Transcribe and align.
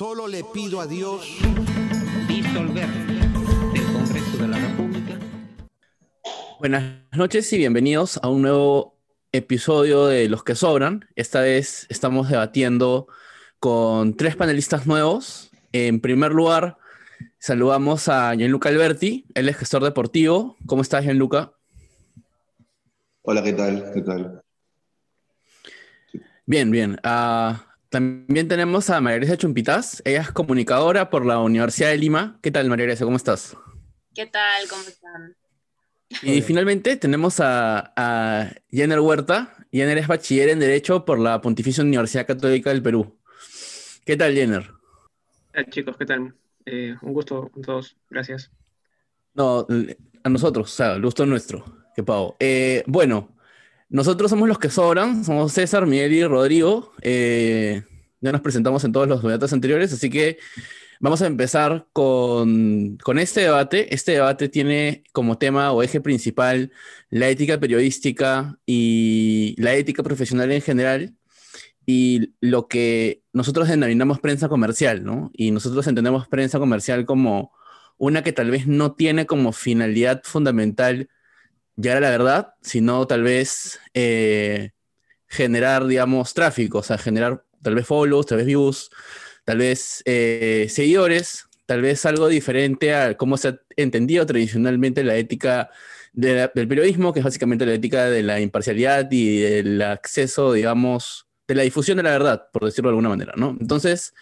Solo 0.00 0.26
le 0.26 0.42
pido 0.44 0.80
a 0.80 0.86
Dios 0.86 1.26
disolver 2.26 2.88
del 2.88 3.92
Congreso 3.92 4.38
de 4.38 4.48
la 4.48 4.56
República. 4.56 5.18
Buenas 6.58 6.84
noches 7.12 7.52
y 7.52 7.58
bienvenidos 7.58 8.18
a 8.22 8.30
un 8.30 8.40
nuevo 8.40 8.96
episodio 9.30 10.06
de 10.06 10.30
Los 10.30 10.42
que 10.42 10.54
Sobran. 10.54 11.04
Esta 11.16 11.42
vez 11.42 11.84
estamos 11.90 12.30
debatiendo 12.30 13.08
con 13.58 14.16
tres 14.16 14.36
panelistas 14.36 14.86
nuevos. 14.86 15.50
En 15.70 16.00
primer 16.00 16.32
lugar, 16.32 16.78
saludamos 17.38 18.08
a 18.08 18.34
Gianluca 18.34 18.70
Alberti, 18.70 19.26
él 19.34 19.50
es 19.50 19.58
gestor 19.58 19.84
deportivo. 19.84 20.56
¿Cómo 20.64 20.80
estás, 20.80 21.04
Gianluca? 21.04 21.52
Hola, 23.20 23.42
¿qué 23.42 23.52
tal? 23.52 23.90
¿Qué 23.92 24.00
tal? 24.00 24.40
Bien, 26.46 26.70
bien. 26.70 26.98
Ah, 27.04 27.69
también 27.90 28.48
tenemos 28.48 28.88
a 28.88 29.00
María 29.00 29.18
Grecia 29.18 29.36
Chumpitas. 29.36 30.00
Ella 30.04 30.22
es 30.22 30.30
comunicadora 30.30 31.10
por 31.10 31.26
la 31.26 31.40
Universidad 31.40 31.90
de 31.90 31.98
Lima. 31.98 32.38
¿Qué 32.40 32.50
tal, 32.50 32.68
María 32.68 32.86
Grecia? 32.86 33.04
¿Cómo 33.04 33.16
estás? 33.16 33.56
¿Qué 34.14 34.26
tal? 34.26 34.68
¿Cómo 34.68 34.82
están? 34.82 35.36
Y 36.22 36.40
finalmente 36.42 36.96
tenemos 36.96 37.40
a, 37.40 37.92
a 37.96 38.50
Jenner 38.70 39.00
Huerta. 39.00 39.54
Jenner 39.72 39.98
es 39.98 40.06
bachiller 40.06 40.48
en 40.48 40.60
Derecho 40.60 41.04
por 41.04 41.18
la 41.18 41.40
Pontificia 41.40 41.82
Universidad 41.84 42.26
Católica 42.26 42.70
del 42.70 42.82
Perú. 42.82 43.18
¿Qué 44.04 44.16
tal, 44.16 44.34
Jenner? 44.34 44.70
Hola, 45.52 45.66
chicos, 45.68 45.96
¿qué 45.96 46.06
tal? 46.06 46.34
Eh, 46.66 46.96
un 47.02 47.12
gusto 47.12 47.48
con 47.48 47.62
todos. 47.62 47.96
Gracias. 48.08 48.50
No, 49.34 49.66
a 50.22 50.28
nosotros, 50.28 50.72
o 50.72 50.76
sea, 50.76 50.92
el 50.94 51.02
gusto 51.02 51.24
es 51.24 51.28
nuestro. 51.28 51.64
Qué 51.94 52.02
pavo. 52.02 52.36
Eh, 52.38 52.84
bueno, 52.86 53.36
nosotros 53.88 54.30
somos 54.30 54.48
los 54.48 54.58
que 54.58 54.70
sobran, 54.70 55.24
somos 55.24 55.52
César, 55.52 55.86
Miguel 55.86 56.12
y 56.12 56.24
Rodrigo. 56.24 56.92
Eh, 57.02 57.82
ya 58.20 58.32
nos 58.32 58.40
presentamos 58.40 58.84
en 58.84 58.92
todos 58.92 59.08
los 59.08 59.22
debates 59.22 59.52
anteriores, 59.52 59.92
así 59.92 60.10
que 60.10 60.38
vamos 61.00 61.22
a 61.22 61.26
empezar 61.26 61.86
con, 61.92 62.98
con, 63.02 63.18
este 63.18 63.40
debate. 63.40 63.94
Este 63.94 64.12
debate 64.12 64.48
tiene 64.48 65.04
como 65.12 65.38
tema 65.38 65.72
o 65.72 65.82
eje 65.82 66.00
principal 66.00 66.70
la 67.08 67.28
ética 67.28 67.58
periodística 67.58 68.58
y 68.66 69.54
la 69.58 69.74
ética 69.74 70.02
profesional 70.02 70.52
en 70.52 70.60
general 70.60 71.14
y 71.86 72.34
lo 72.40 72.68
que 72.68 73.22
nosotros 73.32 73.68
denominamos 73.68 74.20
prensa 74.20 74.48
comercial, 74.48 75.04
¿no? 75.04 75.30
Y 75.34 75.50
nosotros 75.50 75.86
entendemos 75.86 76.28
prensa 76.28 76.58
comercial 76.58 77.06
como 77.06 77.52
una 77.96 78.22
que 78.22 78.32
tal 78.32 78.50
vez 78.50 78.66
no 78.66 78.92
tiene 78.92 79.26
como 79.26 79.52
finalidad 79.52 80.22
fundamental 80.24 81.08
llegar 81.76 81.98
a 81.98 82.00
la 82.00 82.10
verdad, 82.10 82.54
sino 82.62 83.06
tal 83.06 83.22
vez 83.22 83.80
eh, 83.94 84.70
generar, 85.26 85.86
digamos, 85.86 86.34
tráfico, 86.34 86.78
o 86.78 86.82
sea, 86.82 86.98
generar 86.98 87.44
tal 87.62 87.74
vez 87.74 87.86
follows, 87.86 88.26
tal 88.26 88.38
vez 88.38 88.46
views, 88.46 88.90
tal 89.44 89.58
vez 89.58 90.02
eh, 90.06 90.66
seguidores, 90.70 91.46
tal 91.66 91.82
vez 91.82 92.04
algo 92.06 92.28
diferente 92.28 92.94
a 92.94 93.16
cómo 93.16 93.36
se 93.36 93.48
ha 93.48 93.60
entendido 93.76 94.26
tradicionalmente 94.26 95.04
la 95.04 95.16
ética 95.16 95.70
del 96.12 96.50
periodismo, 96.50 97.12
que 97.12 97.20
es 97.20 97.24
básicamente 97.24 97.64
la 97.64 97.74
ética 97.74 98.10
de 98.10 98.22
la 98.22 98.40
imparcialidad 98.40 99.08
y 99.10 99.38
del 99.38 99.80
acceso, 99.82 100.52
digamos, 100.52 101.26
de 101.46 101.54
la 101.54 101.62
difusión 101.62 101.96
de 101.96 102.02
la 102.02 102.10
verdad, 102.10 102.48
por 102.52 102.64
decirlo 102.64 102.90
de 102.90 102.92
alguna 102.92 103.10
manera. 103.10 103.34
Entonces, 103.36 104.14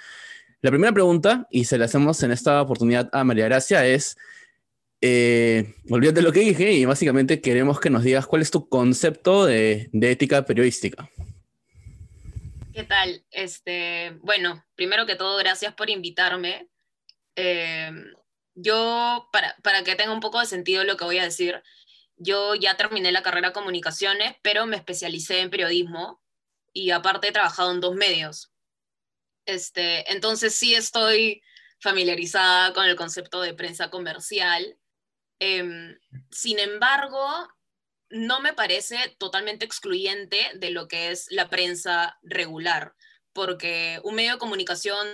la 0.61 0.71
primera 0.71 0.93
pregunta, 0.93 1.47
y 1.51 1.65
se 1.65 1.79
la 1.79 1.87
hacemos 1.87 2.23
en 2.23 2.33
esta 2.33 2.61
oportunidad 2.61 3.09
a 3.13 3.25
María 3.25 3.47
Gracia, 3.47 3.87
es, 3.87 4.19
eh, 5.01 5.75
olvídate 5.89 6.21
lo 6.21 6.33
que 6.33 6.41
dije 6.41 6.73
y 6.73 6.85
básicamente 6.85 7.41
queremos 7.41 7.81
que 7.81 7.91
nos 7.91 8.03
digas 8.03 8.27
cuál 8.27 8.43
es 8.43 8.51
tu 8.51 8.69
concepto 8.69 9.47
de 9.47 9.89
ética 9.93 10.45
periodística. 10.45 11.09
¿Qué 12.79 12.85
tal? 12.85 13.25
Este, 13.33 14.17
bueno, 14.21 14.65
primero 14.77 15.05
que 15.05 15.17
todo, 15.17 15.37
gracias 15.37 15.75
por 15.75 15.91
invitarme. 15.91 16.69
Eh, 17.35 17.91
yo, 18.55 19.29
para, 19.33 19.57
para 19.65 19.83
que 19.83 19.97
tenga 19.97 20.13
un 20.13 20.21
poco 20.21 20.39
de 20.39 20.47
sentido 20.47 20.85
lo 20.85 20.97
que 20.97 21.03
voy 21.03 21.19
a 21.19 21.25
decir, 21.25 21.61
yo 22.15 22.55
ya 22.55 22.77
terminé 22.77 23.11
la 23.11 23.25
carrera 23.25 23.49
de 23.49 23.55
comunicaciones, 23.55 24.37
pero 24.43 24.65
me 24.67 24.77
especialicé 24.77 25.41
en 25.41 25.51
periodismo 25.51 26.23
y 26.73 26.93
aparte 26.93 27.27
he 27.27 27.33
trabajado 27.33 27.73
en 27.73 27.81
dos 27.81 27.97
medios. 27.97 28.53
Este, 29.45 30.13
entonces 30.13 30.55
sí 30.55 30.77
estoy 30.77 31.43
familiarizada 31.81 32.73
con 32.75 32.85
el 32.85 32.95
concepto 32.95 33.41
de 33.41 33.55
prensa 33.55 33.91
comercial 33.91 34.79
Em, 35.41 35.99
sin 36.31 36.59
embargo, 36.59 37.49
no 38.11 38.41
me 38.41 38.53
parece 38.53 39.15
totalmente 39.19 39.65
excluyente 39.65 40.39
de 40.55 40.71
lo 40.71 40.89
que 40.89 41.11
es 41.11 41.27
la 41.31 41.49
prensa 41.49 42.19
regular, 42.23 42.95
porque 43.33 44.01
un 44.05 44.15
medio 44.15 44.33
de 44.33 44.39
comunicación 44.39 45.07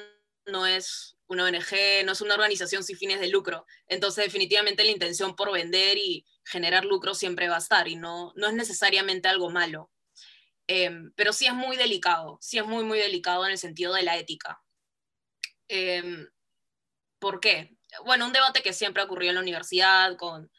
no 0.46 0.66
es 0.66 1.16
una 1.26 1.44
ONG, 1.44 2.04
no 2.04 2.12
es 2.12 2.20
una 2.20 2.34
organización 2.34 2.84
sin 2.84 2.96
fines 2.96 3.20
de 3.20 3.28
lucro. 3.28 3.66
Entonces, 3.86 4.24
definitivamente 4.24 4.84
la 4.84 4.90
intención 4.90 5.34
por 5.36 5.52
vender 5.52 5.96
y 5.96 6.26
generar 6.44 6.84
lucro 6.84 7.14
siempre 7.14 7.48
va 7.48 7.56
a 7.56 7.58
estar 7.58 7.88
y 7.88 7.96
no, 7.96 8.32
no 8.36 8.46
es 8.46 8.54
necesariamente 8.54 9.28
algo 9.28 9.50
malo. 9.50 9.90
Em, 10.66 11.12
pero 11.14 11.32
sí 11.32 11.46
es 11.46 11.54
muy 11.54 11.76
delicado, 11.76 12.38
sí 12.40 12.58
es 12.58 12.66
muy, 12.66 12.84
muy 12.84 12.98
delicado 12.98 13.44
en 13.44 13.52
el 13.52 13.58
sentido 13.58 13.94
de 13.94 14.02
la 14.02 14.16
ética. 14.18 14.62
Em, 15.68 16.28
¿Por 17.18 17.40
qué? 17.40 17.76
bueno, 18.04 18.26
un 18.26 18.32
debate 18.32 18.62
que 18.62 18.72
siempre 18.72 19.02
ha 19.02 19.06
ocurrido 19.06 19.30
en 19.30 19.36
la 19.36 19.42
universidad 19.42 20.16
con 20.16 20.50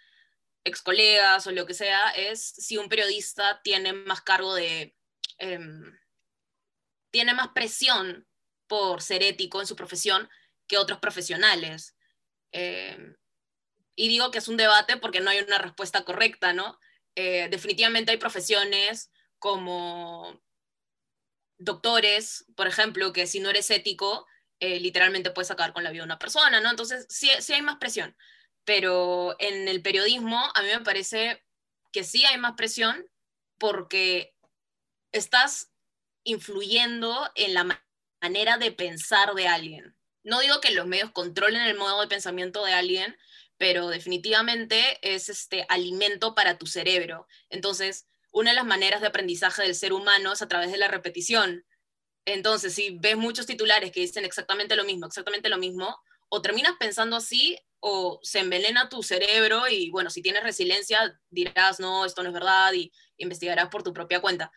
ex 0.66 0.82
colegas 0.82 1.48
o 1.48 1.52
lo 1.52 1.66
que 1.66 1.74
sea, 1.74 2.10
es 2.10 2.42
si 2.44 2.78
un 2.78 2.90
periodista 2.90 3.62
tiene 3.64 3.94
más 3.94 4.22
cargo 4.22 4.54
de, 4.56 4.96
em, 5.38 5.98
tiene 7.12 7.34
más 7.34 7.50
presión 7.50 8.28
por 8.68 9.02
ser 9.02 9.24
ético 9.24 9.62
en 9.62 9.68
su 9.68 9.76
profesión 9.76 10.28
que 10.68 10.78
otros 10.78 11.00
profesionales. 11.00 11.96
Em, 12.52 13.16
y 13.96 14.08
digo 14.10 14.32
que 14.32 14.40
es 14.40 14.48
un 14.48 14.58
debate 14.58 14.98
porque 14.98 15.22
no 15.22 15.30
hay 15.30 15.40
una 15.40 15.60
respuesta 15.60 16.04
correcta, 16.04 16.52
¿no? 16.52 16.80
Eh, 17.16 17.48
definitivamente 17.50 18.12
hay 18.12 18.18
profesiones 18.18 19.12
como 19.40 20.42
doctores, 21.58 22.46
por 22.56 22.68
ejemplo, 22.68 23.14
que 23.14 23.28
si 23.28 23.40
no 23.40 23.50
eres 23.50 23.70
ético, 23.72 24.28
eh, 24.60 24.80
literalmente 24.80 25.32
puedes 25.32 25.52
acabar 25.52 25.74
con 25.74 25.84
la 25.84 25.92
vida 25.92 26.02
de 26.02 26.08
una 26.08 26.20
persona, 26.20 26.60
¿no? 26.60 26.70
Entonces, 26.70 27.06
sí, 27.10 27.30
sí 27.40 27.54
hay 27.54 27.62
más 27.62 27.78
presión, 27.78 28.16
pero 28.66 29.36
en 29.40 29.68
el 29.68 29.82
periodismo 29.82 30.38
a 30.54 30.62
mí 30.62 30.68
me 30.68 30.82
parece 30.82 31.46
que 31.92 32.04
sí 32.04 32.26
hay 32.26 32.38
más 32.38 32.54
presión 32.58 33.10
porque 33.58 34.36
estás 35.12 35.72
influyendo 36.24 37.32
en 37.36 37.54
la 37.54 37.82
manera 38.22 38.58
de 38.58 38.72
pensar 38.72 39.34
de 39.34 39.48
alguien. 39.48 39.96
No 40.24 40.40
digo 40.40 40.60
que 40.60 40.72
los 40.72 40.88
medios 40.88 41.12
controlen 41.12 41.62
el 41.62 41.78
modo 41.78 42.02
de 42.02 42.08
pensamiento 42.08 42.66
de 42.66 42.74
alguien, 42.74 43.16
pero 43.58 43.88
definitivamente 43.88 44.98
es 45.02 45.30
este 45.30 45.66
alimento 45.70 46.36
para 46.36 46.58
tu 46.58 46.66
cerebro. 46.66 47.28
Entonces, 47.50 48.08
una 48.32 48.50
de 48.50 48.56
las 48.56 48.66
maneras 48.66 49.02
de 49.02 49.08
aprendizaje 49.08 49.62
del 49.62 49.76
ser 49.76 49.94
humano 49.94 50.34
es 50.34 50.42
a 50.42 50.48
través 50.48 50.72
de 50.72 50.78
la 50.78 50.88
repetición. 50.88 51.66
Entonces, 52.26 52.74
si 52.74 52.98
ves 53.00 53.16
muchos 53.16 53.46
titulares 53.46 53.92
que 53.92 54.02
dicen 54.02 54.26
exactamente 54.26 54.76
lo 54.76 54.84
mismo, 54.84 55.06
exactamente 55.06 55.48
lo 55.48 55.60
mismo, 55.60 55.98
o 56.28 56.42
terminas 56.42 56.74
pensando 56.80 57.16
así 57.16 57.58
o 57.88 58.20
se 58.24 58.40
envenena 58.40 58.90
tu 58.90 59.04
cerebro 59.04 59.68
y 59.70 59.92
bueno, 59.92 60.10
si 60.10 60.24
tienes 60.24 60.42
resiliencia 60.42 61.22
dirás, 61.30 61.80
no, 61.80 62.04
esto 62.04 62.24
no 62.24 62.30
es 62.30 62.34
verdad 62.34 62.74
y 62.74 62.92
investigarás 63.18 63.70
por 63.70 63.84
tu 63.84 63.94
propia 63.94 64.22
cuenta. 64.22 64.52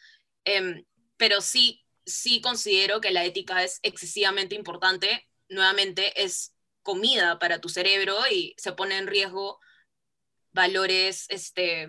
Em, 0.47 0.87
pero 1.19 1.43
sí, 1.43 1.85
sí 2.07 2.41
considero 2.41 3.03
que 3.03 3.11
la 3.11 3.27
ética 3.27 3.63
es 3.63 3.81
excesivamente 3.83 4.55
importante. 4.55 5.29
Nuevamente, 5.51 6.23
es 6.23 6.55
comida 6.83 7.39
para 7.39 7.61
tu 7.61 7.69
cerebro 7.69 8.17
y 8.33 8.55
se 8.57 8.73
pone 8.73 8.97
en 8.97 9.07
riesgo 9.07 9.59
valores 10.53 11.27
este, 11.29 11.89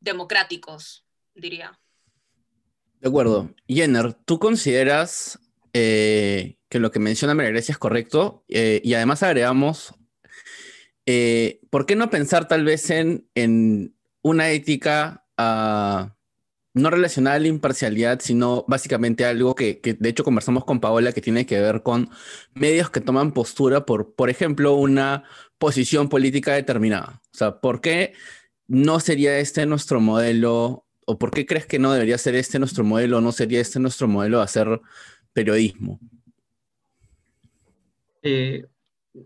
democráticos, 0.00 1.04
diría. 1.34 1.78
De 3.00 3.08
acuerdo. 3.10 3.54
Jenner, 3.66 4.14
¿tú 4.14 4.38
consideras 4.38 5.38
eh, 5.74 6.56
que 6.70 6.78
lo 6.78 6.90
que 6.90 7.00
menciona 7.00 7.34
María 7.34 7.50
Grecia 7.50 7.72
es 7.72 7.78
correcto? 7.78 8.46
Eh, 8.48 8.80
y 8.82 8.94
además 8.94 9.22
agregamos, 9.22 9.94
eh, 11.10 11.60
¿por 11.70 11.86
qué 11.86 11.96
no 11.96 12.10
pensar 12.10 12.48
tal 12.48 12.64
vez 12.64 12.90
en, 12.90 13.26
en 13.34 13.94
una 14.20 14.50
ética 14.50 15.24
uh, 15.38 16.10
no 16.74 16.90
relacionada 16.90 17.36
a 17.36 17.40
la 17.40 17.48
imparcialidad, 17.48 18.20
sino 18.20 18.66
básicamente 18.68 19.24
algo 19.24 19.54
que, 19.54 19.80
que, 19.80 19.94
de 19.94 20.08
hecho 20.10 20.22
conversamos 20.22 20.66
con 20.66 20.80
Paola, 20.80 21.12
que 21.12 21.22
tiene 21.22 21.46
que 21.46 21.58
ver 21.58 21.82
con 21.82 22.10
medios 22.52 22.90
que 22.90 23.00
toman 23.00 23.32
postura 23.32 23.86
por, 23.86 24.14
por 24.14 24.28
ejemplo, 24.28 24.74
una 24.74 25.24
posición 25.56 26.10
política 26.10 26.52
determinada? 26.52 27.22
O 27.32 27.36
sea, 27.36 27.60
¿por 27.60 27.80
qué 27.80 28.12
no 28.66 29.00
sería 29.00 29.38
este 29.38 29.64
nuestro 29.64 30.00
modelo 30.00 30.84
¿O 31.10 31.18
por 31.18 31.30
qué 31.30 31.46
crees 31.46 31.64
que 31.64 31.78
no 31.78 31.90
debería 31.90 32.18
ser 32.18 32.34
este 32.34 32.58
nuestro 32.58 32.84
modelo, 32.84 33.22
no 33.22 33.32
sería 33.32 33.62
este 33.62 33.80
nuestro 33.80 34.06
modelo 34.08 34.36
de 34.36 34.44
hacer 34.44 34.78
periodismo? 35.32 35.98
Eh, 38.20 38.66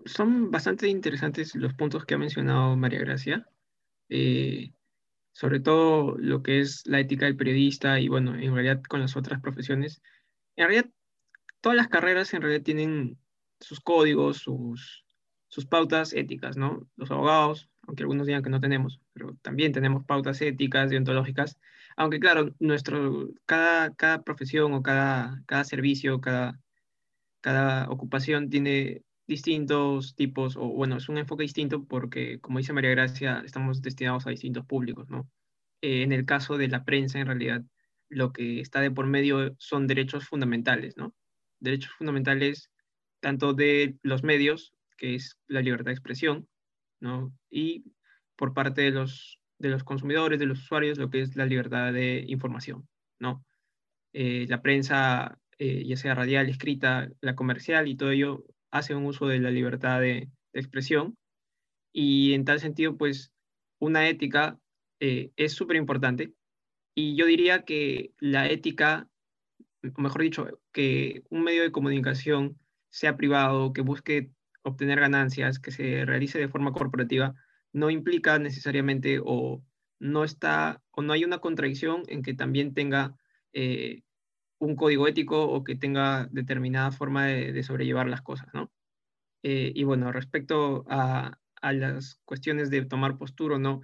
son 0.05 0.51
bastante 0.51 0.89
interesantes 0.89 1.55
los 1.55 1.75
puntos 1.75 2.05
que 2.05 2.15
ha 2.15 2.19
mencionado 2.19 2.77
María 2.77 3.01
Gracia, 3.01 3.49
eh, 4.09 4.73
sobre 5.33 5.61
todo 5.61 6.17
lo 6.19 6.43
que 6.43 6.61
es 6.61 6.87
la 6.87 7.01
ética 7.01 7.27
del 7.27 7.37
periodista 7.37 7.99
y 8.01 8.09
bueno, 8.09 8.35
en 8.35 8.55
realidad 8.55 8.83
con 8.83 9.01
las 9.01 9.17
otras 9.17 9.41
profesiones. 9.41 10.03
En 10.57 10.69
realidad, 10.69 10.91
todas 11.61 11.77
las 11.77 11.89
carreras 11.89 12.35
en 12.35 12.43
realidad 12.43 12.63
tienen 12.63 13.19
sus 13.61 13.81
códigos, 13.81 14.39
sus, 14.39 15.05
sus 15.49 15.67
pautas 15.67 16.13
éticas, 16.13 16.57
¿no? 16.57 16.87
Los 16.97 17.11
abogados, 17.11 17.71
aunque 17.87 18.03
algunos 18.03 18.27
digan 18.27 18.43
que 18.43 18.51
no 18.51 18.61
tenemos, 18.61 19.01
pero 19.13 19.37
también 19.43 19.73
tenemos 19.73 20.05
pautas 20.05 20.41
éticas, 20.43 20.91
deontológicas, 20.91 21.59
aunque 21.97 22.21
claro, 22.21 22.55
nuestro, 22.59 23.31
cada, 23.47 23.95
cada 23.95 24.23
profesión 24.23 24.73
o 24.75 24.83
cada, 24.83 25.43
cada 25.47 25.65
servicio, 25.65 26.21
cada, 26.21 26.61
cada 27.41 27.91
ocupación 27.91 28.51
tiene 28.51 29.03
distintos 29.33 30.15
tipos, 30.15 30.57
o 30.57 30.69
bueno, 30.69 30.97
es 30.97 31.09
un 31.09 31.19
enfoque 31.19 31.43
distinto 31.43 31.85
porque, 31.85 32.41
como 32.41 32.59
dice 32.59 32.73
María 32.73 32.91
Gracia, 32.91 33.43
estamos 33.45 33.83
destinados 33.83 34.27
a 34.27 34.31
distintos 34.31 34.65
públicos, 34.67 35.09
¿no? 35.11 35.29
Eh, 35.81 36.03
en 36.03 36.13
el 36.13 36.25
caso 36.25 36.59
de 36.59 36.69
la 36.69 36.85
prensa, 36.85 37.19
en 37.19 37.27
realidad, 37.27 37.63
lo 38.09 38.33
que 38.33 38.61
está 38.61 38.81
de 38.81 38.91
por 38.91 39.07
medio 39.07 39.55
son 39.59 39.87
derechos 39.87 40.29
fundamentales, 40.29 40.97
¿no? 40.97 41.15
Derechos 41.61 41.93
fundamentales 41.99 42.71
tanto 43.21 43.55
de 43.55 43.97
los 44.03 44.23
medios, 44.23 44.75
que 44.99 45.15
es 45.15 45.39
la 45.47 45.63
libertad 45.63 45.87
de 45.87 45.93
expresión, 45.93 46.49
¿no? 47.01 47.33
Y 47.51 47.85
por 48.37 48.53
parte 48.53 48.83
de 48.83 48.91
los, 48.91 49.41
de 49.59 49.71
los 49.71 49.85
consumidores, 49.85 50.39
de 50.39 50.47
los 50.47 50.61
usuarios, 50.61 50.99
lo 50.99 51.11
que 51.11 51.23
es 51.23 51.37
la 51.37 51.47
libertad 51.47 51.93
de 51.93 52.25
información, 52.29 52.87
¿no? 53.19 53.45
Eh, 54.13 54.47
la 54.49 54.61
prensa, 54.61 55.39
eh, 55.59 55.85
ya 55.87 55.97
sea 55.97 56.15
radial, 56.15 56.49
escrita, 56.49 57.09
la 57.21 57.35
comercial 57.35 57.89
y 57.89 57.97
todo 57.97 58.11
ello, 58.11 58.45
hace 58.73 58.95
un 58.95 59.07
uso 59.07 59.29
de 59.29 59.39
la 59.39 59.51
libertad 59.51 60.01
de, 60.01 60.29
expresión. 60.55 61.17
Y 61.93 62.35
en 62.35 62.45
tal 62.45 62.61
sentido, 62.61 62.97
pues, 62.97 63.33
una 63.79 64.09
ética 64.09 64.59
eh, 65.01 65.31
es 65.37 65.53
súper 65.53 65.77
importante. 65.77 66.35
Y 66.95 67.17
yo 67.17 67.27
diría 67.27 67.65
que 67.65 68.13
la 68.19 68.49
ética, 68.49 69.09
o 69.97 70.01
mejor 70.01 70.23
dicho, 70.23 70.61
que 70.73 71.23
un 71.31 71.45
medio 71.45 71.63
de 71.63 71.73
comunicación 71.73 72.59
sea 72.91 73.17
privado, 73.17 73.73
que 73.73 73.81
busque 73.81 74.31
obtener 74.63 75.01
ganancias, 75.01 75.59
que 75.59 75.71
se 75.71 76.05
realice 76.05 76.39
de 76.39 76.49
forma 76.49 76.73
corporativa, 76.73 77.35
no 77.73 77.91
implica 77.91 78.39
necesariamente 78.39 79.21
o 79.25 79.63
no 79.99 80.25
está 80.25 80.83
o 80.91 81.03
no 81.03 81.13
hay 81.13 81.25
una 81.25 81.39
contradicción 81.39 82.03
en 82.09 82.23
que 82.23 82.35
también 82.35 82.75
tenga 82.75 83.17
eh, 83.53 84.03
un 84.63 84.77
código 84.77 85.09
ético 85.09 85.43
o 85.43 85.65
que 85.65 85.75
tenga 85.75 86.29
determinada 86.31 86.93
forma 86.93 87.27
de, 87.27 87.63
sobrellevar 87.65 88.07
las 88.09 88.23
cosas, 88.23 88.47
¿no? 88.55 88.71
Eh, 89.43 89.73
y 89.75 89.83
bueno, 89.83 90.13
respecto 90.13 90.85
a, 90.89 91.37
las 91.63 92.21
cuestiones 92.25 92.71
de 92.71 92.85
tomar 92.85 93.19
postura 93.19 93.57
o 93.57 93.59
no, 93.59 93.83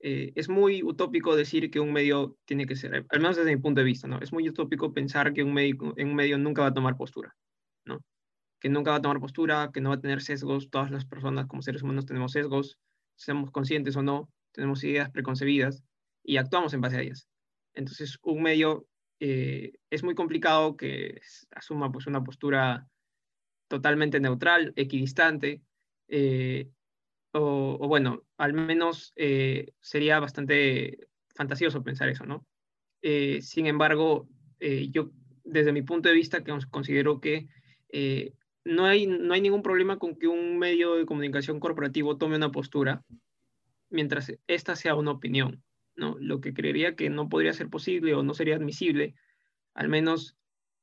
eh, 0.00 0.32
es 0.34 0.48
muy 0.48 0.82
utópico 0.82 1.36
decir 1.36 1.70
que 1.70 1.78
un 1.78 1.92
medio 1.92 2.36
tiene 2.44 2.66
que 2.66 2.74
ser, 2.74 3.06
al 3.08 3.20
menos 3.20 3.36
desde 3.36 3.54
mi 3.54 3.62
punto 3.62 3.80
de 3.80 3.84
vista, 3.84 4.08
¿no? 4.08 4.18
Es 4.20 4.32
muy 4.32 4.48
utópico 4.48 4.92
pensar 4.92 5.32
que 5.32 5.44
un, 5.44 5.54
médico, 5.54 5.94
en 5.96 6.08
un 6.08 6.16
medio 6.16 6.38
nunca 6.38 6.62
va 6.62 6.68
a 6.68 6.74
tomar 6.74 6.96
postura, 6.96 7.36
¿no? 7.84 8.00
Que 8.60 8.68
nunca 8.68 8.90
va 8.90 8.96
a 8.96 9.02
tomar 9.02 9.20
postura, 9.20 9.70
que 9.72 9.80
no 9.80 9.90
va 9.90 9.96
a 9.96 10.00
tener 10.00 10.22
sesgos, 10.22 10.70
todas 10.70 10.90
las 10.90 11.04
personas 11.04 11.46
como 11.46 11.62
seres 11.62 11.82
humanos 11.82 12.04
tenemos 12.04 12.32
sesgos, 12.32 12.78
seamos 13.14 13.52
conscientes 13.52 13.94
o 13.96 14.02
no, 14.02 14.28
tenemos 14.50 14.82
ideas 14.82 15.08
preconcebidas 15.10 15.84
y 16.24 16.36
actuamos 16.38 16.74
en 16.74 16.80
base 16.80 16.96
a 16.96 17.02
ellas. 17.02 17.28
Entonces, 17.74 18.18
un 18.22 18.42
medio 18.42 18.88
eh, 19.20 19.72
es 19.90 20.02
muy 20.02 20.14
complicado 20.14 20.76
que 20.76 21.20
asuma 21.50 21.90
pues, 21.90 22.06
una 22.06 22.22
postura 22.22 22.88
totalmente 23.68 24.20
neutral, 24.20 24.72
equidistante, 24.76 25.62
eh, 26.08 26.68
o, 27.32 27.86
bueno, 27.88 28.22
al 28.38 28.52
menos 28.52 29.12
eh, 29.16 29.72
sería 29.80 30.20
bastante 30.20 31.08
fantasioso 31.34 31.82
pensar 31.82 32.08
eso, 32.08 32.24
¿no? 32.24 32.46
sin 33.40 33.66
embargo, 33.66 34.28
yo 34.58 35.12
desde 35.44 35.70
mi 35.70 35.82
punto 35.82 36.08
de 36.08 36.14
vista 36.16 36.42
considero 36.68 37.20
que 37.20 37.46
no, 38.64 38.86
hay, 38.86 39.06
no 39.06 39.32
hay 39.32 39.40
ningún 39.40 39.62
problema 39.62 39.96
con 39.96 40.16
que 40.16 40.26
un 40.26 40.58
medio 40.58 40.96
de 40.96 41.06
comunicación 41.06 41.60
corporativo 41.60 42.16
tome 42.16 42.34
una 42.34 42.50
postura 42.50 43.04
mientras 43.90 44.32
esta 44.48 44.74
sea 44.74 44.96
una 44.96 45.12
opinión. 45.12 45.62
¿No? 45.96 46.16
Lo 46.20 46.40
que 46.40 46.54
creería 46.54 46.94
que 46.94 47.10
no 47.10 47.28
podría 47.28 47.52
ser 47.52 47.68
posible 47.68 48.14
o 48.14 48.22
no 48.22 48.34
sería 48.34 48.56
admisible, 48.56 49.14
al 49.74 49.88
menos 49.88 50.36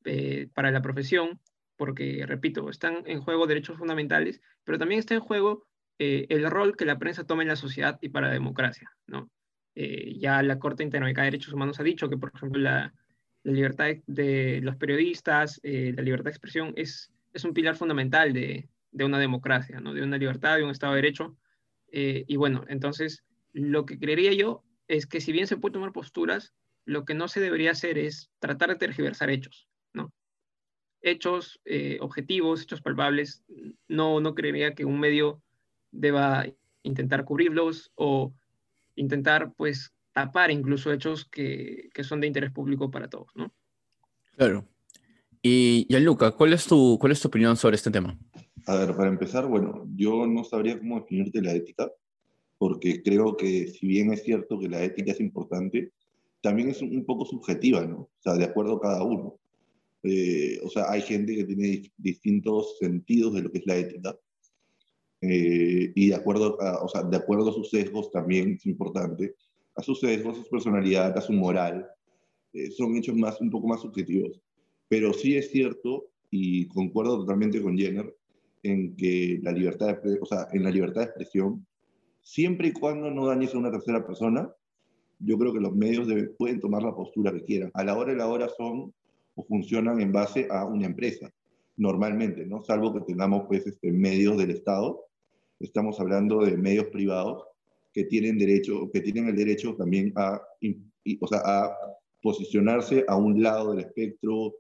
eh, 0.06 0.50
para 0.54 0.72
la 0.72 0.82
profesión, 0.82 1.40
porque, 1.76 2.26
repito, 2.28 2.70
están 2.70 3.04
en 3.06 3.22
juego 3.22 3.48
derechos 3.48 3.78
fundamentales, 3.78 4.42
pero 4.64 4.78
también 4.78 5.00
está 5.00 5.14
en 5.16 5.22
juego 5.22 5.66
eh, 6.00 6.26
el 6.30 6.50
rol 6.50 6.76
que 6.76 6.86
la 6.86 7.00
prensa 7.00 7.26
toma 7.26 7.42
en 7.44 7.48
la 7.48 7.56
sociedad 7.56 7.98
y 8.02 8.10
para 8.10 8.28
la 8.28 8.34
democracia. 8.34 8.92
¿no? 9.08 9.30
Eh, 9.76 10.16
ya 10.18 10.42
la 10.44 10.60
Corte 10.60 10.84
Interamericana 10.84 11.26
de 11.26 11.32
Derechos 11.32 11.54
Humanos 11.54 11.80
ha 11.80 11.84
dicho 11.84 12.10
que, 12.10 12.18
por 12.18 12.32
ejemplo, 12.34 12.62
la, 12.62 12.94
libertad 13.46 13.88
de, 14.08 14.62
los 14.62 14.78
periodistas, 14.78 15.60
la 15.64 16.02
libertad 16.02 16.26
de 16.26 16.30
expresión 16.30 16.72
es, 16.78 17.12
es 17.34 17.44
un 17.44 17.54
pilar 17.54 17.76
fundamental 17.76 18.32
de, 18.32 18.70
de 18.92 19.04
una 19.04 19.20
democracia, 19.20 19.82
¿no? 19.82 19.94
de 19.94 20.02
una 20.02 20.18
libertad, 20.18 20.56
de 20.56 20.64
un 20.64 20.70
Estado 20.70 20.94
de 20.94 21.02
Derecho. 21.02 21.36
y 21.92 22.36
bueno, 22.38 22.64
entonces, 22.70 23.26
lo 23.52 23.86
que 23.86 24.00
creería 24.00 24.32
yo 24.32 24.64
es 24.88 25.06
que 25.06 25.22
si 25.22 25.32
bien 25.32 25.48
se 25.48 25.58
puede 25.58 25.74
tomar 25.74 25.92
posturas, 25.92 26.54
lo 26.86 27.06
que 27.06 27.14
no 27.14 27.28
se 27.28 27.40
debería 27.40 27.72
hacer 27.72 27.98
es 27.98 28.30
tratar 28.40 28.70
de 28.70 28.76
tergiversar 28.76 29.30
hechos, 29.30 29.68
¿no? 29.94 30.12
Hechos 31.02 31.60
eh, 31.66 31.98
objetivos, 32.02 32.64
hechos 32.64 32.82
palpables, 32.82 33.44
no, 33.88 34.20
no 34.20 34.36
creería 34.36 34.76
que 34.76 34.86
un 34.86 35.00
medio 35.00 35.42
deba 35.92 36.46
intentar 36.84 37.24
cubrirlos 37.26 37.92
o 37.96 38.34
intentar, 38.96 39.54
pues, 39.56 39.94
tapar 40.12 40.52
incluso 40.52 40.92
hechos 40.92 41.26
que, 41.26 41.90
que 41.94 42.04
son 42.04 42.22
de 42.22 42.28
interés 42.28 42.52
público 42.52 42.92
para 42.92 43.10
todos, 43.10 43.28
¿no? 43.36 43.54
Claro. 44.36 44.68
Y 45.42 45.86
Luca, 46.00 46.32
¿cuál 46.32 46.54
es, 46.54 46.66
tu, 46.66 46.98
¿cuál 47.00 47.12
es 47.12 47.20
tu 47.20 47.28
opinión 47.28 47.58
sobre 47.58 47.76
este 47.76 47.92
tema? 47.92 48.18
A 48.66 48.76
ver, 48.76 48.96
para 48.96 49.10
empezar, 49.10 49.46
bueno, 49.46 49.86
yo 49.94 50.26
no 50.26 50.46
sabría 50.46 50.80
cómo 50.80 51.02
definirte 51.02 51.42
la 51.42 51.54
ética, 51.54 51.92
porque 52.64 53.04
creo 53.04 53.36
que 53.36 53.68
si 53.68 53.86
bien 53.88 54.14
es 54.14 54.24
cierto 54.24 54.58
que 54.58 54.70
la 54.70 54.82
ética 54.82 55.12
es 55.12 55.20
importante, 55.20 55.92
también 56.40 56.70
es 56.70 56.82
un 56.82 57.04
poco 57.04 57.26
subjetiva, 57.26 57.86
¿no? 57.86 57.98
O 58.04 58.20
sea, 58.22 58.36
de 58.36 58.46
acuerdo 58.46 58.78
a 58.78 58.80
cada 58.80 59.04
uno. 59.04 59.38
Eh, 60.02 60.62
o 60.64 60.70
sea, 60.70 60.90
hay 60.90 61.02
gente 61.02 61.36
que 61.36 61.44
tiene 61.44 61.92
distintos 61.98 62.78
sentidos 62.80 63.34
de 63.34 63.42
lo 63.42 63.52
que 63.52 63.58
es 63.58 63.66
la 63.66 63.76
ética. 63.76 64.18
Eh, 65.20 65.92
y 65.94 66.08
de 66.08 66.16
acuerdo, 66.16 66.58
a, 66.62 66.82
o 66.86 66.88
sea, 66.88 67.04
de 67.04 67.18
acuerdo 67.18 67.50
a 67.50 67.54
sus 67.54 67.70
sesgos 67.70 68.10
también 68.12 68.54
es 68.54 68.66
importante. 68.66 69.36
A 69.76 69.84
sus 69.84 70.00
sesgos, 70.00 70.40
a 70.40 70.44
su 70.46 70.50
personalidad, 70.50 71.18
a 71.18 71.22
su 71.22 71.34
moral. 71.34 71.86
Eh, 72.54 72.72
son 72.72 72.96
hechos 72.96 73.16
más, 73.18 73.42
un 73.42 73.50
poco 73.50 73.68
más 73.68 73.82
subjetivos. 73.82 74.40
Pero 74.88 75.12
sí 75.12 75.36
es 75.36 75.52
cierto, 75.52 76.12
y 76.32 76.66
concuerdo 76.70 77.18
totalmente 77.18 77.62
con 77.62 77.78
Jenner, 77.78 78.16
en 78.64 78.96
que 78.96 79.42
la 79.44 79.52
libertad 79.52 80.02
de, 80.02 80.18
o 80.22 80.26
sea, 80.26 80.48
en 80.54 80.64
la 80.64 80.72
libertad 80.72 81.02
de 81.02 81.08
expresión 81.08 81.68
siempre 82.24 82.70
y 82.70 82.74
cuando 82.74 83.12
no 83.12 83.28
dañes 83.28 83.54
a 83.54 83.58
una 83.60 83.72
tercera 83.72 84.06
persona, 84.06 84.50
yo 85.20 85.38
creo 85.38 85.54
que 85.54 85.60
los 85.60 85.76
medios 85.76 86.08
pueden 86.38 86.60
tomar 86.60 86.84
la 86.84 86.96
postura 86.96 87.32
que 87.32 87.44
quieran. 87.44 87.72
A 87.74 87.84
la 87.84 87.98
hora 87.98 88.14
y 88.14 88.16
la 88.16 88.28
hora 88.28 88.50
son 88.50 88.94
o 89.36 89.44
funcionan 89.44 90.00
en 90.02 90.12
base 90.12 90.48
a 90.50 90.66
una 90.66 90.86
empresa, 90.86 91.32
normalmente, 91.78 92.46
¿no? 92.46 92.62
Salvo 92.62 92.94
que 92.94 93.02
tengamos 93.02 93.46
pues 93.48 93.66
este, 93.66 93.92
medios 93.92 94.38
del 94.38 94.52
Estado, 94.52 95.06
estamos 95.60 96.00
hablando 96.00 96.40
de 96.40 96.58
medios 96.58 96.88
privados 96.88 97.44
que 97.94 98.06
tienen 98.06 98.38
derecho, 98.38 98.90
que 98.92 99.02
tienen 99.02 99.28
el 99.28 99.36
derecho 99.36 99.76
también 99.76 100.12
a, 100.16 100.42
o 101.20 101.28
sea, 101.28 101.42
a 101.44 101.78
posicionarse 102.22 103.06
a 103.08 103.16
un 103.16 103.42
lado 103.42 103.72
del 103.72 103.86
espectro 103.86 104.56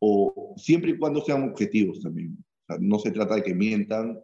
o 0.00 0.54
siempre 0.56 0.92
y 0.92 0.98
cuando 0.98 1.22
sean 1.22 1.48
objetivos 1.48 2.02
también. 2.02 2.36
no 2.80 2.98
se 2.98 3.10
trata 3.10 3.36
de 3.36 3.42
que 3.42 3.54
mientan 3.54 4.18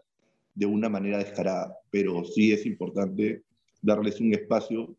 de 0.55 0.67
una 0.67 0.89
manera 0.89 1.19
descarada, 1.19 1.77
pero 1.91 2.25
sí 2.25 2.53
es 2.53 2.67
importante 2.67 3.43
darles 3.83 4.21
un 4.21 4.35
espacio 4.35 4.95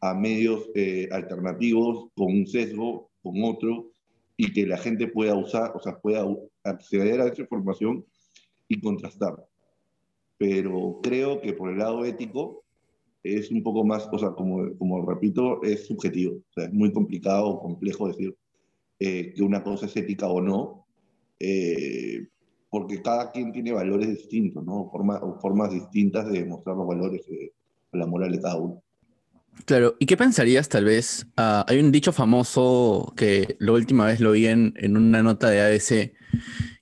a 0.00 0.14
medios 0.14 0.68
eh, 0.74 1.08
alternativos 1.10 2.08
con 2.14 2.26
un 2.28 2.46
sesgo, 2.46 3.10
con 3.22 3.42
otro, 3.44 3.90
y 4.36 4.52
que 4.52 4.66
la 4.66 4.76
gente 4.76 5.08
pueda 5.08 5.34
usar, 5.34 5.72
o 5.74 5.80
sea, 5.80 5.98
pueda 5.98 6.26
acceder 6.64 7.20
a 7.20 7.28
esa 7.28 7.42
información 7.42 8.04
y 8.68 8.80
contrastar. 8.80 9.46
Pero 10.38 11.00
creo 11.02 11.40
que 11.40 11.54
por 11.54 11.70
el 11.70 11.78
lado 11.78 12.04
ético 12.04 12.64
es 13.22 13.50
un 13.50 13.62
poco 13.62 13.84
más, 13.84 14.08
o 14.12 14.18
sea, 14.18 14.30
como, 14.32 14.76
como 14.76 15.04
repito, 15.04 15.62
es 15.62 15.86
subjetivo. 15.86 16.36
O 16.36 16.52
sea, 16.52 16.64
es 16.64 16.72
muy 16.72 16.92
complicado 16.92 17.48
o 17.48 17.60
complejo 17.60 18.08
decir 18.08 18.36
eh, 18.98 19.32
que 19.34 19.42
una 19.42 19.62
cosa 19.62 19.86
es 19.86 19.96
ética 19.96 20.28
o 20.28 20.40
no. 20.40 20.86
Eh, 21.40 22.28
porque 22.76 23.00
cada 23.00 23.32
quien 23.32 23.52
tiene 23.52 23.72
valores 23.72 24.06
distintos, 24.06 24.62
¿no? 24.62 24.90
Forma, 24.92 25.18
formas 25.40 25.70
distintas 25.70 26.30
de 26.30 26.40
demostrar 26.40 26.76
los 26.76 26.86
valores 26.86 27.26
de 27.26 27.54
la 27.92 28.06
moral 28.06 28.32
de 28.32 28.40
cada 28.42 28.56
uno. 28.56 28.82
Claro, 29.64 29.96
¿y 29.98 30.04
qué 30.04 30.14
pensarías 30.18 30.68
tal 30.68 30.84
vez? 30.84 31.26
Ah, 31.38 31.64
hay 31.66 31.80
un 31.80 31.90
dicho 31.90 32.12
famoso 32.12 33.14
que 33.16 33.56
la 33.60 33.72
última 33.72 34.04
vez 34.04 34.20
lo 34.20 34.32
vi 34.32 34.48
en, 34.48 34.74
en, 34.76 34.98
una 34.98 35.22
nota 35.22 35.48
de 35.48 35.62
ABC, 35.62 36.12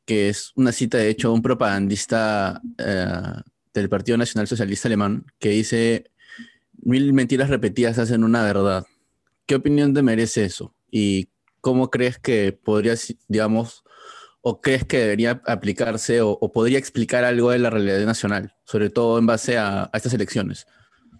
que 0.04 0.28
es 0.28 0.50
una 0.56 0.72
cita 0.72 0.98
de 0.98 1.10
hecho 1.10 1.28
de 1.28 1.34
un 1.34 1.42
propagandista 1.42 2.60
eh, 2.78 3.40
del 3.72 3.88
Partido 3.88 4.18
Nacional 4.18 4.48
Socialista 4.48 4.88
Alemán, 4.88 5.24
que 5.38 5.50
dice, 5.50 6.10
mil 6.82 7.12
mentiras 7.12 7.50
repetidas 7.50 8.00
hacen 8.00 8.24
una 8.24 8.42
verdad. 8.42 8.84
¿Qué 9.46 9.54
opinión 9.54 9.94
te 9.94 10.02
merece 10.02 10.44
eso? 10.44 10.74
¿Y 10.90 11.28
cómo 11.60 11.88
crees 11.88 12.18
que 12.18 12.50
podrías, 12.50 13.14
digamos, 13.28 13.83
¿O 14.46 14.60
crees 14.60 14.84
que 14.84 14.98
debería 14.98 15.40
aplicarse 15.46 16.20
o, 16.20 16.30
o 16.38 16.52
podría 16.52 16.78
explicar 16.78 17.24
algo 17.24 17.50
de 17.50 17.58
la 17.58 17.70
realidad 17.70 18.04
nacional, 18.04 18.54
sobre 18.64 18.90
todo 18.90 19.18
en 19.18 19.24
base 19.24 19.56
a, 19.56 19.84
a 19.84 19.90
estas 19.94 20.12
elecciones? 20.12 20.66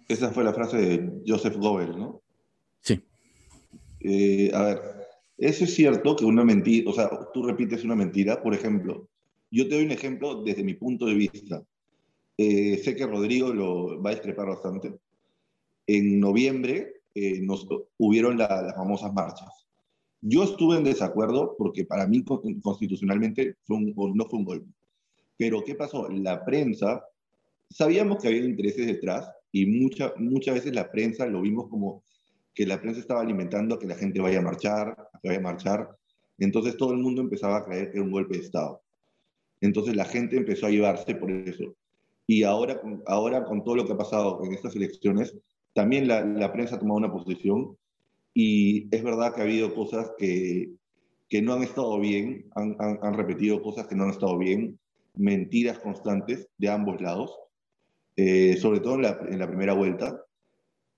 Esa 0.07 0.29
fue 0.31 0.43
la 0.43 0.53
frase 0.53 0.77
de 0.77 1.21
Joseph 1.25 1.55
Goebbels, 1.57 1.97
¿no? 1.97 2.21
Sí. 2.81 3.01
Eh, 4.01 4.51
a 4.53 4.61
ver, 4.63 4.81
eso 5.39 5.63
es 5.63 5.73
cierto 5.73 6.15
que 6.15 6.23
una 6.25 6.45
mentira, 6.45 6.87
o 6.89 6.93
sea, 6.93 7.09
tú 7.33 7.41
repites 7.47 7.83
una 7.83 7.95
mentira, 7.95 8.43
por 8.43 8.53
ejemplo, 8.53 9.09
yo 9.49 9.67
te 9.67 9.73
doy 9.75 9.85
un 9.85 9.91
ejemplo 9.91 10.43
desde 10.43 10.63
mi 10.63 10.75
punto 10.75 11.07
de 11.07 11.15
vista. 11.15 11.63
Eh, 12.37 12.77
sé 12.83 12.95
que 12.95 13.07
Rodrigo 13.07 13.51
lo 13.53 14.01
va 14.03 14.11
a 14.11 14.13
discrepar 14.13 14.47
bastante. 14.47 14.93
En 15.87 16.19
noviembre 16.19 17.01
eh, 17.15 17.39
nos 17.41 17.65
hubieron 17.97 18.37
la- 18.37 18.61
las 18.61 18.75
famosas 18.75 19.11
marchas. 19.13 19.64
Yo 20.21 20.43
estuve 20.43 20.77
en 20.77 20.83
desacuerdo 20.83 21.55
porque 21.57 21.85
para 21.85 22.07
mí 22.07 22.23
con- 22.23 22.59
constitucionalmente 22.61 23.57
no 23.67 24.25
fue 24.25 24.39
un 24.39 24.45
golpe. 24.45 24.71
Pero 25.37 25.63
¿qué 25.63 25.75
pasó? 25.75 26.07
La 26.09 26.43
prensa, 26.45 27.03
sabíamos 27.69 28.21
que 28.21 28.27
había 28.29 28.45
intereses 28.45 28.87
detrás 28.87 29.29
y 29.51 29.65
mucha, 29.65 30.13
muchas 30.17 30.55
veces 30.55 30.73
la 30.73 30.89
prensa 30.91 31.25
lo 31.27 31.41
vimos 31.41 31.67
como 31.69 32.03
que 32.53 32.65
la 32.65 32.81
prensa 32.81 33.01
estaba 33.01 33.21
alimentando 33.21 33.75
a 33.75 33.79
que 33.79 33.87
la 33.87 33.95
gente 33.95 34.21
vaya 34.21 34.39
a 34.39 34.43
marchar, 34.43 34.89
a 35.13 35.19
que 35.19 35.27
vaya 35.27 35.39
a 35.39 35.43
marchar. 35.43 35.97
Entonces 36.37 36.77
todo 36.77 36.91
el 36.93 36.99
mundo 36.99 37.21
empezaba 37.21 37.57
a 37.57 37.65
creer 37.65 37.91
que 37.91 37.97
era 37.97 38.05
un 38.05 38.11
golpe 38.11 38.37
de 38.37 38.43
Estado. 38.43 38.81
Entonces 39.61 39.95
la 39.95 40.05
gente 40.05 40.37
empezó 40.37 40.67
a 40.67 40.69
llevarse 40.69 41.15
por 41.15 41.31
eso. 41.31 41.75
Y 42.27 42.43
ahora, 42.43 42.81
ahora 43.05 43.45
con 43.45 43.63
todo 43.63 43.75
lo 43.75 43.85
que 43.85 43.93
ha 43.93 43.97
pasado 43.97 44.41
en 44.43 44.53
estas 44.53 44.75
elecciones, 44.75 45.37
también 45.73 46.07
la, 46.07 46.25
la 46.25 46.51
prensa 46.51 46.75
ha 46.75 46.79
tomado 46.79 46.97
una 46.97 47.11
posición 47.11 47.77
y 48.35 48.89
es 48.95 49.03
verdad 49.03 49.35
que 49.35 49.41
ha 49.41 49.45
habido 49.45 49.75
cosas 49.75 50.13
que, 50.19 50.71
que 51.29 51.41
no 51.41 51.53
han 51.55 51.63
estado 51.63 51.99
bien, 52.01 52.49
han, 52.55 52.77
han- 52.79 52.99
han 53.03 53.15
repetido 53.15 53.63
cosas 53.63 53.87
que 53.87 53.95
no 53.95 54.05
han 54.05 54.11
estado 54.11 54.37
bien, 54.39 54.79
mentiras 55.15 55.79
constantes 55.79 56.49
de 56.59 56.69
ambos 56.69 57.01
lados, 57.01 57.31
eh, 58.17 58.57
sobre 58.57 58.81
todo 58.81 58.95
en 58.95 59.03
la, 59.03 59.19
en 59.29 59.39
la 59.39 59.47
primera 59.47 59.73
vuelta. 59.73 60.21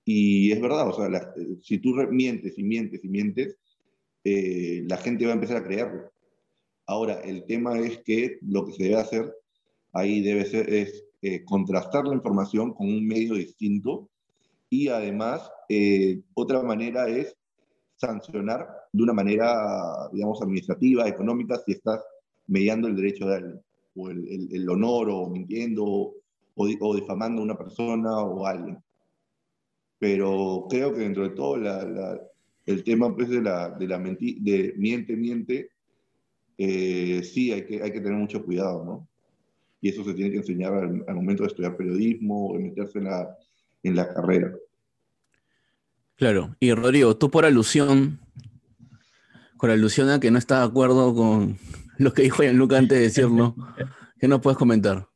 Y 0.05 0.51
es 0.51 0.61
verdad, 0.61 0.89
o 0.89 0.93
sea, 0.93 1.09
la- 1.09 1.33
si 1.61 1.79
tú 1.79 1.95
mientes 2.11 2.57
y 2.57 2.63
mientes 2.63 3.03
y 3.03 3.09
mientes, 3.09 3.57
eh, 4.23 4.83
la 4.87 4.97
gente 4.97 5.25
va 5.25 5.31
a 5.31 5.35
empezar 5.35 5.57
a 5.57 5.63
creerlo. 5.65 6.11
Ahora, 6.87 7.21
el 7.21 7.45
tema 7.45 7.79
es 7.79 7.99
que 8.03 8.39
lo 8.41 8.65
que 8.65 8.73
se 8.73 8.83
debe 8.85 8.95
hacer 8.97 9.33
ahí 9.93 10.21
debe 10.21 10.45
ser 10.45 10.71
es 10.73 11.05
eh, 11.21 11.43
contrastar 11.45 12.05
la 12.07 12.15
información 12.15 12.73
con 12.73 12.87
un 12.87 13.07
medio 13.07 13.35
distinto 13.35 14.09
y 14.69 14.89
además 14.89 15.49
eh, 15.69 16.21
otra 16.33 16.61
manera 16.63 17.07
es 17.07 17.35
sancionar 17.95 18.67
de 18.93 19.03
una 19.03 19.13
manera, 19.13 20.09
digamos, 20.13 20.41
administrativa, 20.41 21.07
económica, 21.07 21.57
si 21.65 21.73
estás 21.73 22.03
mediando 22.47 22.87
el 22.87 22.95
derecho 22.95 23.27
de 23.27 23.35
alguien, 23.35 23.61
o 23.95 24.09
el, 24.09 24.27
el- 24.27 24.55
el 24.55 24.69
honor, 24.69 25.09
o 25.11 25.29
mintiendo, 25.29 25.83
o, 25.85 26.15
o 26.55 26.95
difamando 26.95 27.41
a 27.41 27.45
una 27.45 27.57
persona 27.57 28.19
o 28.21 28.45
a 28.45 28.51
alguien. 28.51 28.79
Pero 29.99 30.67
creo 30.69 30.93
que 30.93 30.99
dentro 31.01 31.23
de 31.23 31.35
todo 31.35 31.57
la- 31.57 31.83
la- 31.83 32.21
el 32.65 32.83
tema 32.83 33.15
pues, 33.15 33.29
de 33.29 33.41
la, 33.41 33.69
de 33.71 33.87
la 33.87 33.97
menti- 33.99 34.39
de 34.41 34.73
miente, 34.77 35.15
miente, 35.15 35.69
eh, 36.57 37.23
sí 37.23 37.51
hay 37.53 37.65
que, 37.65 37.83
hay 37.83 37.91
que 37.93 38.01
tener 38.01 38.17
mucho 38.19 38.43
cuidado, 38.45 38.85
¿no? 38.85 39.09
Y 39.81 39.89
eso 39.89 40.03
se 40.03 40.13
tiene 40.15 40.31
que 40.31 40.37
enseñar 40.37 40.73
al, 40.75 41.05
al 41.07 41.15
momento 41.15 41.43
de 41.43 41.47
estudiar 41.49 41.77
periodismo, 41.77 42.53
de 42.55 42.59
meterse 42.61 42.99
en 42.99 43.05
la, 43.05 43.37
en 43.87 43.95
la 43.95 44.13
carrera. 44.13 44.51
Claro. 46.15 46.55
Y 46.59 46.73
Rodrigo, 46.73 47.15
tú 47.17 47.29
por 47.29 47.45
alusión, 47.45 48.19
con 49.57 49.69
alusión 49.69 50.09
a 50.09 50.19
que 50.19 50.31
no 50.31 50.37
estás 50.39 50.59
de 50.61 50.65
acuerdo 50.67 51.13
con 51.13 51.57
lo 51.97 52.13
que 52.13 52.23
dijo 52.23 52.43
Gianluca 52.43 52.77
antes 52.77 52.97
de 52.97 53.03
decirlo, 53.05 53.55
¿qué 54.19 54.27
nos 54.27 54.41
puedes 54.41 54.57
comentar? 54.57 55.07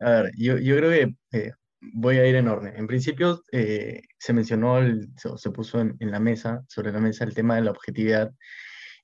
A 0.00 0.10
ver, 0.10 0.32
yo, 0.36 0.58
yo 0.58 0.76
creo 0.76 0.90
que 0.90 1.14
eh, 1.38 1.52
voy 1.80 2.18
a 2.18 2.26
ir 2.26 2.34
en 2.36 2.48
orden. 2.48 2.74
En 2.76 2.86
principio, 2.86 3.42
eh, 3.52 4.02
se 4.18 4.32
mencionó, 4.32 4.78
el- 4.78 5.08
se, 5.16 5.30
se 5.36 5.50
puso 5.50 5.80
en, 5.80 5.96
en 6.00 6.10
la 6.10 6.20
mesa, 6.20 6.62
sobre 6.68 6.92
la 6.92 7.00
mesa, 7.00 7.24
el 7.24 7.34
tema 7.34 7.54
de 7.56 7.62
la 7.62 7.70
objetividad. 7.70 8.32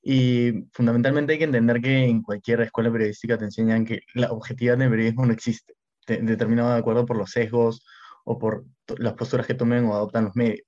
Y 0.02 0.66
fundamentalmente 0.72 1.32
hay 1.32 1.38
que 1.38 1.44
entender 1.46 1.80
que 1.80 2.04
en 2.04 2.20
cualquier 2.22 2.60
escuela 2.60 2.92
periodística 2.92 3.38
te 3.38 3.46
enseñan 3.46 3.86
que 3.86 4.00
la 4.14 4.30
objetividad 4.32 4.76
del 4.76 4.90
periodismo 4.90 5.24
no 5.24 5.32
existe, 5.32 5.74
de- 6.06 6.18
determinado 6.18 6.72
de 6.72 6.78
acuerdo 6.78 7.06
por 7.06 7.16
los 7.16 7.30
sesgos 7.30 7.86
o 8.24 8.38
por 8.38 8.64
las 8.98 9.14
posturas 9.14 9.46
que 9.46 9.54
tomen 9.54 9.84
o 9.86 9.94
adoptan 9.94 10.24
los 10.26 10.36
medios. 10.36 10.66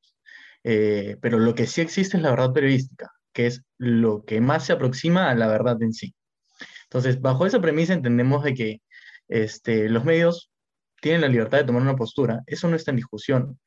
Eh, 0.64 1.16
pero 1.20 1.38
lo 1.38 1.54
que 1.54 1.66
sí 1.66 1.80
existe 1.80 2.16
es 2.16 2.22
la 2.22 2.30
verdad 2.30 2.52
periodística, 2.52 3.10
que 3.32 3.46
es 3.46 3.62
lo 3.78 4.24
que 4.24 4.40
más 4.40 4.64
se 4.66 4.72
aproxima 4.72 5.30
a 5.30 5.34
la 5.34 5.46
verdad 5.48 5.80
en 5.82 5.92
sí. 5.92 6.14
Entonces, 6.84 7.20
bajo 7.20 7.46
esa 7.46 7.60
premisa 7.60 7.92
entendemos 7.94 8.44
de 8.44 8.54
que 8.54 8.82
este, 9.28 9.88
los 9.88 10.04
medios 10.04 10.50
tienen 11.00 11.20
la 11.20 11.28
libertad 11.28 11.58
de 11.58 11.64
tomar 11.64 11.82
una 11.82 11.96
postura, 11.96 12.42
eso 12.46 12.68
no 12.68 12.76
está 12.76 12.90
en 12.90 12.96
discusión, 12.96 13.60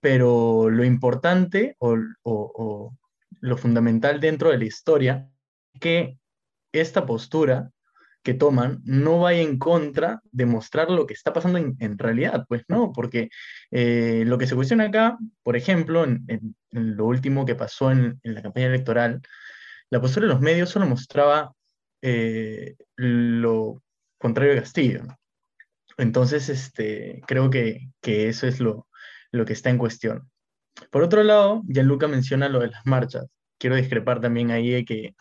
pero 0.00 0.68
lo 0.70 0.84
importante 0.84 1.76
o- 1.78 1.96
o 2.24 2.96
lo 3.40 3.56
fundamental 3.56 4.20
dentro 4.20 4.50
de 4.50 4.58
la 4.58 4.64
historia 4.64 5.30
es 5.74 5.80
que 5.80 6.18
esta 6.72 7.06
postura 7.06 7.70
que 8.24 8.34
toman 8.34 8.80
no 8.84 9.20
vaya 9.20 9.42
en 9.42 9.58
contra 9.58 10.20
de 10.32 10.46
mostrar 10.46 10.90
lo 10.90 11.06
que 11.06 11.14
está 11.14 11.32
pasando 11.32 11.58
en, 11.58 11.76
en 11.78 11.98
realidad, 11.98 12.46
pues 12.48 12.64
no, 12.68 12.90
porque 12.92 13.28
eh, 13.70 14.24
lo 14.26 14.38
que 14.38 14.46
se 14.46 14.56
cuestiona 14.56 14.84
acá, 14.84 15.18
por 15.42 15.56
ejemplo, 15.56 16.04
en, 16.04 16.56
lo 16.70 17.04
último 17.06 17.44
que 17.44 17.54
pasó 17.54 17.92
en, 17.92 18.18
la 18.24 18.42
campaña 18.42 18.66
electoral, 18.66 19.20
la 19.90 20.00
postura 20.00 20.26
de 20.26 20.32
los 20.32 20.40
medios 20.40 20.70
solo 20.70 20.86
mostraba 20.86 21.52
eh, 22.02 22.76
lo 22.96 23.82
contrario 24.18 24.54
de 24.54 24.60
Castillo. 24.60 25.02
Entonces, 25.98 26.48
este, 26.48 27.22
creo 27.26 27.50
que, 27.50 27.90
que 28.00 28.28
eso 28.28 28.46
es 28.46 28.58
lo, 28.58 28.88
lo 29.32 29.44
que 29.44 29.52
está 29.52 29.70
en 29.70 29.78
cuestión. 29.78 30.30
Por 30.90 31.02
otro 31.02 31.22
lado, 31.22 31.62
Gianluca 31.68 32.08
menciona 32.08 32.48
lo 32.48 32.60
de 32.60 32.68
las 32.68 32.86
marchas. 32.86 33.26
Quiero 33.58 33.76
discrepar 33.76 34.20
también 34.20 34.50
ahí 34.50 34.70
de 34.70 34.84
que 34.84 35.14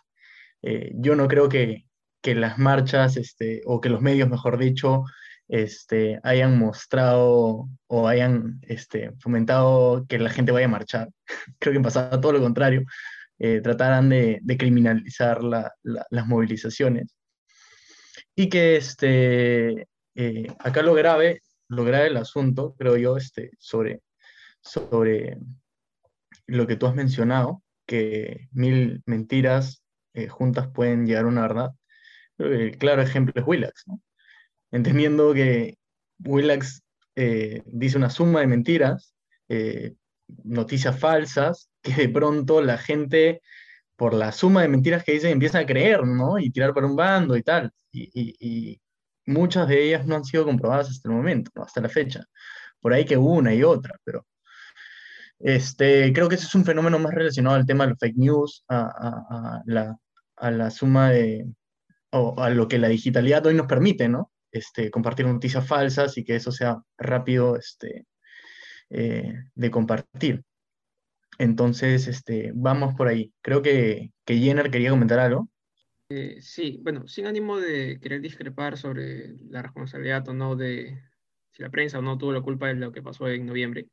eh, 0.64 0.92
yo 0.96 1.16
no 1.16 1.28
creo 1.28 1.50
que, 1.50 1.86
que 2.24 2.34
las 2.36 2.58
marchas, 2.58 3.18
este, 3.18 3.62
o 3.66 3.82
que 3.82 3.90
los 3.90 4.02
medios, 4.02 4.30
mejor 4.30 4.58
dicho, 4.58 5.04
este, 5.50 6.20
hayan 6.24 6.58
mostrado 6.58 7.70
o 7.88 8.08
hayan 8.08 8.60
este, 8.64 9.12
fomentado 9.20 10.06
que 10.08 10.18
la 10.20 10.30
gente 10.32 10.52
vaya 10.54 10.66
a 10.68 10.70
marchar. 10.70 11.10
Creo 11.60 11.74
que 11.74 11.82
pasaba 11.82 12.20
todo 12.22 12.32
lo 12.34 12.42
contrario. 12.42 12.84
Eh, 13.40 13.62
trataran 13.62 14.10
de, 14.10 14.40
de 14.42 14.58
criminalizar 14.58 15.44
la- 15.44 15.74
la- 15.84 16.06
las 16.10 16.26
movilizaciones. 16.28 17.16
Y 18.36 18.50
que 18.50 18.78
este, 18.78 19.88
eh, 20.16 20.48
acá 20.60 20.82
lo 20.82 20.94
grave, 20.94 21.42
lo 21.68 21.84
grave 21.84 22.06
del 22.06 22.18
asunto, 22.18 22.76
creo 22.80 22.98
yo, 22.98 23.18
este, 23.18 23.52
sobre, 23.60 24.02
sobre 24.62 25.38
lo 26.48 26.68
que 26.68 26.76
tú 26.78 26.88
has 26.88 26.96
mencionado, 26.96 27.62
que 27.86 28.48
mil 28.54 29.02
mentiras 29.06 29.84
eh, 30.14 30.28
juntas 30.30 30.68
pueden 30.70 31.06
llegar 31.06 31.26
a 31.26 31.28
una 31.28 31.42
verdad. 31.42 31.72
El 32.38 32.78
claro 32.78 33.02
ejemplo 33.02 33.34
es 33.36 33.48
Willax. 33.48 33.86
Entendiendo 34.72 35.34
que 35.34 35.78
Willax 36.20 36.82
eh, 37.16 37.62
dice 37.66 37.98
una 37.98 38.10
suma 38.10 38.42
de 38.42 38.48
mentiras, 38.48 39.14
eh, 39.50 39.94
noticias 40.44 41.00
falsas, 41.00 41.70
que 41.82 41.94
de 41.94 42.10
pronto 42.10 42.62
la 42.62 42.78
gente, 42.78 43.42
por 43.96 44.14
la 44.14 44.32
suma 44.32 44.62
de 44.64 44.70
mentiras 44.70 45.04
que 45.04 45.14
dicen, 45.14 45.32
empieza 45.32 45.60
a 45.60 45.66
creer, 45.66 46.06
¿no? 46.06 46.40
Y 46.40 46.50
tirar 46.52 46.74
para 46.74 46.88
un 46.88 46.96
bando 46.96 47.38
y 47.38 47.44
tal. 47.44 47.72
Y, 47.92 48.10
y- 48.40 48.80
muchas 49.26 49.70
de 49.70 49.82
ellas 49.88 50.06
no 50.06 50.16
han 50.18 50.26
sido 50.26 50.44
comprobadas 50.46 50.90
hasta 50.90 51.10
el 51.10 51.16
momento. 51.16 51.52
Hasta 51.64 51.80
la 51.82 51.90
fecha. 51.90 52.26
Por 52.82 52.94
ahí 52.94 53.06
que 53.06 53.16
una 53.18 53.54
y 53.56 53.64
otra, 53.64 53.96
pero 54.04 54.26
este, 55.40 56.12
creo 56.14 56.30
que 56.30 56.36
ese 56.36 56.46
es 56.46 56.56
un 56.56 56.66
fenómeno 56.66 57.00
más 57.00 57.14
relacionado 57.14 57.56
al 57.56 57.66
tema 57.66 57.84
de 57.86 57.92
los 57.92 58.00
fake 58.00 58.18
news, 58.18 58.64
a 58.70 59.62
la, 59.66 59.98
a 60.38 60.52
la 60.52 60.72
suma 60.72 61.12
de, 61.12 61.46
o 62.14 62.40
a 62.40 62.50
lo 62.50 62.68
que 62.68 62.80
la 62.80 62.88
digitalidad 62.88 63.46
hoy 63.46 63.56
nos 63.56 63.68
permite, 63.68 64.08
¿no? 64.08 64.32
Este, 64.52 64.92
compartir 64.92 65.26
noticias 65.26 65.68
falsas 65.68 66.18
y 66.18 66.24
que 66.24 66.36
eso 66.36 66.52
sea 66.52 66.78
rápido 66.98 67.58
este, 67.58 68.06
eh, 68.90 69.34
de 69.56 69.72
compartir. 69.72 70.44
Entonces, 71.40 72.08
este, 72.08 72.52
vamos 72.54 72.94
por 72.96 73.08
ahí. 73.08 73.34
Creo 73.42 73.64
que, 73.64 74.12
que 74.26 74.38
Jenner 74.38 74.70
quería 74.70 74.92
comentar 74.92 75.20
algo. 75.20 75.50
Eh, 76.10 76.38
sí, 76.42 76.80
bueno, 76.84 77.08
sin 77.08 77.26
ánimo 77.26 77.60
de 77.60 78.00
querer 78.00 78.22
discrepar 78.22 78.78
sobre 78.78 79.34
la 79.50 79.64
responsabilidad 79.64 80.28
o 80.30 80.34
no 80.34 80.56
de 80.56 81.02
si 81.52 81.64
la 81.64 81.72
prensa 81.72 81.98
o 81.98 82.02
no 82.04 82.20
tuvo 82.20 82.34
la 82.34 82.42
culpa 82.42 82.68
de 82.68 82.76
lo 82.76 82.92
que 82.92 83.02
pasó 83.02 83.28
en 83.28 83.48
noviembre, 83.48 83.88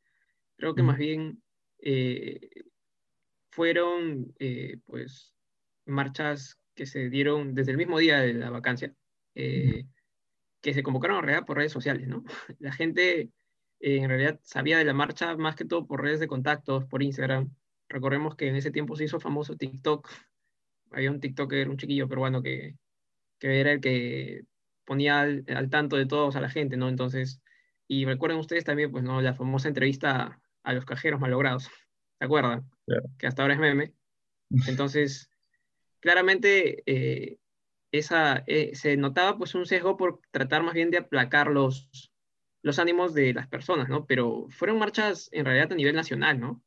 creo 0.57 0.75
que 0.75 0.83
más 0.83 0.99
bien 0.99 1.43
eh, 1.79 2.51
fueron 3.51 4.35
eh, 4.39 4.79
pues 4.85 5.35
marchas 5.87 6.60
que 6.81 6.87
se 6.87 7.11
dieron 7.11 7.55
desde 7.55 7.73
el 7.73 7.77
mismo 7.77 7.99
día 7.99 8.21
de 8.21 8.33
la 8.33 8.49
vacancia, 8.49 8.95
eh, 9.35 9.85
que 10.63 10.73
se 10.73 10.83
convocaron 10.83 11.19
en 11.19 11.25
realidad 11.25 11.47
por 11.47 11.59
redes 11.59 11.73
sociales, 11.73 12.09
¿no? 12.09 12.25
La 12.59 12.73
gente 12.73 13.21
eh, 13.81 13.99
en 13.99 14.09
realidad 14.09 14.41
sabía 14.43 14.79
de 14.79 14.87
la 14.87 14.95
marcha 14.95 15.37
más 15.37 15.57
que 15.57 15.67
todo 15.67 15.87
por 15.87 16.01
redes 16.01 16.21
de 16.21 16.27
contactos, 16.27 16.87
por 16.87 17.03
Instagram. 17.03 17.55
Recordemos 17.87 18.35
que 18.35 18.49
en 18.49 18.57
ese 18.57 18.71
tiempo 18.71 18.97
se 18.97 19.05
hizo 19.05 19.21
famoso 19.21 19.59
TikTok. 19.59 20.09
Había 20.93 21.11
un 21.11 21.21
TikToker, 21.21 21.69
un 21.69 21.77
chiquillo 21.77 22.09
peruano 22.09 22.41
que, 22.41 22.79
que 23.39 23.61
era 23.61 23.73
el 23.73 23.83
que 23.83 24.45
ponía 24.87 25.21
al, 25.21 25.45
al 25.49 25.69
tanto 25.69 25.97
de 25.97 26.07
todos 26.07 26.35
a 26.35 26.41
la 26.41 26.49
gente, 26.49 26.79
¿no? 26.79 26.89
Entonces, 26.89 27.43
y 27.89 28.07
recuerden 28.07 28.39
ustedes 28.39 28.65
también, 28.65 28.91
pues, 28.91 29.05
¿no? 29.05 29.21
La 29.21 29.35
famosa 29.35 29.69
entrevista 29.69 30.41
a 30.63 30.73
los 30.73 30.87
cajeros 30.87 31.21
malogrados, 31.21 31.65
¿se 31.65 32.25
acuerdan? 32.25 32.71
Que 33.19 33.27
hasta 33.27 33.43
ahora 33.43 33.53
es 33.53 33.61
meme. 33.61 33.93
Entonces, 34.67 35.30
claramente 36.01 36.83
eh, 36.87 37.39
esa, 37.93 38.45
eh, 38.47 38.73
se 38.75 38.97
notaba 38.97 39.39
pues 39.39 39.55
un 39.55 39.67
sesgo 39.67 39.97
por 39.97 40.21
tratar 40.31 40.63
más 40.63 40.75
bien 40.75 40.91
de 40.91 40.99
aplacar 40.99 41.49
los, 41.49 42.13
los 42.63 42.79
ánimos 42.79 43.15
de 43.15 43.35
las 43.35 43.49
personas, 43.49 43.89
¿no? 43.89 44.07
Pero 44.07 44.47
fueron 44.51 44.79
marchas 44.79 45.29
en 45.33 45.45
realidad 45.45 45.73
a 45.73 45.77
nivel 45.77 45.95
nacional, 45.95 46.41
¿no? 46.41 46.63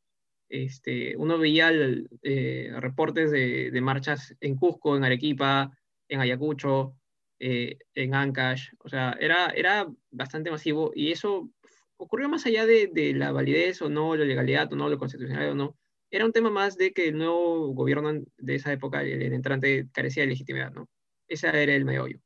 Este, 0.49 1.15
uno 1.17 1.37
veía 1.37 1.69
el, 1.69 2.09
eh, 2.21 2.71
reportes 2.79 3.31
de, 3.31 3.71
de 3.71 3.81
marchas 3.81 4.35
en 4.39 4.55
Cusco, 4.55 4.95
en 4.95 5.03
Arequipa, 5.03 5.75
en 6.07 6.21
Ayacucho, 6.21 6.95
eh, 7.39 7.77
en 7.93 8.15
Ancash, 8.15 8.69
o 8.79 8.87
sea, 8.87 9.17
era, 9.19 9.47
era 9.47 9.91
bastante 10.11 10.49
masivo 10.49 10.93
y 10.95 11.11
eso 11.11 11.49
ocurrió 11.97 12.29
más 12.29 12.45
allá 12.45 12.65
de, 12.65 12.87
de 12.87 13.13
la 13.13 13.31
validez 13.31 13.81
o 13.81 13.89
no, 13.89 14.15
la 14.15 14.23
legalidad 14.23 14.71
o 14.71 14.75
no, 14.75 14.87
lo 14.87 14.97
constitucional 14.97 15.49
o 15.49 15.55
no, 15.55 15.77
era 16.13 16.25
un 16.25 16.31
tema 16.31 16.51
más 16.51 16.77
de 16.77 16.93
que 16.93 17.07
el 17.07 17.17
nuevo 17.17 17.69
gobierno 17.73 18.23
de 18.37 18.55
esa 18.55 18.71
época, 18.71 19.01
el, 19.01 19.23
el 19.23 19.33
entrante, 19.33 19.87
carecía 19.91 20.21
de 20.21 20.29
legitimidad, 20.29 20.71
¿no? 20.71 20.87
Ese 21.27 21.47
era 21.47 21.73
el 21.73 21.85
meollo. 21.85 22.19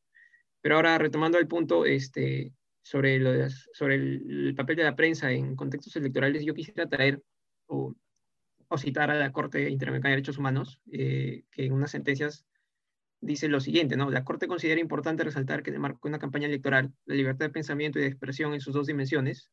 Pero 0.60 0.75
ahora, 0.75 0.98
retomando 0.98 1.38
el 1.38 1.48
punto 1.48 1.86
este, 1.86 2.51
sobre, 2.82 3.17
lo 3.17 3.32
de 3.32 3.50
sobre 3.50 3.96
el, 3.96 4.48
el 4.48 4.56
papel 4.56 4.75
de 4.75 4.84
la 4.84 4.98
prensa 4.98 5.32
en 5.32 5.56
contextos 5.56 5.96
electorales, 5.96 6.44
yo 6.44 6.53
quisiera 6.53 6.89
traer 6.89 7.24
o, 7.67 7.96
o 8.67 8.77
citar 8.77 9.10
a 9.10 9.15
la 9.15 9.32
Corte 9.32 9.70
Interamericana 9.70 10.10
de 10.10 10.15
Derechos 10.17 10.38
Humanos, 10.38 10.82
eh, 10.91 11.44
que 11.50 11.65
en 11.67 11.72
unas 11.72 11.91
sentencias 11.91 12.46
dice 13.22 13.48
lo 13.48 13.62
siguiente, 13.62 13.96
¿no? 13.96 14.12
La 14.12 14.25
Corte 14.25 14.50
considera 14.50 14.82
importante 14.82 15.24
resaltar 15.24 15.63
que 15.63 15.70
en 15.70 15.75
el 15.75 15.79
marco 15.79 16.00
de 16.03 16.10
una 16.10 16.20
campaña 16.20 16.48
electoral, 16.48 16.91
la 17.06 17.15
libertad 17.15 17.46
de 17.46 17.51
pensamiento 17.51 18.00
y 18.00 18.01
de 18.01 18.10
expresión 18.10 18.53
en 18.53 18.60
sus 18.60 18.74
dos 18.74 18.88
dimensiones, 18.88 19.50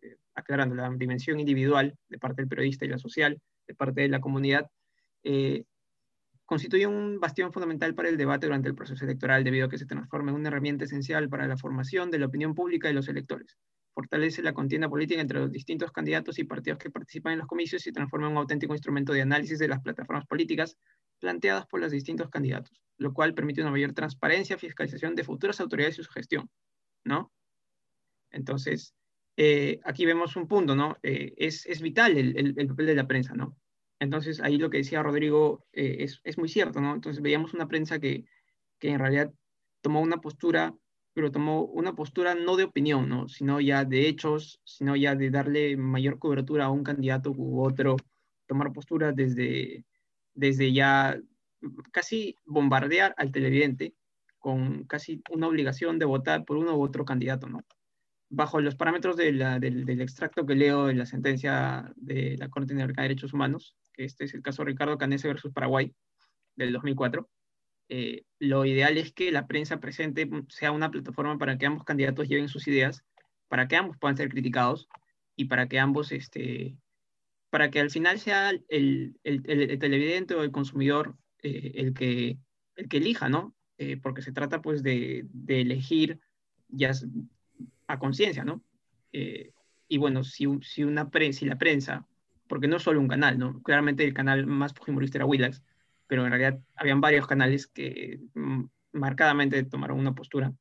eh, 0.00 0.16
aclarando 0.34 0.74
la 0.74 0.88
dimensión 0.88 1.38
individual 1.38 1.98
de 2.08 2.18
parte 2.18 2.40
del 2.40 2.48
periodista 2.48 2.86
y 2.86 2.88
la 2.88 2.98
social 2.98 3.38
de 3.66 3.74
parte 3.74 4.02
de 4.02 4.08
la 4.08 4.20
comunidad, 4.20 4.70
eh, 5.22 5.64
constituye 6.46 6.86
un 6.86 7.18
bastión 7.20 7.52
fundamental 7.52 7.94
para 7.94 8.08
el 8.08 8.16
debate 8.16 8.46
durante 8.46 8.68
el 8.68 8.74
proceso 8.74 9.04
electoral 9.04 9.44
debido 9.44 9.66
a 9.66 9.68
que 9.68 9.78
se 9.78 9.86
transforma 9.86 10.30
en 10.30 10.36
una 10.36 10.48
herramienta 10.48 10.84
esencial 10.84 11.28
para 11.28 11.46
la 11.46 11.56
formación 11.56 12.10
de 12.10 12.18
la 12.18 12.26
opinión 12.26 12.54
pública 12.54 12.88
de 12.88 12.94
los 12.94 13.08
electores. 13.08 13.56
Fortalece 13.94 14.42
la 14.42 14.52
contienda 14.52 14.88
política 14.88 15.20
entre 15.20 15.38
los 15.38 15.50
distintos 15.50 15.92
candidatos 15.92 16.38
y 16.38 16.44
partidos 16.44 16.78
que 16.78 16.90
participan 16.90 17.34
en 17.34 17.38
los 17.38 17.48
comicios 17.48 17.86
y 17.86 17.92
transforma 17.92 18.26
en 18.26 18.32
un 18.32 18.38
auténtico 18.38 18.74
instrumento 18.74 19.12
de 19.12 19.22
análisis 19.22 19.58
de 19.58 19.68
las 19.68 19.80
plataformas 19.80 20.26
políticas 20.26 20.76
planteadas 21.20 21.66
por 21.66 21.80
los 21.80 21.92
distintos 21.92 22.28
candidatos, 22.28 22.82
lo 22.98 23.14
cual 23.14 23.34
permite 23.34 23.62
una 23.62 23.70
mayor 23.70 23.92
transparencia, 23.92 24.58
fiscalización 24.58 25.14
de 25.14 25.24
futuras 25.24 25.60
autoridades 25.60 25.98
y 25.98 26.02
su 26.02 26.10
gestión, 26.10 26.50
¿no? 27.04 27.32
Entonces, 28.30 28.94
eh, 29.36 29.80
aquí 29.84 30.06
vemos 30.06 30.36
un 30.36 30.46
punto, 30.48 30.74
¿no? 30.76 30.96
Eh, 31.02 31.34
es, 31.36 31.66
es 31.66 31.80
vital 31.82 32.16
el, 32.16 32.36
el- 32.38 32.54
el 32.58 32.66
papel 32.68 32.86
de 32.86 32.94
la 32.94 33.06
prensa, 33.06 33.34
¿no? 33.34 33.56
Entonces, 34.00 34.40
ahí 34.40 34.58
lo 34.58 34.70
que 34.70 34.78
decía 34.78 35.02
Rodrigo 35.02 35.66
eh, 35.72 35.96
es, 36.00 36.20
es 36.24 36.38
muy 36.38 36.48
cierto, 36.48 36.80
¿no? 36.80 36.94
Entonces, 36.94 37.22
veíamos 37.22 37.54
una 37.54 37.68
prensa 37.68 37.98
que, 37.98 38.24
que 38.78 38.90
en 38.90 38.98
realidad 38.98 39.32
tomó 39.80 40.00
una 40.02 40.18
postura, 40.20 40.74
pero 41.14 41.30
tomó 41.30 41.64
una 41.64 41.94
postura 41.94 42.34
no 42.34 42.56
de 42.56 42.64
opinión, 42.64 43.08
¿no? 43.08 43.28
Sino 43.28 43.60
ya 43.60 43.84
de 43.84 44.08
hechos, 44.08 44.60
sino 44.64 44.96
ya 44.96 45.14
de 45.14 45.30
darle 45.30 45.76
mayor 45.76 46.18
cobertura 46.18 46.66
a 46.66 46.70
un 46.70 46.84
candidato 46.84 47.30
u 47.36 47.62
otro, 47.64 47.96
tomar 48.46 48.72
postura 48.72 49.12
desde, 49.12 49.84
desde 50.34 50.72
ya 50.72 51.18
casi 51.92 52.36
bombardear 52.44 53.14
al 53.16 53.32
televidente 53.32 53.94
con 54.38 54.84
casi 54.84 55.22
una 55.30 55.48
obligación 55.48 55.98
de 55.98 56.04
votar 56.04 56.44
por 56.44 56.56
uno 56.58 56.76
u 56.76 56.82
otro 56.82 57.04
candidato, 57.04 57.48
¿no? 57.48 57.60
Bajo 58.36 58.60
los 58.60 58.74
parámetros 58.74 59.16
de 59.16 59.32
la- 59.32 59.58
del, 59.60 59.84
del 59.84 60.00
extracto 60.00 60.44
que 60.46 60.54
leo 60.54 60.88
en 60.90 60.98
la 60.98 61.06
sentencia 61.06 61.92
de 61.96 62.36
la 62.38 62.48
Corte 62.48 62.72
Interamericana 62.72 63.04
de 63.04 63.08
Derechos 63.10 63.32
Humanos, 63.32 63.76
que 63.92 64.04
este 64.04 64.24
es 64.24 64.34
el 64.34 64.42
caso 64.42 64.64
Ricardo 64.64 64.98
Canese 64.98 65.28
versus 65.28 65.52
Paraguay 65.52 65.94
del 66.56 66.72
2004, 66.72 67.30
eh, 67.90 68.24
lo 68.38 68.64
ideal 68.64 68.96
es 68.98 69.12
que 69.12 69.30
la 69.30 69.46
prensa 69.46 69.78
presente 69.78 70.28
sea 70.48 70.72
una 70.72 70.90
plataforma 70.90 71.38
para 71.38 71.58
que 71.58 71.66
ambos 71.66 71.84
candidatos 71.84 72.28
lleven 72.28 72.48
sus 72.48 72.66
ideas, 72.66 73.04
para 73.48 73.68
que 73.68 73.76
ambos 73.76 73.98
puedan 73.98 74.16
ser 74.16 74.28
criticados 74.30 74.88
y 75.36 75.44
para 75.44 75.68
que 75.68 75.78
ambos, 75.78 76.10
este, 76.10 76.76
para 77.50 77.70
que 77.70 77.78
al 77.80 77.90
final 77.90 78.18
sea 78.18 78.50
el, 78.50 79.16
el- 79.22 79.42
el- 79.44 79.70
el 79.70 79.78
televidente 79.78 80.34
o 80.34 80.42
el 80.42 80.50
consumidor 80.50 81.16
eh, 81.42 81.72
el, 81.76 81.94
que, 81.94 82.38
el 82.76 82.88
que 82.88 82.96
elija, 82.96 83.28
¿no? 83.28 83.54
Eh, 83.78 83.96
porque 83.96 84.22
se 84.22 84.32
trata 84.32 84.60
pues 84.62 84.82
de, 84.82 85.26
de 85.32 85.60
elegir 85.60 86.18
ya 86.68 86.92
a 87.94 87.98
conciencia, 87.98 88.44
¿no? 88.44 88.62
Eh, 89.12 89.52
y 89.88 89.98
bueno, 89.98 90.24
si, 90.24 90.46
un- 90.46 90.62
si, 90.62 90.84
una 90.84 91.10
pre- 91.10 91.32
si 91.32 91.46
la 91.46 91.56
prensa, 91.56 92.06
porque 92.48 92.68
no 92.68 92.78
solo 92.78 93.00
un 93.00 93.08
canal, 93.08 93.38
¿no? 93.38 93.62
Claramente 93.62 94.04
el 94.04 94.14
canal 94.14 94.46
más 94.46 94.72
fujimorista 94.74 95.18
era 95.18 95.26
Willax, 95.26 95.62
pero 96.06 96.24
en 96.24 96.30
realidad 96.30 96.60
habían 96.76 97.00
varios 97.00 97.26
canales 97.26 97.66
que 97.66 98.20
mm, 98.34 98.64
marcadamente 98.92 99.62
tomaron 99.64 99.98
una 99.98 100.14
postura. 100.14 100.52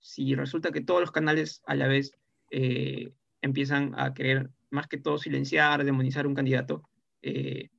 Si 0.00 0.34
resulta 0.34 0.70
que 0.70 0.80
todos 0.82 1.00
los 1.00 1.10
canales 1.12 1.62
a 1.66 1.74
la 1.74 1.88
vez 1.88 2.12
eh, 2.50 3.12
empiezan 3.42 3.94
a 3.98 4.14
querer 4.14 4.50
más 4.70 4.86
que 4.86 4.98
todo 4.98 5.18
silenciar, 5.18 5.84
demonizar 5.84 6.26
un 6.26 6.34
candidato, 6.34 6.82
eh, 7.22 7.70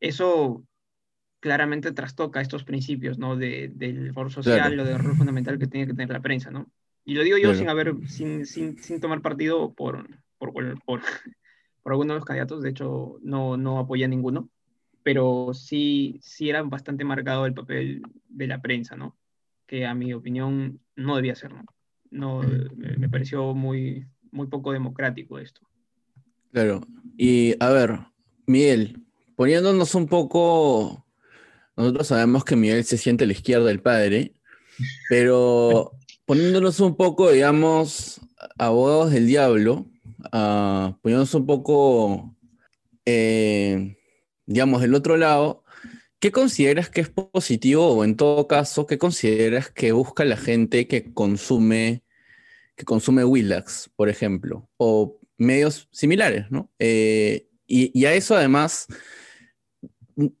eso 0.00 0.64
claramente 1.40 1.92
trastoca 1.92 2.40
estos 2.40 2.64
principios, 2.64 3.18
¿no? 3.18 3.36
De, 3.36 3.70
del 3.74 4.14
rol 4.14 4.30
social 4.30 4.74
Claro. 4.74 4.82
o 4.82 4.84
del 4.84 4.98
rol 4.98 5.16
fundamental 5.16 5.58
que 5.58 5.66
tiene 5.66 5.86
que 5.86 5.94
tener 5.94 6.10
la 6.10 6.20
prensa, 6.20 6.50
¿no? 6.50 6.70
Y 7.10 7.14
lo 7.14 7.24
digo 7.24 7.38
yo 7.38 7.48
Claro. 7.48 7.58
sin 7.58 7.68
haber, 7.68 8.08
sin, 8.08 8.46
sin, 8.46 8.78
sin 8.78 9.00
tomar 9.00 9.20
partido 9.20 9.74
por, 9.74 10.06
por, 10.38 10.52
por, 10.52 10.80
por, 10.84 11.00
por 11.82 11.92
alguno 11.92 12.12
de 12.12 12.20
los 12.20 12.24
candidatos, 12.24 12.62
de 12.62 12.70
hecho 12.70 13.18
no, 13.20 13.56
no 13.56 13.80
apoyé 13.80 14.04
a 14.04 14.08
ninguno, 14.08 14.48
pero 15.02 15.50
sí, 15.52 16.20
sí 16.22 16.48
era 16.48 16.62
bastante 16.62 17.02
marcado 17.02 17.46
el 17.46 17.52
papel 17.52 18.02
de 18.28 18.46
la 18.46 18.62
prensa, 18.62 18.94
¿no? 18.94 19.18
Que 19.66 19.86
a 19.86 19.94
mi 19.96 20.14
opinión 20.14 20.78
no 20.94 21.16
debía 21.16 21.34
ser, 21.34 21.52
¿no? 21.52 21.64
no 22.12 22.42
me, 22.76 22.96
me 22.96 23.08
pareció 23.08 23.54
muy, 23.54 24.06
muy 24.30 24.46
poco 24.46 24.70
democrático 24.70 25.40
esto. 25.40 25.62
Claro. 26.52 26.80
Y 27.16 27.56
a 27.58 27.70
ver, 27.70 27.98
Miguel, 28.46 29.02
poniéndonos 29.34 29.96
un 29.96 30.06
poco, 30.06 31.04
nosotros 31.76 32.06
sabemos 32.06 32.44
que 32.44 32.54
Miguel 32.54 32.84
se 32.84 32.98
siente 32.98 33.24
a 33.24 33.26
la 33.26 33.32
izquierda 33.32 33.66
del 33.66 33.82
padre, 33.82 34.36
pero 35.08 35.90
poniéndonos 36.30 36.78
un 36.78 36.94
poco, 36.94 37.32
digamos, 37.32 38.20
abogados 38.56 39.10
del 39.10 39.26
diablo, 39.26 39.90
ah, 40.30 40.96
poniéndonos 41.02 41.34
un 41.34 41.44
poco, 41.44 42.36
eh, 43.04 43.96
digamos, 44.46 44.80
del 44.80 44.94
otro 44.94 45.16
lado, 45.16 45.64
¿qué 46.20 46.30
consideras 46.30 46.88
que 46.88 47.00
es 47.00 47.08
positivo 47.08 47.88
o 47.88 48.04
en 48.04 48.14
todo 48.14 48.46
caso, 48.46 48.86
qué 48.86 48.96
consideras 48.96 49.72
que 49.72 49.90
busca 49.90 50.24
la 50.24 50.36
gente 50.36 50.86
que 50.86 51.12
consume, 51.12 52.04
que 52.76 52.84
consume 52.84 53.24
Willax, 53.24 53.90
por 53.96 54.08
ejemplo, 54.08 54.70
o 54.76 55.18
medios 55.36 55.88
similares, 55.90 56.48
¿no? 56.48 56.70
Eh, 56.78 57.48
y, 57.66 58.04
a 58.04 58.14
eso 58.14 58.36
además, 58.36 58.86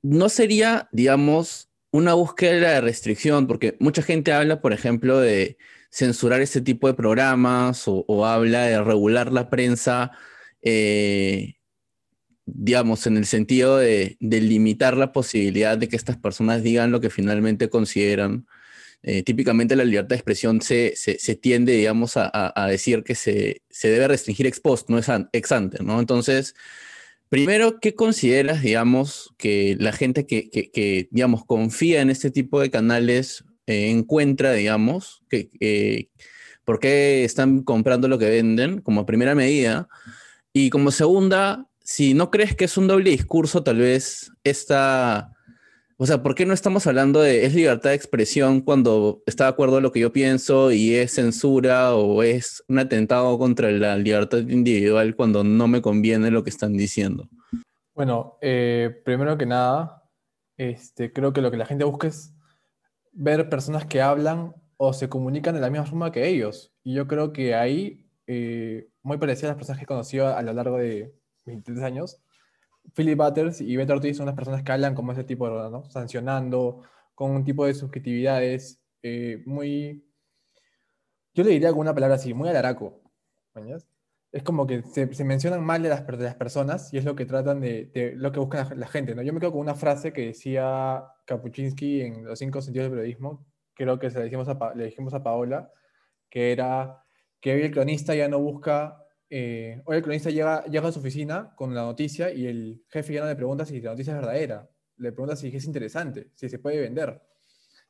no 0.02 0.28
sería, 0.28 0.88
digamos, 0.92 1.68
una 1.90 2.14
búsqueda 2.14 2.74
de 2.74 2.80
restricción, 2.80 3.48
porque 3.48 3.76
mucha 3.80 4.02
gente 4.02 4.32
habla, 4.32 4.60
por 4.60 4.72
ejemplo, 4.72 5.18
de 5.18 5.58
censurar 5.90 6.40
ese 6.40 6.60
tipo 6.60 6.86
de 6.86 6.94
programas 6.94 7.84
o, 7.86 8.26
habla 8.26 8.62
de 8.62 8.82
regular 8.82 9.32
la 9.32 9.50
prensa, 9.50 10.12
eh, 10.62 11.54
digamos, 12.46 13.06
en 13.06 13.16
el 13.16 13.26
sentido 13.26 13.78
de, 13.78 14.16
limitar 14.20 14.96
la 14.96 15.12
posibilidad 15.12 15.76
de 15.78 15.88
que 15.88 15.96
estas 15.96 16.16
personas 16.16 16.62
digan 16.62 16.92
lo 16.92 17.00
que 17.00 17.10
finalmente 17.10 17.68
consideran. 17.68 18.46
Eh, 19.02 19.22
típicamente 19.22 19.76
la 19.76 19.84
libertad 19.84 20.10
de 20.10 20.16
expresión 20.16 20.60
se, 20.60 20.94
se, 20.96 21.34
tiende, 21.34 21.72
digamos, 21.72 22.16
a, 22.16 22.30
a- 22.54 22.66
decir 22.68 23.02
que 23.02 23.14
se, 23.14 23.62
se 23.70 23.88
debe 23.88 24.08
restringir 24.08 24.46
ex 24.46 24.60
post, 24.60 24.90
no 24.90 24.98
ex 25.32 25.52
ante, 25.52 25.82
¿no? 25.82 26.00
Entonces, 26.00 26.54
primero, 27.30 27.80
¿qué 27.80 27.94
consideras, 27.94 28.62
digamos, 28.62 29.34
que 29.38 29.76
la 29.80 29.92
gente 29.92 30.26
que, 30.26 30.50
que- 30.50 30.70
que, 30.70 31.08
digamos, 31.10 31.44
confía 31.46 32.02
en 32.02 32.10
este 32.10 32.30
tipo 32.30 32.60
de 32.60 32.70
canales 32.70 33.44
eh, 33.70 33.90
encuentra, 33.90 34.52
digamos, 34.52 35.22
que, 35.28 35.48
que- 35.50 36.10
por 36.64 36.78
qué 36.78 37.24
están 37.24 37.62
comprando 37.62 38.06
lo 38.08 38.18
que 38.18 38.28
venden 38.28 38.80
como 38.80 39.06
primera 39.06 39.34
medida? 39.34 39.88
Y 40.52 40.70
como 40.70 40.90
segunda, 40.90 41.66
si 41.82 42.14
no 42.14 42.30
crees 42.30 42.54
que 42.54 42.64
es 42.66 42.76
un 42.76 42.86
doble 42.86 43.10
discurso, 43.10 43.62
tal 43.62 43.78
vez 43.78 44.30
esta... 44.44 45.32
O 45.96 46.06
sea, 46.06 46.22
¿por 46.22 46.34
qué 46.34 46.46
no 46.46 46.54
estamos 46.54 46.86
hablando 46.86 47.20
de 47.20 47.44
es 47.44 47.54
libertad 47.54 47.90
de 47.90 47.96
expresión 47.96 48.62
cuando 48.62 49.22
está 49.26 49.44
de 49.44 49.50
acuerdo 49.50 49.82
lo 49.82 49.92
que 49.92 50.00
yo 50.00 50.12
pienso 50.12 50.72
y 50.72 50.94
es 50.94 51.12
censura 51.12 51.94
o 51.94 52.22
es 52.22 52.64
un 52.68 52.78
atentado 52.78 53.36
contra 53.38 53.70
la 53.70 53.98
libertad 53.98 54.38
individual 54.38 55.14
cuando 55.14 55.44
no 55.44 55.68
me 55.68 55.82
conviene 55.82 56.30
lo 56.30 56.42
que 56.42 56.48
están 56.48 56.72
diciendo? 56.72 57.28
Bueno, 57.94 58.38
eh, 58.40 59.02
primero 59.04 59.36
que 59.36 59.44
nada, 59.44 60.04
este, 60.56 61.12
creo 61.12 61.34
que 61.34 61.42
lo 61.42 61.50
que 61.50 61.58
la 61.58 61.66
gente 61.66 61.84
busca 61.84 62.06
es 62.06 62.32
ver 63.12 63.48
personas 63.48 63.86
que 63.86 64.00
hablan 64.02 64.54
o 64.76 64.92
se 64.92 65.08
comunican 65.08 65.54
de 65.54 65.60
la 65.60 65.70
misma 65.70 65.86
forma 65.86 66.12
que 66.12 66.28
ellos. 66.28 66.72
Y 66.82 66.94
yo 66.94 67.06
creo 67.06 67.32
que 67.32 67.54
ahí, 67.54 68.08
eh, 68.26 68.88
muy 69.02 69.18
parecido 69.18 69.48
a 69.48 69.52
las 69.52 69.58
personas 69.58 69.78
que 69.78 69.84
he 69.84 69.86
conocido 69.86 70.28
a 70.34 70.42
lo 70.42 70.52
largo 70.52 70.78
de 70.78 71.14
23 71.46 71.84
años, 71.84 72.22
Philip 72.94 73.18
Butters 73.18 73.60
y 73.60 73.76
Beto 73.76 73.92
Ortiz 73.92 74.16
son 74.16 74.26
las 74.26 74.34
personas 74.34 74.62
que 74.62 74.72
hablan 74.72 74.94
como 74.94 75.12
ese 75.12 75.24
tipo 75.24 75.48
de, 75.48 75.70
¿no? 75.70 75.84
Sancionando, 75.90 76.82
con 77.14 77.32
un 77.32 77.44
tipo 77.44 77.66
de 77.66 77.74
subjetividades 77.74 78.80
eh, 79.02 79.42
muy, 79.46 80.04
yo 81.34 81.44
le 81.44 81.50
diría 81.50 81.70
con 81.70 81.80
una 81.80 81.94
palabra 81.94 82.16
así, 82.16 82.34
muy 82.34 82.48
alaraco. 82.48 83.00
¿mañas? 83.54 83.86
Es 84.32 84.44
como 84.44 84.66
que 84.66 84.82
se, 84.82 85.06
mencionan 85.24 85.64
mal 85.64 85.82
de 85.82 85.88
las, 85.88 86.06
de 86.06 86.18
las, 86.18 86.36
personas 86.36 86.92
y 86.94 86.98
es 86.98 87.04
lo 87.04 87.16
que 87.16 87.26
tratan 87.26 87.60
de, 87.60 88.12
lo 88.16 88.30
que 88.30 88.38
buscan 88.38 88.78
la, 88.78 88.86
gente. 88.86 89.14
¿no? 89.14 89.22
Yo 89.22 89.32
me 89.32 89.40
quedo 89.40 89.52
con 89.52 89.60
una 89.60 89.74
frase 89.74 90.12
que 90.12 90.26
decía 90.26 91.02
Kapuczynski 91.26 92.02
en 92.02 92.24
Los 92.24 92.38
cinco 92.38 92.62
sentidos 92.62 92.90
del 92.90 92.98
periodismo, 92.98 93.44
creo 93.74 93.98
que 93.98 94.10
se 94.10 94.22
dijimos 94.22 94.48
a, 94.48 94.74
le 94.74 94.84
dijimos 94.84 95.14
a 95.14 95.22
Paola, 95.22 95.72
que 96.28 96.52
era 96.52 97.02
que 97.40 97.54
hoy 97.54 97.62
el 97.62 97.70
cronista 97.70 98.14
ya 98.14 98.28
no 98.28 98.38
busca, 98.38 99.04
eh, 99.28 99.80
hoy 99.86 99.96
el 99.96 100.02
cronista 100.02 100.30
llega, 100.30 100.64
llega 100.66 100.88
a 100.88 100.92
su 100.92 101.00
oficina 101.00 101.54
con 101.56 101.74
la 101.74 101.82
noticia 101.82 102.30
y 102.30 102.46
el 102.46 102.84
jefe 102.88 103.14
ya 103.14 103.22
no 103.22 103.28
le 103.28 103.36
pregunta 103.36 103.64
si 103.64 103.80
la 103.80 103.90
noticia 103.90 104.12
es 104.12 104.20
verdadera, 104.20 104.68
le 104.98 105.12
pregunta 105.12 105.34
si 105.34 105.48
es 105.48 105.64
interesante, 105.64 106.30
si 106.34 106.48
se 106.48 106.58
puede 106.58 106.80
vender. 106.80 107.22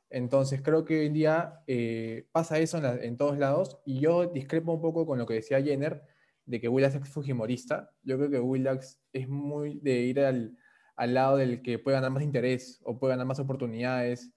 Entonces 0.09 0.63
creo 0.63 0.85
que 0.85 1.01
hoy 1.01 1.07
en 1.07 1.13
día 1.13 1.63
eh, 1.67 2.27
pasa 2.33 2.59
eso 2.59 2.79
en, 2.79 3.05
en, 3.05 3.17
todos 3.17 3.39
lados 3.39 3.79
y 3.85 4.01
yo 4.01 4.27
discrepo 4.27 4.73
un 4.73 4.81
poco 4.81 5.07
con 5.07 5.19
lo 5.19 5.27
que 5.27 5.35
decía 5.35 5.63
Jenner 5.63 6.03
de 6.51 6.61
que 6.61 6.69
Willax 6.69 6.97
es 6.97 7.09
fujimorista. 7.09 7.91
Yo 8.03 8.17
creo 8.19 8.29
que 8.29 8.41
Willax 8.41 8.99
es 9.13 9.29
muy 9.29 9.79
de 9.79 10.01
ir 10.01 10.21
al, 10.21 10.57
al, 10.97 11.15
lado 11.15 11.37
del 11.37 11.63
que 11.63 11.79
puede 11.79 11.97
ganar 11.97 12.11
más 12.11 12.25
interés 12.25 12.81
o 12.83 12.99
puede 12.99 13.13
ganar 13.13 13.27
más 13.27 13.39
oportunidades 13.39 14.33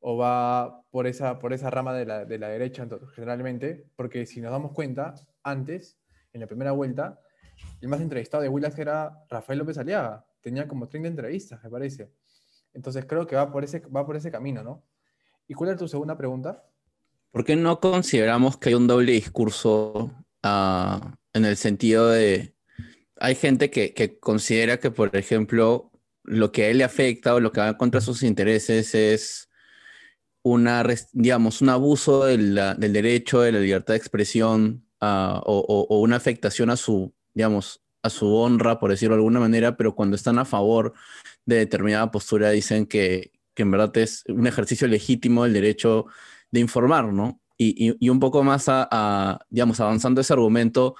o 0.00 0.18
va 0.18 0.82
por 0.90 1.06
esa, 1.06 1.38
por 1.38 1.54
esa 1.54 1.70
rama 1.70 1.94
de 1.94 2.04
la, 2.04 2.26
de 2.26 2.38
la 2.38 2.48
derecha 2.48 2.86
generalmente, 3.14 3.86
porque 3.96 4.26
si 4.26 4.42
nos 4.42 4.52
damos 4.52 4.72
cuenta, 4.72 5.14
antes, 5.42 5.98
en 6.34 6.42
la 6.42 6.46
primera 6.46 6.72
vuelta, 6.72 7.18
el 7.80 7.88
más 7.88 8.02
entrevistado 8.02 8.42
de 8.42 8.50
Willax 8.50 8.78
era 8.78 9.24
Rafael 9.30 9.58
López 9.58 9.78
Aliaga. 9.78 10.26
Tenía 10.42 10.68
como 10.68 10.86
30 10.86 11.08
entrevistas, 11.08 11.64
me 11.64 11.70
parece. 11.70 12.12
Entonces 12.74 13.06
creo 13.06 13.26
que 13.26 13.36
va 13.36 13.50
por 13.50 13.64
ese, 13.64 13.80
va 13.86 14.04
por 14.04 14.16
ese 14.16 14.30
camino, 14.30 14.62
¿no? 14.62 14.84
¿Y 15.48 15.54
cuál 15.54 15.70
es 15.70 15.78
tu 15.78 15.88
segunda 15.88 16.18
pregunta? 16.18 16.62
¿Por 17.30 17.42
qué 17.42 17.56
no 17.56 17.80
consideramos 17.80 18.58
que 18.58 18.68
hay 18.68 18.74
un 18.74 18.86
doble 18.86 19.12
discurso 19.12 20.10
uh, 20.44 21.23
en 21.34 21.44
el 21.44 21.56
sentido 21.56 22.08
de... 22.08 22.54
Hay 23.20 23.34
gente 23.34 23.70
que, 23.70 23.92
que, 23.94 24.18
considera 24.18 24.78
que, 24.80 24.90
por 24.90 25.14
ejemplo, 25.16 25.92
lo 26.24 26.52
que 26.52 26.64
a 26.64 26.68
él 26.68 26.78
le 26.78 26.84
afecta 26.84 27.34
o 27.34 27.40
lo 27.40 27.52
que 27.52 27.60
va 27.60 27.76
contra 27.76 28.00
sus 28.00 28.22
intereses 28.22 28.94
es 28.94 29.50
una, 30.42 30.84
digamos, 31.12 31.62
un 31.62 31.70
abuso 31.70 32.24
de 32.24 32.36
del 32.36 32.92
derecho, 32.92 33.40
de 33.40 33.52
la 33.52 33.60
libertad 33.60 33.94
de 33.94 33.98
expresión 33.98 34.86
uh, 35.00 35.40
o, 35.44 35.86
o, 35.88 36.00
una 36.00 36.16
afectación 36.16 36.70
a 36.70 36.76
su, 36.76 37.14
digamos, 37.34 37.82
a 38.02 38.10
su 38.10 38.34
honra, 38.34 38.78
por 38.78 38.90
decirlo 38.90 39.14
de 39.14 39.20
alguna 39.20 39.40
manera, 39.40 39.76
pero 39.76 39.94
cuando 39.94 40.16
están 40.16 40.38
a 40.38 40.44
favor 40.44 40.92
de 41.46 41.56
determinada 41.56 42.10
postura 42.10 42.50
dicen 42.50 42.86
que, 42.86 43.32
que 43.54 43.62
en 43.62 43.70
verdad 43.70 43.96
es 43.96 44.24
un 44.28 44.46
ejercicio 44.46 44.86
legítimo 44.88 45.46
el 45.46 45.54
derecho 45.54 46.06
de 46.50 46.60
informar, 46.60 47.12
¿no? 47.12 47.40
Y, 47.56 47.88
y, 47.88 47.96
y 47.98 48.08
un 48.10 48.20
poco 48.20 48.42
más 48.42 48.64
a, 48.68 49.38
digamos, 49.48 49.80
avanzando 49.80 50.20
ese 50.20 50.32
argumento, 50.32 50.96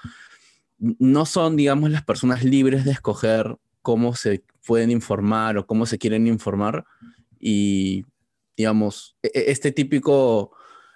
no 0.99 1.25
son, 1.25 1.55
digamos, 1.55 1.89
las 1.89 2.03
personas 2.03 2.43
libres 2.43 2.85
de 2.85 2.91
escoger 2.91 3.57
cómo 3.81 4.15
se 4.15 4.43
pueden 4.65 4.91
informar 4.91 5.57
o 5.57 5.65
cómo 5.65 5.85
se 5.85 5.97
quieren 5.97 6.27
informar. 6.27 6.85
Y, 7.39 8.05
digamos, 8.57 9.17
este 9.21 9.71
típico, 9.71 10.51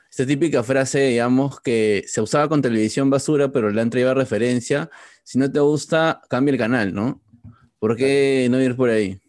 esta 0.09 0.25
típica 0.25 0.63
frase, 0.63 1.07
digamos, 1.07 1.59
que 1.61 2.03
se 2.07 2.21
usaba 2.21 2.47
con 2.47 2.61
televisión 2.61 3.09
basura, 3.09 3.51
pero 3.51 3.69
le 3.69 3.81
han 3.81 3.89
traído 3.89 4.13
referencia, 4.13 4.89
si 5.23 5.37
no 5.39 5.51
te 5.51 5.59
gusta, 5.59 6.21
cambia 6.29 6.51
el 6.51 6.57
canal, 6.57 6.93
¿no? 6.93 7.21
¿Por 7.79 7.95
qué 7.95 8.47
no 8.49 8.61
ir 8.61 8.75
por 8.75 8.89
ahí? 8.89 9.19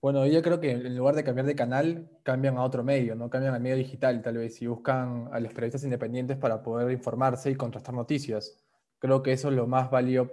Bueno, 0.00 0.26
yo 0.26 0.42
creo 0.42 0.60
que 0.60 0.72
en 0.72 0.96
lugar 0.96 1.14
de 1.14 1.24
cambiar 1.24 1.46
de 1.46 1.54
canal, 1.54 2.10
cambian 2.24 2.58
a 2.58 2.62
otro 2.62 2.84
medio, 2.84 3.14
¿no? 3.14 3.30
Cambian 3.30 3.54
al 3.54 3.60
medio 3.60 3.76
digital, 3.76 4.20
tal 4.20 4.36
vez, 4.36 4.60
y 4.60 4.66
buscan 4.66 5.28
a 5.32 5.40
los 5.40 5.52
periodistas 5.52 5.84
independientes 5.84 6.36
para 6.36 6.62
poder 6.62 6.90
informarse 6.90 7.50
y 7.50 7.54
contrastar 7.54 7.94
noticias. 7.94 8.63
Creo 8.98 9.22
que 9.22 9.32
eso 9.32 9.48
es 9.48 9.54
lo 9.54 9.66
más 9.66 9.90
válido 9.90 10.30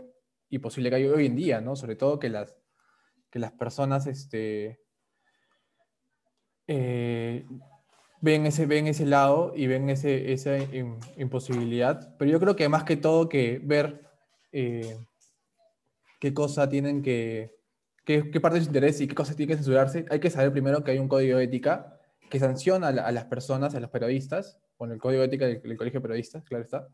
y 0.50 0.60
posible 0.60 0.90
que 0.90 0.98
hay 0.98 1.06
hoy 1.06 1.26
en 1.26 1.36
día, 1.36 1.62
¿no? 1.62 1.76
Sobre 1.76 1.96
todo 1.96 2.20
que 2.20 2.30
las, 2.30 2.56
que 3.30 3.40
las 3.40 3.52
personas 3.54 4.08
este, 4.08 4.82
eh, 6.68 7.46
ven, 8.22 8.46
ese, 8.46 8.66
ven 8.66 8.88
ese 8.88 9.06
lado 9.06 9.54
y 9.56 9.68
ven 9.68 9.90
ese, 9.90 10.34
esa 10.34 10.58
imposibilidad. 11.18 12.16
Pero 12.18 12.32
yo 12.32 12.40
creo 12.40 12.56
que 12.56 12.70
más 12.70 12.84
que 12.84 12.98
todo 12.98 13.30
que 13.30 13.60
ver 13.64 14.10
eh, 14.52 14.98
qué 16.20 16.34
cosa 16.34 16.70
tienen 16.70 17.02
que 17.02 17.62
qué, 18.06 18.32
qué 18.32 18.40
parte 18.40 18.60
de 18.60 18.66
su 18.66 18.70
interés 18.70 19.02
y 19.02 19.08
qué 19.08 19.16
cosas 19.16 19.36
tiene 19.36 19.52
que 19.52 19.58
censurarse, 19.58 20.06
hay 20.10 20.20
que 20.20 20.30
saber 20.30 20.52
primero 20.52 20.84
que 20.84 20.92
hay 20.92 21.00
un 21.00 21.08
código 21.08 21.38
de 21.38 21.46
ética 21.46 21.98
que 22.30 22.40
sanciona 22.40 22.88
a, 22.88 22.92
la, 22.92 23.06
a 23.06 23.12
las 23.12 23.26
personas, 23.26 23.76
a 23.76 23.80
los 23.80 23.90
periodistas, 23.90 24.60
bueno, 24.78 24.94
el 24.94 25.00
código 25.00 25.22
de 25.22 25.28
ética 25.28 25.46
del, 25.46 25.62
del, 25.62 25.78
Colegio 25.78 26.00
de 26.00 26.04
Periodistas, 26.04 26.44
claro 26.44 26.64
está, 26.64 26.88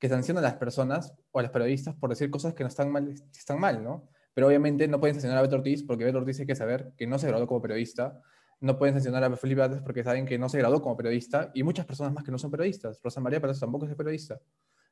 que 0.00 0.08
sanciona 0.08 0.40
a 0.40 0.42
las 0.42 0.54
personas 0.54 1.14
o 1.30 1.38
a 1.38 1.42
los 1.42 1.50
periodistas 1.52 1.94
por 1.94 2.10
decir 2.10 2.30
cosas 2.30 2.54
que 2.54 2.64
no 2.64 2.68
están 2.68 2.90
mal, 2.90 3.84
¿no? 3.84 4.08
Pero 4.34 4.46
obviamente 4.46 4.88
no 4.88 4.98
pueden 4.98 5.14
sancionar 5.14 5.38
a 5.38 5.42
Beto 5.42 5.56
Ortiz 5.56 5.84
porque 5.84 6.04
Beto 6.04 6.18
Ortiz 6.18 6.40
hay 6.40 6.46
que 6.46 6.56
saber 6.56 6.92
que 6.96 7.06
no 7.06 7.18
se 7.18 7.28
graduó 7.28 7.46
como 7.46 7.60
periodista, 7.60 8.20
no 8.60 8.78
pueden 8.78 8.94
sancionar 8.94 9.22
a 9.24 9.36
Felipe 9.36 9.60
Bates 9.60 9.82
porque 9.82 10.02
saben 10.02 10.24
que 10.24 10.38
no 10.38 10.48
se 10.48 10.58
graduó 10.58 10.80
como 10.80 10.96
periodista 10.96 11.50
y 11.54 11.62
muchas 11.62 11.86
personas 11.86 12.12
más 12.12 12.24
que 12.24 12.30
no 12.30 12.38
son 12.38 12.50
periodistas. 12.50 13.00
Rosa 13.02 13.20
María 13.20 13.40
Palacio 13.40 13.60
tampoco 13.60 13.86
es 13.86 13.94
periodista. 13.94 14.40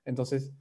Entonces, 0.05 0.53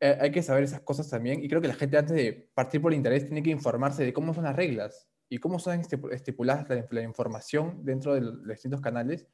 eh, 0.00 0.16
hay 0.20 0.30
que 0.30 0.42
saber 0.42 0.62
esas 0.62 0.80
cosas 0.82 1.10
también 1.10 1.42
y 1.42 1.48
creo 1.48 1.60
que 1.60 1.68
la 1.68 1.74
gente 1.74 1.98
antes 1.98 2.14
de 2.14 2.50
partir 2.54 2.80
por 2.80 2.94
interés 2.94 3.26
tiene 3.26 3.42
que 3.42 3.50
informarse 3.50 4.04
de 4.04 4.12
cómo 4.12 4.32
son 4.32 4.44
las 4.44 4.54
reglas 4.54 5.08
y 5.28 5.38
cómo 5.38 5.58
son 5.58 5.82
estipuladas 6.12 6.68
la, 6.68 6.86
la 6.88 7.02
información 7.02 7.84
dentro 7.84 8.14
de 8.14 8.20
los 8.20 8.46
distintos 8.46 8.80
canales 8.80 9.26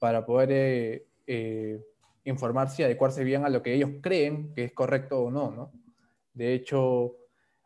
para 0.00 0.26
poder 0.26 0.50
eh, 0.52 1.06
eh, 1.26 1.80
informarse 2.24 2.82
y 2.82 2.84
adecuarse 2.84 3.24
bien 3.24 3.44
a 3.44 3.48
lo 3.48 3.62
que 3.62 3.74
ellos 3.74 3.90
creen 4.00 4.52
que 4.54 4.64
es 4.64 4.72
correcto 4.72 5.22
o 5.22 5.30
no, 5.30 5.50
¿no? 5.50 5.72
De 6.34 6.54
hecho, 6.54 7.16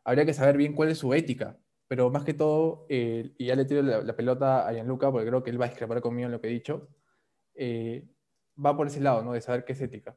habría 0.04 0.24
que 0.24 0.34
saber 0.34 0.56
bien 0.56 0.74
cuál 0.74 0.90
es 0.90 0.98
su 0.98 1.12
ética, 1.14 1.58
pero 1.88 2.10
más 2.10 2.24
que 2.24 2.34
todo, 2.34 2.86
eh, 2.88 3.32
y 3.38 3.46
ya 3.46 3.56
le 3.56 3.64
tiro 3.64 3.82
la, 3.82 4.02
la, 4.02 4.16
pelota 4.16 4.66
a 4.66 4.72
Gianluca 4.72 5.10
porque 5.10 5.28
creo 5.28 5.42
que 5.42 5.50
él 5.50 5.60
va 5.60 5.66
a 5.66 5.68
discrepar 5.68 6.00
conmigo 6.00 6.26
en 6.26 6.32
lo 6.32 6.40
que 6.40 6.48
he 6.48 6.52
dicho, 6.52 6.88
eh, 7.54 8.04
va 8.64 8.76
por 8.76 8.86
ese 8.86 9.00
lado, 9.00 9.22
¿no? 9.22 9.32
De 9.32 9.40
saber 9.40 9.64
qué 9.64 9.72
es 9.72 9.80
ética. 9.80 10.16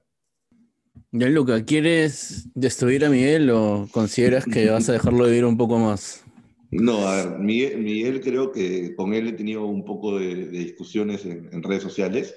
Ya, 1.12 1.30
Luca, 1.30 1.64
¿quieres 1.64 2.50
destruir 2.54 3.06
a 3.06 3.10
Miguel 3.10 3.50
o 3.52 3.88
consideras 3.92 4.46
que 4.46 4.70
vas 4.70 4.90
a 4.90 4.94
dejarlo 4.94 5.26
vivir 5.26 5.46
un 5.46 5.58
poco 5.58 5.78
más? 5.78 6.24
No, 6.70 7.08
a 7.08 7.24
ver, 7.24 7.40
Miguel, 7.40 7.78
Miguel 7.78 8.22
creo 8.22 8.52
que 8.52 8.94
con 8.96 9.14
él 9.14 9.28
he 9.28 9.34
tenido 9.34 9.66
un 9.66 9.86
poco 9.86 10.20
de, 10.20 10.48
de 10.48 10.60
discusiones 10.60 11.26
en, 11.26 11.50
en, 11.52 11.64
redes 11.64 11.84
sociales. 11.84 12.36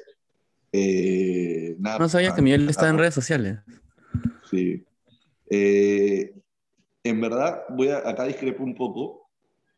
Eh, 0.73 1.77
nada, 1.79 1.99
no 1.99 2.09
sabía 2.09 2.35
que 2.35 2.43
Miguel 2.43 2.69
está 2.69 2.89
en 2.89 2.99
redes 2.99 3.15
sociales. 3.15 3.59
Sí. 4.49 4.85
Eh, 5.49 6.33
en 7.03 7.21
verdad, 7.21 7.63
voy 7.71 7.89
a, 7.89 8.09
acá 8.09 8.25
discrepo 8.25 8.63
un 8.63 8.75
poco 8.75 9.29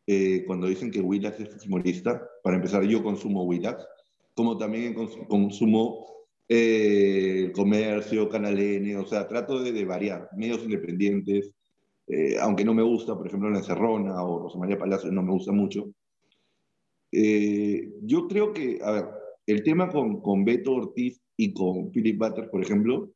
eh, 0.07 0.45
cuando 0.47 0.67
dicen 0.67 0.91
que 0.91 1.01
Willax 1.01 1.41
es 1.41 1.49
fujimorista. 1.49 2.23
Para 2.43 2.57
empezar, 2.57 2.83
yo 2.83 3.03
consumo 3.03 3.45
Willax, 3.45 3.87
como 4.35 4.59
también 4.59 4.95
consumo 5.29 6.07
el 6.49 7.53
comercio, 7.53 8.29
Canal 8.29 8.59
N, 8.59 8.97
o 8.97 9.07
sea, 9.07 9.27
trato 9.27 9.63
de, 9.63 9.73
de 9.73 9.85
variar, 9.87 10.29
medios 10.37 10.63
independientes, 10.63 11.55
aunque 12.41 12.65
no 12.65 12.75
me 12.75 12.83
gusta, 12.83 13.17
por 13.17 13.27
ejemplo, 13.27 13.49
La 13.49 13.59
Encerrona 13.59 14.23
o 14.23 14.43
Rosa 14.43 14.59
María 14.59 14.77
Palacio, 14.77 15.11
no 15.11 15.23
me 15.23 15.31
gusta 15.31 15.53
mucho. 15.53 15.89
Yo 17.11 18.29
creo 18.29 18.53
que, 18.53 18.81
a 18.83 18.91
ver, 18.91 19.22
el 19.47 19.63
tema 19.63 19.89
con, 19.91 20.21
con 20.21 20.45
Beto 20.45 20.73
Ortiz 20.73 21.21
y 21.37 21.53
con 21.53 21.91
Philip 21.91 22.19
Butter, 22.19 22.51
por 22.51 22.63
ejemplo, 22.63 23.11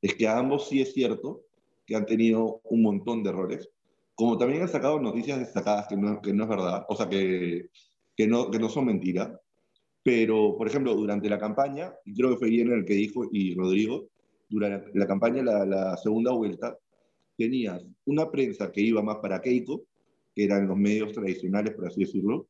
es 0.00 0.14
que 0.14 0.26
a 0.26 0.38
ambos 0.38 0.68
sí 0.68 0.80
es 0.80 0.92
cierto 0.92 1.42
que 1.86 1.96
han 1.96 2.06
tenido 2.06 2.60
un 2.64 2.82
montón 2.82 3.22
de 3.22 3.30
errores, 3.30 3.68
como 4.14 4.38
también 4.38 4.62
han 4.62 4.68
sacado 4.68 5.00
noticias 5.00 5.38
destacadas 5.38 5.86
que 5.88 5.96
no, 5.96 6.20
que 6.20 6.32
no 6.32 6.44
es 6.44 6.48
verdad, 6.48 6.84
o 6.88 6.96
sea, 6.96 7.08
que, 7.08 7.70
que, 8.16 8.26
no, 8.26 8.50
que 8.50 8.58
no 8.58 8.68
son 8.68 8.86
mentiras. 8.86 9.30
Pero, 10.04 10.56
por 10.56 10.66
ejemplo, 10.66 10.94
durante 10.94 11.28
la 11.28 11.38
campaña, 11.38 11.94
y 12.04 12.14
creo 12.14 12.30
que 12.30 12.36
fue 12.36 12.50
bien 12.50 12.72
el 12.72 12.84
que 12.84 12.94
dijo, 12.94 13.28
y 13.30 13.54
Rodrigo, 13.54 14.08
durante 14.48 14.96
la 14.98 15.06
campaña, 15.06 15.42
la, 15.42 15.64
la, 15.64 15.96
segunda 15.96 16.32
vuelta, 16.32 16.76
tenías 17.36 17.84
una 18.04 18.30
prensa 18.30 18.70
que 18.70 18.80
iba 18.80 19.02
más 19.02 19.18
para 19.18 19.40
Keiko, 19.40 19.84
que 20.34 20.44
eran 20.44 20.66
los 20.66 20.76
medios 20.76 21.12
tradicionales, 21.12 21.74
por 21.74 21.86
así 21.86 22.00
decirlo, 22.00 22.48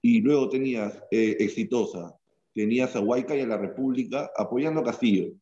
y 0.00 0.20
luego 0.20 0.48
tenías 0.48 1.02
eh, 1.10 1.36
Exitosa, 1.40 2.18
tenías 2.54 2.94
a 2.96 3.00
Huayca 3.00 3.36
y 3.36 3.40
a 3.40 3.46
la 3.46 3.56
República 3.56 4.30
apoyando 4.36 4.80
a 4.80 4.84
Castillo. 4.84 5.32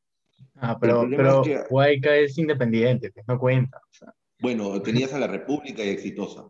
Ah, 0.57 0.77
pero, 0.81 1.07
pero 1.09 1.42
es 1.42 1.49
que, 1.49 1.64
Huayca 1.75 2.16
es 2.16 2.37
independiente, 2.38 3.12
no 3.27 3.38
cuenta. 3.38 3.79
O 3.79 3.95
sea. 3.95 4.14
Bueno, 4.40 4.81
tenías 4.83 5.12
a 5.14 5.19
la 5.19 5.27
República 5.27 5.83
y 5.85 5.88
Exitosa. 5.88 6.47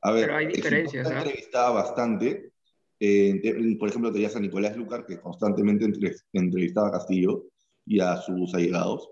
A 0.00 0.12
ver, 0.12 0.26
pero 0.26 0.36
hay 0.36 0.46
diferencias. 0.46 1.06
Exitosa 1.06 1.18
entrevistaba 1.18 1.70
bastante, 1.70 2.52
Eh, 3.00 3.76
por 3.78 3.88
ejemplo, 3.88 4.12
tenías 4.12 4.34
a 4.34 4.40
Nicolás 4.40 4.76
Lucar, 4.76 5.06
que 5.06 5.20
constantemente 5.20 5.84
entre- 5.84 6.16
entrevistaba 6.32 6.88
a 6.88 6.92
Castillo 6.92 7.44
y 7.86 8.00
a 8.00 8.16
sus 8.16 8.52
allegados. 8.54 9.10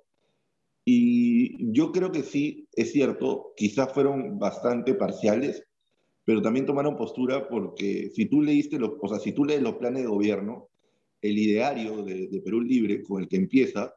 Y 0.85 1.73
yo 1.73 1.93
creo 1.93 2.11
que 2.11 2.23
sí, 2.25 2.69
es 2.73 2.91
cierto, 2.91 3.53
quizás 3.57 3.93
fueron 3.93 4.39
bastante 4.41 4.95
parciales, 4.95 5.66
pero 6.27 6.43
también 6.43 6.67
tomaron 6.67 6.97
postura 6.97 7.49
porque 7.49 8.11
si 8.13 8.27
tú 8.27 8.43
leíste 8.43 8.81
los, 8.81 8.95
o 9.01 9.09
sea, 9.09 9.21
si 9.21 9.33
tú 9.33 9.45
lees 9.45 9.63
los 9.63 9.77
planes 9.77 10.03
de 10.03 10.09
gobierno, 10.09 10.69
el 11.23 11.39
ideario 11.39 12.03
de, 12.03 12.27
de 12.27 12.41
Perú 12.41 12.61
Libre 12.61 13.03
con 13.05 13.23
el 13.23 13.29
que 13.29 13.37
empieza 13.37 13.95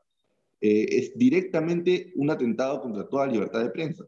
eh, 0.61 0.85
es 0.89 1.17
directamente 1.17 2.13
un 2.15 2.29
atentado 2.29 2.81
contra 2.81 3.07
toda 3.09 3.25
libertad 3.25 3.63
de 3.63 3.71
prensa. 3.71 4.05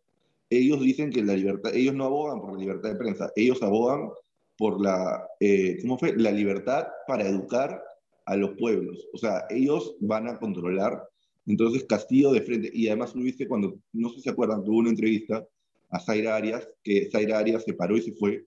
Ellos 0.52 0.82
dicen 0.82 1.10
que 1.10 1.24
la 1.24 1.36
libertad, 1.36 1.74
ellos 1.74 1.96
no 1.96 2.06
abogan 2.06 2.42
por 2.42 2.54
la 2.54 2.60
libertad 2.60 2.90
de 2.90 2.96
prensa, 2.96 3.32
ellos 3.36 3.64
abogan 3.64 4.10
por 4.56 4.80
la, 4.80 5.28
eh, 5.40 5.80
¿cómo 5.82 5.98
fue? 5.98 6.16
la 6.16 6.32
libertad 6.32 6.88
para 7.08 7.28
educar 7.28 7.82
a 8.26 8.36
los 8.36 8.52
pueblos. 8.52 9.08
O 9.14 9.18
sea, 9.18 9.46
ellos 9.50 9.96
van 10.00 10.28
a 10.28 10.38
controlar. 10.38 11.02
Entonces 11.48 11.86
Castillo 11.86 12.32
de 12.34 12.42
frente, 12.42 12.70
y 12.72 12.88
además 12.88 13.16
lo 13.16 13.24
viste 13.24 13.48
cuando, 13.48 13.80
no 13.94 14.10
sé 14.10 14.18
si 14.18 14.22
se 14.22 14.30
acuerdan, 14.30 14.64
tuvo 14.64 14.78
una 14.78 14.92
entrevista 14.92 15.44
a 15.92 16.00
Zaira 16.00 16.36
Arias, 16.36 16.68
que 16.84 17.10
Zaira 17.12 17.38
Arias 17.40 17.64
se 17.64 17.74
paró 17.74 17.98
y 17.98 18.02
se 18.02 18.14
fue, 18.14 18.46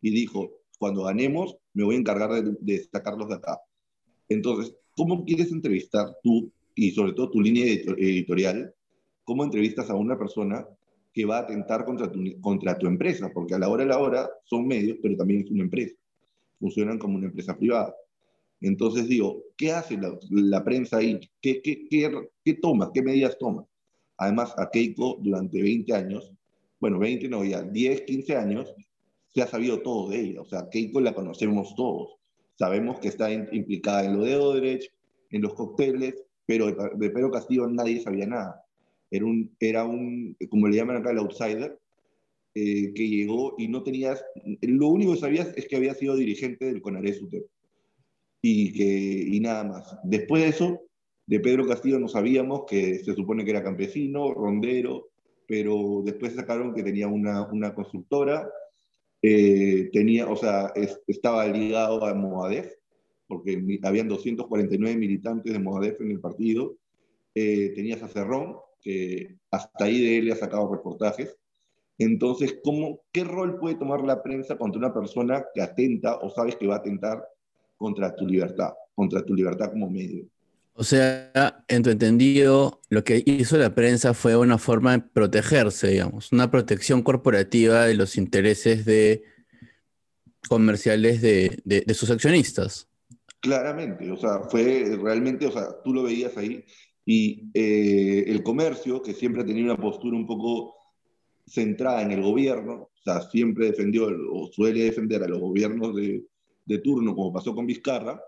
y 0.00 0.10
dijo, 0.10 0.50
cuando 0.78 1.04
ganemos 1.04 1.56
me 1.72 1.84
voy 1.84 1.96
a 1.96 1.98
encargar 1.98 2.30
de, 2.42 2.56
de 2.60 2.84
sacarlos 2.84 3.28
de 3.28 3.34
acá. 3.36 3.60
Entonces, 4.28 4.74
¿cómo 4.96 5.24
quieres 5.24 5.52
entrevistar 5.52 6.06
tú, 6.22 6.50
y 6.74 6.90
sobre 6.92 7.12
todo 7.12 7.30
tu 7.30 7.40
línea 7.40 7.64
edito- 7.64 7.96
editorial, 7.98 8.74
cómo 9.24 9.44
entrevistas 9.44 9.90
a 9.90 9.94
una 9.94 10.18
persona 10.18 10.66
que 11.12 11.24
va 11.24 11.38
a 11.38 11.40
atentar 11.42 11.84
contra 11.84 12.10
tu, 12.10 12.20
contra 12.40 12.78
tu 12.78 12.86
empresa? 12.86 13.30
Porque 13.32 13.54
a 13.54 13.58
la 13.58 13.68
hora 13.68 13.84
de 13.84 13.88
la 13.90 13.98
hora 13.98 14.28
son 14.44 14.66
medios, 14.66 14.98
pero 15.02 15.16
también 15.16 15.42
es 15.42 15.50
una 15.50 15.62
empresa. 15.62 15.94
Funcionan 16.58 16.98
como 16.98 17.16
una 17.16 17.26
empresa 17.26 17.56
privada. 17.56 17.94
Entonces 18.60 19.08
digo, 19.08 19.42
¿qué 19.56 19.72
hace 19.72 19.96
la, 19.98 20.18
la 20.30 20.64
prensa 20.64 20.98
ahí? 20.98 21.20
¿Qué, 21.40 21.60
qué, 21.60 21.86
qué, 21.88 22.10
qué 22.44 22.54
toma? 22.54 22.90
¿Qué 22.92 23.02
medidas 23.02 23.36
toma? 23.38 23.66
Además, 24.16 24.54
a 24.56 24.70
Keiko 24.70 25.18
durante 25.20 25.60
20 25.60 25.92
años, 25.92 26.32
bueno, 26.84 26.98
20 26.98 27.30
no, 27.30 27.42
ya 27.42 27.62
10, 27.62 28.02
15 28.02 28.36
años, 28.36 28.74
se 29.28 29.40
ha 29.40 29.46
sabido 29.46 29.80
todo 29.80 30.10
de 30.10 30.20
ella. 30.20 30.42
O 30.42 30.44
sea, 30.44 30.68
Keiko 30.68 31.00
la 31.00 31.14
conocemos 31.14 31.74
todos. 31.74 32.16
Sabemos 32.58 33.00
que 33.00 33.08
está 33.08 33.32
in- 33.32 33.48
implicada 33.52 34.04
en 34.04 34.18
lo 34.18 34.24
de 34.24 34.36
Odebrecht, 34.36 34.92
en 35.30 35.40
los 35.40 35.54
cócteles, 35.54 36.22
pero 36.44 36.66
de, 36.66 37.08
Pedro 37.08 37.30
Castillo 37.30 37.66
nadie 37.68 38.02
sabía 38.02 38.26
nada. 38.26 38.66
Era 39.10 39.24
un, 39.24 39.56
era 39.60 39.86
un, 39.86 40.36
como 40.50 40.68
le 40.68 40.76
llaman 40.76 40.96
acá, 40.96 41.12
el 41.12 41.20
outsider, 41.20 41.78
eh, 42.54 42.92
que 42.92 43.08
llegó 43.08 43.54
y 43.56 43.68
no 43.68 43.82
tenías, 43.82 44.22
lo 44.60 44.88
único 44.88 45.14
que 45.14 45.20
sabías 45.20 45.54
es 45.56 45.66
que 45.66 45.76
había 45.76 45.94
sido 45.94 46.16
dirigente 46.16 46.66
del 46.66 46.82
CONARES 46.82 47.22
UTEP 47.22 47.46
y, 48.42 48.74
que, 48.74 48.84
y 49.36 49.40
nada 49.40 49.64
más. 49.64 49.96
Después 50.04 50.42
de 50.42 50.48
eso, 50.50 50.80
de 51.24 51.40
Pedro 51.40 51.66
Castillo 51.66 51.98
no 51.98 52.08
sabíamos 52.08 52.64
que 52.68 52.98
se 52.98 53.14
supone 53.14 53.42
que 53.42 53.52
era 53.52 53.62
campesino, 53.62 54.34
rondero, 54.34 55.13
pero 55.48 56.02
después 56.04 56.34
sacaron 56.34 56.74
que 56.74 56.82
tenía 56.82 57.08
una, 57.08 57.42
una 57.52 57.74
constructora, 57.74 58.48
eh, 59.22 59.90
tenía, 59.92 60.28
o 60.28 60.36
sea, 60.36 60.72
es- 60.74 61.00
estaba 61.06 61.46
ligado 61.46 62.04
a 62.06 62.14
Moadef, 62.14 62.72
porque 63.26 63.56
mi- 63.56 63.78
habían 63.82 64.08
249 64.08 64.96
militantes 64.98 65.52
de 65.52 65.58
Moadef 65.58 66.00
en 66.00 66.10
el 66.12 66.20
partido, 66.20 66.76
eh, 67.34 67.72
tenías 67.74 68.02
a 68.02 68.08
Cerrón, 68.08 68.56
que 68.82 69.36
hasta 69.50 69.84
ahí 69.86 70.02
de 70.02 70.18
él 70.18 70.32
ha 70.32 70.36
sacado 70.36 70.72
reportajes. 70.72 71.36
Entonces, 71.98 72.58
¿cómo, 72.64 73.02
¿qué 73.12 73.24
rol 73.24 73.58
puede 73.58 73.76
tomar 73.76 74.02
la 74.02 74.22
prensa 74.22 74.56
contra 74.58 74.78
una 74.78 74.94
persona 74.94 75.44
que 75.54 75.62
atenta 75.62 76.16
o 76.18 76.30
sabes 76.30 76.56
que 76.56 76.66
va 76.68 76.76
a 76.76 76.78
atentar 76.78 77.24
contra 77.76 78.14
tu 78.16 78.26
libertad, 78.26 78.74
contra 78.94 79.24
tu 79.24 79.34
libertad 79.34 79.70
como 79.72 79.90
medio? 79.90 80.26
O 80.76 80.82
sea, 80.82 81.64
en 81.68 81.82
tu 81.84 81.90
entendido, 81.90 82.80
lo 82.90 83.04
que 83.04 83.22
hizo 83.24 83.56
la 83.56 83.74
prensa 83.74 84.12
fue 84.12 84.36
una 84.36 84.58
forma 84.58 84.92
de 84.96 85.04
protegerse, 85.04 85.88
digamos, 85.88 86.32
una 86.32 86.50
protección 86.50 87.02
corporativa 87.02 87.86
de 87.86 87.94
los 87.94 88.16
intereses 88.16 88.84
comerciales 90.48 91.22
de, 91.22 91.60
de- 91.64 91.82
de 91.82 91.94
sus 91.94 92.10
accionistas. 92.10 92.88
Claramente, 93.40 94.10
o 94.10 94.16
sea, 94.16 94.40
fue 94.50 94.96
realmente, 95.02 95.46
o 95.46 95.52
sea, 95.52 95.68
tú 95.84 95.92
lo 95.92 96.02
veías 96.04 96.36
ahí 96.36 96.64
y 97.04 97.50
eh, 97.52 98.24
el 98.28 98.42
comercio, 98.42 99.02
que 99.02 99.12
siempre 99.12 99.42
ha 99.42 99.46
tenido 99.46 99.66
una 99.72 99.80
postura 99.80 100.16
un 100.16 100.26
poco 100.26 100.74
centrada 101.46 102.02
en 102.02 102.12
el 102.12 102.22
gobierno, 102.22 102.74
o 102.74 103.02
sea, 103.04 103.20
siempre 103.22 103.66
defendió 103.66 104.06
o 104.32 104.50
suele 104.50 104.84
defender 104.84 105.22
a 105.22 105.28
los 105.28 105.40
gobiernos 105.40 105.94
de, 105.94 106.24
de 106.64 106.78
turno, 106.78 107.14
como 107.14 107.32
pasó 107.34 107.54
con 107.54 107.66
Vizcarra, 107.66 108.18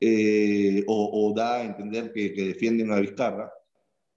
eh, 0.00 0.84
o, 0.86 1.28
o 1.28 1.34
da 1.34 1.56
a 1.56 1.64
entender 1.64 2.12
que, 2.12 2.32
que 2.32 2.44
defienden 2.44 2.92
a 2.92 3.00
Vizcarra, 3.00 3.52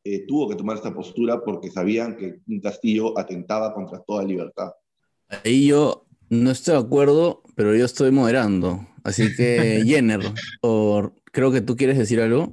eh, 0.04 0.26
tuvo 0.28 0.50
que 0.50 0.56
tomar 0.56 0.78
esta 0.78 0.94
postura 0.94 1.44
porque 1.44 1.70
sabían 1.70 2.18
que 2.18 2.40
un 2.48 2.60
Castillo 2.60 3.18
atentaba 3.18 3.74
contra 3.74 4.00
toda 4.00 4.24
libertad. 4.24 4.72
Ahí 5.44 5.68
yo 5.68 6.06
no 6.30 6.52
estoy 6.52 6.76
de 6.76 6.82
acuerdo, 6.82 7.44
pero 7.56 7.76
yo 7.76 7.86
estoy 7.86 8.12
moderando. 8.12 8.88
Así 9.04 9.36
que, 9.36 9.82
Jenner, 9.86 10.22
o 10.62 11.14
creo 11.26 11.52
que 11.52 11.62
tú 11.62 11.76
quieres 11.76 11.98
decir 11.98 12.20
algo. 12.22 12.52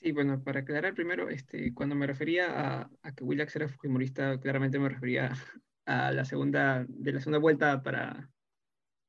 Sí, 0.00 0.12
bueno, 0.12 0.42
para 0.42 0.60
aclarar 0.60 0.94
primero, 0.94 1.28
este, 1.28 1.74
cuando 1.74 1.94
me 1.94 2.06
refería 2.06 2.46
a, 2.48 2.90
a 3.02 3.14
que 3.14 3.22
Willax 3.22 3.54
era 3.56 3.68
fujimorista, 3.68 4.40
claramente 4.40 4.78
me 4.78 4.88
refería 4.88 5.32
a 5.84 6.12
la 6.12 6.24
segunda, 6.24 6.86
de 6.88 7.12
la 7.12 7.20
segunda 7.20 7.38
vuelta 7.38 7.82
para 7.82 8.30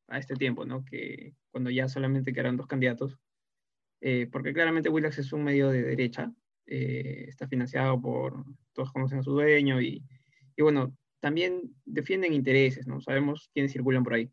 a 0.10 0.18
este 0.18 0.36
tiempo, 0.36 0.66
¿no? 0.66 0.84
Que 0.84 1.34
cuando 1.52 1.70
ya 1.70 1.88
solamente 1.88 2.34
quedaron 2.34 2.58
dos 2.58 2.68
candidatos, 2.68 3.18
eh, 4.02 4.28
porque 4.32 4.54
claramente 4.54 4.90
Willax 4.90 5.20
es 5.20 5.34
un 5.34 5.44
medio 5.44 5.70
de 5.70 5.84
derecha, 5.84 6.34
eh, 6.66 7.26
está 7.28 7.48
financiado 7.48 8.02
por, 8.02 8.44
todos 8.74 8.92
conocen 8.92 9.20
a 9.20 9.24
su 9.24 9.32
dueño 9.32 9.82
y, 9.82 10.04
y 10.56 10.62
bueno, 10.62 10.96
también 11.20 11.76
defienden 11.86 12.34
intereses, 12.34 12.88
¿no? 12.88 13.00
Sabemos 13.00 13.50
quiénes 13.54 13.72
circulan 13.72 14.04
por 14.04 14.16
ahí, 14.16 14.32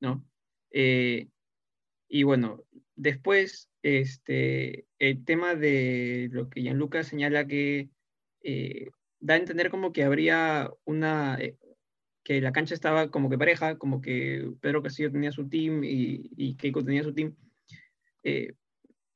¿no? 0.00 0.24
Eh, 0.70 1.28
y 2.08 2.22
bueno, 2.24 2.64
después, 2.96 3.70
este, 3.82 4.86
el 4.98 5.24
tema 5.24 5.54
de 5.54 6.28
lo 6.32 6.50
que 6.50 6.62
Gianluca 6.62 7.04
señala 7.04 7.46
que 7.46 7.88
eh, 8.42 8.90
da 9.20 9.34
a 9.34 9.38
entender 9.38 9.70
como 9.70 9.92
que 9.92 10.02
habría 10.02 10.70
una, 10.84 11.38
eh, 11.40 11.56
que 12.24 12.40
la 12.40 12.52
cancha 12.52 12.74
estaba 12.74 13.10
como 13.10 13.30
que 13.30 13.38
pareja, 13.38 13.76
como 13.76 14.00
que 14.00 14.50
Pedro 14.60 14.82
Castillo 14.82 15.12
tenía 15.12 15.30
su 15.30 15.48
team 15.48 15.84
y, 15.84 16.30
y 16.36 16.56
Keiko 16.56 16.82
tenía 16.82 17.04
su 17.04 17.14
team. 17.14 17.36
Eh, 18.22 18.54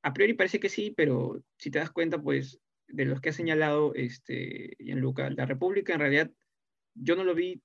a 0.03 0.12
priori 0.12 0.35
parece 0.35 0.61
que 0.61 0.68
sí, 0.68 0.92
pero 0.97 1.42
si 1.57 1.71
te 1.71 1.79
das 1.79 1.90
cuenta, 1.90 2.21
pues, 2.21 2.61
de 2.87 3.07
los 3.07 3.21
que 3.21 3.31
ha 3.31 3.33
señalado 3.33 3.94
este, 3.94 4.77
Gianluca, 4.79 5.31
la 5.31 5.47
República 5.47 5.94
en 5.94 6.01
realidad 6.01 6.31
yo 6.94 7.16
no 7.16 7.25
lo 7.25 7.35
vi 7.35 7.62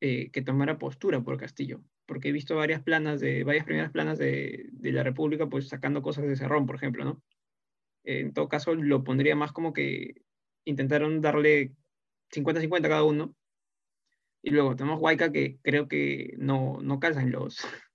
eh, 0.00 0.30
que 0.30 0.42
tomara 0.42 0.78
postura 0.78 1.22
por 1.22 1.38
Castillo, 1.38 1.82
porque 2.06 2.28
he 2.28 2.32
visto 2.32 2.56
varias 2.56 2.82
planas 2.82 3.20
de, 3.20 3.44
varias 3.44 3.64
primeras 3.64 3.92
planas 3.92 4.18
de, 4.18 4.70
la 4.82 5.02
República, 5.02 5.48
pues 5.48 5.68
sacando 5.68 6.02
cosas 6.02 6.26
de 6.26 6.36
Cerrón, 6.36 6.66
por 6.66 6.76
ejemplo, 6.76 7.04
¿no? 7.04 7.22
en 8.02 8.32
todo 8.32 8.48
caso, 8.48 8.74
lo 8.74 9.04
pondría 9.04 9.36
más 9.36 9.52
como 9.52 9.72
que 9.72 10.22
intentaron 10.64 11.20
darle 11.20 11.74
50-50 12.32 12.86
a 12.86 12.88
cada 12.88 13.04
uno. 13.04 13.34
Y 14.42 14.50
luego 14.50 14.74
tenemos 14.76 15.00
Huayca 15.00 15.30
que 15.32 15.58
creo 15.62 15.86
que 15.88 16.34
no, 16.38 16.78
no 16.80 16.98
calzan 16.98 17.30
los, 17.30 17.58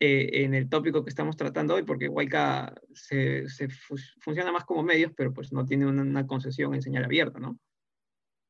eh, 0.00 0.44
en 0.44 0.54
el 0.54 0.68
tópico 0.68 1.04
que 1.04 1.10
estamos 1.10 1.36
tratando 1.36 1.74
hoy, 1.74 1.82
porque 1.82 2.08
Huayca 2.08 2.74
se, 2.94 3.48
se 3.48 3.68
fu- 3.68 3.96
funciona 4.20 4.52
más 4.52 4.64
como 4.64 4.82
medios, 4.82 5.12
pero 5.16 5.32
pues 5.32 5.52
no 5.52 5.64
tiene 5.66 5.86
una, 5.86 6.02
una 6.02 6.26
concesión 6.26 6.74
en 6.74 6.82
señal 6.82 7.04
abierta, 7.04 7.38
¿no? 7.38 7.58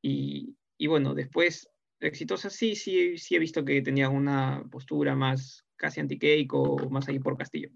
Y, 0.01 0.55
y 0.77 0.87
bueno, 0.87 1.13
después, 1.13 1.69
exitosa, 1.99 2.49
sí, 2.49 2.75
sí, 2.75 3.17
sí 3.17 3.35
he 3.35 3.39
visto 3.39 3.65
que 3.65 3.81
tenía 3.81 4.09
una 4.09 4.63
postura 4.71 5.15
más 5.15 5.65
casi 5.75 5.99
anti-Keiko, 5.99 6.89
más 6.89 7.07
ahí 7.09 7.19
por 7.19 7.37
Castillo. 7.37 7.69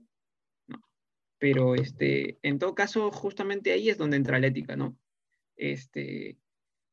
Pero 1.38 1.76
este, 1.76 2.40
en 2.42 2.60
todo 2.60 2.74
caso, 2.74 3.12
justamente 3.12 3.74
ahí 3.74 3.90
es 3.90 3.98
donde 3.98 4.16
entra 4.18 4.40
la 4.40 4.48
ética, 4.48 4.78
¿no? 4.78 4.98
Este, 5.58 6.38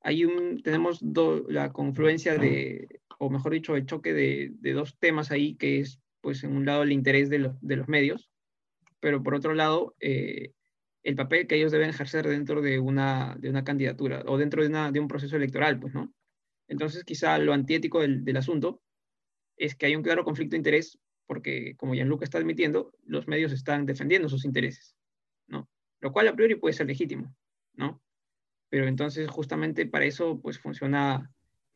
hay 0.02 0.24
un, 0.24 0.62
tenemos 0.62 0.98
do- 1.00 1.44
la 1.48 1.72
confluencia 1.72 2.36
de, 2.38 3.00
o 3.18 3.30
mejor 3.30 3.52
dicho, 3.52 3.76
el 3.76 3.86
choque 3.86 4.12
de, 4.14 4.50
de 4.54 4.72
dos 4.72 4.98
temas 4.98 5.30
ahí, 5.30 5.54
que 5.56 5.80
es, 5.80 6.00
pues, 6.20 6.42
en 6.44 6.56
un 6.56 6.64
lado 6.66 6.82
el 6.82 6.92
interés 6.92 7.28
de, 7.30 7.38
los- 7.38 7.60
de 7.60 7.76
los 7.76 7.88
medios, 7.88 8.30
pero 9.00 9.22
por 9.22 9.34
otro 9.34 9.54
lado, 9.54 9.94
eh, 10.00 10.52
el 11.02 11.16
papel 11.16 11.46
que 11.46 11.56
ellos 11.56 11.72
deben 11.72 11.88
ejercer 11.90 12.26
dentro 12.28 12.60
de 12.60 12.78
una, 12.78 13.34
de 13.38 13.48
una 13.48 13.64
candidatura 13.64 14.22
o 14.26 14.36
dentro 14.36 14.62
de, 14.62 14.68
una, 14.68 14.92
de 14.92 15.00
un 15.00 15.08
proceso 15.08 15.36
electoral, 15.36 15.78
pues, 15.80 15.94
¿no? 15.94 16.12
Entonces, 16.68 17.04
quizá 17.04 17.38
lo 17.38 17.52
antiético 17.52 18.00
del, 18.00 18.24
del 18.24 18.36
asunto 18.36 18.82
es 19.56 19.74
que 19.74 19.86
hay 19.86 19.96
un 19.96 20.02
claro 20.02 20.24
conflicto 20.24 20.52
de 20.52 20.58
interés 20.58 20.98
porque, 21.26 21.74
como 21.76 21.94
Gianluca 21.94 22.24
está 22.24 22.38
admitiendo, 22.38 22.92
los 23.04 23.28
medios 23.28 23.52
están 23.52 23.86
defendiendo 23.86 24.28
sus 24.28 24.44
intereses, 24.44 24.94
¿no? 25.46 25.68
Lo 26.00 26.12
cual 26.12 26.28
a 26.28 26.34
priori 26.34 26.56
puede 26.56 26.74
ser 26.74 26.86
legítimo, 26.86 27.34
¿no? 27.74 28.02
Pero 28.70 28.86
entonces, 28.88 29.28
justamente 29.28 29.84
para 29.86 30.06
eso, 30.06 30.40
pues, 30.40 30.58
funciona 30.58 31.30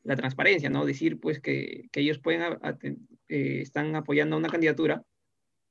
la 0.04 0.16
transparencia, 0.16 0.70
¿no? 0.70 0.86
Decir, 0.86 1.18
pues, 1.20 1.40
que, 1.40 1.88
que 1.92 2.00
ellos 2.00 2.18
pueden 2.18 2.42
a- 2.42 2.58
aten- 2.60 3.06
eh, 3.28 3.60
están 3.60 3.94
apoyando 3.96 4.36
a 4.36 4.38
una 4.38 4.48
candidatura, 4.48 5.02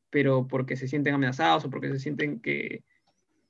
pero 0.10 0.48
porque 0.48 0.76
se 0.76 0.88
sienten 0.88 1.16
amenazados 1.16 1.66
o 1.66 1.70
porque 1.70 1.90
se 1.90 2.00
sienten 2.00 2.40
que, 2.40 2.84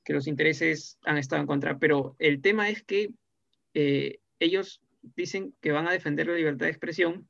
que 0.04 0.12
los 0.14 0.26
intereses 0.26 0.98
han 1.04 1.18
estado 1.18 1.40
en 1.42 1.46
contra. 1.46 1.78
Pero 1.78 2.16
el 2.18 2.40
tema 2.40 2.68
es 2.70 2.82
que 2.82 3.10
eh, 3.74 4.20
ellos 4.38 4.80
dicen 5.16 5.54
que 5.60 5.72
van 5.72 5.86
a 5.88 5.92
defender 5.92 6.26
la 6.26 6.34
libertad 6.34 6.66
de 6.66 6.70
expresión, 6.70 7.28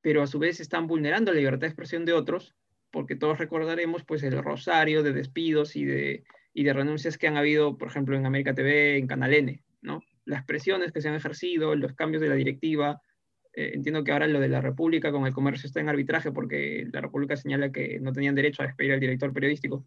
pero 0.00 0.22
a 0.22 0.26
su 0.26 0.38
vez 0.38 0.60
están 0.60 0.86
vulnerando 0.86 1.32
la 1.32 1.38
libertad 1.38 1.62
de 1.62 1.66
expresión 1.68 2.04
de 2.04 2.14
otros, 2.14 2.54
porque 2.90 3.16
todos 3.16 3.38
recordaremos 3.38 4.04
pues 4.04 4.22
el 4.22 4.42
rosario 4.42 5.02
de 5.02 5.12
despidos 5.12 5.76
y 5.76 5.84
de, 5.84 6.24
y 6.54 6.64
de 6.64 6.72
renuncias 6.72 7.18
que 7.18 7.28
han 7.28 7.36
habido, 7.36 7.76
por 7.76 7.88
ejemplo, 7.88 8.16
en 8.16 8.24
América 8.26 8.54
TV, 8.54 8.96
en 8.96 9.06
Canal 9.06 9.34
N, 9.34 9.62
¿no? 9.82 10.02
Las 10.24 10.44
presiones 10.44 10.92
que 10.92 11.00
se 11.00 11.08
han 11.08 11.14
ejercido, 11.14 11.74
los 11.74 11.94
cambios 11.94 12.20
de 12.20 12.28
la 12.28 12.34
directiva. 12.34 13.00
Eh, 13.52 13.72
entiendo 13.74 14.04
que 14.04 14.12
ahora 14.12 14.28
lo 14.28 14.38
de 14.38 14.48
la 14.48 14.60
República 14.60 15.10
con 15.10 15.26
el 15.26 15.32
comercio 15.32 15.66
está 15.66 15.80
en 15.80 15.88
arbitraje 15.88 16.30
porque 16.30 16.86
la 16.92 17.00
República 17.00 17.36
señala 17.36 17.72
que 17.72 17.98
no 18.00 18.12
tenían 18.12 18.34
derecho 18.34 18.62
a 18.62 18.66
despedir 18.66 18.92
al 18.92 19.00
director 19.00 19.32
periodístico. 19.32 19.84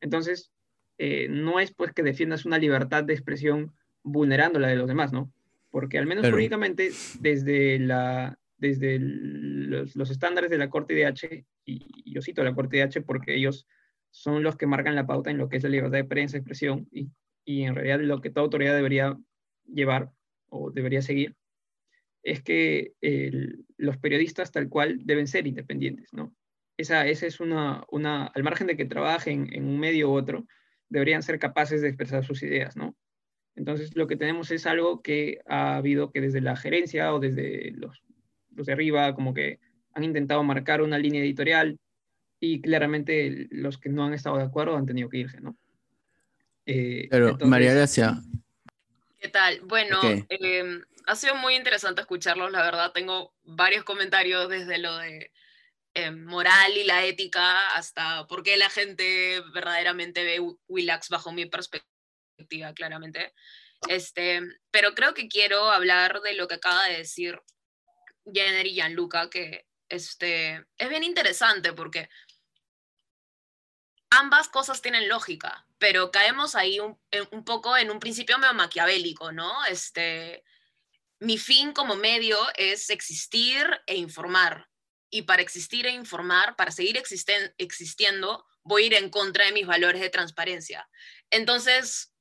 Entonces, 0.00 0.50
eh, 0.96 1.28
no 1.28 1.60
es 1.60 1.72
pues 1.72 1.92
que 1.92 2.02
defiendas 2.02 2.44
una 2.44 2.58
libertad 2.58 3.04
de 3.04 3.12
expresión 3.12 3.72
vulnerando 4.02 4.58
la 4.58 4.68
de 4.68 4.76
los 4.76 4.88
demás, 4.88 5.12
¿no? 5.12 5.32
Porque 5.70 5.98
al 5.98 6.06
menos 6.06 6.22
Pero- 6.22 6.34
jurídicamente, 6.34 6.90
desde, 7.20 7.78
la, 7.78 8.38
desde 8.56 8.98
los, 8.98 9.94
los 9.94 10.10
estándares 10.10 10.50
de 10.50 10.58
la 10.58 10.70
Corte 10.70 10.94
de 10.94 11.06
H, 11.06 11.44
y 11.66 12.12
yo 12.12 12.22
cito 12.22 12.42
la 12.42 12.54
Corte 12.54 12.78
de 12.78 12.84
H 12.84 13.02
porque 13.02 13.34
ellos 13.34 13.66
son 14.10 14.42
los 14.42 14.56
que 14.56 14.66
marcan 14.66 14.94
la 14.94 15.06
pauta 15.06 15.30
en 15.30 15.36
lo 15.36 15.48
que 15.48 15.58
es 15.58 15.62
la 15.62 15.68
libertad 15.68 15.98
de 15.98 16.04
prensa, 16.04 16.38
expresión, 16.38 16.88
y, 16.90 17.10
y 17.48 17.64
en 17.64 17.74
realidad 17.74 18.00
lo 18.00 18.20
que 18.20 18.28
toda 18.28 18.44
autoridad 18.44 18.76
debería 18.76 19.18
llevar 19.64 20.12
o 20.50 20.70
debería 20.70 21.00
seguir, 21.00 21.34
es 22.22 22.42
que 22.42 22.92
los 23.78 23.96
periodistas 23.96 24.52
tal 24.52 24.68
cual 24.68 25.00
deben 25.06 25.26
ser 25.26 25.46
independientes, 25.46 26.12
¿no? 26.12 26.36
Esa, 26.76 27.06
esa 27.06 27.26
es 27.26 27.40
una, 27.40 27.84
una, 27.90 28.26
al 28.26 28.42
margen 28.42 28.66
de 28.66 28.76
que 28.76 28.84
trabajen 28.84 29.48
en 29.50 29.64
un 29.64 29.80
medio 29.80 30.10
u 30.10 30.12
otro, 30.12 30.46
deberían 30.90 31.22
ser 31.22 31.38
capaces 31.38 31.80
de 31.80 31.88
expresar 31.88 32.22
sus 32.22 32.42
ideas, 32.42 32.76
¿no? 32.76 32.94
Entonces, 33.56 33.96
lo 33.96 34.06
que 34.06 34.16
tenemos 34.16 34.50
es 34.50 34.66
algo 34.66 35.00
que 35.00 35.40
ha 35.46 35.76
habido 35.76 36.12
que 36.12 36.20
desde 36.20 36.42
la 36.42 36.54
gerencia 36.54 37.14
o 37.14 37.18
desde 37.18 37.70
los, 37.70 38.02
los 38.50 38.66
de 38.66 38.74
arriba, 38.74 39.14
como 39.14 39.32
que 39.32 39.58
han 39.94 40.04
intentado 40.04 40.44
marcar 40.44 40.82
una 40.82 40.98
línea 40.98 41.22
editorial 41.22 41.78
y 42.40 42.60
claramente 42.60 43.48
los 43.50 43.78
que 43.78 43.88
no 43.88 44.04
han 44.04 44.12
estado 44.12 44.36
de 44.36 44.44
acuerdo 44.44 44.76
han 44.76 44.84
tenido 44.84 45.08
que 45.08 45.16
irse, 45.16 45.40
¿no? 45.40 45.56
Eh, 46.70 47.08
Pero, 47.10 47.24
entonces- 47.30 47.48
María 47.48 47.72
Gracia, 47.72 48.14
¿Qué 49.18 49.28
tal? 49.28 49.60
Bueno, 49.62 49.98
Ok. 49.98 50.26
em, 50.28 50.84
ha 51.06 51.16
sido 51.16 51.34
muy 51.34 51.56
interesante 51.56 52.02
escucharlos, 52.02 52.52
la 52.52 52.62
verdad. 52.62 52.92
Tengo 52.92 53.34
varios 53.42 53.82
comentarios 53.84 54.48
desde 54.48 54.78
lo 54.78 54.96
de 54.98 55.32
em, 55.94 56.24
moral 56.26 56.76
y 56.76 56.84
la 56.84 57.04
ética 57.04 57.70
hasta 57.74 58.26
por 58.28 58.44
qué 58.44 58.56
la 58.56 58.70
gente 58.70 59.42
verdaderamente 59.52 60.22
ve 60.22 60.38
Wi- 60.38 60.56
Willax 60.68 61.08
bajo 61.08 61.32
mi 61.32 61.46
perspectiva, 61.46 62.72
claramente. 62.74 63.34
Este, 63.88 64.40
pero 64.70 64.94
creo 64.94 65.14
que 65.14 65.26
quiero 65.26 65.70
hablar 65.72 66.20
de 66.20 66.34
lo 66.34 66.46
que 66.46 66.54
acaba 66.56 66.84
de 66.86 66.98
decir 66.98 67.40
Jenner 68.32 68.66
y 68.66 68.74
Gianluca, 68.74 69.28
que 69.30 69.66
este, 69.88 70.64
es 70.76 70.88
bien 70.90 71.02
interesante 71.02 71.72
porque 71.72 72.08
ambas 74.10 74.48
cosas 74.48 74.82
tienen 74.82 75.08
lógica, 75.08 75.66
pero 75.78 76.10
caemos 76.10 76.54
ahí 76.54 76.80
un, 76.80 76.98
poco 77.44 77.76
en 77.76 77.90
un 77.90 78.00
principio 78.00 78.38
medio 78.38 78.54
maquiavélico, 78.54 79.32
¿no? 79.32 79.64
Este, 79.66 80.44
mi 81.20 81.38
fin 81.38 81.72
como 81.72 81.96
medio 81.96 82.38
es 82.56 82.90
existir 82.90 83.66
e 83.86 83.96
informar. 83.96 84.68
Y 85.10 85.22
para 85.22 85.42
existir 85.42 85.86
e 85.86 85.90
informar, 85.90 86.56
para 86.56 86.70
seguir 86.70 86.96
existen- 86.96 87.54
existiendo, 87.58 88.44
voy 88.62 88.84
a 88.84 88.86
ir 88.86 88.94
en 88.94 89.10
contra 89.10 89.46
de 89.46 89.52
mis 89.52 89.66
valores 89.66 90.00
de 90.00 90.10
transparencia. 90.10 90.88
Entonces, 91.30 92.12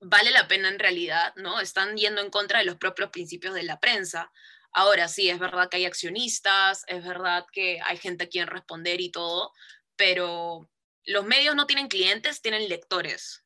vale 0.00 0.30
la 0.30 0.46
pena 0.46 0.68
en 0.68 0.78
realidad, 0.78 1.34
¿no? 1.36 1.60
Están 1.60 1.96
yendo 1.96 2.20
en 2.20 2.30
contra 2.30 2.60
de 2.60 2.66
los 2.66 2.76
propios 2.76 3.10
principios 3.10 3.54
de 3.54 3.64
la 3.64 3.80
prensa. 3.80 4.30
Ahora 4.72 5.08
sí, 5.08 5.30
es 5.30 5.38
verdad 5.38 5.68
que 5.68 5.78
hay 5.78 5.86
accionistas, 5.86 6.84
es 6.86 7.04
verdad 7.04 7.46
que 7.52 7.80
hay 7.84 7.96
gente 7.96 8.24
a 8.24 8.28
quien 8.28 8.46
responder 8.46 9.00
y 9.00 9.10
todo, 9.10 9.52
pero 9.96 10.68
los 11.06 11.24
medios 11.24 11.54
no 11.54 11.66
tienen 11.66 11.88
clientes, 11.88 12.40
tienen 12.42 12.68
lectores. 12.68 13.44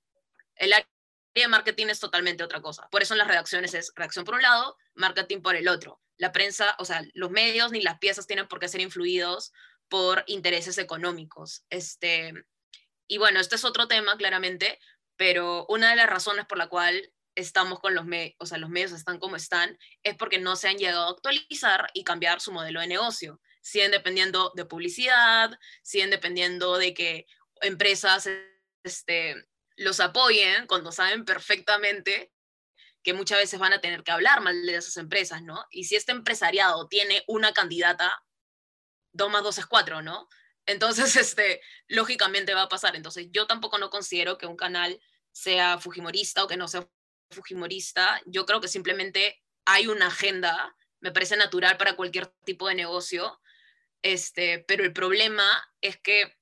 El 0.54 0.72
área 0.72 0.88
de 1.34 1.48
marketing 1.48 1.86
es 1.86 2.00
totalmente 2.00 2.42
otra 2.42 2.60
cosa. 2.60 2.88
Por 2.90 3.02
eso 3.02 3.14
en 3.14 3.18
las 3.18 3.28
redacciones 3.28 3.74
es 3.74 3.92
redacción 3.94 4.24
por 4.24 4.34
un 4.34 4.42
lado, 4.42 4.76
marketing 4.94 5.40
por 5.40 5.56
el 5.56 5.68
otro. 5.68 6.00
La 6.16 6.32
prensa, 6.32 6.74
o 6.78 6.84
sea, 6.84 7.04
los 7.14 7.30
medios 7.30 7.70
ni 7.70 7.80
las 7.80 7.98
piezas 7.98 8.26
tienen 8.26 8.48
por 8.48 8.58
qué 8.58 8.68
ser 8.68 8.80
influidos 8.80 9.52
por 9.88 10.24
intereses 10.26 10.78
económicos. 10.78 11.64
Este, 11.70 12.32
y 13.06 13.18
bueno, 13.18 13.40
este 13.40 13.56
es 13.56 13.64
otro 13.64 13.88
tema, 13.88 14.16
claramente, 14.16 14.78
pero 15.16 15.66
una 15.68 15.90
de 15.90 15.96
las 15.96 16.08
razones 16.08 16.46
por 16.46 16.58
la 16.58 16.68
cual 16.68 17.12
estamos 17.34 17.78
con 17.78 17.94
los 17.94 18.04
medios, 18.04 18.34
o 18.38 18.46
sea, 18.46 18.58
los 18.58 18.70
medios 18.70 18.92
están 18.92 19.18
como 19.18 19.36
están, 19.36 19.78
es 20.02 20.16
porque 20.16 20.38
no 20.38 20.56
se 20.56 20.68
han 20.68 20.76
llegado 20.76 21.06
a 21.06 21.10
actualizar 21.10 21.88
y 21.94 22.04
cambiar 22.04 22.40
su 22.40 22.52
modelo 22.52 22.80
de 22.80 22.88
negocio. 22.88 23.40
Siguen 23.60 23.90
dependiendo 23.90 24.52
de 24.56 24.64
publicidad, 24.64 25.58
siguen 25.82 26.10
dependiendo 26.10 26.78
de 26.78 26.94
que 26.94 27.26
empresas 27.62 28.28
este, 28.84 29.48
los 29.76 30.00
apoyen 30.00 30.66
cuando 30.66 30.92
saben 30.92 31.24
perfectamente 31.24 32.32
que 33.02 33.14
muchas 33.14 33.38
veces 33.38 33.60
van 33.60 33.72
a 33.72 33.80
tener 33.80 34.02
que 34.02 34.10
hablar 34.10 34.40
mal 34.40 34.66
de 34.66 34.76
esas 34.76 34.96
empresas, 34.96 35.42
¿no? 35.42 35.64
Y 35.70 35.84
si 35.84 35.96
este 35.96 36.12
empresariado 36.12 36.88
tiene 36.88 37.22
una 37.26 37.52
candidata, 37.52 38.12
2 39.12 39.30
más 39.30 39.42
2 39.42 39.58
es 39.58 39.66
4, 39.66 40.02
¿no? 40.02 40.28
Entonces, 40.66 41.16
este, 41.16 41.60
lógicamente 41.86 42.54
va 42.54 42.62
a 42.62 42.68
pasar. 42.68 42.96
Entonces, 42.96 43.28
yo 43.30 43.46
tampoco 43.46 43.78
no 43.78 43.90
considero 43.90 44.36
que 44.36 44.46
un 44.46 44.56
canal 44.56 45.00
sea 45.32 45.78
fujimorista 45.78 46.44
o 46.44 46.48
que 46.48 46.56
no 46.56 46.68
sea 46.68 46.88
fujimorista. 47.30 48.20
Yo 48.26 48.44
creo 48.46 48.60
que 48.60 48.68
simplemente 48.68 49.42
hay 49.64 49.86
una 49.86 50.08
agenda, 50.08 50.76
me 51.00 51.12
parece 51.12 51.36
natural 51.36 51.76
para 51.76 51.94
cualquier 51.94 52.26
tipo 52.44 52.68
de 52.68 52.74
negocio, 52.74 53.40
este, 54.02 54.64
pero 54.66 54.84
el 54.84 54.92
problema 54.92 55.46
es 55.80 55.98
que 55.98 56.37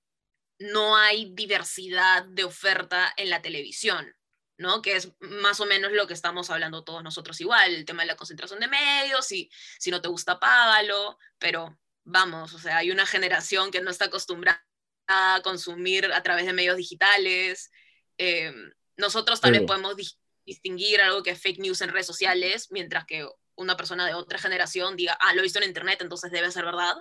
no 0.59 0.97
hay 0.97 1.33
diversidad 1.35 2.25
de 2.25 2.45
oferta 2.45 3.13
en 3.17 3.31
la 3.31 3.43
televisión, 3.43 4.15
¿no? 4.59 4.81
Que 4.83 4.97
es 4.97 5.13
más 5.21 5.61
o 5.61 5.67
menos 5.67 5.93
lo 5.93 6.07
que 6.07 6.15
estamos 6.15 6.51
hablando 6.51 6.85
todos 6.85 7.03
nosotros 7.03 7.41
igual, 7.41 7.75
el 7.75 7.85
tema 7.85 8.03
de 8.03 8.09
la 8.09 8.17
concentración 8.17 8.61
de 8.61 8.69
medios, 8.69 9.31
y 9.33 9.51
si 9.79 9.91
no 9.91 10.01
te 10.01 10.09
gusta, 10.09 10.39
págalo, 10.41 11.19
pero 11.39 11.79
vamos, 12.05 12.55
o 12.55 12.59
sea, 12.59 12.79
hay 12.79 12.91
una 12.91 13.05
generación 13.07 13.71
que 13.71 13.81
no 13.83 13.91
está 13.91 14.07
acostumbrada 14.07 14.65
a 15.09 15.41
consumir 15.45 16.07
a 16.13 16.23
través 16.23 16.47
de 16.47 16.53
medios 16.53 16.77
digitales. 16.77 17.71
Eh, 18.19 18.53
nosotros 18.97 19.41
Pero- 19.41 19.67
podemos 19.67 19.95
dis- 19.97 20.19
distinguir 20.47 21.01
algo 21.03 21.23
que 21.23 21.31
es 21.31 21.41
fake 21.43 21.59
news 21.59 21.81
en 21.81 21.91
redes 21.91 22.07
sociales, 22.07 22.69
mientras 22.71 23.05
que 23.05 23.29
una 23.57 23.77
persona 23.77 24.07
de 24.07 24.15
otra 24.15 24.39
generación 24.39 24.97
diga, 24.97 25.17
ah, 25.21 25.33
lo 25.35 25.41
he 25.41 25.43
visto 25.43 25.59
en 25.59 25.67
internet, 25.69 26.01
entonces 26.01 26.31
debe 26.31 26.51
ser 26.51 26.65
verdad. 26.65 26.95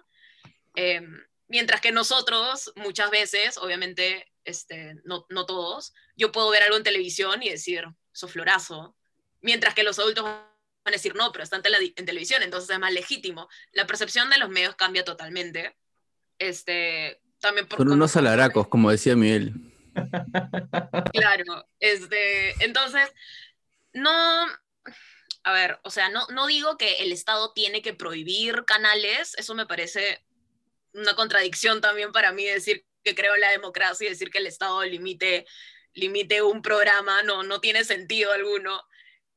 Eh, 0.75 1.01
mientras 1.47 1.81
que 1.81 1.91
nosotros, 1.91 2.71
muchas 2.75 3.11
veces, 3.11 3.57
obviamente, 3.57 4.31
este, 4.43 4.95
no, 5.03 5.25
no 5.29 5.45
todos, 5.45 5.93
yo 6.15 6.31
puedo 6.31 6.49
ver 6.49 6.63
algo 6.63 6.77
en 6.77 6.83
televisión 6.83 7.41
y 7.43 7.49
decir, 7.49 7.85
eso 8.13 8.27
florazo. 8.27 8.95
Mientras 9.41 9.73
que 9.73 9.83
los 9.83 9.99
adultos 9.99 10.23
van 10.23 10.43
a 10.85 10.91
decir, 10.91 11.15
no, 11.15 11.31
pero 11.31 11.43
está 11.43 11.55
en, 11.57 11.63
tele- 11.63 11.93
en 11.95 12.05
televisión, 12.05 12.43
entonces 12.43 12.69
es 12.69 12.79
más 12.79 12.93
legítimo. 12.93 13.47
La 13.71 13.87
percepción 13.87 14.29
de 14.29 14.37
los 14.37 14.49
medios 14.49 14.75
cambia 14.75 15.03
totalmente. 15.03 15.75
Este, 16.39 17.21
también 17.39 17.67
por 17.67 17.79
son 17.79 17.91
unos 17.91 18.15
alaracos, 18.15 18.67
como 18.67 18.91
decía 18.91 19.15
Miguel. 19.15 19.53
Claro, 21.13 21.65
este, 21.79 22.51
entonces, 22.65 23.09
no, 23.93 24.11
a 25.43 25.53
ver, 25.53 25.79
o 25.83 25.89
sea, 25.89 26.09
no, 26.09 26.27
no 26.27 26.47
digo 26.47 26.77
que 26.77 26.97
el 27.03 27.13
Estado 27.13 27.53
tiene 27.53 27.81
que 27.81 27.93
prohibir 27.93 28.65
canales, 28.65 29.35
eso 29.37 29.55
me 29.55 29.65
parece 29.65 30.24
una 30.95 31.15
contradicción 31.15 31.81
también 31.81 32.11
para 32.11 32.31
mí 32.31 32.45
decir 32.45 32.85
que 33.03 33.15
creo 33.15 33.35
en 33.35 33.41
la 33.41 33.51
democracia 33.51 34.07
y 34.07 34.09
decir 34.09 34.31
que 34.31 34.39
el 34.39 34.47
Estado 34.47 34.83
limite, 34.83 35.45
limite 35.93 36.41
un 36.41 36.61
programa, 36.61 37.21
no, 37.23 37.43
no 37.43 37.61
tiene 37.61 37.83
sentido 37.83 38.31
alguno. 38.31 38.81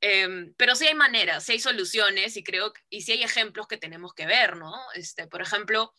Em, 0.01 0.55
pero 0.57 0.77
sí 0.77 0.87
hay 0.87 0.95
maneras, 0.95 1.45
sí 1.45 1.53
hay 1.53 1.61
soluciones 1.61 2.37
y 2.37 2.45
creo, 2.45 2.73
y 2.89 3.03
sí 3.03 3.13
hay 3.13 3.23
ejemplos 3.25 3.67
que 3.67 3.77
tenemos 3.79 4.15
que 4.15 4.27
ver, 4.27 4.57
¿no? 4.57 4.73
Este, 4.95 5.27
por 5.27 5.43
ejemplo, 5.43 5.93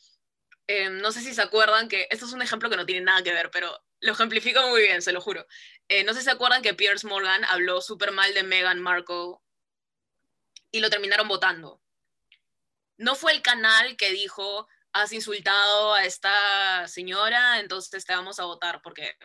em, 0.67 0.97
no 0.99 1.11
sé 1.11 1.21
si 1.21 1.33
se 1.33 1.41
acuerdan 1.41 1.89
que, 1.89 2.07
esto 2.09 2.25
es 2.25 2.33
un 2.33 2.41
ejemplo 2.41 2.69
que 2.69 2.77
no 2.77 2.85
tiene 2.85 3.01
nada 3.01 3.23
que 3.23 3.33
ver, 3.33 3.51
pero 3.51 3.77
lo 4.01 4.13
ejemplifico 4.13 4.61
muy 4.69 4.81
bien, 4.81 5.01
se 5.01 5.11
lo 5.11 5.21
juro. 5.21 5.45
Eh, 5.89 6.03
no 6.03 6.13
sé 6.13 6.19
si 6.19 6.25
se 6.25 6.31
acuerdan 6.31 6.61
que 6.61 6.73
Piers 6.73 7.03
Morgan 7.03 7.43
habló 7.45 7.81
súper 7.81 8.11
mal 8.11 8.33
de 8.33 8.43
Meghan 8.43 8.79
Markle 8.79 9.35
y 10.71 10.79
lo 10.79 10.89
terminaron 10.89 11.27
votando. 11.27 11.81
No 12.97 13.15
fue 13.15 13.33
el 13.33 13.41
canal 13.41 13.97
que 13.97 14.11
dijo, 14.11 14.67
has 14.93 15.13
insultado 15.13 15.93
a 15.93 16.05
esta 16.05 16.87
señora, 16.87 17.59
entonces 17.59 18.05
te 18.05 18.15
vamos 18.15 18.39
a 18.39 18.45
votar, 18.45 18.81
porque, 18.81 19.15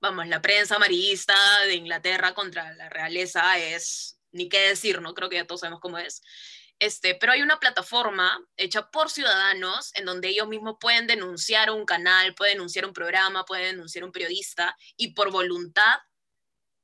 vamos, 0.00 0.26
la 0.28 0.40
prensa 0.40 0.76
amarillista 0.76 1.34
de 1.66 1.74
Inglaterra 1.74 2.34
contra 2.34 2.72
la 2.74 2.88
realeza 2.88 3.58
es, 3.58 4.18
ni 4.32 4.48
qué 4.48 4.68
decir, 4.68 5.00
¿no? 5.00 5.14
Creo 5.14 5.28
que 5.28 5.36
ya 5.36 5.46
todos 5.46 5.60
sabemos 5.60 5.80
cómo 5.80 5.98
es. 5.98 6.22
Este, 6.78 7.14
pero 7.14 7.32
hay 7.32 7.42
una 7.42 7.60
plataforma 7.60 8.38
hecha 8.56 8.90
por 8.90 9.10
ciudadanos 9.10 9.94
en 9.94 10.04
donde 10.04 10.28
ellos 10.28 10.48
mismos 10.48 10.76
pueden 10.80 11.06
denunciar 11.06 11.70
un 11.70 11.84
canal, 11.84 12.34
pueden 12.34 12.54
denunciar 12.54 12.84
un 12.84 12.92
programa, 12.92 13.44
pueden 13.44 13.76
denunciar 13.76 14.04
un 14.04 14.12
periodista 14.12 14.76
y 14.96 15.14
por 15.14 15.30
voluntad 15.30 15.98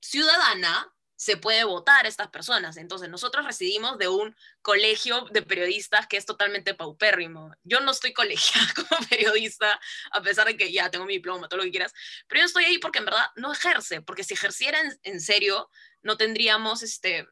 ciudadana 0.01 0.93
se 1.21 1.37
puede 1.37 1.65
votar 1.65 2.07
a 2.07 2.09
estas 2.09 2.29
personas. 2.29 2.79
Entonces, 2.79 3.11
nosotros 3.11 3.45
residimos 3.45 3.99
de 3.99 4.09
un 4.09 4.35
colegio 4.63 5.27
de 5.33 5.43
periodistas 5.43 6.07
que 6.07 6.17
es 6.17 6.25
totalmente 6.25 6.73
paupérrimo. 6.73 7.55
Yo 7.63 7.81
no 7.81 7.91
estoy 7.91 8.15
colegiada 8.15 8.67
como 8.75 9.07
periodista, 9.07 9.79
a 10.13 10.23
pesar 10.23 10.47
de 10.47 10.57
que 10.57 10.73
ya 10.73 10.91
tengo 10.91 11.05
mi 11.05 11.13
diploma, 11.13 11.47
todo 11.47 11.59
lo 11.59 11.65
que 11.65 11.73
quieras, 11.73 11.93
pero 12.27 12.41
yo 12.41 12.47
estoy 12.47 12.65
ahí 12.65 12.79
porque 12.79 13.01
en 13.01 13.05
verdad 13.05 13.27
no 13.37 13.53
ejerce, 13.53 14.01
porque 14.01 14.25
si 14.25 14.33
ejerciera 14.33 14.81
en, 15.03 15.21
serio, 15.21 15.69
no 16.01 16.17
tendríamos 16.17 16.83
este, 16.83 17.29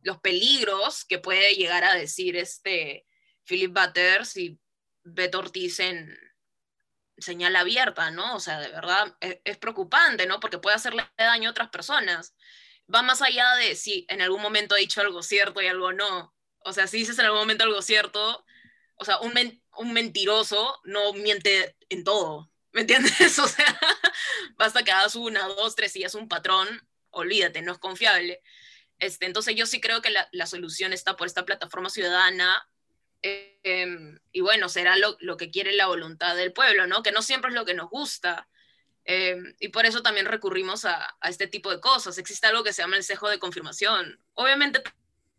los 0.00 0.18
peligros 0.20 1.04
que 1.04 1.18
puede 1.18 1.56
llegar 1.56 1.84
a 1.84 1.94
decir 1.94 2.36
este 2.36 3.06
Philip 3.44 3.78
Butters 3.78 4.34
y 4.38 4.58
Beto 5.02 5.40
Ortiz 5.40 5.78
en 5.80 6.18
señal 7.18 7.54
abierta, 7.54 8.10
¿no? 8.10 8.34
O 8.34 8.40
sea, 8.40 8.60
de 8.60 8.70
verdad 8.70 9.14
es, 9.20 9.40
es 9.44 9.58
preocupante, 9.58 10.24
¿no? 10.26 10.40
Porque 10.40 10.56
puede 10.56 10.76
hacerle 10.76 11.06
daño 11.18 11.50
a 11.50 11.52
otras 11.52 11.68
personas 11.68 12.34
va 12.92 13.02
más 13.02 13.22
allá 13.22 13.54
de 13.56 13.74
si 13.74 14.06
en 14.08 14.20
algún 14.20 14.42
momento 14.42 14.74
ha 14.74 14.78
dicho 14.78 15.00
algo 15.00 15.22
cierto 15.22 15.60
y 15.60 15.66
algo 15.66 15.92
no. 15.92 16.34
O 16.60 16.72
sea, 16.72 16.86
si 16.86 16.98
dices 16.98 17.18
en 17.18 17.26
algún 17.26 17.40
momento 17.40 17.64
algo 17.64 17.82
cierto, 17.82 18.44
o 18.96 19.04
sea, 19.04 19.18
un, 19.20 19.34
un 19.76 19.92
mentiroso 19.92 20.80
no 20.84 21.12
miente 21.12 21.76
en 21.88 22.04
todo, 22.04 22.50
¿me 22.72 22.82
entiendes? 22.82 23.12
O 23.38 23.48
sea, 23.48 23.80
basta 24.56 24.82
que 24.82 24.90
hagas 24.90 25.16
una, 25.16 25.46
dos, 25.46 25.74
tres 25.76 25.94
y 25.96 26.02
es 26.02 26.14
un 26.14 26.28
patrón, 26.28 26.88
olvídate, 27.10 27.62
no 27.62 27.72
es 27.72 27.78
confiable. 27.78 28.42
Este, 28.98 29.26
entonces 29.26 29.54
yo 29.54 29.66
sí 29.66 29.80
creo 29.80 30.02
que 30.02 30.10
la, 30.10 30.28
la 30.32 30.46
solución 30.46 30.92
está 30.92 31.16
por 31.16 31.28
esta 31.28 31.44
plataforma 31.44 31.88
ciudadana 31.90 32.68
eh, 33.22 34.16
y 34.32 34.40
bueno, 34.40 34.68
será 34.68 34.96
lo, 34.96 35.16
lo, 35.20 35.36
que 35.36 35.50
quiere 35.50 35.72
la 35.72 35.86
voluntad 35.86 36.36
del 36.36 36.52
pueblo, 36.52 36.86
¿no? 36.86 37.02
Que 37.02 37.12
no 37.12 37.22
siempre 37.22 37.50
es 37.50 37.54
lo 37.54 37.64
que 37.64 37.74
nos 37.74 37.90
gusta, 37.90 38.48
eh, 39.10 39.38
y 39.58 39.68
por 39.68 39.86
eso 39.86 40.02
también 40.02 40.26
recurrimos 40.26 40.84
a, 40.84 41.16
a, 41.20 41.30
este 41.30 41.46
tipo 41.46 41.70
de 41.70 41.80
cosas. 41.80 42.18
Existe 42.18 42.46
algo 42.46 42.62
que 42.62 42.74
se 42.74 42.82
llama 42.82 42.98
el 42.98 43.02
cejo 43.02 43.26
de 43.30 43.38
confirmación. 43.38 44.20
Obviamente 44.34 44.82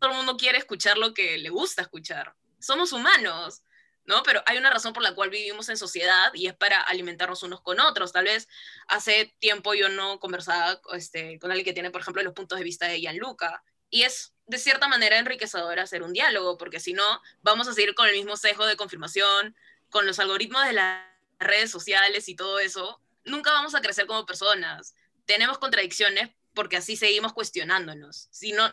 todo 0.00 0.10
el 0.10 0.16
mundo 0.16 0.36
quiere 0.36 0.58
escuchar 0.58 0.98
lo 0.98 1.14
que 1.14 1.38
le 1.38 1.50
gusta 1.50 1.82
escuchar. 1.82 2.34
Somos 2.58 2.92
humanos, 2.92 3.62
¿no? 4.06 4.24
Pero 4.24 4.42
hay 4.46 4.58
una 4.58 4.70
razón 4.70 4.92
por 4.92 5.04
la 5.04 5.14
cual 5.14 5.30
vivimos 5.30 5.68
en 5.68 5.76
sociedad 5.76 6.34
y 6.34 6.48
es 6.48 6.54
para 6.54 6.80
alimentarnos 6.80 7.44
unos 7.44 7.60
con 7.60 7.78
otros. 7.78 8.10
Tal 8.10 8.24
vez 8.24 8.48
hace 8.88 9.32
tiempo 9.38 9.72
yo 9.74 9.88
no 9.88 10.18
conversaba 10.18 10.80
este, 10.94 11.38
con 11.38 11.52
alguien 11.52 11.64
que 11.64 11.72
tiene, 11.72 11.92
por 11.92 12.00
ejemplo, 12.00 12.24
los 12.24 12.34
puntos 12.34 12.58
de 12.58 12.64
vista 12.64 12.88
de 12.88 12.98
Gianluca. 12.98 13.62
Y 13.88 14.02
es 14.02 14.34
de 14.46 14.58
cierta 14.58 14.88
manera 14.88 15.16
enriquecedor 15.16 15.78
hacer 15.78 16.02
un 16.02 16.12
diálogo, 16.12 16.58
porque 16.58 16.80
si 16.80 16.92
no, 16.92 17.22
vamos 17.42 17.68
a 17.68 17.72
seguir 17.72 17.94
con 17.94 18.08
el 18.08 18.16
mismo 18.16 18.36
cejo 18.36 18.66
de 18.66 18.76
confirmación, 18.76 19.54
con 19.90 20.06
los 20.06 20.18
algoritmos 20.18 20.66
de 20.66 20.72
las 20.72 21.04
redes 21.38 21.70
sociales 21.70 22.28
y 22.28 22.34
todo 22.34 22.58
eso, 22.58 23.00
nunca 23.24 23.52
vamos 23.52 23.74
a 23.74 23.80
crecer 23.80 24.06
como 24.06 24.26
personas. 24.26 24.94
Tenemos 25.24 25.58
contradicciones 25.58 26.30
porque 26.54 26.76
así 26.76 26.96
seguimos 26.96 27.32
cuestionándonos. 27.32 28.28
Si 28.30 28.52
no, 28.52 28.72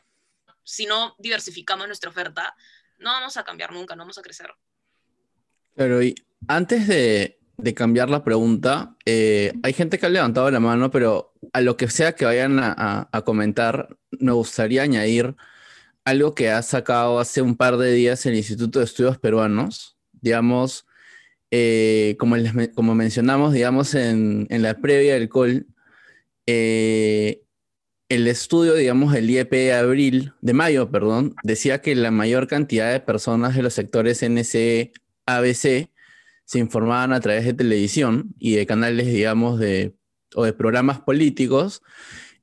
si 0.64 0.86
no 0.86 1.16
diversificamos 1.20 1.88
nuestra 1.88 2.10
oferta, 2.10 2.56
no 2.98 3.12
vamos 3.12 3.38
a 3.38 3.44
cambiar 3.44 3.72
nunca, 3.72 3.96
no 3.96 4.04
vamos 4.04 4.18
a 4.18 4.22
crecer. 4.22 4.50
Pero 5.76 6.02
y 6.02 6.16
antes 6.48 6.88
de, 6.88 7.40
de 7.58 7.74
cambiar 7.74 8.10
la 8.10 8.24
pregunta, 8.24 8.96
eh, 9.06 9.54
hay 9.62 9.74
gente 9.74 10.00
que 10.00 10.08
ha 10.08 10.10
levantado 10.10 10.50
la 10.50 10.60
mano, 10.60 10.90
pero 10.90 11.34
a 11.54 11.62
lo 11.62 11.78
que 11.78 11.90
sea 11.90 12.16
que 12.16 12.26
vayan 12.26 12.60
a, 12.60 12.74
a, 12.76 13.10
a 13.12 13.22
comentar, 13.22 13.96
me 14.12 14.32
gustaría 14.32 14.82
añadir 14.82 15.36
algo 16.04 16.34
que 16.34 16.50
ha 16.50 16.62
sacado 16.64 17.20
hace 17.20 17.42
un 17.42 17.56
par 17.56 17.78
de 17.78 17.92
días 17.92 18.26
el 18.26 18.36
Instituto 18.36 18.80
de 18.80 18.86
Estudios 18.86 19.20
Peruanos, 19.20 19.98
digamos, 20.14 20.87
eh, 21.52 22.16
como, 22.20 22.36
les, 22.38 22.54
como, 22.76 22.96
mencionamos, 22.96 23.54
digamos, 23.54 23.96
en, 23.96 24.48
en, 24.50 24.62
la 24.62 24.76
previa 24.76 25.14
del 25.14 25.30
call, 25.30 25.68
eh, 26.46 27.44
el 28.10 28.28
estudio, 28.28 28.76
digamos, 28.76 29.14
el 29.16 29.30
IEP 29.30 29.52
de 29.52 29.74
abril, 29.74 30.34
de 30.42 30.54
mayo, 30.54 30.90
perdón, 30.92 31.36
decía 31.44 31.82
que 31.82 31.96
la 31.96 32.12
mayor 32.12 32.48
cantidad 32.48 32.92
de 32.92 33.00
personas 33.02 33.56
de 33.56 33.64
los 33.64 33.74
sectores 33.74 34.24
NC, 34.24 34.94
ABC, 35.26 35.90
se 36.46 36.60
informaban 36.60 37.12
a 37.14 37.20
través 37.20 37.46
de 37.46 37.54
televisión 37.54 38.34
y 38.40 38.56
de 38.56 38.66
canales, 38.66 39.08
digamos, 39.08 39.60
de, 39.60 39.96
o 40.36 40.46
de 40.46 40.54
programas 40.54 41.02
políticos, 41.02 41.82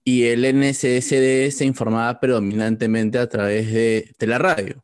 y 0.04 0.24
el 0.24 0.44
NCSD 0.44 1.50
se 1.50 1.64
informaba 1.64 2.20
predominantemente 2.20 3.18
a 3.18 3.28
través 3.28 3.72
de, 3.72 4.14
de 4.18 4.26
la 4.26 4.38
radio. 4.38 4.83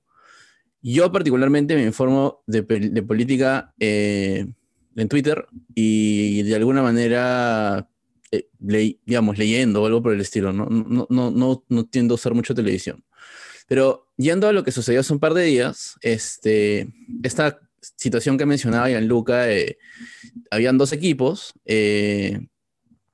Yo 0.83 1.13
particularmente 1.13 1.75
me 1.75 1.85
informo 1.85 2.43
de, 2.47 2.63
de 2.63 3.03
política 3.03 3.75
eh, 3.79 4.47
en 4.97 5.09
Twitter 5.09 5.47
y 5.75 6.43
de 6.43 6.57
alguna 6.57 6.83
manera, 6.83 7.89
eh, 8.31 8.49
le, 8.61 8.99
digamos, 9.05 9.39
leyendo 9.39 9.83
o 9.83 9.87
algo 9.87 10.03
por 10.03 10.15
el 10.15 10.21
estilo. 10.21 10.53
¿no? 10.53 10.67
No, 10.67 11.07
no, 11.11 11.31
no, 11.31 11.65
no 11.69 11.87
tiendo 11.87 12.15
a 12.15 12.17
usar 12.17 12.35
mucho 12.35 12.55
televisión. 12.55 13.05
Pero 13.69 14.09
yendo 14.17 14.49
a 14.49 14.53
lo 14.53 14.65
que 14.65 14.73
sucedió 14.73 15.01
hace 15.01 15.13
un 15.13 15.21
par 15.21 15.35
de 15.35 15.45
días, 15.45 15.97
este, 16.03 16.89
esta 17.23 17.61
situación 17.81 18.37
que 18.37 18.47
mencionaba 18.47 18.89
Gianluca, 18.89 19.51
eh, 19.51 19.79
habían 20.51 20.79
dos 20.79 20.93
equipos, 20.93 21.53
eh, 21.65 22.41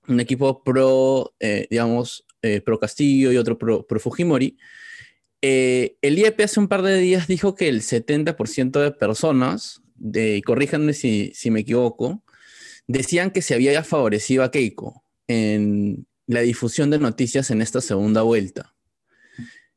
un 0.09 0.21
equipo 0.21 0.63
pro, 0.63 1.35
eh, 1.41 1.67
digamos, 1.71 2.25
pro 2.65 2.79
Castillo 2.79 3.33
y 3.33 3.39
otro 3.39 3.59
pro, 3.59 3.85
pro 3.85 3.99
Fujimori, 3.99 4.57
eh, 5.49 5.97
el 6.03 6.19
IEP 6.19 6.41
hace 6.41 6.59
un 6.59 6.67
par 6.67 6.83
de 6.83 6.99
días 6.99 7.29
dijo 7.29 7.55
que 7.55 7.69
el 7.69 7.83
70% 7.83 8.81
de 8.81 8.91
personas, 8.91 9.81
de, 9.95 10.43
corríjanme 10.45 10.93
si, 10.93 11.33
me 11.53 11.61
equivoco, 11.61 12.25
decían 12.89 13.31
que 13.31 13.43
se 13.43 13.55
había 13.55 13.85
favorecido 13.85 14.43
a 14.43 14.51
Keiko 14.51 15.05
en 15.29 16.09
la 16.27 16.41
difusión 16.41 16.91
de 16.91 16.99
noticias 16.99 17.53
en 17.53 17.63
esta 17.63 17.81
segunda 17.81 18.23
vuelta. 18.23 18.75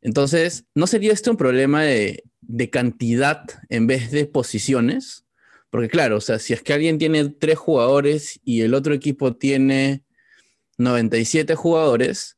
Entonces, 0.02 0.66
¿no 0.74 0.88
sería 0.88 1.14
este 1.14 1.30
un 1.30 1.38
problema 1.38 1.84
de, 1.84 2.24
de 2.42 2.70
cantidad 2.72 3.46
en 3.70 3.86
vez 3.86 4.10
de 4.10 4.26
posiciones? 4.26 5.26
Porque 5.70 5.90
claro, 5.90 6.18
o 6.18 6.22
sea, 6.22 6.40
si 6.40 6.54
es 6.54 6.64
que 6.64 6.74
alguien 6.74 6.98
tiene 6.98 7.30
tres 7.30 7.60
jugadores 7.60 8.40
y 8.44 8.62
el 8.62 8.74
otro 8.74 8.96
equipo 8.96 9.36
tiene 9.36 10.04
97 10.80 11.54
jugadores, 11.54 12.38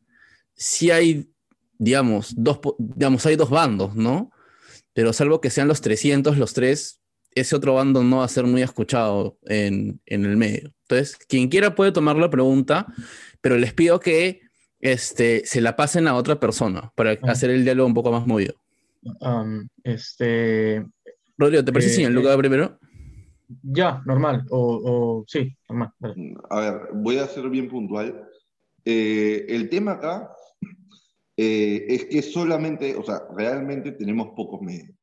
si 0.53 0.91
hay 0.91 1.30
digamos, 1.81 2.35
dos, 2.37 2.59
digamos, 2.77 3.25
hay 3.25 3.35
dos 3.35 3.49
bandos, 3.49 3.95
¿no? 3.95 4.29
Pero 4.93 5.13
salvo 5.13 5.41
que 5.41 5.49
sean 5.49 5.67
los 5.67 5.81
300, 5.81 6.37
los 6.37 6.53
tres, 6.53 7.01
ese 7.33 7.55
otro 7.55 7.73
bando 7.73 8.03
no 8.03 8.17
va 8.17 8.25
a 8.25 8.27
ser 8.27 8.45
muy 8.45 8.61
escuchado 8.61 9.39
en, 9.45 9.99
en 10.05 10.25
el 10.25 10.37
medio. 10.37 10.71
Entonces, 10.83 11.17
quien 11.27 11.49
quiera 11.49 11.73
puede 11.73 11.91
tomar 11.91 12.17
la 12.17 12.29
pregunta, 12.29 12.85
pero 13.41 13.57
les 13.57 13.73
pido 13.73 13.99
que 13.99 14.41
este, 14.79 15.41
se 15.45 15.59
la 15.59 15.75
pasen 15.75 16.07
a 16.07 16.13
otra 16.13 16.39
persona 16.39 16.91
para 16.95 17.13
uh 17.13 17.17
hacer 17.23 17.49
el 17.49 17.63
diálogo 17.63 17.87
un 17.87 17.95
poco 17.95 18.11
más 18.11 18.27
movido. 18.27 18.53
Um, 19.19 19.67
este... 19.83 20.85
Rodrigo, 21.35 21.65
¿te 21.65 21.73
parece 21.73 21.89
eh, 21.89 21.95
si 21.95 22.03
en 22.03 22.13
lugar 22.13 22.37
primero? 22.37 22.77
Ya, 23.63 24.03
normal, 24.05 24.45
o, 24.51 24.81
o 24.83 25.25
sí, 25.27 25.57
normal. 25.67 25.89
Vale. 25.97 26.35
A 26.51 26.59
ver, 26.59 26.81
voy 26.93 27.17
a 27.17 27.25
ser 27.25 27.49
bien 27.49 27.67
puntual. 27.67 28.27
Eh, 28.85 29.47
el 29.49 29.67
tema 29.67 29.93
acá 29.93 30.31
eh, 31.43 31.87
es 31.89 32.05
que 32.05 32.21
solamente, 32.21 32.95
o 32.95 33.01
sea, 33.03 33.23
realmente 33.35 33.93
tenemos 33.93 34.29
pocos 34.35 34.61
medios. 34.61 34.95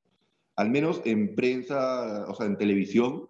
Al 0.54 0.70
menos 0.70 1.02
en 1.04 1.34
prensa, 1.34 2.26
o 2.28 2.34
sea, 2.36 2.46
en 2.46 2.56
televisión, 2.56 3.28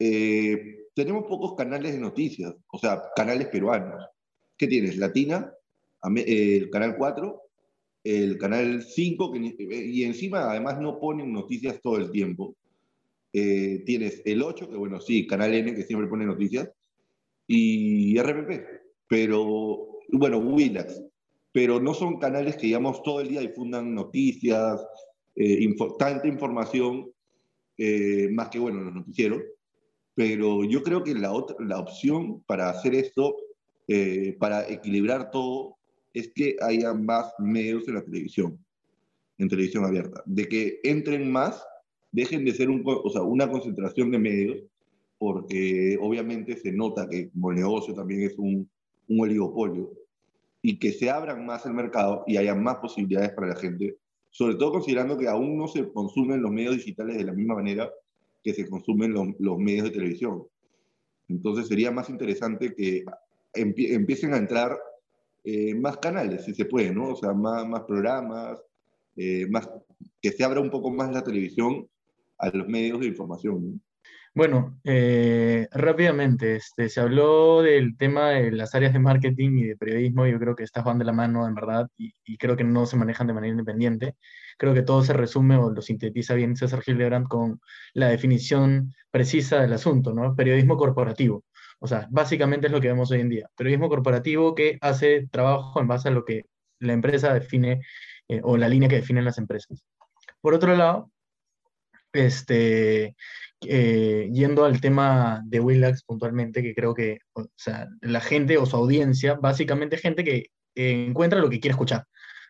eh, 0.00 0.88
tenemos 0.96 1.26
pocos 1.26 1.54
canales 1.54 1.92
de 1.92 2.00
noticias, 2.00 2.52
o 2.72 2.78
sea, 2.78 3.04
canales 3.14 3.46
peruanos. 3.46 4.04
¿Qué 4.58 4.66
tienes? 4.66 4.96
Latina, 4.96 5.54
el 6.16 6.70
canal 6.70 6.96
4, 6.96 7.40
el 8.02 8.36
canal 8.36 8.82
5, 8.82 9.30
que, 9.30 9.54
y 9.86 10.02
encima 10.02 10.50
además 10.50 10.80
no 10.80 10.98
ponen 10.98 11.32
noticias 11.32 11.80
todo 11.80 11.98
el 11.98 12.10
tiempo. 12.10 12.56
Eh, 13.32 13.84
tienes 13.86 14.22
el 14.24 14.42
8, 14.42 14.70
que 14.70 14.76
bueno, 14.76 15.00
sí, 15.00 15.24
canal 15.28 15.54
N, 15.54 15.72
que 15.72 15.84
siempre 15.84 16.08
pone 16.08 16.26
noticias, 16.26 16.68
y 17.46 18.18
RPP, 18.18 18.50
pero 19.06 20.00
bueno, 20.08 20.38
Willax 20.38 21.00
pero 21.54 21.78
no 21.78 21.94
son 21.94 22.18
canales 22.18 22.56
que, 22.56 22.66
digamos, 22.66 23.00
todo 23.04 23.20
el 23.20 23.28
día 23.28 23.40
difundan 23.40 23.94
noticias, 23.94 24.84
eh, 25.36 25.64
tanta 25.96 26.26
información, 26.26 27.12
eh, 27.78 28.28
más 28.32 28.48
que, 28.48 28.58
bueno, 28.58 28.80
los 28.80 28.92
noticieros. 28.92 29.40
Pero 30.16 30.64
yo 30.64 30.82
creo 30.82 31.04
que 31.04 31.14
la, 31.14 31.32
otra, 31.32 31.54
la 31.60 31.78
opción 31.78 32.42
para 32.42 32.70
hacer 32.70 32.96
esto, 32.96 33.36
eh, 33.86 34.36
para 34.40 34.68
equilibrar 34.68 35.30
todo, 35.30 35.76
es 36.12 36.32
que 36.34 36.56
haya 36.60 36.92
más 36.92 37.32
medios 37.38 37.86
en 37.86 37.94
la 37.94 38.04
televisión, 38.04 38.58
en 39.38 39.48
televisión 39.48 39.84
abierta. 39.84 40.24
De 40.26 40.48
que 40.48 40.80
entren 40.82 41.30
más, 41.30 41.64
dejen 42.10 42.44
de 42.44 42.52
ser 42.52 42.68
un, 42.68 42.82
o 42.84 43.10
sea, 43.10 43.22
una 43.22 43.48
concentración 43.48 44.10
de 44.10 44.18
medios, 44.18 44.64
porque 45.18 45.96
obviamente 46.02 46.56
se 46.56 46.72
nota 46.72 47.08
que 47.08 47.30
como 47.30 47.52
negocio 47.52 47.94
también 47.94 48.22
es 48.22 48.36
un, 48.38 48.68
un 49.06 49.20
oligopolio 49.20 50.03
y 50.66 50.78
que 50.78 50.92
se 50.92 51.10
abran 51.10 51.44
más 51.44 51.66
el 51.66 51.74
mercado 51.74 52.24
y 52.26 52.38
haya 52.38 52.54
más 52.54 52.76
posibilidades 52.76 53.32
para 53.32 53.48
la 53.48 53.56
gente 53.56 53.98
sobre 54.34 54.56
todo 54.56 54.72
considerando 54.72 55.16
que 55.16 55.28
aún 55.28 55.56
no 55.56 55.68
se 55.68 55.92
consumen 55.92 56.42
los 56.42 56.50
medios 56.50 56.74
digitales 56.74 57.16
de 57.16 57.22
la 57.22 57.32
misma 57.32 57.54
manera 57.54 57.88
que 58.42 58.52
se 58.52 58.68
consumen 58.68 59.14
los, 59.38 59.58
medios 59.58 59.84
de 59.84 59.90
televisión. 59.92 60.42
Entonces 61.28 61.68
sería 61.68 61.92
más 61.92 62.10
interesante 62.10 62.74
que 62.74 63.04
empie- 63.54 63.94
empiecen 63.94 64.34
a 64.34 64.38
entrar 64.38 64.76
eh, 65.44 65.76
más 65.76 65.98
canales, 65.98 66.44
si 66.44 66.52
se 66.52 66.64
puede, 66.64 66.92
¿no? 66.92 67.10
O 67.10 67.16
sea, 67.16 67.32
más, 67.32 67.64
más 67.64 67.82
programas, 67.82 68.60
eh, 69.14 69.46
más, 69.48 69.70
que 70.20 70.32
se 70.32 70.42
abra 70.42 70.58
un 70.58 70.70
poco 70.70 70.90
más 70.90 71.12
la 71.12 71.22
televisión 71.22 71.88
a 72.38 72.48
los 72.48 72.66
medios 72.66 72.98
de 72.98 73.06
información. 73.06 73.70
¿no? 73.74 73.80
Bueno, 74.36 74.80
eh, 74.82 75.68
rápidamente, 75.70 76.56
este, 76.56 76.88
se 76.88 77.00
habló 77.00 77.62
del 77.62 77.96
tema 77.96 78.30
de 78.30 78.50
las 78.50 78.74
áreas 78.74 78.92
de 78.92 78.98
marketing 78.98 79.58
y 79.58 79.64
de 79.64 79.76
periodismo, 79.76 80.26
yo 80.26 80.40
creo 80.40 80.56
que 80.56 80.64
estas 80.64 80.82
van 80.84 80.98
de 80.98 81.04
la 81.04 81.12
mano, 81.12 81.46
en 81.46 81.54
verdad, 81.54 81.88
y, 81.96 82.12
creo 82.36 82.56
que 82.56 82.64
no 82.64 82.84
se 82.84 82.96
manejan 82.96 83.28
de 83.28 83.32
manera 83.32 83.52
independiente. 83.52 84.16
Creo 84.58 84.74
que 84.74 84.82
todo 84.82 85.04
se 85.04 85.12
resume 85.12 85.56
o 85.56 85.70
lo 85.70 85.80
sintetiza 85.82 86.34
bien 86.34 86.56
César 86.56 86.82
Hildebrand 86.84 87.28
con 87.28 87.60
la 87.92 88.08
definición 88.08 88.92
precisa 89.12 89.60
del 89.60 89.72
asunto, 89.72 90.12
¿no? 90.12 90.34
Periodismo 90.34 90.76
corporativo. 90.76 91.44
O 91.78 91.86
sea, 91.86 92.08
básicamente 92.10 92.66
es 92.66 92.72
lo 92.72 92.80
que 92.80 92.88
vemos 92.88 93.10
hoy 93.12 93.20
en 93.20 93.28
día. 93.28 93.48
Periodismo 93.56 93.88
corporativo 93.88 94.54
que 94.54 94.78
hace 94.80 95.28
trabajo 95.30 95.80
en 95.80 95.86
base 95.86 96.08
a 96.08 96.12
lo 96.12 96.24
que 96.24 96.46
la 96.80 96.92
empresa 96.92 97.32
define 97.34 97.82
eh, 98.28 98.40
o 98.42 98.56
la 98.56 98.68
línea 98.68 98.88
que 98.88 98.96
definen 98.96 99.24
las 99.24 99.38
empresas. 99.38 99.84
Por 100.40 100.54
otro 100.54 100.76
lado, 100.76 101.10
este, 102.12 103.16
eh, 103.68 104.28
yendo 104.32 104.64
al 104.64 104.80
tema 104.80 105.42
de 105.46 105.60
Willax 105.60 106.04
puntualmente, 106.04 106.62
que 106.62 106.74
creo 106.74 106.94
que 106.94 107.18
o 107.34 107.46
sea, 107.56 107.88
la 108.00 108.20
gente 108.20 108.58
o 108.58 108.66
su 108.66 108.76
audiencia, 108.76 109.34
básicamente 109.34 109.96
gente 109.98 110.24
que 110.24 110.46
eh, 110.74 111.06
encuentra 111.08 111.40
lo 111.40 111.50
que 111.50 111.60
quiere 111.60 111.72
escuchar, 111.72 112.04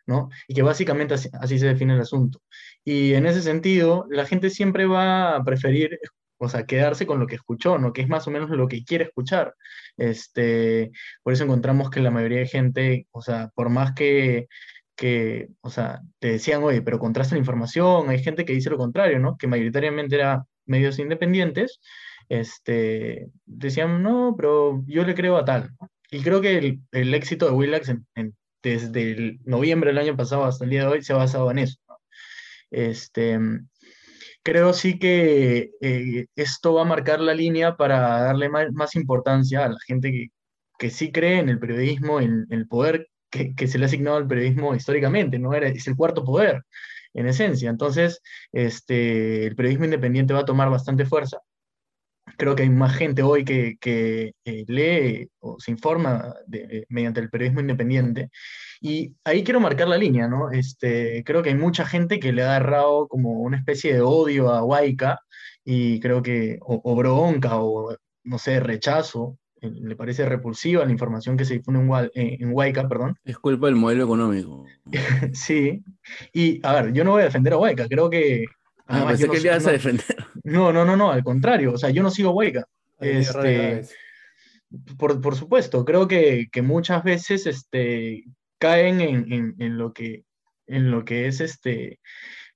¿no? 0.07 0.29
Y 0.49 0.55
que 0.55 0.63
básicamente 0.63 1.15
así, 1.15 1.29
así 1.41 1.59
se 1.59 1.67
define 1.67 1.95
el 1.95 2.01
asunto. 2.01 2.41
Y 2.85 3.15
en 3.15 3.27
ese 3.27 3.43
sentido, 3.43 4.07
la 4.11 4.27
gente 4.27 4.51
siempre 4.51 4.87
va 4.87 5.37
a 5.37 5.45
preferir, 5.45 5.99
o 6.39 6.49
sea, 6.49 6.67
quedarse 6.67 7.07
con 7.07 7.21
lo 7.21 7.27
que 7.27 7.37
escuchó, 7.37 7.79
¿no? 7.79 7.93
Que 7.93 8.03
es 8.03 8.09
más 8.09 8.27
o 8.27 8.31
menos 8.31 8.51
lo 8.51 8.69
que 8.69 8.85
quiere 8.85 9.05
escuchar. 9.05 9.55
Este, 9.97 10.91
por 11.23 11.33
eso 11.33 11.45
encontramos 11.45 11.91
que 11.91 12.01
la 12.01 12.11
mayoría 12.11 12.41
de 12.41 12.47
gente, 12.49 13.07
o 13.13 13.23
sea, 13.23 13.51
por 13.55 13.71
más 13.71 13.93
que 13.95 14.49
que, 14.97 15.49
o 15.61 15.71
sea, 15.71 16.03
te 16.19 16.29
decían, 16.33 16.63
oye, 16.63 16.83
pero 16.83 16.99
contrasta 16.99 17.35
la 17.35 17.41
información, 17.41 18.09
hay 18.11 18.23
gente 18.23 18.45
que 18.45 18.53
dice 18.53 18.71
lo 18.71 18.79
contrario, 18.79 19.19
¿no? 19.19 19.37
Que 19.37 19.47
mayoritariamente 19.47 20.17
era 20.17 20.45
medios 20.67 20.99
independientes, 20.99 21.81
este, 22.29 23.29
decían, 23.47 24.03
no, 24.03 24.35
pero 24.37 24.83
yo 24.87 25.05
le 25.05 25.15
creo 25.15 25.37
a 25.37 25.45
tal. 25.45 25.71
Y 26.11 26.23
creo 26.23 26.41
que 26.41 26.59
el, 26.59 26.81
el 26.93 27.15
éxito 27.15 27.47
de 27.47 27.53
Willax 27.53 27.89
en- 27.91 28.07
en- 28.15 28.37
desde 28.63 29.13
el 29.13 29.41
noviembre 29.45 29.91
del 29.91 29.99
año 29.99 30.17
pasado 30.17 30.45
hasta 30.45 30.65
el 30.65 30.71
día 30.71 30.83
de 30.83 30.89
hoy 30.89 31.03
se 31.03 31.13
ha 31.13 31.17
basado 31.17 31.51
en 31.51 31.59
eso. 31.59 31.79
¿no? 31.89 31.97
Este, 32.71 33.39
creo 34.43 34.73
sí 34.73 34.99
que 34.99 35.71
eh, 35.81 36.27
esto 36.37 36.75
va 36.75 36.83
a 36.83 36.85
marcar 36.85 37.21
la 37.21 37.35
línea 37.35 37.77
para 37.77 37.99
darle 38.23 38.49
más, 38.49 38.73
más 38.73 38.95
importancia 38.97 39.65
a 39.65 39.69
la 39.71 39.77
gente 39.87 40.11
que, 40.13 40.29
que 40.79 40.91
sí 40.91 41.13
cree 41.13 41.39
en 41.41 41.49
el 41.49 41.59
periodismo, 41.59 42.21
en, 42.21 42.47
en 42.51 42.59
el 42.59 42.69
poder 42.69 43.09
que, 43.31 43.55
que 43.55 43.67
se 43.69 43.79
le 43.79 43.85
ha 43.85 43.89
asignado 43.89 44.17
al 44.17 44.27
periodismo 44.29 44.75
históricamente, 44.75 45.39
¿no? 45.39 45.55
Era, 45.55 45.69
es 45.69 45.87
el 45.89 45.97
cuarto 45.97 46.25
poder, 46.25 46.63
en 47.15 47.27
esencia. 47.29 47.71
Entonces, 47.71 48.21
este, 48.53 49.47
el 49.47 49.57
periodismo 49.57 49.87
independiente 49.87 50.35
va 50.35 50.41
a 50.41 50.45
tomar 50.45 50.71
bastante 50.71 51.07
fuerza. 51.07 51.39
Creo 52.37 52.57
que 52.57 52.65
hay 52.65 52.71
más 52.71 52.97
gente 52.97 53.23
hoy 53.23 53.45
que, 53.45 53.77
que 53.81 54.33
eh, 54.45 54.65
lee 54.67 55.29
o 55.41 55.59
se 55.61 55.71
informa 55.71 56.35
eh, 56.53 56.85
mediante 56.89 57.21
el 57.21 57.31
periodismo 57.31 57.61
independiente. 57.61 58.31
Y 58.81 59.15
ahí 59.25 59.45
quiero 59.45 59.61
marcar 59.61 59.89
la 59.89 59.99
línea, 59.99 60.27
¿no? 60.29 60.51
Este, 60.51 61.23
creo 61.25 61.43
que 61.43 61.51
hay 61.51 61.55
mucha 61.55 61.87
gente 61.87 62.19
que 62.19 62.33
le 62.33 62.43
ha 62.43 62.57
agarrado 62.57 63.09
como 63.09 63.41
una 63.41 63.59
especie 63.59 63.95
de 63.95 64.01
odio 64.01 64.51
a 64.51 64.65
Huayca 64.65 65.21
y 65.65 66.01
creo 66.01 66.23
que, 66.23 66.59
o, 66.63 66.81
o 66.85 66.97
bronca, 66.97 67.61
o 67.63 67.97
no 68.25 68.39
sé, 68.39 68.61
rechazo, 68.61 69.39
le 69.71 69.97
parece 69.97 70.25
repulsiva 70.27 70.85
la 70.85 70.93
información 70.93 71.37
que 71.37 71.45
se 71.45 71.55
difunde 71.55 71.81
en, 71.81 71.89
Hual- 71.89 72.11
eh, 72.15 72.37
en 72.41 72.53
Huayca, 72.53 72.89
perdón. 72.89 73.17
Es 73.25 73.39
culpa 73.39 73.67
del 73.67 73.77
modelo 73.77 74.05
económico. 74.05 74.65
Sí, 75.33 75.83
y 76.33 76.61
a 76.67 76.73
ver, 76.83 76.93
yo 76.93 77.05
no 77.05 77.13
voy 77.13 77.23
a 77.23 77.27
defender 77.27 77.53
a 77.53 77.59
Huayca, 77.59 77.87
creo 77.89 78.09
que... 78.11 78.45
Ah, 78.87 78.97
además, 78.97 79.13
pensé 79.13 79.27
yo 79.27 79.33
que 79.33 79.37
no, 79.39 79.43
le 79.43 79.49
ibas 79.49 79.65
a 79.65 79.67
no- 79.67 79.73
defender. 79.73 80.17
no, 80.45 80.73
no, 80.73 80.85
no, 80.85 80.97
no, 80.97 81.11
al 81.11 81.25
contrario, 81.25 81.73
o 81.73 81.79
sea, 81.79 81.91
yo 81.91 82.03
no 82.03 82.11
sigo 82.11 82.31
a 82.31 82.33
Huayca. 82.33 82.65
Este, 83.01 83.83
por, 84.99 85.21
por 85.21 85.37
supuesto, 85.37 85.85
creo 85.85 86.07
que, 86.09 86.47
que 86.51 86.63
muchas 86.63 87.03
veces 87.05 87.47
este, 87.47 88.25
caen 88.59 89.01
en, 89.01 89.33
en- 89.33 89.55
en 89.59 89.79
lo 89.79 89.93
que, 89.93 90.25
en 90.67 90.91
lo 90.91 91.05
que 91.05 91.27
es 91.29 91.41
este, 91.41 92.01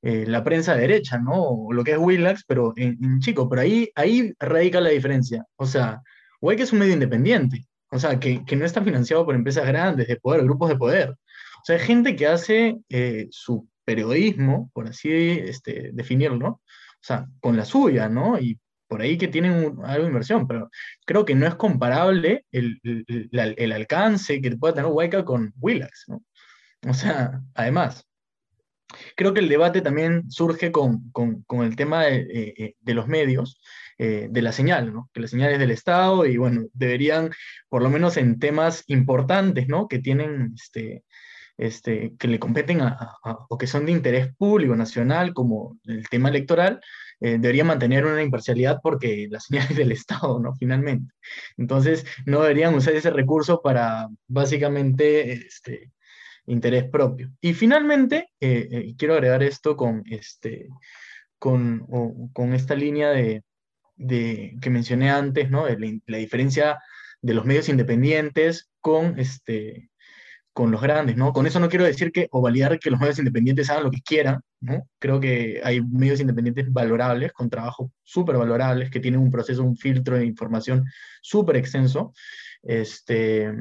eh, 0.03 0.25
la 0.27 0.43
prensa 0.45 0.75
derecha, 0.77 1.19
¿no? 1.19 1.33
O 1.43 1.73
lo 1.73 1.85
que 1.85 1.93
es 1.93 1.99
Willax, 1.99 2.45
pero 2.47 2.73
en, 2.77 2.99
en 3.03 3.21
chico, 3.21 3.49
pero 3.49 3.63
ahí, 3.63 3.91
ahí 3.95 4.33
radica 4.39 4.81
la 4.81 4.91
diferencia. 4.91 5.45
O 5.57 5.67
sea, 5.67 6.01
Huayca 6.41 6.63
es 6.65 6.73
un 6.73 6.79
medio 6.81 6.95
independiente, 6.95 7.65
o 7.91 7.99
sea, 7.99 8.19
que, 8.21 8.45
que 8.45 8.57
no 8.57 8.65
está 8.65 8.83
financiado 8.83 9.25
por 9.25 9.35
empresas 9.35 9.67
grandes 9.67 10.07
de 10.09 10.17
poder, 10.17 10.43
grupos 10.45 10.69
de 10.71 10.77
poder. 10.77 11.11
O 11.11 11.65
sea, 11.65 11.77
hay 11.77 11.83
gente 11.83 12.15
que 12.17 12.27
hace 12.27 12.77
eh, 12.89 13.27
su 13.31 13.69
periodismo, 13.85 14.71
por 14.75 14.87
así 14.89 15.11
este, 15.13 15.91
definirlo, 15.93 16.49
o 16.49 16.61
sea, 17.01 17.27
con 17.41 17.57
la 17.57 17.65
suya, 17.65 18.09
¿no? 18.09 18.39
Y 18.39 18.59
por 18.87 19.01
ahí 19.03 19.19
que 19.19 19.29
tienen 19.29 19.53
un- 19.53 19.85
algo 19.85 20.03
de 20.05 20.09
inversión, 20.11 20.47
pero 20.47 20.71
creo 21.07 21.25
que 21.25 21.35
no 21.35 21.47
es 21.47 21.55
comparable 21.57 22.45
el, 22.53 22.79
el- 22.83 23.29
la- 23.33 23.45
el 23.47 23.73
alcance 23.73 24.41
que 24.41 24.57
pueda 24.57 24.75
tener 24.75 24.91
Huayca 24.91 25.25
con 25.25 25.53
Willax, 25.61 26.05
¿no? 26.09 26.23
O 26.89 26.95
sea, 26.95 27.41
además, 27.55 28.07
creo 29.17 29.35
que 29.35 29.41
el 29.41 29.49
debate 29.49 29.81
también 29.83 30.31
surge 30.31 30.73
con, 30.73 31.11
con- 31.11 31.43
con 31.43 31.65
el 31.67 31.77
tema 31.77 32.05
de, 32.05 32.17
eh, 32.33 32.55
eh, 32.57 32.75
de 32.81 32.95
los 32.95 33.07
medios, 33.09 33.61
eh, 33.99 34.29
de 34.31 34.43
la 34.43 34.53
señal, 34.53 34.93
¿no? 34.93 35.11
Que 35.13 35.21
la 35.21 35.29
señal 35.29 35.53
es 35.53 35.59
del 35.59 35.71
Estado 35.73 36.25
y 36.27 36.37
bueno, 36.37 36.67
deberían, 36.73 37.31
por 37.69 37.83
lo 37.83 37.91
menos 37.91 38.17
en 38.17 38.39
temas 38.39 38.85
importantes, 38.87 39.69
¿no? 39.69 39.89
Que 39.89 39.99
tienen, 39.99 40.53
este, 40.57 41.05
este, 41.57 42.15
que 42.19 42.29
le 42.29 42.39
competen 42.39 42.81
a, 42.83 42.89
a- 43.25 43.39
o 43.49 43.59
que 43.59 43.67
son 43.67 43.87
de 43.87 43.93
interés 43.93 44.35
público 44.37 44.77
nacional, 44.77 45.35
como 45.35 45.79
el 45.85 46.09
tema 46.09 46.29
electoral, 46.29 46.81
eh, 47.21 47.39
debería 47.41 47.65
mantener 47.65 48.07
una 48.07 48.23
imparcialidad 48.23 48.79
porque 48.83 49.27
la 49.31 49.41
señal 49.41 49.67
es 49.71 49.77
del 49.77 49.93
Estado, 49.93 50.39
¿no? 50.41 50.55
Finalmente. 50.55 51.13
Entonces, 51.57 52.07
no 52.27 52.43
deberían 52.43 52.75
usar 52.75 52.95
ese 52.95 53.11
recurso 53.11 53.61
para 53.63 54.09
básicamente 54.29 55.33
este, 55.33 55.91
interés 56.47 56.85
propio. 56.91 57.31
Y 57.41 57.55
finalmente, 57.55 58.31
eh, 58.41 58.69
eh, 58.71 58.95
quiero 58.97 59.15
agregar 59.15 59.43
esto 59.43 59.77
con, 59.77 60.03
este, 60.07 60.69
con, 61.39 61.85
o- 61.91 62.31
con 62.33 62.53
esta 62.55 62.75
línea 62.75 63.11
de, 63.11 63.43
de- 63.99 64.57
que 64.63 64.71
mencioné 64.71 65.11
antes, 65.11 65.51
¿no? 65.51 65.67
La, 65.69 65.77
la 66.07 66.19
diferencia 66.19 66.79
de 67.21 67.35
los 67.35 67.45
medios 67.45 67.69
independientes 67.69 68.71
con, 68.81 69.19
este, 69.19 69.91
con 70.53 70.71
los 70.71 70.81
grandes, 70.81 71.17
¿no? 71.17 71.33
Con 71.33 71.47
eso 71.47 71.61
no 71.61 71.69
quiero 71.69 71.85
decir 71.85 72.11
que, 72.13 72.29
o 72.31 72.41
validar 72.41 72.79
que 72.79 72.91
los 72.91 73.01
medios 73.01 73.19
independientes 73.19 73.71
hagan 73.71 73.85
lo 73.85 73.91
que 73.91 74.01
quieran, 74.03 74.41
¿no? 74.61 74.89
Creo 74.99 75.21
que 75.21 75.61
hay 75.65 75.81
medios 75.83 76.21
independientes 76.21 76.73
valorables, 76.73 77.33
con 77.33 77.51
trabajos 77.51 77.91
súper 78.03 78.37
valorables, 78.37 78.91
que 78.91 79.01
tienen 79.01 79.21
un 79.21 79.31
proceso, 79.31 79.63
un 79.63 79.77
filtro 79.77 80.17
de 80.17 80.25
información 80.27 80.85
súper 81.23 81.57
extenso, 81.57 82.13
este, 82.63 83.53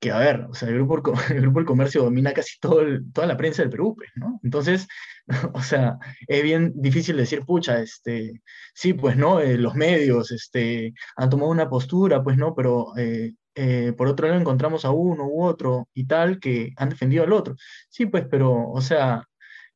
que 0.00 0.10
a 0.10 0.18
ver, 0.18 0.46
o 0.50 0.54
sea, 0.54 0.68
el 0.68 0.74
grupo, 0.76 1.02
el 1.30 1.52
del 1.52 1.64
comercio 1.64 2.02
domina 2.02 2.32
casi 2.32 2.58
todo 2.58 2.82
toda 3.12 3.26
la 3.26 3.36
prensa 3.36 3.62
del 3.62 3.70
Perú, 3.70 3.94
pues, 3.96 4.10
¿no? 4.16 4.40
Entonces, 4.42 4.88
o 5.54 5.62
sea, 5.62 5.98
es 6.26 6.42
bien 6.42 6.72
difícil 6.76 7.16
decir, 7.16 7.44
pucha, 7.44 7.80
este, 7.80 8.42
sí, 8.74 8.94
pues, 8.94 9.16
¿no? 9.16 9.40
Eh, 9.40 9.58
los 9.58 9.74
medios, 9.74 10.32
este, 10.32 10.94
han 11.16 11.30
tomado 11.30 11.50
una 11.50 11.68
postura, 11.68 12.22
pues, 12.22 12.36
¿no? 12.38 12.54
Pero 12.54 12.96
eh, 12.96 13.34
eh, 13.54 13.92
por 13.96 14.08
otro 14.08 14.26
lado 14.26 14.40
encontramos 14.40 14.84
a 14.84 14.90
uno 14.90 15.26
u 15.26 15.44
otro 15.44 15.88
y 15.94 16.06
tal 16.06 16.40
que 16.40 16.72
han 16.76 16.90
defendido 16.90 17.24
al 17.24 17.32
otro. 17.32 17.54
Sí, 17.90 18.06
pues, 18.06 18.26
pero, 18.30 18.70
o 18.70 18.80
sea, 18.80 19.24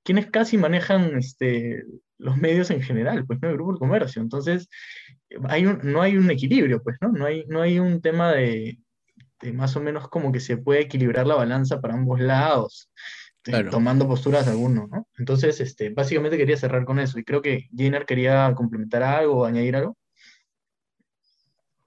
quienes 0.03 0.31
casi 0.31 0.59
manejan, 0.59 1.19
este, 1.19 1.85
los 2.19 2.37
medios 2.39 2.71
en 2.71 2.83
general, 2.83 3.27
pues, 3.27 3.41
¿no? 3.43 3.49
El 3.51 3.57
grupo 3.57 3.73
del 3.73 3.79
comercio. 3.81 4.23
Entonces, 4.23 4.69
hay 5.49 5.67
un, 5.67 5.81
no 5.83 6.03
hay 6.03 6.17
un 6.17 6.31
equilibrio, 6.31 6.83
pues, 6.83 6.97
¿no? 7.01 7.13
No 7.13 7.27
hay, 7.27 7.45
no 7.49 7.61
hay 7.63 7.79
un 7.79 8.01
tema 8.01 8.33
de, 8.33 8.79
de 9.45 9.53
más 9.53 9.77
o 9.77 9.81
menos 9.81 10.09
como 10.09 10.33
que 10.33 10.41
se 10.41 10.57
puede 10.57 10.81
equilibrar 10.83 11.27
la 11.27 11.37
balanza 11.37 11.81
para 11.81 11.95
ambos 11.95 12.21
lados, 12.21 12.91
Claro. 13.43 13.71
tomando 13.71 14.09
posturas 14.09 14.47
de 14.47 14.53
alguno, 14.53 14.89
¿no? 14.91 15.07
Entonces, 15.19 15.61
este, 15.61 15.91
básicamente 15.91 16.39
quería 16.39 16.57
cerrar 16.57 16.85
con 16.87 16.99
eso 16.99 17.19
y 17.19 17.25
creo 17.25 17.43
que 17.43 17.69
Jenner 17.77 18.07
quería 18.07 18.53
complementar 18.57 19.03
algo 19.03 19.41
o 19.41 19.45
añadir 19.45 19.77
algo. 19.77 19.99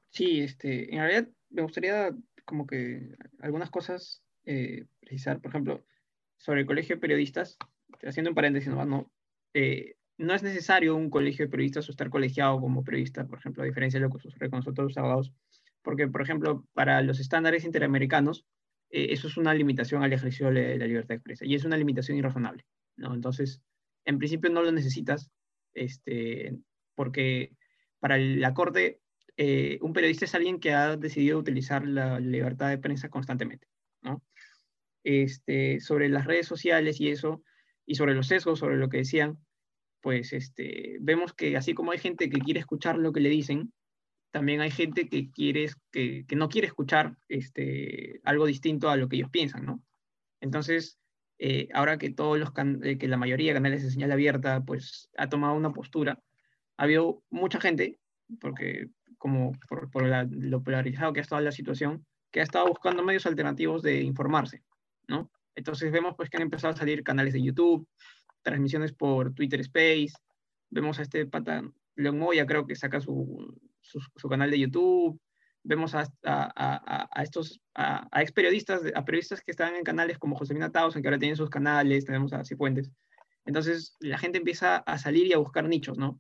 Sí, 0.10 0.42
este, 0.42 0.94
en 0.94 1.02
realidad 1.02 1.30
me 1.50 1.62
gustaría 1.64 2.12
como 2.46 2.66
que 2.68 3.16
algunas 3.40 3.70
cosas 3.70 4.24
eh, 4.46 4.86
precisar, 5.00 5.42
por 5.42 5.50
ejemplo, 5.52 5.86
sobre 6.38 6.62
el 6.62 6.68
colegio 6.68 6.96
de 6.96 7.02
periodistas, 7.02 7.58
haciendo 8.04 8.32
un 8.32 8.36
paréntesis 8.36 8.70
nomás, 8.70 8.88
no, 8.88 9.12
Eh, 9.54 9.96
no 10.18 10.34
es 10.36 10.44
necesario 10.44 10.96
un 10.96 11.10
colegio 11.10 11.46
de 11.46 11.52
periodistas 11.52 11.88
o 11.88 11.92
estar 11.92 12.10
colegiado 12.10 12.60
como 12.60 12.84
periodista, 12.84 13.26
por 13.28 13.40
ejemplo, 13.40 13.64
a 13.64 13.66
diferencia 13.66 14.00
de 14.00 14.06
lo 14.08 14.12
que 14.14 14.20
sucede 14.22 14.50
con 14.50 14.60
nosotros 14.60 14.88
los 14.90 14.98
abogados, 14.98 15.34
porque, 15.88 16.10
por 16.10 16.22
ejemplo, 16.22 16.66
para 16.74 17.02
los 17.02 17.22
estándares 17.22 17.64
interamericanos, 17.64 18.46
eh, 18.90 19.08
eso 19.12 19.30
es 19.30 19.38
una 19.38 19.54
limitación 19.54 20.04
al 20.04 20.12
ejercicio 20.12 20.52
de 20.52 20.78
la 20.78 20.86
libertad 20.86 21.08
de 21.08 21.16
expresa, 21.16 21.46
y 21.46 21.56
es 21.56 21.64
una 21.64 21.78
limitación 21.78 22.18
irrazonable. 22.18 22.66
¿no? 22.98 23.14
Entonces, 23.14 23.62
en 24.04 24.18
principio 24.18 24.50
no 24.50 24.64
lo 24.64 24.74
necesitas, 24.74 25.32
este, 25.74 26.58
porque 26.94 27.54
para 28.02 28.18
la 28.18 28.54
Corte, 28.54 29.00
eh, 29.38 29.80
un 29.80 29.94
periodista 29.94 30.26
es 30.26 30.36
alguien 30.36 30.60
que 30.60 30.74
ha 30.74 30.98
decidido 30.98 31.40
utilizar 31.40 31.88
la 31.88 32.20
libertad 32.20 32.68
de 32.68 32.80
prensa 32.80 33.08
constantemente, 33.08 33.70
¿no? 34.02 34.22
Este, 35.06 35.80
sobre 35.80 36.10
las 36.10 36.26
redes 36.26 36.48
sociales 36.48 37.00
y 37.00 37.12
eso, 37.12 37.42
y 37.86 37.96
sobre 37.96 38.14
los 38.14 38.28
sesgos, 38.28 38.60
sobre 38.60 38.76
lo 38.76 38.90
que 38.90 38.98
decían, 38.98 39.38
pues 40.02 40.34
este, 40.34 40.98
vemos 41.00 41.34
que 41.34 41.56
así 41.56 41.74
como 41.74 41.94
hay 41.94 42.00
gente 42.00 42.30
que 42.30 42.40
quiere 42.40 42.60
escuchar 42.60 42.98
lo 42.98 43.14
que 43.14 43.22
le 43.22 43.30
dicen, 43.30 43.72
también 44.32 44.62
hay 44.62 44.72
gente 44.72 45.10
que, 45.10 45.32
quiere, 45.32 45.70
que, 45.92 46.26
que 46.28 46.36
no 46.36 46.50
quiere 46.50 46.68
escuchar 46.68 47.18
este, 47.28 48.20
algo 48.24 48.46
distinto 48.46 48.90
a 48.90 48.98
lo 48.98 49.08
que 49.08 49.18
ellos 49.18 49.30
piensan, 49.30 49.66
¿no? 49.66 49.84
Entonces, 50.42 51.00
eh, 51.40 51.70
ahora 51.74 51.98
que 51.98 52.12
todos 52.12 52.40
los 52.40 52.52
eh, 52.84 52.98
que 52.98 53.08
la 53.08 53.18
mayoría 53.18 53.52
de 53.52 53.60
canales 53.60 53.84
de 53.84 53.92
señal 53.92 54.12
abierta 54.12 54.64
pues 54.64 55.10
ha 55.18 55.30
tomado 55.30 55.56
una 55.56 55.72
postura, 55.72 56.22
ha 56.78 56.84
habido 56.84 57.24
mucha 57.30 57.60
gente, 57.60 58.00
porque 58.40 58.90
como 59.18 59.54
por, 59.68 59.90
por 59.90 60.04
lo 60.32 60.64
polarizado 60.64 61.14
que 61.14 61.20
ha 61.20 61.24
estado 61.24 61.42
la 61.42 61.52
situación, 61.52 62.06
que 62.32 62.40
ha 62.40 62.44
estado 62.44 62.68
buscando 62.68 63.04
medios 63.04 63.26
alternativos 63.26 63.82
de 63.82 64.02
informarse, 64.02 64.64
¿no? 65.08 65.32
Entonces 65.56 65.92
vemos 65.92 66.16
pues 66.16 66.30
que 66.30 66.38
han 66.38 66.44
empezado 66.44 66.74
a 66.74 66.78
salir 66.78 67.04
canales 67.04 67.34
de 67.34 67.42
YouTube, 67.42 67.88
transmisiones 68.44 68.94
por 68.94 69.34
Twitter 69.34 69.60
Space, 69.62 70.14
vemos 70.70 71.00
a 71.00 71.04
este 71.04 71.26
pata 71.26 71.64
León 71.96 72.20
Moya 72.20 72.46
creo 72.46 72.68
que 72.68 72.76
saca 72.76 73.02
su, 73.02 73.56
su, 73.88 74.30
canal 74.30 74.52
de 74.52 74.60
YouTube, 74.60 75.20
vemos 75.64 75.96
a, 75.96 76.08
a, 76.24 77.10
a 77.12 77.24
estos, 77.24 77.62
a, 77.76 78.08
ex 78.22 78.32
periodistas, 78.32 78.82
a 78.94 79.06
periodistas 79.06 79.42
que 79.42 79.52
están 79.52 79.76
en 79.76 79.84
canales 79.84 80.18
como 80.18 80.36
Josefina 80.36 80.72
Tausen, 80.72 81.02
que 81.02 81.08
ahora 81.08 81.20
tienen 81.20 81.36
sus 81.36 81.50
canales, 81.50 82.06
tenemos 82.06 82.34
a 82.34 82.44
Cifuentes. 82.46 82.92
Entonces 83.46 83.96
la 84.00 84.18
gente 84.18 84.38
empieza 84.38 84.78
a 84.78 84.98
salir 84.98 85.28
y 85.28 85.34
a 85.34 85.38
buscar 85.38 85.68
nichos, 85.68 85.98
¿no? 85.98 86.20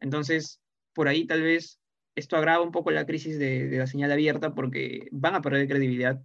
Entonces, 0.00 0.60
por 0.94 1.08
ahí 1.08 1.26
tal 1.26 1.42
vez 1.42 1.78
esto 2.14 2.36
agrava 2.36 2.62
un 2.62 2.72
poco 2.72 2.90
la 2.90 3.06
crisis 3.06 3.38
de, 3.38 3.68
de 3.68 3.78
la 3.78 3.86
señal 3.86 4.12
abierta 4.12 4.54
porque 4.54 5.08
van 5.12 5.34
a 5.34 5.42
perder 5.42 5.68
credibilidad. 5.68 6.20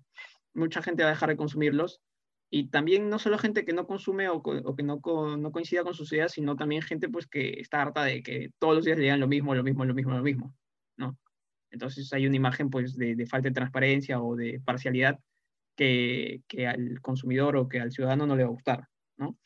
Mucha 0.53 0.81
gente 0.81 1.03
va 1.03 1.09
a 1.09 1.13
dejar 1.13 1.29
de 1.29 1.37
consumirlos 1.37 2.01
y 2.49 2.69
también 2.69 3.09
no 3.09 3.19
solo 3.19 3.37
gente 3.37 3.65
que 3.65 3.73
no 3.73 3.85
consume 3.85 4.29
o, 4.29 4.41
que 4.41 4.83
no, 4.83 5.01
no, 5.37 5.51
coincida 5.51 5.83
con 5.83 5.93
sus 5.93 6.11
ideas, 6.13 6.31
sino 6.31 6.55
también 6.55 6.81
gente 6.81 7.09
pues 7.09 7.27
que 7.27 7.59
está 7.59 7.81
harta 7.81 8.03
de 8.05 8.23
que 8.23 8.51
todos 8.57 8.75
los 8.75 8.85
días 8.85 8.97
le 8.97 9.03
digan 9.03 9.19
lo 9.19 9.27
mismo, 9.27 9.53
lo 9.53 9.63
mismo, 9.63 9.83
lo 9.83 9.93
mismo, 9.93 10.13
lo 10.13 10.23
mismo. 10.23 10.53
Entonces 11.71 12.11
hay 12.13 12.27
una 12.27 12.35
imagen 12.35 12.69
pues 12.69 12.95
de, 12.95 13.25
falta 13.25 13.49
de 13.49 13.55
transparencia 13.55 14.21
o 14.21 14.35
de 14.35 14.61
parcialidad 14.63 15.19
que, 15.75 16.41
que, 16.47 16.67
al 16.67 17.01
consumidor 17.01 17.55
o 17.57 17.67
que 17.67 17.79
al 17.79 17.91
ciudadano 17.91 18.25
no 18.25 18.35
le 18.35 18.43
va 18.43 18.49
a 18.49 18.53
gustar, 18.53 18.87
¿no? 19.17 19.37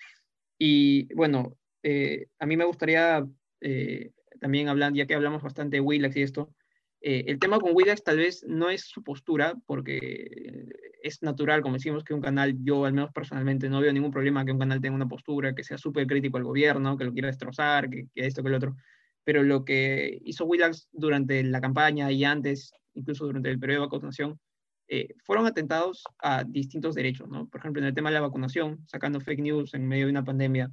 Y 0.58 1.14
bueno, 1.16 1.58
eh, 1.84 2.28
a 2.40 2.46
mí 2.46 2.56
me 2.56 2.66
gustaría 2.66 3.26
eh, 3.62 4.12
también 4.40 4.70
hablar, 4.70 4.94
ya 4.94 5.06
que 5.06 5.16
hablamos 5.16 5.42
bastante 5.42 5.78
de 5.78 5.82
Willax 5.82 6.16
y 6.18 6.22
esto, 6.22 6.54
eh, 7.02 7.24
el 7.28 7.40
tema 7.40 7.60
con 7.60 7.76
Willax 7.76 8.04
tal 8.04 8.18
vez 8.18 8.46
no 8.48 8.70
es 8.70 8.84
su 8.84 9.04
postura, 9.04 9.56
porque 9.66 10.68
es 11.02 11.24
natural, 11.24 11.62
como 11.62 11.76
decimos, 11.76 12.04
que 12.04 12.14
un 12.14 12.22
canal, 12.22 12.56
yo 12.64 12.86
al 12.86 12.94
menos 12.94 13.12
personalmente 13.12 13.70
no 13.70 13.82
veo 13.82 13.92
ningún 13.92 14.12
problema 14.12 14.46
que 14.46 14.52
un 14.52 14.60
canal 14.60 14.80
tenga 14.80 14.96
una 14.96 15.08
postura, 15.08 15.56
que 15.56 15.64
sea 15.64 15.80
súper 15.80 16.06
crítico 16.06 16.38
al 16.38 16.44
gobierno, 16.44 16.96
que 16.96 17.06
lo 17.06 17.14
quiera 17.14 17.28
destrozar, 17.28 17.90
que, 17.90 18.08
esto, 18.14 18.44
que 18.44 18.50
lo 18.50 18.58
otro. 18.58 18.76
Pero 19.24 19.44
lo 19.44 19.66
que 19.66 20.20
hizo 20.24 20.46
Willax 20.46 20.90
durante 20.92 21.44
la 21.44 21.62
campaña 21.62 22.12
y 22.12 22.24
antes, 22.24 22.74
incluso 22.94 23.26
durante 23.26 23.50
el 23.50 23.60
periodo 23.60 23.82
de 23.82 23.88
vacunación, 23.88 24.40
eh, 24.88 25.14
fueron 25.24 25.46
atentados 25.46 26.04
a 26.20 26.44
distintos 26.44 26.96
derechos, 26.96 27.30
¿no? 27.30 27.48
Por 27.48 27.60
ejemplo, 27.60 27.82
en 27.82 27.88
el 27.88 27.94
tema 27.94 28.10
de 28.10 28.16
la 28.16 28.22
vacunación, 28.22 28.86
sacando 28.88 29.22
fake 29.22 29.40
news 29.42 29.74
en 29.74 29.88
medio 29.88 30.06
de 30.06 30.12
una 30.12 30.26
pandemia, 30.26 30.70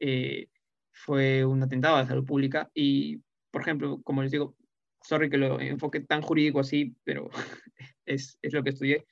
eh, 0.00 0.48
fue 0.92 1.44
un 1.44 1.62
atentado 1.62 1.96
a 1.96 2.02
la 2.02 2.06
salud 2.06 2.24
pública 2.24 2.70
y, 2.74 3.22
por 3.50 3.62
ejemplo, 3.62 4.00
como 4.02 4.22
les 4.22 4.32
digo, 4.32 4.54
sorry 5.02 5.30
que 5.30 5.38
lo 5.38 5.60
enfoque 5.60 6.00
tan 6.00 6.22
jurídico 6.22 6.60
así, 6.60 6.94
pero 7.04 7.30
es, 8.06 8.38
es 8.42 8.52
lo 8.52 8.62
que 8.62 8.70
estudié. 8.70 9.06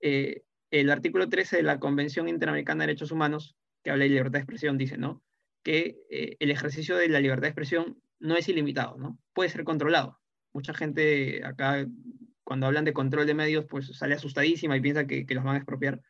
Eh, 0.00 0.42
el 0.70 0.90
artículo 0.90 1.28
13 1.28 1.58
de 1.58 1.62
la 1.62 1.78
Convención 1.78 2.28
Interamericana 2.28 2.82
de 2.82 2.88
Derechos 2.88 3.12
Humanos, 3.12 3.56
que 3.82 3.90
habla 3.90 4.04
de 4.04 4.10
libertad 4.10 4.32
de 4.32 4.38
expresión, 4.40 4.76
dice, 4.76 4.98
¿no? 4.98 5.22
Que 5.62 5.98
eh, 6.10 6.36
el 6.40 6.50
ejercicio 6.50 6.96
de 6.96 7.08
la 7.08 7.20
libertad 7.20 7.42
de 7.42 7.48
expresión 7.48 8.02
no 8.24 8.36
es 8.36 8.48
ilimitado, 8.48 8.96
¿no? 8.96 9.18
Puede 9.34 9.50
ser 9.50 9.64
controlado. 9.64 10.18
Mucha 10.54 10.72
gente 10.72 11.44
acá, 11.44 11.86
cuando 12.42 12.66
hablan 12.66 12.86
de 12.86 12.94
control 12.94 13.26
de 13.26 13.34
medios, 13.34 13.66
pues 13.68 13.94
sale 13.98 14.14
asustadísima 14.14 14.76
y 14.76 14.80
piensa 14.80 15.06
que, 15.06 15.26
los 15.28 15.44
van 15.44 15.56
a 15.56 15.58
expropiar. 15.58 16.00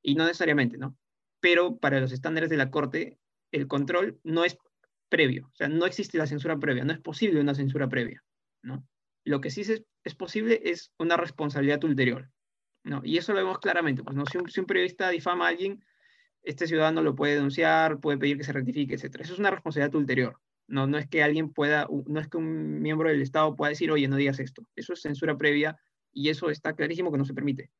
Y 0.00 0.14
no 0.14 0.24
necesariamente, 0.24 0.78
¿no? 0.78 0.96
Pero 1.40 1.76
para 1.76 2.00
los 2.00 2.12
estándares 2.12 2.50
de 2.50 2.56
la 2.56 2.70
Corte, 2.70 3.18
el 3.50 3.66
control 3.66 4.20
no 4.22 4.44
es 4.44 4.56
previo, 5.08 5.48
o 5.52 5.56
sea, 5.56 5.68
no 5.68 5.86
existe 5.86 6.18
la 6.18 6.26
censura 6.28 6.56
previa, 6.56 6.84
no 6.84 6.92
es 6.92 7.00
posible 7.00 7.40
una 7.40 7.54
censura 7.54 7.88
previa. 7.88 8.22
Lo 9.24 9.40
que 9.40 9.50
sí 9.50 9.62
es, 9.62 10.14
posible 10.14 10.60
es 10.64 10.92
una 10.98 11.16
responsabilidad 11.16 11.82
ulterior, 11.82 12.30
¿no? 12.84 13.00
Y 13.04 13.18
eso 13.18 13.32
lo 13.32 13.40
vemos 13.40 13.58
claramente, 13.58 14.04
pues, 14.04 14.16
¿no? 14.16 14.24
Si 14.26 14.38
un, 14.38 14.66
periodista 14.66 15.10
difama 15.10 15.46
a 15.46 15.48
alguien, 15.48 15.84
este 16.42 16.68
ciudadano 16.68 17.02
lo 17.02 17.16
puede 17.16 17.34
denunciar, 17.34 17.98
puede 17.98 18.18
pedir 18.18 18.36
que 18.38 18.44
se 18.44 18.52
rectifique, 18.52 18.94
etc. 18.94 19.16
Eso 19.18 19.32
es 19.32 19.38
una 19.40 19.50
responsabilidad 19.50 19.96
ulterior. 19.96 20.40
No, 20.68 20.86
no 20.86 20.98
es 20.98 21.06
que 21.08 21.22
alguien 21.22 21.52
pueda, 21.52 21.88
no 22.06 22.20
es 22.20 22.28
que 22.28 22.38
un 22.38 22.80
miembro 22.80 23.08
del 23.08 23.22
Estado 23.22 23.54
pueda 23.54 23.70
decir, 23.70 23.90
oye, 23.90 24.08
no 24.08 24.16
digas 24.16 24.40
esto. 24.40 24.66
Eso 24.74 24.92
es 24.92 25.00
censura 25.00 25.36
previa 25.36 25.78
y 26.12 26.28
eso 26.30 26.50
está 26.50 26.74
clarísimo 26.74 27.12
que 27.12 27.18
no 27.18 27.24
se 27.24 27.34
permite, 27.34 27.70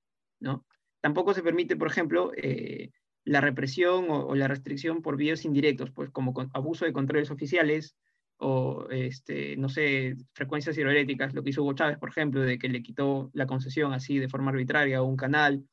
¿no? 0.41 0.67
Tampoco 1.01 1.35
se 1.35 1.43
permite, 1.43 1.77
por 1.77 1.89
ejemplo, 1.89 2.33
eh, 2.37 2.91
la 3.25 3.41
represión 3.41 4.07
o, 4.09 4.35
la 4.35 4.49
restricción 4.49 5.03
por 5.03 5.17
vídeos 5.17 5.45
indirectos, 5.45 5.91
pues 5.91 6.11
como 6.11 6.33
abuso 6.53 6.85
de 6.85 6.93
controles 6.93 7.31
oficiales, 7.31 7.97
o, 8.39 8.87
este, 8.91 9.57
no 9.57 9.69
sé, 9.69 10.15
frecuencias 10.33 10.77
hidroeléctricas, 10.77 11.35
lo 11.35 11.43
que 11.43 11.51
hizo 11.51 11.63
Hugo 11.63 11.73
Chávez, 11.73 11.99
por 11.99 12.11
ejemplo, 12.11 12.41
de 12.43 12.59
que 12.59 12.69
le 12.69 12.83
quitó 12.83 13.31
la 13.33 13.47
concesión 13.47 13.93
así 13.93 14.19
de 14.19 14.29
forma 14.29 14.51
arbitraria 14.51 14.99
a 14.99 15.03
un 15.03 15.17
canal, 15.17 15.65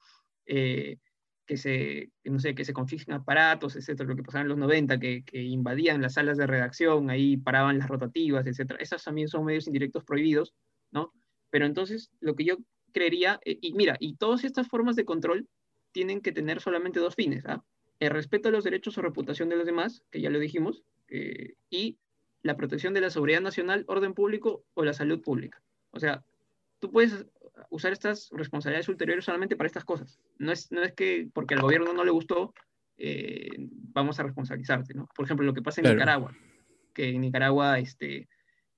eh, 0.45 0.97
que 1.45 1.57
se, 1.57 2.11
no 2.23 2.39
sé, 2.39 2.55
que 2.55 2.65
se 2.65 2.73
confiscan 2.73 3.15
aparatos, 3.15 3.75
etcétera, 3.75 4.09
lo 4.09 4.15
que 4.15 4.23
pasaba 4.23 4.43
en 4.43 4.49
los 4.49 4.57
90, 4.57 4.99
que, 4.99 5.23
que, 5.23 5.41
invadían 5.41 6.01
las 6.01 6.13
salas 6.13 6.37
de 6.37 6.47
redacción, 6.47 7.09
ahí 7.09 7.37
paraban 7.37 7.79
las 7.79 7.89
rotativas, 7.89 8.45
etcétera. 8.47 8.79
Esas 8.81 9.03
también 9.03 9.27
son 9.27 9.45
medios 9.45 9.67
indirectos 9.67 10.03
prohibidos, 10.03 10.53
¿no? 10.91 11.11
Pero 11.49 11.65
entonces, 11.65 12.11
lo 12.19 12.35
que 12.35 12.45
yo 12.45 12.57
creería, 12.93 13.39
eh, 13.45 13.57
y 13.61 13.73
mira, 13.73 13.97
y 13.99 14.15
todas 14.15 14.43
estas 14.43 14.67
formas 14.67 14.95
de 14.95 15.05
control 15.05 15.47
tienen 15.91 16.21
que 16.21 16.31
tener 16.31 16.61
solamente 16.61 16.99
dos 16.99 17.15
fines, 17.15 17.45
¿ah? 17.45 17.63
El 17.99 18.09
respeto 18.11 18.49
a 18.49 18.51
los 18.51 18.63
derechos 18.63 18.97
o 18.97 19.01
reputación 19.01 19.49
de 19.49 19.55
los 19.55 19.65
demás, 19.65 20.03
que 20.11 20.21
ya 20.21 20.29
lo 20.29 20.39
dijimos, 20.39 20.83
eh, 21.09 21.53
y 21.69 21.97
la 22.41 22.57
protección 22.57 22.93
de 22.93 23.01
la 23.01 23.09
seguridad 23.09 23.41
nacional, 23.41 23.85
orden 23.87 24.13
público 24.13 24.65
o 24.73 24.83
la 24.83 24.93
salud 24.93 25.21
pública. 25.21 25.61
O 25.91 25.99
sea, 25.99 26.23
tú 26.79 26.91
puedes 26.91 27.25
usar 27.69 27.93
estas 27.93 28.29
responsabilidades 28.31 28.89
ulteriores 28.89 29.25
solamente 29.25 29.55
para 29.55 29.67
estas 29.67 29.85
cosas. 29.85 30.19
No 30.37 30.51
es, 30.51 30.71
no 30.71 30.81
es 30.81 30.93
que 30.93 31.29
porque 31.33 31.55
al 31.55 31.61
gobierno 31.61 31.93
no 31.93 32.03
le 32.03 32.11
gustó, 32.11 32.53
eh, 32.97 33.49
vamos 33.69 34.19
a 34.19 34.23
responsabilizarte, 34.23 34.93
¿no? 34.93 35.07
Por 35.15 35.25
ejemplo, 35.25 35.45
lo 35.45 35.53
que 35.53 35.61
pasa 35.61 35.81
en 35.81 35.91
Nicaragua, 35.91 36.35
que 36.93 37.09
en 37.09 37.21
Nicaragua 37.21 37.79
este, 37.79 38.29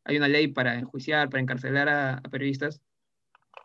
hay 0.03 0.17
una 0.17 0.28
ley 0.28 0.47
para 0.47 0.80
enjuiciar, 0.80 1.30
para 1.30 1.41
encarcelar 1.41 1.89
a, 1.89 2.21
periodistas, 2.30 2.82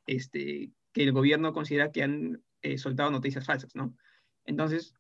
este, 0.07 0.71
que 0.93 1.03
el 1.03 1.13
gobierno 1.13 1.53
considera 1.53 1.93
que 1.93 2.03
han 2.03 2.43
eh, 2.63 2.79
soltado 2.79 3.11
noticias 3.11 3.47
falsas, 3.47 3.75
¿no? 3.75 3.95
Entonces, 4.45 4.95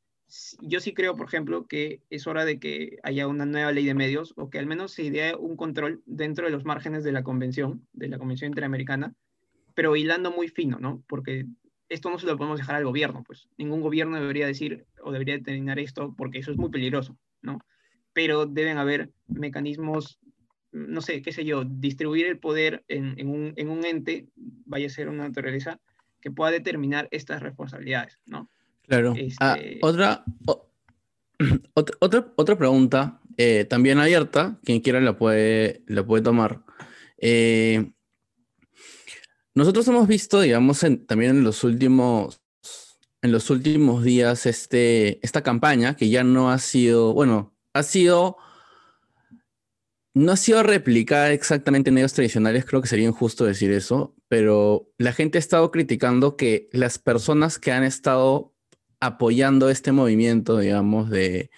yo 0.61 0.79
sí 0.81 0.95
creo, 0.95 1.17
por 1.17 1.27
ejemplo, 1.27 1.67
que 1.67 2.03
es 2.09 2.27
hora 2.27 2.45
de 2.45 2.61
que 2.61 2.99
haya 3.03 3.27
una 3.27 3.47
nueva 3.47 3.73
ley 3.73 3.85
de 3.85 3.95
medios 3.95 4.33
o 4.37 4.49
que 4.49 4.59
al 4.59 4.67
menos 4.67 4.93
se 4.93 5.03
idee 5.03 5.35
un 5.35 5.57
control 5.57 6.03
dentro 6.07 6.47
de 6.47 6.53
los 6.53 6.65
márgenes 6.65 7.03
de 7.03 7.13
la 7.13 7.25
convención, 7.25 7.87
de 7.93 8.09
la 8.09 8.19
Convención 8.19 8.51
Interamericana, 8.51 9.15
pero 9.75 9.97
hilando 9.97 10.31
muy 10.31 10.49
fino, 10.49 10.79
¿no? 10.79 11.03
Porque 11.09 11.47
esto 11.89 12.11
no 12.11 12.19
se 12.19 12.27
lo 12.27 12.37
podemos 12.37 12.59
dejar 12.59 12.77
al 12.77 12.85
gobierno, 12.85 13.23
pues 13.25 13.49
ningún 13.59 13.81
gobierno 13.81 14.19
debería 14.19 14.47
decir 14.47 14.87
o 15.03 15.13
debería 15.13 15.37
determinar 15.37 15.79
esto 15.79 16.15
porque 16.17 16.39
eso 16.39 16.53
es 16.53 16.57
muy 16.57 16.71
peligroso, 16.71 17.17
¿no? 17.43 17.59
Pero 18.13 18.47
deben 18.47 18.79
haber 18.79 19.11
mecanismos, 19.27 20.21
no 20.73 21.01
sé, 21.01 21.23
qué 21.23 21.33
sé 21.33 21.45
yo, 21.45 21.65
distribuir 21.65 22.27
el 22.27 22.39
poder 22.39 22.85
en, 22.89 23.19
en, 23.19 23.29
un, 23.29 23.53
en 23.57 23.69
un 23.69 23.85
ente, 23.85 24.29
vaya 24.37 24.87
a 24.87 24.91
ser 24.91 25.09
una 25.09 25.25
naturaleza, 25.25 25.81
que 26.21 26.31
pueda 26.31 26.53
determinar 26.53 27.09
estas 27.11 27.43
responsabilidades, 27.43 28.19
¿no? 28.27 28.51
Claro. 28.83 29.15
Ah, 29.41 29.57
este, 29.59 29.79
otra, 29.83 30.25
otra, 31.75 32.33
otra 32.37 32.59
pregunta, 32.59 33.21
eh, 33.37 33.65
también 33.65 33.99
abierta, 33.99 34.59
quien 34.65 34.81
quiera 34.81 35.01
la 35.01 35.17
puede, 35.17 35.83
la 35.87 36.05
puede 36.05 36.23
tomar. 36.23 36.63
Eh, 37.19 37.93
nosotros 39.55 39.87
hemos 39.89 40.07
visto, 40.07 40.41
digamos, 40.41 40.81
también 41.07 41.39
en 41.39 41.45
los 41.45 41.65
últimos, 41.65 42.41
en 43.23 43.33
los 43.33 43.51
últimos 43.51 44.05
días 44.05 44.47
este, 44.47 45.25
esta 45.25 45.43
campaña 45.43 45.97
que 45.97 46.09
ya 46.09 46.25
no 46.25 46.51
ha 46.51 46.59
sido, 46.59 47.13
bueno, 47.13 47.55
ha 47.73 47.83
sido, 47.83 48.37
no 50.15 50.33
ha 50.33 50.37
sido 50.37 50.63
replicada 50.63 51.33
exactamente 51.33 51.91
en 51.91 51.95
medios 51.95 52.13
tradicionales, 52.13 52.65
creo 52.65 52.81
que 52.83 52.89
sería 52.89 53.09
injusto 53.09 53.45
decir 53.45 53.73
eso, 53.73 54.15
pero 54.29 54.89
la 54.99 55.13
gente 55.13 55.39
ha 55.39 55.41
estado 55.41 55.71
criticando 55.71 56.37
que 56.37 56.69
las 56.73 56.99
personas 56.99 57.59
que 57.59 57.73
han 57.73 57.85
estado 57.85 58.55
apoyando 59.01 59.71
este 59.71 59.93
movimiento, 59.93 60.59
digamos, 60.59 61.11
de 61.11 61.51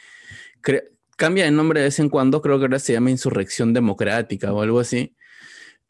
cambia 1.16 1.44
de 1.44 1.50
nombre 1.50 1.80
de 1.80 1.86
vez 1.86 1.98
en 1.98 2.08
cuando, 2.08 2.40
creo 2.42 2.58
que 2.58 2.64
ahora 2.64 2.78
se 2.78 2.94
llama 2.94 3.10
Insurrección 3.10 3.72
Democrática 3.72 4.52
o 4.52 4.62
algo 4.62 4.80
así. 4.80 5.14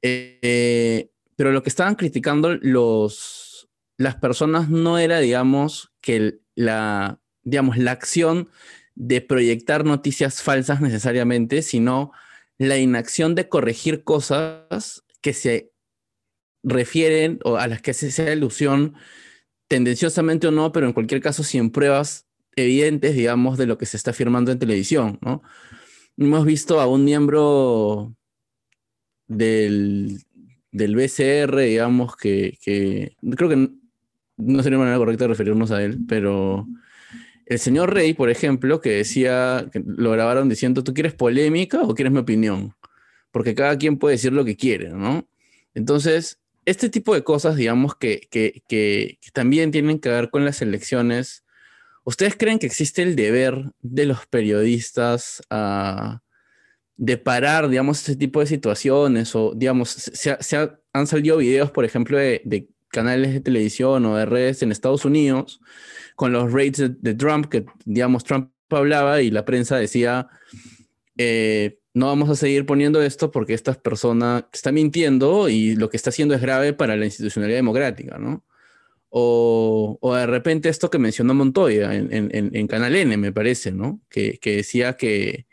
Eh, 0.03 1.12
pero 1.37 1.53
lo 1.53 1.63
que 1.63 1.69
estaban 1.69 1.95
criticando 1.95 2.55
los, 2.61 3.69
las 3.97 4.17
personas 4.17 4.69
no 4.69 4.99
era, 4.99 5.21
digamos, 5.21 5.93
que 6.01 6.41
la, 6.55 7.21
digamos, 7.43 7.79
la 7.79 7.93
acción 7.93 8.49
de 8.95 9.21
proyectar 9.21 9.85
noticias 9.85 10.43
falsas 10.43 10.81
necesariamente, 10.81 11.63
sino 11.63 12.13
la 12.59 12.79
inacción 12.79 13.35
de 13.35 13.49
corregir 13.49 14.05
cosas 14.05 15.05
que 15.21 15.33
se 15.33 15.73
refieren 16.63 17.41
o 17.45 17.57
a 17.57 17.67
las 17.67 17.83
que 17.83 17.95
se 17.95 18.09
hace 18.09 18.31
alusión 18.31 18.95
tendenciosamente 19.69 20.47
o 20.47 20.51
no, 20.51 20.71
pero 20.73 20.87
en 20.87 20.93
cualquier 20.93 21.21
caso 21.21 21.43
sin 21.43 21.71
pruebas 21.71 22.27
evidentes, 22.57 23.17
digamos, 23.17 23.57
de 23.57 23.67
lo 23.67 23.79
que 23.79 23.87
se 23.87 23.97
está 23.97 24.11
afirmando 24.11 24.53
en 24.53 24.59
televisión, 24.59 25.19
¿no? 25.23 25.43
Hemos 26.19 26.45
visto 26.45 26.79
a 26.79 26.87
un 26.87 27.05
miembro 27.05 28.15
del, 29.27 30.21
del 30.73 30.97
BCR, 30.97 31.59
digamos, 31.61 32.17
que, 32.17 32.59
creo 33.37 33.49
que 33.49 33.71
no 34.39 34.63
sería 34.63 34.79
manera 34.79 34.97
correcta 34.97 35.25
de 35.25 35.29
referirnos 35.29 35.71
a 35.71 35.83
él, 35.83 36.01
pero 36.09 36.67
el 37.47 37.59
señor 37.59 37.93
Rey, 37.95 38.15
por 38.15 38.31
ejemplo, 38.31 38.81
que 38.81 38.91
decía, 38.91 39.71
lo 39.75 40.11
grabaron 40.11 40.49
diciendo, 40.49 40.83
¿tú 40.83 40.95
quieres 40.95 41.15
polémica 41.15 41.83
o 41.83 41.95
quieres 41.95 42.13
mi 42.13 42.19
opinión? 42.21 42.75
Porque 43.31 43.55
cada 43.55 43.77
quien 43.79 43.99
puede 43.99 44.15
decir 44.15 44.33
lo 44.33 44.45
que 44.45 44.57
quiere, 44.57 44.89
¿no? 44.91 45.29
Entonces, 45.75 46.41
este 46.65 46.89
tipo 46.89 47.15
de 47.15 47.23
cosas, 47.23 47.57
digamos, 47.57 47.95
que 47.95 48.63
también 49.33 49.71
tienen 49.71 49.99
que 49.99 50.09
ver 50.09 50.31
con 50.31 50.45
las 50.45 50.63
elecciones, 50.63 51.45
¿ustedes 52.05 52.37
creen 52.37 52.59
que 52.59 52.67
existe 52.67 53.03
el 53.03 53.15
deber 53.15 53.73
de 53.83 54.07
los 54.07 54.27
periodistas 54.27 55.43
a 55.51 56.23
de 57.03 57.17
parar, 57.17 57.69
digamos, 57.69 57.99
este 57.99 58.15
tipo 58.15 58.39
de 58.39 58.47
situaciones? 58.47 59.35
O, 59.35 59.55
digamos, 59.57 59.89
se, 59.91 60.31
ha- 60.31 60.79
han 60.93 61.07
salido 61.09 61.39
videos, 61.39 61.73
por 61.73 61.85
ejemplo, 61.85 62.17
de, 62.17 62.69
canales 62.91 63.33
de 63.33 63.41
televisión 63.41 64.07
o 64.07 64.17
de 64.17 64.25
redes 64.25 64.63
en 64.63 64.71
Estados 64.71 65.05
Unidos 65.05 65.61
con 66.15 66.31
los 66.31 66.53
raids 66.53 66.93
de, 67.01 67.15
Trump, 67.15 67.47
que, 67.47 67.65
digamos, 67.85 68.23
Trump 68.23 68.53
hablaba 68.71 69.21
y 69.21 69.33
la 69.33 69.45
prensa 69.45 69.79
decía, 69.79 70.29
eh, 71.17 71.81
no 71.93 72.07
vamos 72.07 72.31
a 72.31 72.37
seguir 72.37 72.67
poniendo 72.67 73.03
esto 73.03 73.33
porque 73.33 73.55
esta 73.55 73.73
persona 73.75 74.49
está 74.53 74.71
mintiendo 74.71 75.49
y 75.49 75.75
lo 75.75 75.91
que 75.91 75.97
está 75.97 76.11
haciendo 76.11 76.37
es 76.37 76.41
grave 76.41 76.73
para 76.73 76.95
la 76.97 77.07
institucionalidad 77.07 77.59
democrática, 77.59 78.19
¿no? 78.19 78.45
O, 79.09 79.99
de 80.15 80.27
repente 80.27 80.69
esto 80.69 80.89
que 80.89 80.99
mencionó 80.99 81.35
Montoya 81.35 81.93
en, 81.95 82.67
Canal 82.69 82.95
N, 82.95 83.17
me 83.17 83.33
parece, 83.33 83.73
¿no? 83.73 84.01
Que 84.09 84.39
decía 84.45 84.93
que, 84.97 85.47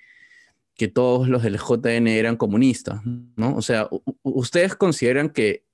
que 0.79 0.87
todos 0.87 1.27
los 1.27 1.43
del 1.43 1.57
JN 1.57 2.07
eran 2.07 2.37
comunistas, 2.37 3.01
¿no? 3.35 3.53
O 3.57 3.61
sea, 3.61 3.89
¿ustedes 4.23 4.75
consideran 4.75 5.29
que, 5.29 5.65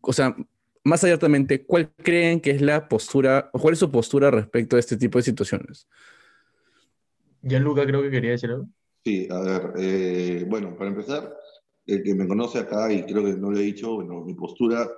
o 0.00 0.14
sea, 0.14 0.34
más 0.84 1.04
abiertamente, 1.04 1.66
¿cuál 1.66 1.92
creen 2.02 2.40
que 2.40 2.52
es 2.52 2.62
la 2.62 2.88
postura, 2.88 3.50
o 3.52 3.58
cuál 3.58 3.74
es 3.74 3.78
su 3.78 3.90
postura 3.90 4.30
respecto 4.30 4.76
a 4.76 4.78
este 4.78 4.96
tipo 4.96 5.18
de 5.18 5.24
situaciones? 5.24 5.86
Gianluca 7.42 7.84
creo 7.84 8.00
que 8.00 8.10
quería 8.10 8.30
decir 8.30 8.48
algo. 8.50 8.66
Sí, 9.04 9.28
a 9.30 9.38
ver, 9.40 9.72
eh, 9.76 10.46
bueno, 10.48 10.74
para 10.78 10.90
empezar, 10.90 11.36
el 11.84 12.02
que 12.02 12.14
me 12.14 12.26
conoce 12.26 12.58
acá, 12.58 12.90
y 12.90 13.02
creo 13.02 13.22
que 13.26 13.34
no 13.34 13.50
lo 13.50 13.58
he 13.58 13.62
dicho, 13.64 13.96
bueno, 13.96 14.24
mi 14.24 14.32
postura 14.32 14.88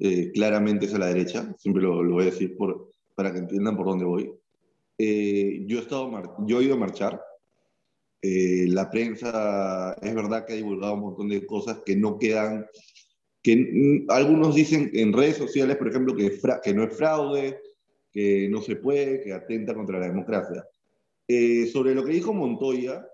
eh, 0.00 0.32
claramente 0.32 0.86
es 0.86 0.94
a 0.94 0.98
la 0.98 1.06
derecha, 1.06 1.54
siempre 1.56 1.84
lo, 1.84 2.02
lo 2.02 2.14
voy 2.14 2.24
a 2.24 2.30
decir 2.32 2.56
por, 2.56 2.90
para 3.14 3.32
que 3.32 3.38
entiendan 3.38 3.76
por 3.76 3.86
dónde 3.86 4.04
voy. 4.04 4.32
Eh, 4.98 5.64
yo, 5.68 5.78
he 5.78 5.82
estado 5.82 6.10
yo 6.44 6.60
he 6.60 6.64
ido 6.64 6.74
a 6.74 6.78
marchar, 6.78 7.22
eh, 8.26 8.66
la 8.68 8.90
prensa 8.90 9.96
es 10.02 10.14
verdad 10.14 10.44
que 10.44 10.54
ha 10.54 10.56
divulgado 10.56 10.94
un 10.94 11.00
montón 11.00 11.28
de 11.28 11.46
cosas 11.46 11.80
que 11.84 11.96
no 11.96 12.18
quedan, 12.18 12.66
que 13.42 13.56
mm, 13.56 14.10
algunos 14.10 14.54
dicen 14.54 14.90
en 14.94 15.12
redes 15.12 15.36
sociales, 15.36 15.76
por 15.76 15.88
ejemplo, 15.88 16.14
que, 16.16 16.38
que 16.62 16.74
no 16.74 16.84
es 16.84 16.96
fraude, 16.96 17.60
que 18.12 18.48
no 18.48 18.62
se 18.62 18.76
puede, 18.76 19.20
que 19.20 19.32
atenta 19.32 19.74
contra 19.74 19.98
la 19.98 20.08
democracia. 20.08 20.64
Eh, 21.28 21.66
sobre 21.66 21.94
lo 21.94 22.04
que 22.04 22.12
dijo 22.12 22.32
Montoya, 22.32 23.06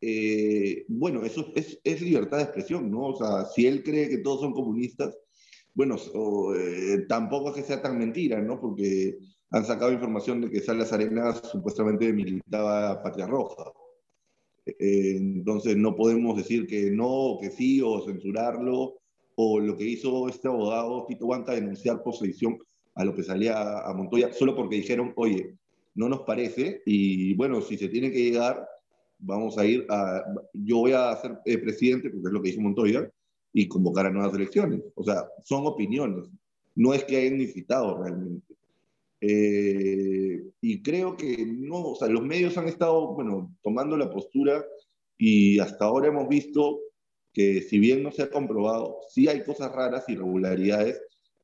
eh, 0.00 0.84
bueno, 0.88 1.24
eso 1.24 1.52
es, 1.54 1.78
es 1.84 2.00
libertad 2.02 2.38
de 2.38 2.44
expresión, 2.44 2.90
¿no? 2.90 3.08
O 3.08 3.16
sea, 3.16 3.44
si 3.46 3.66
él 3.66 3.82
cree 3.82 4.08
que 4.08 4.18
todos 4.18 4.40
son 4.40 4.52
comunistas, 4.52 5.16
bueno, 5.74 5.96
eh, 6.56 7.04
tampoco 7.08 7.50
es 7.50 7.56
que 7.56 7.62
sea 7.62 7.82
tan 7.82 7.98
mentira, 7.98 8.40
¿no? 8.40 8.60
Porque 8.60 9.18
han 9.50 9.64
sacado 9.64 9.92
información 9.92 10.40
de 10.40 10.50
que 10.50 10.60
Salas 10.60 10.92
Arenas 10.92 11.42
supuestamente 11.50 12.12
militaba 12.12 13.02
Patria 13.02 13.26
Roja. 13.26 13.72
Eh, 14.66 15.16
entonces 15.16 15.76
no 15.76 15.94
podemos 15.94 16.36
decir 16.36 16.66
que 16.66 16.90
no, 16.90 17.38
que 17.40 17.50
sí, 17.50 17.80
o 17.80 18.04
censurarlo, 18.04 18.94
o 19.36 19.60
lo 19.60 19.76
que 19.76 19.84
hizo 19.84 20.28
este 20.28 20.48
abogado 20.48 21.06
Tito 21.06 21.26
Huanca, 21.26 21.52
denunciar 21.52 22.02
posesión 22.02 22.58
a 22.94 23.04
lo 23.04 23.14
que 23.14 23.22
salía 23.22 23.80
a 23.80 23.92
Montoya, 23.94 24.32
solo 24.32 24.56
porque 24.56 24.76
dijeron, 24.76 25.12
oye, 25.16 25.54
no 25.94 26.08
nos 26.08 26.22
parece, 26.22 26.82
y 26.86 27.34
bueno, 27.34 27.60
si 27.60 27.76
se 27.76 27.88
tiene 27.88 28.10
que 28.10 28.24
llegar, 28.24 28.66
vamos 29.18 29.56
a 29.58 29.66
ir 29.66 29.86
a, 29.88 30.24
yo 30.52 30.78
voy 30.78 30.92
a 30.92 31.14
ser 31.16 31.38
eh, 31.44 31.58
presidente, 31.58 32.10
porque 32.10 32.28
es 32.28 32.32
lo 32.32 32.42
que 32.42 32.50
dijo 32.50 32.62
Montoya, 32.62 33.10
y 33.52 33.68
convocar 33.68 34.06
a 34.06 34.10
nuevas 34.10 34.34
elecciones. 34.34 34.82
O 34.94 35.04
sea, 35.04 35.26
son 35.44 35.66
opiniones, 35.66 36.28
no 36.74 36.92
es 36.92 37.04
que 37.04 37.16
hayan 37.16 37.40
incitado 37.40 38.02
realmente. 38.02 38.54
Eh, 39.20 40.42
y 40.60 40.82
creo 40.82 41.16
que 41.16 41.46
no, 41.46 41.82
o 41.90 41.96
sea, 41.96 42.08
los 42.08 42.22
medios 42.22 42.56
han 42.58 42.68
estado, 42.68 43.14
bueno, 43.14 43.56
tomando 43.62 43.96
la 43.96 44.10
postura 44.10 44.64
y 45.18 45.58
hasta 45.58 45.86
ahora 45.86 46.08
hemos 46.08 46.28
visto 46.28 46.80
que 47.32 47.62
si 47.62 47.78
bien 47.78 48.02
no 48.02 48.12
se 48.12 48.22
ha 48.22 48.30
comprobado, 48.30 48.98
sí 49.10 49.28
hay 49.28 49.44
cosas 49.44 49.72
raras, 49.72 50.08
irregularidades, 50.08 51.00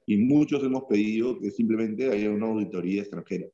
y 0.06 0.16
muchos 0.16 0.62
hemos 0.64 0.84
pedido 0.84 1.38
que 1.38 1.50
simplemente 1.50 2.10
haya 2.10 2.30
una 2.30 2.46
auditoría 2.46 3.02
extranjera. 3.02 3.46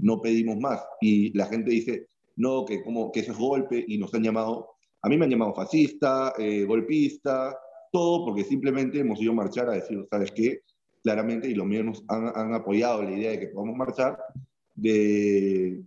No 0.00 0.20
pedimos 0.20 0.58
más. 0.58 0.82
Y 1.00 1.36
la 1.36 1.46
gente 1.46 1.70
dice, 1.70 2.08
no, 2.36 2.64
que, 2.64 2.82
como, 2.82 3.10
que 3.10 3.20
eso 3.20 3.32
es 3.32 3.38
golpe, 3.38 3.84
y 3.88 3.98
nos 3.98 4.12
han 4.14 4.22
llamado, 4.22 4.68
a 5.00 5.08
mí 5.08 5.16
me 5.16 5.24
han 5.24 5.30
llamado 5.30 5.54
fascista, 5.54 6.34
eh, 6.38 6.64
golpista, 6.64 7.56
todo 7.90 8.26
porque 8.26 8.44
simplemente 8.44 9.00
hemos 9.00 9.20
ido 9.20 9.32
a 9.32 9.36
marchar 9.36 9.68
a 9.68 9.74
decir, 9.74 10.06
¿sabes 10.10 10.30
qué? 10.32 10.60
Claramente, 11.02 11.48
y 11.48 11.54
los 11.54 11.66
míos 11.66 11.84
nos 11.84 12.04
han, 12.08 12.30
han 12.34 12.54
apoyado 12.54 13.02
la 13.02 13.10
idea 13.10 13.32
de 13.32 13.40
que 13.40 13.48
podamos 13.48 13.76
marchar, 13.76 14.16
de, 14.74 15.82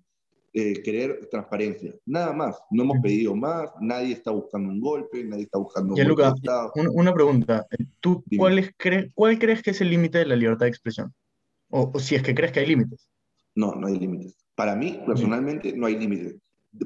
de 0.53 0.83
querer 0.83 1.27
transparencia. 1.31 1.93
Nada 2.05 2.33
más, 2.33 2.57
no 2.69 2.83
hemos 2.83 2.99
pedido 2.99 3.33
más, 3.35 3.69
nadie 3.79 4.13
está 4.13 4.31
buscando 4.31 4.69
un 4.69 4.79
golpe, 4.81 5.23
nadie 5.23 5.43
está 5.43 5.57
buscando 5.57 5.93
un 5.93 5.95
Gianluca, 5.95 6.33
golpe 6.73 6.89
una 6.93 7.13
pregunta. 7.13 7.65
¿Tú 8.01 8.23
Dime. 8.25 8.39
cuál, 8.39 8.59
es, 8.59 8.77
cre- 8.77 9.11
cuál 9.13 9.39
crees 9.39 9.63
que 9.63 9.71
es 9.71 9.81
el 9.81 9.89
límite 9.89 10.17
de 10.17 10.25
la 10.25 10.35
libertad 10.35 10.65
de 10.65 10.69
expresión? 10.69 11.13
O, 11.69 11.91
o 11.93 11.99
si 11.99 12.15
es 12.15 12.21
que 12.21 12.35
crees 12.35 12.51
que 12.51 12.59
hay 12.59 12.67
límites. 12.67 13.09
No, 13.55 13.73
no 13.73 13.87
hay 13.87 13.97
límites. 13.97 14.35
Para 14.53 14.75
mí, 14.75 15.01
personalmente, 15.05 15.73
no 15.75 15.85
hay 15.87 15.97
límites. 15.97 16.35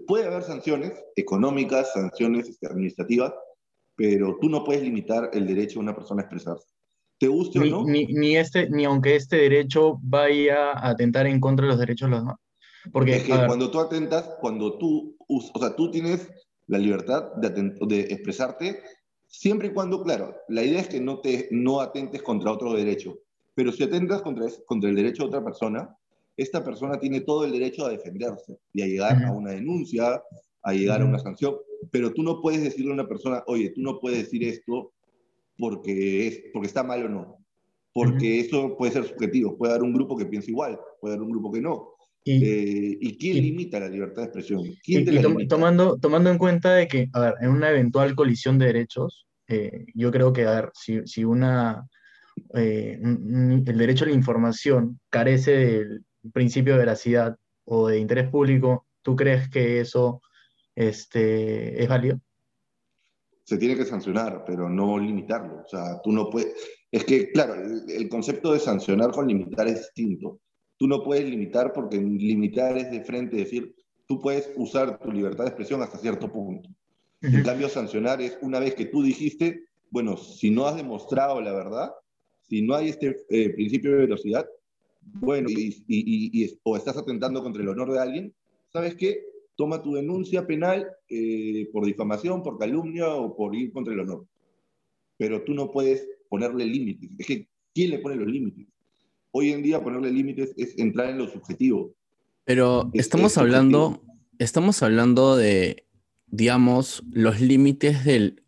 Puede 0.08 0.26
haber 0.26 0.44
sanciones 0.44 0.94
económicas, 1.16 1.94
sanciones 1.94 2.48
este, 2.48 2.68
administrativas, 2.68 3.34
pero 3.96 4.38
tú 4.40 4.50
no 4.50 4.64
puedes 4.64 4.84
limitar 4.84 5.32
el 5.34 5.48
derecho 5.48 5.80
de 5.80 5.80
una 5.80 5.96
persona 5.96 6.22
a 6.22 6.26
expresarse. 6.26 6.68
Te 7.20 7.28
guste 7.28 7.59
Ni, 7.59 7.67
o 7.67 7.82
no, 7.82 7.86
ni, 7.86 8.05
ni 8.05 8.38
este, 8.38 8.70
ni 8.70 8.86
aunque 8.86 9.15
este 9.15 9.36
derecho 9.36 9.99
vaya 10.01 10.72
a 10.72 10.89
atentar 10.89 11.28
en 11.28 11.39
contra 11.41 11.65
de 11.65 11.72
los 11.72 11.80
derechos 11.80 12.07
de 12.07 12.11
los 12.11 12.22
demás. 12.22 12.38
Porque, 12.91 13.17
es 13.17 13.24
que 13.24 13.45
cuando 13.45 13.70
tú 13.70 13.80
atentas, 13.80 14.38
cuando 14.39 14.78
tú, 14.78 15.17
o 15.28 15.59
sea, 15.59 15.76
tú 15.76 15.91
tienes 15.91 16.32
la 16.67 16.78
libertad 16.78 17.34
de, 17.36 17.99
expresarte, 18.09 18.82
siempre 19.28 19.67
y 19.67 19.72
cuando, 19.72 20.01
claro, 20.01 20.36
la 20.47 20.63
idea 20.63 20.80
es 20.80 20.88
que 20.88 21.01
no, 21.01 21.20
te, 21.20 21.49
no 21.51 21.82
atentes 21.82 22.22
contra 22.22 22.51
otro 22.51 22.74
derecho, 22.74 23.20
pero 23.53 23.72
si 23.72 23.84
atentas 23.84 24.22
contra, 24.22 24.47
contra 24.65 24.89
el 24.89 24.95
derecho 24.95 25.24
de 25.24 25.28
otra 25.30 25.43
persona, 25.43 25.95
esta 26.38 26.63
persona 26.63 26.97
tiene 26.99 27.22
todo 27.22 27.43
el 27.43 27.51
derecho 27.51 27.86
a 27.86 27.89
defenderse 27.89 28.57
y 28.72 28.82
a 28.82 28.88
llegar 28.88 29.26
a 29.26 29.32
una 29.34 29.51
denuncia, 29.51 30.24
a 30.63 30.74
llegar 30.74 31.01
a 31.01 31.05
una 31.05 31.20
sanción, 31.20 31.57
pero 31.91 32.13
tú 32.13 32.24
no 32.24 32.41
puedes 32.41 32.63
decirle 32.63 32.91
a 32.91 32.93
una 32.93 33.07
persona, 33.07 33.43
oye, 33.47 33.72
tú 33.72 33.82
no 33.82 33.99
puedes 33.99 34.20
decir 34.20 34.43
esto 34.45 34.93
porque, 35.60 36.28
es, 36.28 36.43
porque 36.53 36.68
está 36.68 36.84
mal 36.84 37.05
o 37.05 37.10
no, 37.10 37.38
porque 37.93 38.39
eso 38.39 38.76
puede 38.78 38.93
ser 38.93 39.03
subjetivo, 39.05 39.57
puede 39.57 39.74
haber 39.74 39.84
un 39.84 39.93
grupo 39.93 40.16
que 40.18 40.26
piense 40.26 40.51
igual, 40.51 40.80
puede 41.01 41.16
haber 41.16 41.26
un 41.26 41.32
grupo 41.32 41.51
que 41.51 41.62
no. 41.62 41.89
y, 42.24 42.43
Eh, 42.43 42.97
¿Y 43.01 43.18
quién 43.18 43.38
y- 43.38 43.41
limita 43.41 43.80
la 43.80 43.89
libertad 43.89 44.22
de 44.24 44.28
expresión? 44.28 44.62
¿Quién 44.84 45.01
y- 45.01 45.22
tom- 45.22 45.34
limita? 45.34 45.55
tomando, 45.55 45.97
tomando 45.97 46.30
en 46.32 46.38
cuenta 46.38 46.74
de 46.76 46.88
que, 46.88 47.10
a 47.14 47.20
ver, 47.20 47.34
en 47.41 47.49
una 47.49 47.70
eventual 47.70 48.16
colisión 48.16 48.57
de 48.57 48.68
derechos, 48.68 49.28
eh, 49.47 49.86
yo 49.93 50.12
creo 50.12 50.32
que, 50.32 50.45
a 50.45 50.51
ver, 50.51 50.72
si, 50.74 51.01
si 51.05 51.24
una, 51.24 51.88
eh, 52.53 52.99
el 53.01 53.78
derecho 53.78 54.05
a 54.05 54.07
la 54.07 54.14
información 54.14 54.99
carece 55.10 55.51
del 55.51 56.05
principio 56.34 56.74
de 56.74 56.80
veracidad 56.80 57.36
o 57.66 57.88
de 57.88 57.99
interés 57.99 58.30
público, 58.30 58.86
¿tú 59.01 59.16
crees 59.16 59.49
que 59.49 59.80
eso 59.80 60.22
este, 60.76 61.82
es 61.82 61.89
válido? 61.89 62.20
Se 63.50 63.58
tiene 63.58 63.76
que 63.76 63.86
sancionar, 63.86 64.43
pero 64.45 64.70
no 64.70 65.00
limitarlo. 65.00 65.64
O 65.66 65.68
sea, 65.68 66.00
tú 66.04 66.12
no 66.12 66.30
puedes... 66.30 66.54
Es 66.91 67.04
que, 67.04 67.32
claro, 67.32 67.56
el, 67.56 67.89
el 67.89 68.08
concepto 68.08 68.54
de 68.54 68.60
sancionar 68.60 69.10
con 69.12 69.28
limitar 69.28 69.68
es 69.68 69.80
distinto. 69.80 70.39
Tú 70.78 70.88
no 70.88 71.04
puedes 71.04 71.28
limitar 71.28 71.74
porque 71.74 71.97
limitar 71.97 72.78
es 72.78 72.91
de 72.91 73.04
frente 73.04 73.38
decir, 73.38 73.74
tú 74.08 74.20
puedes 74.22 74.52
usar 74.56 75.00
tu 75.00 75.12
libertad 75.12 75.45
de 75.45 75.50
expresión 75.50 75.82
hasta 75.82 75.97
cierto 75.97 76.32
punto. 76.32 76.70
En 77.22 77.41
cambio, 77.43 77.70
sancionar 77.70 78.22
es 78.22 78.38
una 78.43 78.60
vez 78.60 78.76
que 78.76 78.86
tú 78.86 79.02
dijiste, 79.02 79.66
bueno, 79.89 80.16
si 80.16 80.52
no 80.52 80.68
has 80.68 80.76
demostrado 80.76 81.41
la 81.41 81.52
verdad, 81.52 81.89
si 82.41 82.62
no 82.62 82.76
hay 82.76 82.89
este 82.89 83.16
eh, 83.30 83.50
principio 83.50 83.91
de 83.93 83.97
velocidad, 83.97 84.47
bueno, 85.02 85.50
y, 85.50 85.84
y- 85.88 86.43
y- 86.43 86.60
o 86.64 86.78
estás 86.78 86.97
atentando 86.97 87.41
contra 87.41 87.64
el 87.64 87.70
honor 87.70 87.91
de 87.93 88.00
alguien, 88.00 88.34
¿sabes 88.72 88.93
qué? 88.95 89.24
Toma 89.60 89.84
tu 89.84 89.93
denuncia 89.95 90.47
penal 90.47 90.88
eh, 91.10 91.68
por 91.74 91.86
difamación, 91.86 92.41
por 92.41 92.57
calumnia 92.57 93.10
o 93.10 93.36
por 93.36 93.53
ir 93.53 93.74
contra 93.74 93.93
el 93.93 93.99
honor. 93.99 94.26
Pero 95.18 95.43
tú 95.43 95.53
no 95.53 95.70
puedes 95.70 96.07
ponerle 96.30 96.66
límites. 96.66 97.10
Es 97.20 97.28
que, 97.28 97.49
¿quién 97.76 97.89
le 97.89 97.99
pone 97.99 98.16
los 98.16 98.28
límites? 98.30 98.68
Hoy 99.32 99.51
en 99.51 99.62
día 99.62 99.84
ponerle 99.84 100.12
límites 100.14 100.53
es 100.55 100.80
entrar 100.80 101.10
en 101.10 101.18
lo 101.18 101.28
subjetivo. 101.28 101.93
Pero 102.45 102.89
Es- 102.93 103.07
estamos 103.07 103.34
es 103.34 103.38
hablando, 103.38 104.01
estamos 104.38 104.82
hablando 104.82 105.36
de, 105.36 105.84
digamos, 106.28 107.03
los 107.12 107.41
límites 107.41 108.05
del 108.05 108.41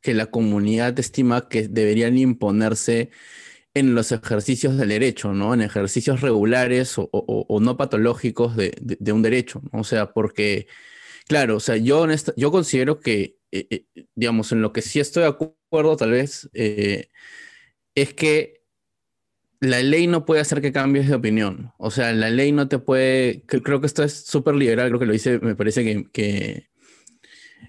que 0.00 0.14
la 0.14 0.30
comunidad 0.30 0.98
estima 0.98 1.46
que 1.50 1.68
deberían 1.68 2.16
imponerse 2.16 3.10
en 3.74 3.94
los 3.94 4.12
ejercicios 4.12 4.76
del 4.76 4.88
derecho, 4.90 5.32
¿no? 5.32 5.52
En 5.54 5.60
ejercicios 5.62 6.20
regulares 6.20 6.94
o, 6.96 7.60
no 7.60 7.76
patológicos 7.76 8.56
de, 8.56 8.72
un 9.12 9.22
derecho, 9.22 9.62
¿no? 9.72 9.80
O 9.80 9.84
sea, 9.84 10.12
porque, 10.12 10.66
claro, 11.28 11.56
o 11.56 11.60
sea, 11.60 11.76
yo, 11.76 12.02
honesta- 12.02 12.34
yo 12.36 12.50
considero 12.52 13.00
que, 13.00 13.38
eh, 13.52 13.66
eh, 13.70 13.86
digamos, 14.14 14.52
en 14.52 14.62
lo 14.62 14.72
que 14.72 14.82
sí 14.82 15.00
estoy 15.00 15.24
de 15.24 15.30
acuerdo 15.30 15.96
tal 15.96 16.12
vez, 16.12 16.50
eh, 16.54 17.10
es 17.94 18.14
que 18.14 18.62
la 19.60 19.82
ley 19.82 20.06
no 20.06 20.24
puede 20.26 20.40
hacer 20.42 20.60
que 20.60 20.72
cambies 20.72 21.08
de 21.08 21.14
opinión. 21.14 21.72
O 21.78 21.90
sea, 21.90 22.12
la 22.12 22.30
ley 22.30 22.52
no 22.52 22.68
te 22.68 22.78
puede. 22.78 23.42
Creo 23.46 23.80
que 23.80 23.86
esto 23.86 24.02
es 24.04 24.12
súper 24.26 24.54
liberal, 24.56 24.88
creo 24.88 25.00
que 25.00 25.06
lo 25.06 25.12
dice, 25.12 25.38
me 25.40 25.56
parece 25.56 25.84
que, 25.84 26.04
que- 26.12 26.68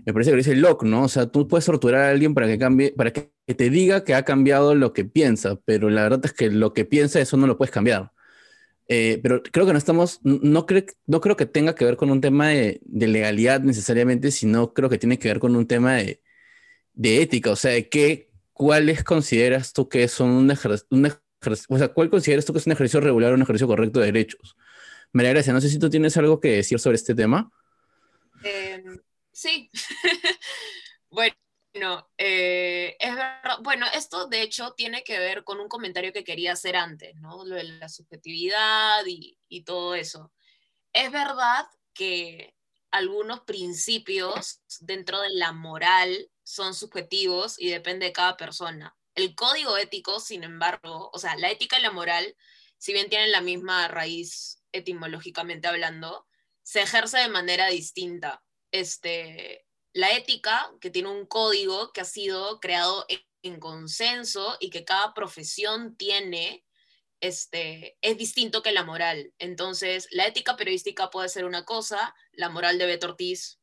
me 0.05 0.13
parece 0.13 0.31
que 0.31 0.35
lo 0.35 0.37
dice 0.43 0.55
Locke, 0.55 0.83
¿no? 0.85 1.03
O 1.03 1.07
sea, 1.09 1.27
tú 1.27 1.47
puedes 1.47 1.65
torturar 1.65 2.01
a 2.01 2.09
alguien 2.09 2.33
para 2.33 2.47
que 2.47 2.57
cambie, 2.59 2.91
para 2.95 3.11
que 3.11 3.31
te 3.53 3.69
diga 3.69 4.03
que 4.03 4.15
ha 4.15 4.23
cambiado 4.23 4.73
lo 4.75 4.93
que 4.93 5.05
piensa, 5.05 5.59
pero 5.65 5.89
la 5.89 6.03
verdad 6.03 6.21
es 6.25 6.33
que 6.33 6.49
lo 6.49 6.73
que 6.73 6.85
piensa, 6.85 7.19
eso 7.19 7.37
no 7.37 7.47
lo 7.47 7.57
puedes 7.57 7.71
cambiar. 7.71 8.11
Eh, 8.87 9.19
pero 9.23 9.41
creo 9.43 9.65
que 9.65 9.73
no 9.73 9.77
estamos, 9.79 10.19
no, 10.23 10.65
creo, 10.65 10.83
no 11.07 11.21
creo 11.21 11.35
que 11.35 11.45
tenga 11.45 11.75
que 11.75 11.85
ver 11.85 11.97
con 11.97 12.11
un 12.11 12.21
tema 12.21 12.49
de, 12.49 12.79
de 12.83 13.07
legalidad 13.07 13.61
necesariamente, 13.61 14.31
sino 14.31 14.73
creo 14.73 14.89
que 14.89 14.97
tiene 14.99 15.19
que 15.19 15.27
ver 15.27 15.39
con 15.39 15.55
un 15.55 15.67
tema 15.67 15.95
de, 15.95 16.21
de 16.93 17.21
ética, 17.21 17.51
o 17.51 17.55
sea, 17.55 17.71
de 17.71 17.89
qué, 17.89 18.31
cuáles 18.53 19.03
consideras 19.03 19.73
tú 19.73 19.89
que 19.89 20.07
son 20.07 20.29
un 20.31 20.51
ejercicio, 20.51 20.87
o 21.69 21.77
sea, 21.77 21.89
cuál 21.89 22.09
consideras 22.09 22.45
tú 22.45 22.53
que 22.53 22.59
es 22.59 22.65
un 22.65 22.73
ejercicio 22.73 23.01
regular 23.01 23.31
o 23.31 23.35
un 23.35 23.41
ejercicio 23.41 23.67
correcto 23.67 23.99
de 23.99 24.07
derechos. 24.07 24.55
María 25.11 25.31
Gracia, 25.31 25.53
no 25.53 25.61
sé 25.61 25.69
si 25.69 25.79
tú 25.79 25.89
tienes 25.89 26.17
algo 26.17 26.39
que 26.39 26.49
decir 26.49 26.79
sobre 26.79 26.95
este 26.95 27.15
tema. 27.15 27.51
Em, 28.43 28.97
sí. 29.31 29.69
bueno, 31.09 31.35
eh, 32.17 32.97
es. 32.99 33.15
Bueno, 33.61 33.86
esto 33.93 34.28
de 34.28 34.41
hecho 34.41 34.73
tiene 34.73 35.03
que 35.03 35.19
ver 35.19 35.43
con 35.43 35.59
un 35.59 35.67
comentario 35.67 36.13
que 36.13 36.23
quería 36.23 36.53
hacer 36.53 36.76
antes, 36.76 37.15
¿no? 37.15 37.45
Lo 37.45 37.55
de 37.55 37.63
la 37.63 37.89
subjetividad 37.89 39.05
y, 39.05 39.38
y 39.47 39.63
todo 39.63 39.95
eso. 39.95 40.32
Es 40.93 41.11
verdad 41.11 41.65
que 41.93 42.55
algunos 42.91 43.41
principios 43.41 44.61
dentro 44.80 45.19
de 45.19 45.30
la 45.32 45.51
moral 45.51 46.32
son 46.43 46.73
subjetivos 46.73 47.59
y 47.59 47.69
depende 47.69 48.05
de 48.05 48.13
cada 48.13 48.38
persona. 48.38 48.95
El 49.15 49.36
código 49.36 49.78
ético, 49.78 50.19
sin 50.19 50.43
embargo, 50.43 51.09
o 51.13 51.19
sea, 51.19 51.36
la 51.38 51.49
ética 51.51 51.80
y 51.80 51.82
la 51.82 51.91
moral, 51.91 52.36
si 52.78 52.93
bien 52.93 53.09
tienen 53.09 53.32
la 53.32 53.41
misma 53.41 53.88
raíz 53.88 54.63
etimológicamente 54.71 55.67
hablando, 55.67 56.26
se 56.63 56.82
ejerce 56.82 57.17
de 57.17 57.30
manera 57.30 57.67
distinta. 57.67 58.43
Este, 58.71 59.64
la 59.95 60.11
ética, 60.11 60.69
que 60.81 60.89
tiene 60.89 61.07
un 61.07 61.25
código 61.25 61.93
que 61.93 62.01
ha 62.01 62.05
sido 62.05 62.59
creado 62.59 63.05
en, 63.07 63.21
en 63.43 63.61
consenso 63.61 64.57
y 64.59 64.69
que 64.69 64.83
cada 64.83 65.13
profesión 65.13 65.95
tiene, 65.95 66.65
este, 67.21 67.97
es 68.01 68.17
distinto 68.17 68.61
que 68.61 68.73
la 68.73 68.83
moral. 68.83 69.33
Entonces, 69.39 70.09
la 70.11 70.27
ética 70.27 70.57
periodística 70.57 71.09
puede 71.09 71.29
ser 71.29 71.45
una 71.45 71.63
cosa, 71.63 72.13
la 72.33 72.49
moral 72.49 72.77
de 72.77 72.87
Beto 72.87 73.07
Ortiz 73.07 73.61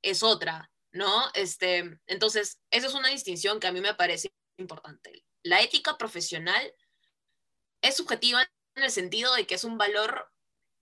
es 0.00 0.22
otra, 0.22 0.70
¿no? 0.92 1.30
Este, 1.34 1.98
entonces, 2.06 2.58
esa 2.70 2.86
es 2.86 2.94
una 2.94 3.10
distinción 3.10 3.60
que 3.60 3.66
a 3.66 3.72
mí 3.72 3.82
me 3.82 3.94
parece 3.94 4.30
importante. 4.56 5.26
La 5.42 5.60
ética 5.60 5.98
profesional 5.98 6.74
es 7.82 7.96
subjetiva 7.96 8.48
en 8.76 8.82
el 8.82 8.90
sentido 8.90 9.34
de 9.34 9.46
que 9.46 9.56
es 9.56 9.64
un 9.64 9.76
valor 9.76 10.32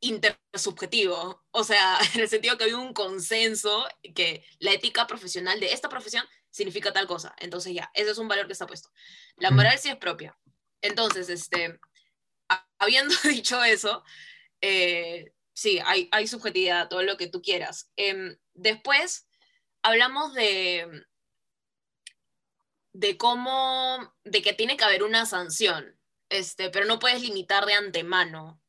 intersubjetivo, 0.01 1.45
o 1.51 1.65
sea, 1.65 1.99
en 2.15 2.21
el 2.21 2.29
sentido 2.29 2.59
que 2.59 2.65
hay 2.65 2.73
un 2.73 2.93
consenso 2.93 3.87
que 4.15 4.45
la 4.59 4.73
ética 4.73 5.07
profesional 5.07 5.61
de 5.61 5.73
esta 5.73 5.89
profesión 5.89 6.25
significa 6.51 6.93
tal 6.93 7.07
cosa. 7.07 7.35
Entonces 7.39 7.75
ya, 7.75 7.91
ese 7.95 8.11
es 8.11 8.19
un 8.19 8.29
valor 8.29 8.47
que 8.47 8.53
está 8.53 8.67
puesto. 8.67 8.91
La 9.37 9.51
moral 9.51 9.79
sí 9.79 9.89
es 9.89 9.97
propia. 9.97 10.39
Entonces, 10.81 11.29
este, 11.29 11.81
habiendo 12.79 13.15
dicho 13.25 13.63
eso, 13.65 14.05
eh, 14.61 15.33
sí, 15.53 15.81
hay, 15.85 16.09
hay 16.13 16.29
subjetividad, 16.29 16.89
todo 16.89 17.03
lo 17.03 17.17
que 17.17 17.29
tú 17.29 17.43
quieras. 17.43 17.91
Eh, 17.97 18.37
después, 18.53 19.27
hablamos 19.83 20.35
de, 20.35 21.05
de 22.93 23.17
cómo, 23.17 24.15
de 24.25 24.41
que 24.43 24.53
tiene 24.53 24.77
que 24.77 24.85
haber 24.85 25.03
una 25.03 25.27
sanción, 25.27 25.99
este, 26.29 26.71
pero 26.71 26.87
no 26.87 26.99
puedes 26.99 27.21
limitar 27.21 27.67
de 27.67 27.75
antemano. 27.75 28.61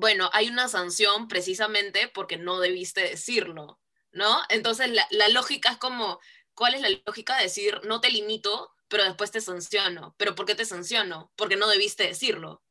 Bueno, 0.00 0.30
hay 0.32 0.48
una 0.48 0.66
sanción 0.66 1.28
precisamente 1.28 2.08
porque 2.08 2.38
no 2.38 2.58
debiste 2.58 3.02
decirlo, 3.02 3.78
¿no? 4.12 4.40
Entonces, 4.48 4.90
la, 5.10 5.28
lógica 5.28 5.72
es 5.72 5.76
como, 5.76 6.20
¿cuál 6.54 6.72
es 6.72 6.80
la 6.80 6.88
lógica 7.04 7.36
de 7.36 7.42
decir, 7.42 7.78
no 7.84 8.00
te 8.00 8.10
limito, 8.10 8.74
pero 8.88 9.04
después 9.04 9.30
te 9.30 9.42
sanciono? 9.42 10.14
¿Pero 10.16 10.34
por 10.34 10.46
qué 10.46 10.54
te 10.54 10.64
sanciono? 10.64 11.30
Porque 11.36 11.56
no 11.56 11.68
debiste 11.68 12.04
decirlo. 12.04 12.62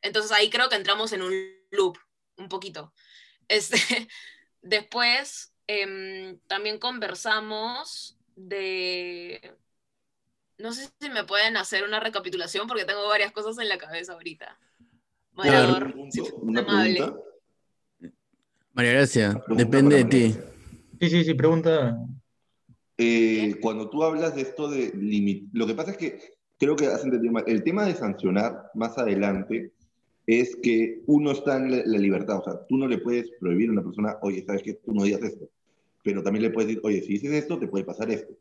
Entonces 0.00 0.32
ahí 0.32 0.48
creo 0.48 0.70
que 0.70 0.76
entramos 0.76 1.12
en 1.12 1.20
un 1.20 1.34
loop, 1.70 1.98
un 2.36 2.48
poquito. 2.48 2.94
Este, 3.48 4.08
después 4.62 5.52
eh, 5.66 6.38
también 6.46 6.78
conversamos 6.78 8.16
de... 8.36 9.54
No 10.56 10.72
sé 10.72 10.88
si 10.98 11.10
me 11.10 11.24
pueden 11.24 11.58
hacer 11.58 11.84
una 11.84 12.00
recapitulación 12.00 12.66
porque 12.68 12.86
tengo 12.86 13.06
varias 13.06 13.32
cosas 13.32 13.58
en 13.58 13.68
la 13.68 13.76
cabeza 13.76 14.14
ahorita. 14.14 14.58
Moderador, 15.42 15.94
Una, 16.42 16.66
pregunta. 16.66 17.14
María 18.74 18.92
Gracia, 18.92 19.30
Pregunta 19.44 19.54
depende 19.64 19.96
de 19.96 20.04
ti. 20.04 20.36
Sí, 21.00 21.10
sí, 21.10 21.24
sí, 21.24 21.34
pregunta. 21.34 21.98
Eh, 22.98 23.56
cuando 23.60 23.88
tú 23.88 24.02
hablas 24.04 24.34
de 24.34 24.42
esto 24.42 24.68
de 24.70 24.92
límite, 24.94 25.46
lo 25.52 25.66
que 25.66 25.74
pasa 25.74 25.92
es 25.92 25.96
que 25.96 26.18
creo 26.58 26.76
que 26.76 26.86
has 26.86 27.02
entendido 27.04 27.32
mal. 27.32 27.44
El 27.46 27.64
tema 27.64 27.86
de 27.86 27.94
sancionar 27.94 28.70
más 28.74 28.98
adelante 28.98 29.72
es 30.26 30.54
que 30.56 31.02
uno 31.06 31.30
está 31.30 31.56
en 31.56 31.70
la, 31.70 31.82
la 31.86 31.98
libertad. 31.98 32.38
O 32.40 32.44
sea, 32.44 32.66
tú 32.68 32.76
no 32.76 32.86
le 32.86 32.98
puedes 32.98 33.30
prohibir 33.40 33.70
a 33.70 33.72
una 33.72 33.82
persona, 33.82 34.18
oye, 34.20 34.44
sabes 34.44 34.62
que 34.62 34.74
tú 34.74 34.92
no 34.92 35.04
digas 35.04 35.22
esto. 35.22 35.48
Pero 36.02 36.22
también 36.22 36.42
le 36.44 36.50
puedes 36.50 36.68
decir, 36.68 36.82
oye, 36.84 37.00
si 37.00 37.14
dices 37.14 37.32
esto, 37.32 37.58
te 37.58 37.68
puede 37.68 37.84
pasar 37.84 38.10
esto. 38.10 38.34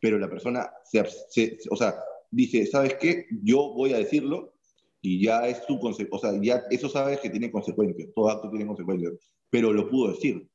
Pero 0.00 0.18
la 0.18 0.30
persona, 0.30 0.70
se, 0.84 1.04
se- 1.28 1.58
o 1.70 1.76
sea, 1.76 1.94
dice, 2.30 2.66
¿sabes 2.66 2.94
qué? 2.94 3.26
Yo 3.42 3.72
voy 3.74 3.92
a 3.92 3.98
decirlo 3.98 4.54
y 5.00 5.24
ya 5.24 5.46
es 5.46 5.64
tu 5.66 5.78
consecuencia. 5.78 6.16
O 6.16 6.18
sea, 6.32 6.40
ya 6.42 6.62
eso 6.70 6.88
sabes 6.88 7.20
que 7.20 7.30
tiene 7.30 7.50
consecuencias. 7.50 8.08
Todo 8.14 8.30
acto 8.30 8.50
tiene 8.50 8.66
consecuencias. 8.66 9.12
Pero 9.50 9.72
lo 9.72 9.88
pudo 9.88 10.12
decir. 10.12 10.48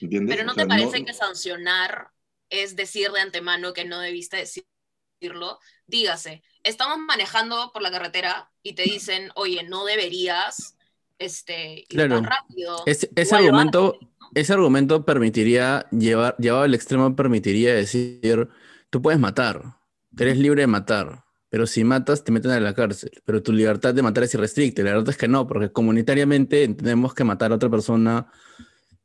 ¿Entiendes? 0.00 0.34
Pero 0.34 0.46
no 0.46 0.52
O 0.52 0.54
sea, 0.54 0.64
te 0.64 0.68
parece 0.68 1.04
que 1.04 1.14
sancionar 1.14 2.10
es 2.50 2.76
decir 2.76 3.10
de 3.10 3.20
antemano 3.20 3.72
que 3.72 3.84
no 3.84 4.00
debiste 4.00 4.36
decirlo. 4.36 5.58
Dígase, 5.86 6.42
estamos 6.62 6.98
manejando 6.98 7.70
por 7.72 7.82
la 7.82 7.90
carretera 7.90 8.50
y 8.62 8.74
te 8.74 8.82
dicen, 8.82 9.30
oye, 9.34 9.62
no 9.64 9.84
deberías 9.84 10.76
este, 11.18 11.80
ir 11.80 11.86
Claro. 11.88 12.16
tan 12.16 12.24
rápido. 12.24 12.82
Ese, 12.86 13.10
ese 13.16 13.34
argumento, 13.34 13.98
¿no? 14.00 14.30
ese 14.34 14.52
argumento 14.52 15.04
permitiría, 15.04 15.88
llevar, 15.90 16.36
llevado 16.38 16.64
al 16.64 16.74
extremo, 16.74 17.16
permitiría 17.16 17.74
decir, 17.74 18.48
tú 18.90 19.00
puedes 19.02 19.18
matar, 19.18 19.78
eres 20.18 20.38
libre 20.38 20.62
de 20.62 20.66
matar, 20.66 21.24
pero 21.56 21.66
si 21.66 21.84
matas 21.84 22.22
te 22.22 22.32
meten 22.32 22.50
a 22.50 22.60
la 22.60 22.74
cárcel, 22.74 23.10
pero 23.24 23.42
tu 23.42 23.50
libertad 23.50 23.94
de 23.94 24.02
matar 24.02 24.24
es 24.24 24.34
irrestricta. 24.34 24.82
La 24.82 24.90
verdad 24.90 25.08
es 25.08 25.16
que 25.16 25.26
no, 25.26 25.46
porque 25.46 25.72
comunitariamente 25.72 26.64
entendemos 26.64 27.14
que 27.14 27.24
matar 27.24 27.50
a 27.50 27.54
otra 27.54 27.70
persona 27.70 28.30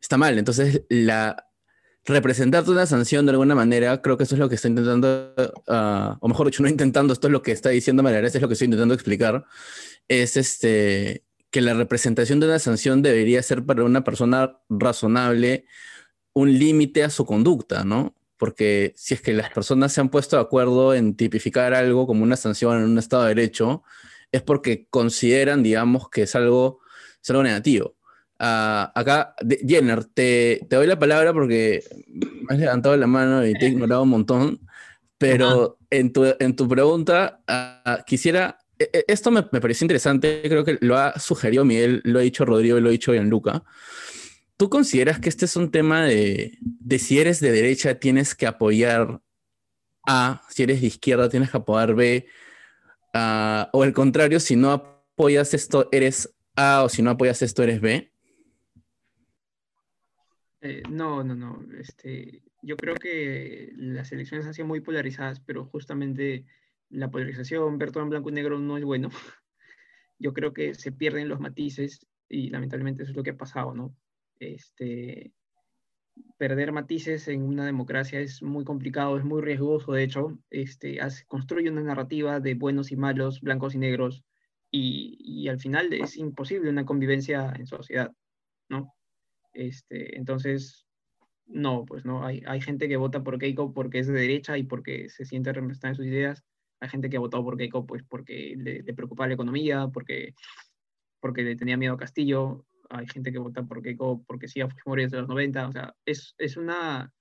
está 0.02 0.18
mal. 0.18 0.38
Entonces, 0.38 0.82
la 0.90 1.48
representarte 2.04 2.70
una 2.70 2.86
sanción 2.86 3.26
de 3.26 3.32
alguna 3.32 3.56
manera, 3.56 4.02
creo 4.02 4.18
que 4.18 4.26
eso 4.26 4.36
es 4.36 4.40
lo 4.40 4.50
que 4.50 4.56
está 4.56 4.68
intentando, 4.68 5.34
ah, 5.70 6.18
o 6.20 6.28
mejor 6.28 6.48
dicho, 6.48 6.62
no 6.62 6.68
intentando, 6.68 7.14
esto 7.14 7.28
es 7.28 7.32
lo 7.32 7.42
que 7.42 7.54
está 7.54 7.70
diciendo 7.70 8.04
María 8.04 8.20
es 8.20 8.42
lo 8.42 8.50
que 8.50 8.54
estoy 8.56 8.66
intentando 8.66 8.96
explicar, 8.96 9.46
es 10.10 10.36
este, 10.36 11.24
que 11.52 11.62
la 11.62 11.74
representación 11.74 12.42
de 12.42 12.48
una 12.48 12.60
sanción 12.60 13.02
debería 13.02 13.42
ser 13.44 13.66
para 13.66 13.86
una 13.86 14.04
persona 14.04 14.60
razonable 14.68 15.68
un 16.34 16.60
límite 16.60 17.06
a 17.06 17.10
su 17.10 17.26
conducta, 17.26 17.86
¿no? 17.86 18.14
Porque 18.42 18.92
si 18.96 19.14
es 19.14 19.22
que 19.22 19.34
las 19.34 19.52
personas 19.52 19.94
se 19.94 20.02
han 20.02 20.10
puesto 20.10 20.36
de 20.36 20.42
acuerdo 20.42 20.96
en 20.96 21.16
tipificar 21.16 21.76
algo 21.76 22.08
como 22.08 22.24
una 22.24 22.36
sanción 22.36 22.80
en 22.80 22.86
un 22.86 22.98
Estado 22.98 23.22
de 23.22 23.36
Derecho, 23.36 23.84
es 24.32 24.42
porque 24.42 24.88
consideran, 24.90 25.62
digamos, 25.62 26.10
que 26.10 26.24
es 26.24 26.34
algo, 26.34 26.80
es 27.22 27.30
algo 27.30 27.44
negativo. 27.44 27.98
Ah, 28.40 28.92
acá, 28.96 29.36
Jenner, 29.68 30.06
te, 30.06 30.66
te 30.68 30.76
doy 30.76 30.88
la 30.88 30.98
palabra 30.98 31.34
porque 31.34 31.84
me 32.08 32.56
has 32.56 32.60
levantado 32.60 32.98
la 32.98 33.06
mano 33.06 33.46
y 33.46 33.54
te 33.54 33.68
he 33.68 33.70
ignorado 33.70 34.02
un 34.02 34.10
montón, 34.10 34.60
pero 35.20 35.78
en 35.92 36.12
tu, 36.12 36.26
en 36.40 36.56
tu 36.56 36.68
pregunta 36.68 37.44
ah, 37.48 38.04
quisiera, 38.08 38.58
e- 38.80 38.90
e- 38.92 39.06
esto 39.08 39.30
me, 39.30 39.46
me 39.52 39.62
pareció 39.62 39.86
interesante, 39.86 40.42
creo 40.46 40.66
que 40.66 40.80
lo 40.82 40.98
ha 40.98 41.20
sugerido 41.20 41.64
Miguel, 41.64 42.02
lo 42.06 42.18
ha 42.18 42.24
dicho 42.24 42.44
Rodrigo 42.44 42.80
y 42.80 42.82
lo 42.82 42.90
ha 42.90 42.92
dicho 42.92 43.14
Gianluca. 43.14 43.62
¿Tú 44.62 44.70
consideras 44.70 45.20
que 45.20 45.28
este 45.28 45.46
es 45.46 45.56
un 45.56 45.72
tema 45.72 46.04
de, 46.04 46.56
de 46.62 47.00
si 47.00 47.18
eres 47.18 47.40
de 47.40 47.52
derecha 47.52 48.00
tienes 48.00 48.36
que 48.36 48.46
apoyar 48.46 49.20
A, 50.06 50.44
si 50.52 50.62
eres 50.62 50.82
de 50.82 50.86
izquierda 50.86 51.30
tienes 51.30 51.50
que 51.50 51.58
apoyar 51.58 51.96
B, 51.96 52.28
ah, 53.16 53.72
o 53.74 53.82
al 53.82 53.92
contrario, 53.92 54.40
si 54.40 54.56
no 54.56 54.70
apoyas 54.70 55.56
esto 55.56 55.90
eres 55.92 56.36
A 56.56 56.84
o 56.84 56.90
si 56.90 57.02
no 57.02 57.10
apoyas 57.10 57.42
esto 57.42 57.64
eres 57.64 57.82
B? 57.82 58.14
Eh, 60.62 60.84
no, 60.92 61.24
no, 61.24 61.34
no. 61.34 61.66
Este, 61.80 62.44
yo 62.62 62.78
creo 62.78 62.94
que 62.94 63.72
las 63.76 64.12
elecciones 64.12 64.46
han 64.46 64.54
sido 64.54 64.68
muy 64.68 64.82
polarizadas, 64.82 65.40
pero 65.40 65.66
justamente 65.66 66.46
la 66.92 67.10
polarización, 67.10 67.80
ver 67.80 67.92
todo 67.92 68.06
blanco 68.06 68.30
y 68.30 68.34
negro 68.34 68.60
no 68.60 68.78
es 68.78 68.84
bueno. 68.84 69.10
Yo 70.20 70.34
creo 70.34 70.54
que 70.54 70.76
se 70.76 70.92
pierden 70.92 71.30
los 71.30 71.40
matices 71.40 72.06
y 72.30 72.52
lamentablemente 72.52 73.02
eso 73.02 73.10
es 73.10 73.18
lo 73.18 73.24
que 73.24 73.32
ha 73.32 73.38
pasado, 73.38 73.74
¿no? 73.74 73.96
Este, 74.42 75.32
perder 76.38 76.72
matices 76.72 77.28
en 77.28 77.44
una 77.44 77.64
democracia 77.64 78.20
es 78.20 78.42
muy 78.42 78.66
complicado, 78.66 79.18
es 79.18 79.24
muy 79.24 79.42
riesgoso, 79.42 79.94
de 79.94 80.04
hecho. 80.04 80.40
Este, 80.50 81.00
construye 81.28 81.70
una 81.70 81.84
narrativa 81.84 82.40
de 82.40 82.56
buenos 82.56 82.92
y 82.92 82.96
malos, 82.96 83.40
blancos 83.42 83.76
y 83.76 83.78
negros, 83.78 84.24
y, 84.72 85.18
y 85.20 85.48
al 85.48 85.60
final 85.60 85.94
es 85.94 86.18
imposible 86.18 86.72
una 86.72 86.86
convivencia 86.86 87.54
en 87.56 87.68
sociedad, 87.68 88.12
¿no? 88.68 88.96
Este, 89.54 90.18
entonces, 90.18 90.88
no, 91.46 91.86
pues 91.86 92.04
no, 92.04 92.26
hay, 92.26 92.42
hay 92.48 92.62
gente 92.62 92.88
que 92.88 92.98
vota 92.98 93.24
por 93.24 93.38
Keiko 93.38 93.74
porque 93.74 94.00
es 94.00 94.08
de 94.08 94.14
derecha 94.14 94.58
y 94.58 94.64
porque 94.64 95.10
se 95.10 95.26
siente 95.26 95.54
representada 95.54 95.92
en 95.92 95.98
sus 95.98 96.06
ideas. 96.06 96.44
Hay 96.80 96.90
gente 96.90 97.12
que 97.12 97.18
ha 97.18 97.20
votado 97.20 97.44
por 97.44 97.58
Keiko 97.58 97.86
pues 97.86 98.02
porque 98.10 98.56
le, 98.58 98.82
le 98.82 98.94
preocupaba 98.96 99.28
la 99.28 99.36
economía, 99.36 99.90
porque, 99.94 100.34
porque 101.20 101.44
le 101.44 101.56
tenía 101.56 101.78
miedo 101.78 101.94
a 101.94 101.98
Castillo. 101.98 102.66
Hay 102.92 103.08
gente 103.08 103.32
que 103.32 103.40
vota 103.40 103.64
por 103.64 103.82
Keiko 103.82 104.24
porque 104.26 104.48
sí 104.48 104.62
a 104.62 104.68
Fujimori 104.68 105.04
desde 105.04 105.20
los 105.20 105.28
90. 105.28 105.68
O 105.68 105.72
sea, 105.72 105.96
es, 106.06 106.36
es 106.38 106.58
una... 106.58 107.12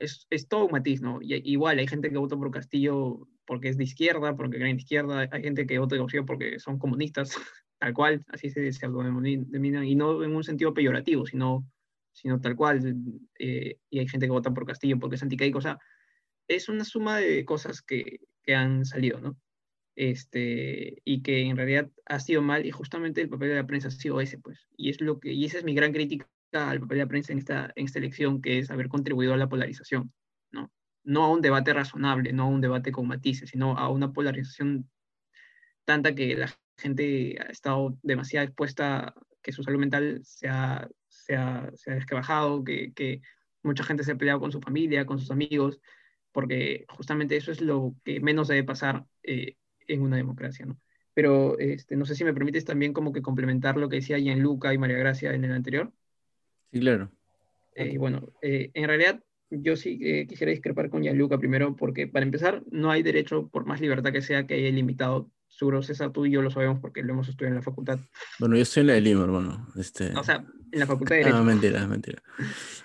Es, 0.00 0.26
es 0.30 0.48
todo 0.48 0.66
un 0.66 0.72
matiz, 0.72 1.00
¿no? 1.00 1.20
Y, 1.22 1.34
igual 1.50 1.78
hay 1.78 1.86
gente 1.86 2.10
que 2.10 2.18
vota 2.18 2.36
por 2.36 2.50
Castillo 2.50 3.28
porque 3.46 3.68
es 3.68 3.76
de 3.76 3.84
izquierda, 3.84 4.36
porque 4.36 4.58
creen 4.58 4.76
izquierda. 4.76 5.28
Hay 5.30 5.42
gente 5.42 5.66
que 5.66 5.78
vota 5.78 5.96
por 5.96 6.06
Castillo 6.06 6.26
porque 6.26 6.58
son 6.58 6.78
comunistas, 6.78 7.30
tal 7.78 7.94
cual, 7.94 8.24
así 8.28 8.50
se, 8.50 8.72
se 8.72 8.86
autodenominan, 8.86 9.84
y 9.84 9.94
no 9.94 10.24
en 10.24 10.34
un 10.34 10.44
sentido 10.44 10.74
peyorativo, 10.74 11.26
sino, 11.26 11.66
sino 12.12 12.40
tal 12.40 12.56
cual. 12.56 12.96
eh, 13.38 13.78
y 13.90 13.98
hay 13.98 14.08
gente 14.08 14.26
que 14.26 14.32
vota 14.32 14.52
por 14.52 14.66
Castillo 14.66 14.98
porque 14.98 15.16
es 15.16 15.22
anticaico. 15.22 15.58
O 15.58 15.62
sea, 15.62 15.78
es 16.48 16.68
una 16.68 16.84
suma 16.84 17.18
de 17.18 17.44
cosas 17.44 17.82
que, 17.82 18.18
que 18.42 18.54
han 18.54 18.84
salido, 18.84 19.20
¿no? 19.20 19.36
Este, 19.96 21.00
y 21.04 21.22
que 21.22 21.42
en 21.42 21.56
realidad 21.56 21.90
ha 22.06 22.18
sido 22.18 22.42
mal, 22.42 22.66
y 22.66 22.70
justamente 22.70 23.20
el 23.20 23.28
papel 23.28 23.50
de 23.50 23.54
la 23.56 23.66
prensa 23.66 23.88
ha 23.88 23.90
sido 23.90 24.20
ese, 24.20 24.38
pues. 24.38 24.68
Y, 24.76 24.90
es 24.90 25.00
lo 25.00 25.20
que, 25.20 25.32
y 25.32 25.44
esa 25.44 25.58
es 25.58 25.64
mi 25.64 25.74
gran 25.74 25.92
crítica 25.92 26.28
al 26.52 26.80
papel 26.80 26.98
de 26.98 27.04
la 27.04 27.08
prensa 27.08 27.32
en 27.32 27.38
esta, 27.38 27.72
en 27.76 27.86
esta 27.86 27.98
elección, 27.98 28.42
que 28.42 28.58
es 28.58 28.70
haber 28.70 28.88
contribuido 28.88 29.34
a 29.34 29.36
la 29.36 29.48
polarización, 29.48 30.12
¿no? 30.50 30.72
No 31.04 31.24
a 31.24 31.30
un 31.30 31.42
debate 31.42 31.72
razonable, 31.72 32.32
no 32.32 32.44
a 32.44 32.46
un 32.48 32.60
debate 32.60 32.92
con 32.92 33.06
matices, 33.06 33.50
sino 33.50 33.76
a 33.78 33.88
una 33.88 34.12
polarización 34.12 34.90
tanta 35.84 36.14
que 36.14 36.36
la 36.36 36.52
gente 36.78 37.36
ha 37.40 37.50
estado 37.50 37.96
demasiado 38.02 38.46
expuesta, 38.46 39.14
que 39.42 39.52
su 39.52 39.62
salud 39.62 39.78
mental 39.78 40.20
se 40.24 40.48
ha, 40.48 40.88
se 41.08 41.36
ha, 41.36 41.70
se 41.74 41.92
ha 41.92 41.94
desquebrajado, 41.94 42.64
que, 42.64 42.92
que 42.94 43.20
mucha 43.62 43.84
gente 43.84 44.04
se 44.04 44.12
ha 44.12 44.16
peleado 44.16 44.40
con 44.40 44.52
su 44.52 44.60
familia, 44.60 45.06
con 45.06 45.18
sus 45.18 45.30
amigos, 45.30 45.80
porque 46.32 46.84
justamente 46.88 47.36
eso 47.36 47.52
es 47.52 47.60
lo 47.60 47.94
que 48.04 48.20
menos 48.20 48.48
debe 48.48 48.64
pasar 48.64 49.06
eh, 49.22 49.56
en 49.86 50.02
una 50.02 50.16
democracia, 50.16 50.66
¿no? 50.66 50.78
Pero 51.14 51.58
este, 51.58 51.96
no 51.96 52.04
sé 52.06 52.14
si 52.14 52.24
me 52.24 52.34
permites 52.34 52.64
también 52.64 52.92
como 52.92 53.12
que 53.12 53.22
complementar 53.22 53.76
lo 53.76 53.88
que 53.88 53.96
decía 53.96 54.18
Gianluca 54.18 54.74
y 54.74 54.78
María 54.78 54.98
Gracia 54.98 55.32
en 55.32 55.44
el 55.44 55.52
anterior. 55.52 55.92
Sí, 56.72 56.80
claro. 56.80 57.10
Eh, 57.76 57.98
bueno, 57.98 58.32
eh, 58.42 58.70
en 58.74 58.88
realidad 58.88 59.22
yo 59.50 59.76
sí 59.76 60.00
eh, 60.02 60.26
quisiera 60.26 60.50
discrepar 60.50 60.90
con 60.90 61.02
Gianluca 61.02 61.38
primero, 61.38 61.76
porque 61.76 62.08
para 62.08 62.24
empezar, 62.24 62.64
no 62.70 62.90
hay 62.90 63.02
derecho, 63.02 63.48
por 63.48 63.64
más 63.64 63.80
libertad 63.80 64.12
que 64.12 64.22
sea, 64.22 64.46
que 64.46 64.54
haya 64.54 64.70
limitado. 64.70 65.30
Seguro, 65.46 65.82
César, 65.82 66.10
tú 66.10 66.26
y 66.26 66.32
yo 66.32 66.42
lo 66.42 66.50
sabemos 66.50 66.80
porque 66.80 67.04
lo 67.04 67.12
hemos 67.12 67.28
estudiado 67.28 67.52
en 67.52 67.58
la 67.58 67.62
facultad. 67.62 68.00
Bueno, 68.40 68.56
yo 68.56 68.62
estoy 68.62 68.80
en 68.80 68.86
la 68.88 68.94
de 68.94 69.00
Lima, 69.02 69.22
hermano. 69.22 69.68
Este... 69.76 70.12
O 70.16 70.24
sea, 70.24 70.44
en 70.72 70.80
la 70.80 70.86
facultad 70.86 71.14
de 71.14 71.18
Derecho. 71.18 71.36
Ah, 71.36 71.42
mentira, 71.44 71.86
mentira. 71.86 72.20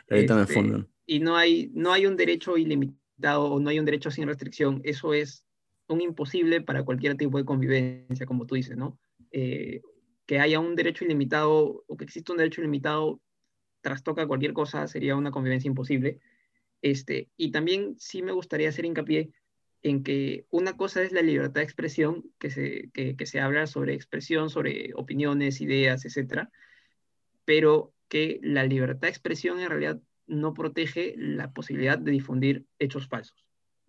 Ahorita 0.07 0.35
me 0.35 0.41
Este, 0.43 0.53
fundan. 0.53 0.87
Y 1.07 1.19
no 1.19 1.35
hay, 1.35 1.71
no 1.73 1.91
hay 1.91 2.05
un 2.05 2.15
derecho 2.15 2.57
ilimitado 2.57 3.45
o 3.45 3.59
no 3.59 3.69
hay 3.69 3.79
un 3.79 3.85
derecho 3.85 4.11
sin 4.11 4.27
restricción. 4.27 4.81
Eso 4.83 5.15
es 5.15 5.45
un 5.89 6.01
imposible 6.01 6.61
para 6.61 6.83
cualquier 6.83 7.17
tipo 7.17 7.37
de 7.37 7.45
convivencia, 7.45 8.25
como 8.25 8.45
tú 8.45 8.55
dices, 8.55 8.77
¿no? 8.77 8.97
Eh, 9.31 9.81
que 10.25 10.39
haya 10.39 10.59
un 10.59 10.75
derecho 10.75 11.05
ilimitado 11.05 11.83
o 11.87 11.97
que 11.97 12.05
exista 12.05 12.31
un 12.31 12.37
derecho 12.37 12.61
ilimitado 12.61 13.19
trastoca 13.81 14.27
cualquier 14.27 14.53
cosa 14.53 14.87
sería 14.87 15.15
una 15.15 15.31
convivencia 15.31 15.67
imposible. 15.67 16.19
Este, 16.81 17.29
y 17.35 17.51
también 17.51 17.95
sí 17.97 18.21
me 18.21 18.31
gustaría 18.31 18.69
hacer 18.69 18.85
hincapié 18.85 19.31
en 19.81 20.03
que 20.03 20.45
una 20.49 20.77
cosa 20.77 21.01
es 21.01 21.11
la 21.11 21.21
libertad 21.21 21.61
de 21.61 21.63
expresión, 21.63 22.31
que 22.37 22.49
se, 22.49 22.89
que, 22.93 23.15
que 23.15 23.25
se 23.25 23.39
habla 23.39 23.65
sobre 23.67 23.93
expresión, 23.93 24.49
sobre 24.49 24.91
opiniones, 24.95 25.61
ideas, 25.61 26.05
etcétera, 26.05 26.51
pero 27.45 27.93
que 28.07 28.39
la 28.43 28.65
libertad 28.65 29.03
de 29.03 29.09
expresión 29.09 29.59
en 29.59 29.69
realidad 29.69 30.01
no 30.27 30.53
protege 30.53 31.15
la 31.17 31.51
posibilidad 31.51 31.97
de 31.97 32.11
difundir 32.11 32.65
hechos 32.77 33.07
falsos, 33.07 33.45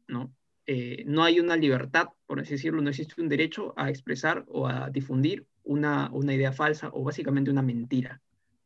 ¿no? 0.07 0.33
Eh, 0.67 1.05
no 1.07 1.25
hay 1.25 1.41
una 1.41 1.57
libertad, 1.57 2.09
por 2.27 2.41
así 2.41 2.53
decirlo, 2.53 2.81
no 2.81 2.91
existe 2.91 3.21
un 3.21 3.29
derecho 3.29 3.75
a 3.77 3.91
expresar 3.91 4.45
o 4.49 4.69
a 4.69 4.91
difundir 4.91 5.47
una, 5.65 6.11
una 6.13 6.35
idea 6.35 6.53
falsa 6.53 6.91
o 6.93 7.03
básicamente 7.03 7.51
una 7.51 7.63
mentira. 7.63 8.21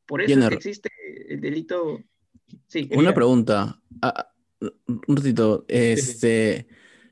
Por 0.06 0.20
eso 0.22 0.38
es 0.38 0.48
que 0.48 0.54
existe 0.54 0.90
el 1.28 1.40
delito... 1.40 2.00
Sí, 2.66 2.88
Una 2.94 3.14
pregunta. 3.14 3.80
Ah, 4.02 4.30
un 4.60 5.16
ratito. 5.16 5.64
Este, 5.68 6.66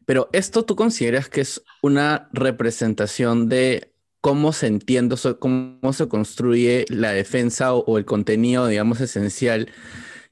pero 0.04 0.28
esto 0.32 0.64
tú 0.64 0.76
consideras 0.76 1.28
que 1.28 1.40
es 1.40 1.62
una 1.80 2.28
representación 2.32 3.48
de 3.48 3.92
cómo 4.20 4.52
se 4.52 4.66
entiende, 4.66 5.16
cómo 5.38 5.92
se 5.92 6.08
construye 6.08 6.84
la 6.88 7.12
defensa 7.12 7.74
o, 7.74 7.84
o 7.84 7.98
el 7.98 8.04
contenido, 8.04 8.68
digamos, 8.68 9.00
esencial 9.00 9.70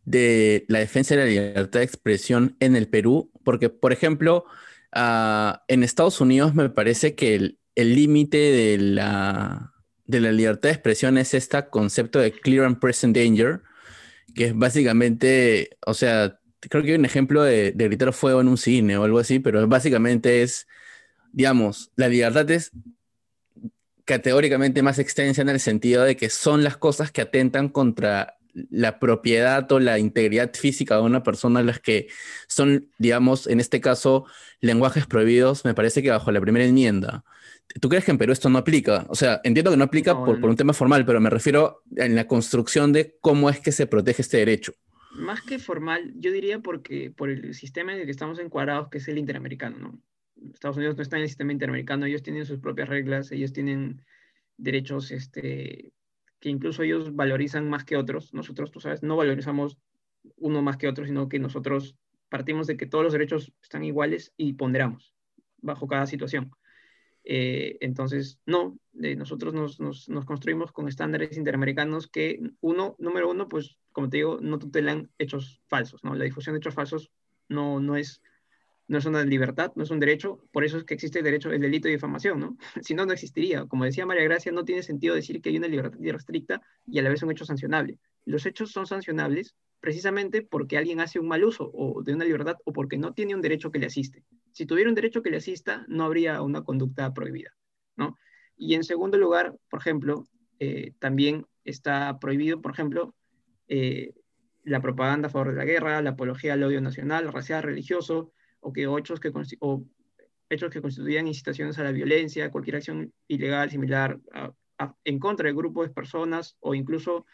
de 0.04 0.64
la 0.68 0.78
defensa 0.78 1.14
de 1.14 1.20
la 1.20 1.26
libertad 1.26 1.80
de 1.80 1.84
expresión 1.84 2.56
en 2.60 2.76
el 2.76 2.88
Perú, 2.88 3.29
porque, 3.44 3.68
por 3.68 3.92
ejemplo, 3.92 4.44
ah, 4.92 5.64
en 5.68 5.82
Estados 5.82 6.20
Unidos 6.20 6.54
me 6.54 6.70
parece 6.70 7.14
que 7.14 7.34
el 7.74 7.94
límite 7.94 8.38
de 8.38 8.78
la, 8.78 9.72
de 10.06 10.20
la 10.20 10.32
libertad 10.32 10.68
de 10.68 10.74
expresión 10.74 11.18
es 11.18 11.34
este 11.34 11.68
concepto 11.70 12.18
de 12.18 12.32
clear 12.32 12.66
and 12.66 12.78
present 12.78 13.16
danger, 13.16 13.62
que 14.34 14.46
es 14.46 14.56
básicamente, 14.56 15.70
o 15.86 15.94
sea, 15.94 16.38
creo 16.60 16.82
que 16.82 16.90
hay 16.90 16.98
un 16.98 17.04
ejemplo 17.04 17.42
de, 17.42 17.72
de 17.72 17.84
gritar 17.86 18.12
fuego 18.12 18.40
en 18.40 18.48
un 18.48 18.58
cine 18.58 18.96
o 18.96 19.04
algo 19.04 19.18
así, 19.18 19.38
pero 19.38 19.66
básicamente 19.66 20.42
es, 20.42 20.66
digamos, 21.32 21.90
la 21.96 22.08
libertad 22.08 22.50
es 22.50 22.72
categóricamente 24.04 24.82
más 24.82 24.98
extensa 24.98 25.42
en 25.42 25.48
el 25.48 25.60
sentido 25.60 26.02
de 26.02 26.16
que 26.16 26.30
son 26.30 26.64
las 26.64 26.76
cosas 26.76 27.12
que 27.12 27.22
atentan 27.22 27.68
contra 27.68 28.39
la 28.54 28.98
propiedad 28.98 29.70
o 29.72 29.80
la 29.80 29.98
integridad 29.98 30.52
física 30.54 30.96
de 30.96 31.02
una 31.02 31.22
persona 31.22 31.62
las 31.62 31.80
que 31.80 32.08
son, 32.48 32.88
digamos, 32.98 33.46
en 33.46 33.60
este 33.60 33.80
caso, 33.80 34.26
lenguajes 34.60 35.06
prohibidos, 35.06 35.64
me 35.64 35.74
parece 35.74 36.02
que 36.02 36.10
bajo 36.10 36.32
la 36.32 36.40
primera 36.40 36.64
enmienda. 36.64 37.24
¿Tú 37.80 37.88
crees 37.88 38.04
que 38.04 38.10
en 38.10 38.18
Perú 38.18 38.32
esto 38.32 38.48
no 38.50 38.58
aplica? 38.58 39.06
O 39.08 39.14
sea, 39.14 39.40
entiendo 39.44 39.70
que 39.70 39.76
no 39.76 39.84
aplica 39.84 40.14
No, 40.14 40.24
por, 40.24 40.34
no. 40.36 40.40
por 40.40 40.50
un 40.50 40.56
tema 40.56 40.72
formal, 40.72 41.06
pero 41.06 41.20
me 41.20 41.30
refiero 41.30 41.82
en 41.96 42.14
la 42.16 42.26
construcción 42.26 42.92
de 42.92 43.16
cómo 43.20 43.48
es 43.48 43.60
que 43.60 43.72
se 43.72 43.86
protege 43.86 44.22
este 44.22 44.38
derecho. 44.38 44.72
Más 45.10 45.42
que 45.42 45.58
formal, 45.58 46.12
yo 46.16 46.32
diría 46.32 46.60
porque 46.60 47.10
por 47.10 47.30
el 47.30 47.54
sistema 47.54 47.92
en 47.92 48.00
el 48.00 48.04
que 48.06 48.10
estamos 48.12 48.38
encuadrados, 48.38 48.88
que 48.88 48.98
es 48.98 49.08
el 49.08 49.18
interamericano, 49.18 49.78
¿no? 49.78 50.00
Estados 50.54 50.76
Unidos 50.76 50.96
no 50.96 51.02
está 51.02 51.16
en 51.16 51.22
el 51.22 51.28
sistema 51.28 51.52
interamericano, 51.52 52.06
ellos 52.06 52.22
tienen 52.22 52.46
sus 52.46 52.60
propias 52.60 52.88
reglas, 52.88 53.30
ellos 53.30 53.52
tienen 53.52 54.02
derechos 54.56 55.10
este, 55.10 55.92
que 56.40 56.48
incluso 56.48 56.82
ellos 56.82 57.14
valorizan 57.14 57.68
más 57.68 57.84
que 57.84 57.96
otros. 57.96 58.34
Nosotros, 58.34 58.70
tú 58.70 58.80
sabes, 58.80 59.02
no 59.02 59.16
valorizamos 59.16 59.78
uno 60.36 60.62
más 60.62 60.76
que 60.76 60.88
otro, 60.88 61.06
sino 61.06 61.28
que 61.28 61.38
nosotros 61.38 61.96
partimos 62.28 62.66
de 62.66 62.76
que 62.76 62.86
todos 62.86 63.04
los 63.04 63.12
derechos 63.12 63.52
están 63.62 63.84
iguales 63.84 64.32
y 64.36 64.54
ponderamos 64.54 65.14
bajo 65.58 65.86
cada 65.86 66.06
situación. 66.06 66.50
Eh, 67.24 67.76
entonces, 67.80 68.40
no, 68.46 68.78
eh, 69.02 69.14
nosotros 69.14 69.52
nos, 69.52 69.78
nos, 69.78 70.08
nos, 70.08 70.24
construimos 70.24 70.72
con 70.72 70.88
estándares 70.88 71.36
interamericanos 71.36 72.08
que, 72.08 72.40
uno, 72.60 72.96
número 72.98 73.30
uno, 73.30 73.46
pues, 73.48 73.76
como 73.92 74.08
te 74.08 74.18
digo, 74.18 74.38
no 74.40 74.58
tutelan 74.58 75.10
hechos 75.18 75.60
falsos, 75.68 76.02
¿no? 76.02 76.14
La 76.14 76.24
difusión 76.24 76.54
de 76.54 76.58
hechos 76.58 76.74
falsos 76.74 77.10
no, 77.48 77.80
no, 77.80 77.96
es, 77.96 78.22
no 78.90 78.98
es 78.98 79.06
una 79.06 79.22
libertad, 79.24 79.70
no 79.76 79.84
es 79.84 79.90
un 79.92 80.00
derecho, 80.00 80.40
por 80.50 80.64
eso 80.64 80.78
es 80.78 80.82
que 80.82 80.94
existe 80.94 81.20
el 81.20 81.24
derecho, 81.24 81.52
el 81.52 81.60
delito 81.60 81.86
de 81.86 81.94
difamación, 81.94 82.40
¿no? 82.40 82.56
si 82.82 82.92
no, 82.92 83.06
no 83.06 83.12
existiría. 83.12 83.64
Como 83.66 83.84
decía 83.84 84.04
María 84.04 84.24
Gracia, 84.24 84.50
no 84.50 84.64
tiene 84.64 84.82
sentido 84.82 85.14
decir 85.14 85.40
que 85.40 85.50
hay 85.50 85.58
una 85.58 85.68
libertad 85.68 86.00
restricta 86.00 86.60
y 86.88 86.98
a 86.98 87.02
la 87.02 87.08
vez 87.08 87.22
un 87.22 87.30
hecho 87.30 87.44
sancionable. 87.44 87.98
Los 88.24 88.46
hechos 88.46 88.72
son 88.72 88.88
sancionables 88.88 89.54
precisamente 89.78 90.42
porque 90.42 90.76
alguien 90.76 90.98
hace 90.98 91.20
un 91.20 91.28
mal 91.28 91.44
uso 91.44 91.70
o 91.72 92.02
de 92.02 92.14
una 92.14 92.24
libertad 92.24 92.56
o 92.64 92.72
porque 92.72 92.98
no 92.98 93.14
tiene 93.14 93.36
un 93.36 93.40
derecho 93.40 93.70
que 93.70 93.78
le 93.78 93.86
asiste. 93.86 94.24
Si 94.50 94.66
tuviera 94.66 94.90
un 94.90 94.96
derecho 94.96 95.22
que 95.22 95.30
le 95.30 95.36
asista, 95.36 95.84
no 95.86 96.02
habría 96.02 96.42
una 96.42 96.64
conducta 96.64 97.14
prohibida, 97.14 97.54
¿no? 97.96 98.18
Y 98.56 98.74
en 98.74 98.82
segundo 98.82 99.18
lugar, 99.18 99.54
por 99.70 99.78
ejemplo, 99.78 100.26
eh, 100.58 100.94
también 100.98 101.46
está 101.64 102.18
prohibido, 102.18 102.60
por 102.60 102.72
ejemplo, 102.72 103.14
eh, 103.68 104.14
la 104.64 104.80
propaganda 104.80 105.28
a 105.28 105.30
favor 105.30 105.50
de 105.50 105.58
la 105.58 105.64
guerra, 105.64 106.02
la 106.02 106.10
apología 106.10 106.54
al 106.54 106.64
odio 106.64 106.80
nacional, 106.80 107.32
racial, 107.32 107.62
religioso, 107.62 108.32
o 108.60 108.72
que 108.72 108.84
hechos 108.84 109.20
que, 109.20 109.32
o 109.60 109.84
hechos 110.48 110.70
que 110.70 110.82
constituyan 110.82 111.26
incitaciones 111.28 111.78
a 111.78 111.84
la 111.84 111.92
violencia, 111.92 112.50
cualquier 112.50 112.76
acción 112.76 113.12
ilegal 113.28 113.70
similar 113.70 114.18
en 115.04 115.18
contra 115.18 115.48
de 115.48 115.54
grupos 115.54 115.88
de 115.88 115.94
personas 115.94 116.56
o 116.60 116.74
incluso 116.74 117.26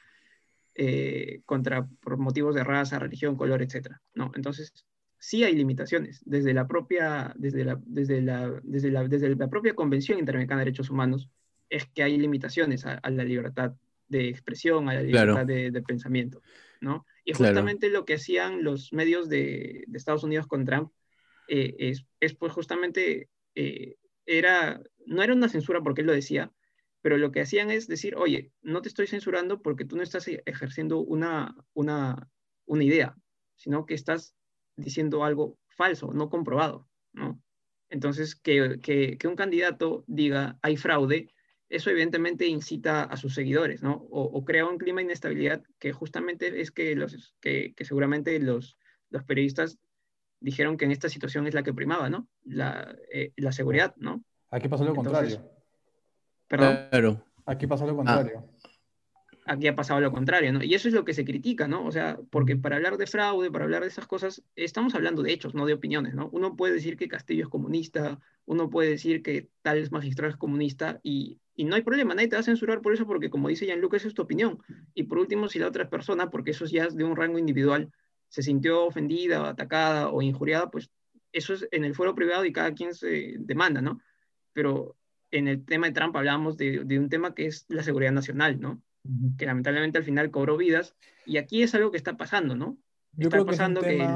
eh, 0.75 1.41
contra 1.47 1.87
por 1.87 2.19
motivos 2.19 2.55
de 2.55 2.65
raza, 2.65 2.99
religión, 2.99 3.37
color, 3.37 3.63
etc. 3.63 3.97
¿no? 4.15 4.31
Entonces, 4.35 4.73
sí 5.19 5.43
hay 5.45 5.55
limitaciones 5.55 6.23
desde 6.27 6.53
la 6.53 6.67
propia, 6.67 7.33
desde 7.37 7.65
la, 7.65 7.81
desde 7.85 8.21
la, 8.21 8.61
desde 8.63 8.91
la, 8.91 9.09
desde 9.09 9.35
la 9.35 9.49
propia 9.49 9.75
Convención 9.75 10.19
Interamericana 10.19 10.61
de 10.61 10.67
Derechos 10.67 10.91
Humanos, 10.91 11.31
es 11.71 11.87
que 11.87 12.03
hay 12.03 12.19
limitaciones 12.19 12.85
a, 12.85 13.01
la 13.11 13.25
libertad 13.25 13.73
de 14.09 14.29
expresión, 14.29 14.89
a 14.89 14.95
la 14.95 15.03
libertad 15.03 15.47
de, 15.47 15.83
pensamiento, 15.83 16.43
¿no? 16.81 17.07
Y 17.25 17.33
justamente 17.33 17.89
lo 17.89 18.05
que 18.05 18.15
hacían 18.15 18.63
los 18.63 18.93
medios 18.93 19.29
de, 19.29 19.85
de 19.87 19.99
Estados 19.99 20.23
Unidos 20.23 20.47
con 20.47 20.65
Trump 20.65 20.93
eh, 21.49 21.75
es, 21.79 22.07
es, 22.21 22.35
pues 22.35 22.53
justamente, 22.53 23.31
eh, 23.55 23.97
era, 24.27 24.83
no 25.07 25.23
era 25.23 25.35
una 25.35 25.49
censura 25.49 25.83
porque 25.83 26.03
él 26.03 26.07
lo 26.07 26.13
decía, 26.13 26.53
pero 27.03 27.19
lo 27.19 27.31
que 27.31 27.41
hacían 27.41 27.71
es 27.71 27.87
decir, 27.87 28.17
oye, 28.17 28.53
no 28.63 28.83
te 28.83 28.89
estoy 28.89 29.07
censurando 29.07 29.63
porque 29.63 29.85
tú 29.85 29.97
no 29.97 30.03
estás 30.03 30.27
ejerciendo 30.29 30.99
una, 30.99 31.55
una, 31.73 32.29
una 32.65 32.85
idea, 32.85 33.17
sino 33.55 33.87
que 33.87 33.95
estás 33.95 34.35
diciendo 34.77 35.25
algo 35.25 35.59
falso, 35.69 36.13
no 36.13 36.29
comprobado, 36.29 36.89
¿no? 37.13 37.41
Entonces, 37.89 38.35
que, 38.35 38.81
que, 38.83 39.17
que, 39.19 39.29
un 39.29 39.37
candidato 39.37 40.05
diga 40.09 40.59
hay 40.63 40.77
fraude, 40.77 41.33
eso 41.69 41.91
evidentemente 41.91 42.47
incita 42.47 43.05
a 43.05 43.17
sus 43.17 43.35
seguidores, 43.35 43.83
¿no? 43.83 43.95
O, 44.11 44.45
crea 44.45 44.67
un 44.67 44.79
clima 44.79 45.01
de 45.01 45.07
inestabilidad 45.07 45.63
que 45.79 45.93
justamente 45.93 46.61
es 46.61 46.71
que, 46.71 46.95
los, 46.95 47.35
que, 47.41 47.75
que, 47.75 47.85
seguramente 47.85 48.39
los, 48.39 48.79
los 49.11 49.25
periodistas 49.25 49.79
dijeron 50.41 50.77
que 50.77 50.85
en 50.85 50.93
esta 50.93 51.09
situación 51.09 51.47
es 51.47 51.55
la 51.55 51.63
que 51.63 51.75
primaba, 51.75 52.11
¿no? 52.11 52.29
La, 52.45 52.95
eh, 53.13 53.33
la 53.37 53.53
seguridad, 53.53 53.95
¿no? 53.97 54.25
Aquí 54.51 54.69
pasó 54.69 54.85
lo 54.85 54.95
contrario. 54.95 55.51
Perdón. 56.49 57.25
Aquí 57.47 57.67
pasó 57.67 57.87
lo 57.87 57.93
ah. 57.93 57.97
contrario. 57.97 58.45
Aquí 59.49 59.69
ha 59.69 59.77
pasado 59.77 60.01
lo 60.01 60.11
contrario, 60.11 60.53
¿no? 60.53 60.63
Y 60.65 60.75
eso 60.75 60.89
es 60.89 60.95
lo 60.95 61.05
que 61.05 61.15
se 61.15 61.25
critica, 61.25 61.69
¿no? 61.69 61.87
O 61.87 61.93
sea, 61.93 62.19
porque 62.31 62.57
para 62.57 62.77
hablar 62.77 62.97
de 62.97 63.07
fraude, 63.07 63.49
para 63.49 63.65
hablar 63.65 63.83
de 63.83 63.89
esas 63.89 64.09
cosas, 64.09 64.43
estamos 64.57 64.97
hablando 64.97 65.23
de 65.23 65.33
hechos, 65.33 65.55
no 65.55 65.67
de 65.67 65.73
opiniones, 65.73 66.15
¿no? 66.15 66.29
Uno 66.33 66.57
puede 66.57 66.75
decir 66.75 66.97
que 66.97 67.07
Castillo 67.07 67.45
es 67.45 67.49
comunista, 67.49 68.19
uno 68.45 68.69
puede 68.69 68.91
decir 68.91 69.23
que 69.23 69.49
tal 69.63 69.89
magistrado 69.93 70.33
es 70.33 70.37
comunista 70.37 70.99
y, 71.05 71.39
y 71.55 71.65
no 71.65 71.77
hay 71.77 71.83
problema, 71.83 72.15
nadie 72.15 72.27
te 72.27 72.35
va 72.35 72.41
a 72.41 72.43
censurar 72.43 72.83
por 72.83 72.93
eso 72.93 73.07
porque 73.07 73.31
como 73.31 73.49
dice 73.49 73.67
Jean-Luc, 73.67 73.95
esa 73.95 74.09
es 74.09 74.15
tu 74.15 74.23
opinión. 74.23 74.59
Y 74.95 75.05
por 75.05 75.19
último, 75.19 75.49
si 75.49 75.61
la 75.61 75.69
otra 75.69 75.89
persona, 75.89 76.29
porque 76.29 76.51
eso 76.51 76.67
ya 76.67 76.87
es 76.87 76.97
de 76.97 77.05
un 77.05 77.15
rango 77.15 77.39
individual, 77.39 77.93
se 78.29 78.43
sintió 78.43 78.87
ofendida, 78.87 79.43
o 79.43 79.47
atacada 79.47 80.09
o 80.09 80.23
injuriada, 80.23 80.71
pues 80.71 80.91
eso 81.33 81.55
es 81.55 81.69
en 81.71 81.85
el 81.85 81.95
foro 81.95 82.15
privado 82.15 82.45
y 82.45 82.53
cada 82.53 82.75
quien 82.75 82.95
se 82.95 83.37
demanda, 83.39 83.81
¿no? 83.81 84.01
Pero 84.53 84.97
en 85.31 85.49
el 85.49 85.65
tema 85.65 85.87
de 85.87 85.93
Trump 85.93 86.17
hablábamos 86.17 86.57
de, 86.57 86.85
de, 86.85 86.99
un 86.99 87.09
tema 87.09 87.35
que 87.35 87.47
es 87.47 87.67
la 87.69 87.83
seguridad 87.83 88.13
nacional, 88.13 88.61
¿no? 88.61 88.83
Que 89.37 89.47
lamentablemente 89.47 89.99
al 89.99 90.05
final 90.05 90.31
cobró 90.31 90.57
vidas 90.57 90.97
y 91.25 91.37
aquí 91.37 91.63
es 91.63 91.75
algo 91.75 91.91
que 91.91 91.97
está 91.97 92.17
pasando, 92.17 92.57
¿no? 92.57 92.79
Yo 93.13 93.31
creo 93.31 93.47
pasando 93.47 93.81
que, 93.81 94.07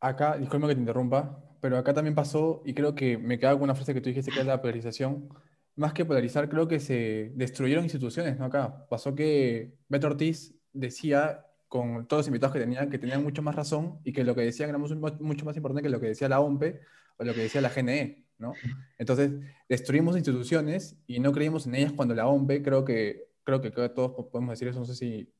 acá, 0.00 0.36
disculpa 0.38 0.68
que 0.68 0.74
te 0.74 0.80
interrumpa, 0.80 1.42
pero 1.60 1.76
acá 1.76 1.92
también 1.92 2.14
pasó 2.14 2.62
y 2.64 2.74
creo 2.74 2.94
que 2.94 3.18
me 3.18 3.38
queda 3.38 3.52
con 3.52 3.62
una 3.62 3.74
frase 3.74 3.94
que 3.94 4.00
tú 4.00 4.08
dijiste 4.08 4.30
que 4.30 4.40
es 4.40 4.46
la 4.46 4.60
polarización. 4.60 5.28
Más 5.76 5.92
que 5.92 6.04
polarizar, 6.04 6.48
creo 6.48 6.66
que 6.68 6.80
se 6.80 7.32
destruyeron 7.34 7.84
instituciones, 7.84 8.38
¿no? 8.38 8.46
Acá 8.46 8.86
pasó 8.88 9.14
que 9.14 9.74
Beto 9.88 10.08
Ortiz 10.08 10.54
decía 10.72 11.46
con 11.70 12.08
todos 12.08 12.22
los 12.22 12.26
invitados 12.26 12.52
que 12.52 12.60
tenían, 12.60 12.90
que 12.90 12.98
tenían 12.98 13.22
mucho 13.22 13.42
más 13.42 13.54
razón 13.54 14.00
y 14.02 14.12
que 14.12 14.24
lo 14.24 14.34
que 14.34 14.40
decían 14.40 14.68
era 14.68 14.76
mucho, 14.76 14.96
mucho 14.96 15.44
más 15.44 15.56
importante 15.56 15.82
que 15.82 15.88
lo 15.88 16.00
que 16.00 16.08
decía 16.08 16.28
la 16.28 16.40
OMPE 16.40 16.80
o 17.16 17.24
lo 17.24 17.32
que 17.32 17.42
decía 17.42 17.60
la 17.60 17.70
GNE. 17.70 18.26
¿no? 18.40 18.54
Entonces, 18.98 19.30
destruimos 19.68 20.16
instituciones 20.16 20.96
y 21.06 21.20
no 21.20 21.30
creímos 21.30 21.66
en 21.66 21.76
ellas 21.76 21.92
cuando 21.92 22.14
la 22.14 22.26
OMP, 22.26 22.62
creo 22.64 22.84
que, 22.84 23.28
creo 23.44 23.60
que 23.60 23.70
todos 23.70 24.26
podemos 24.32 24.50
decir 24.50 24.66
eso, 24.66 24.80
no 24.80 24.84
sé 24.84 24.96
si 24.96 25.32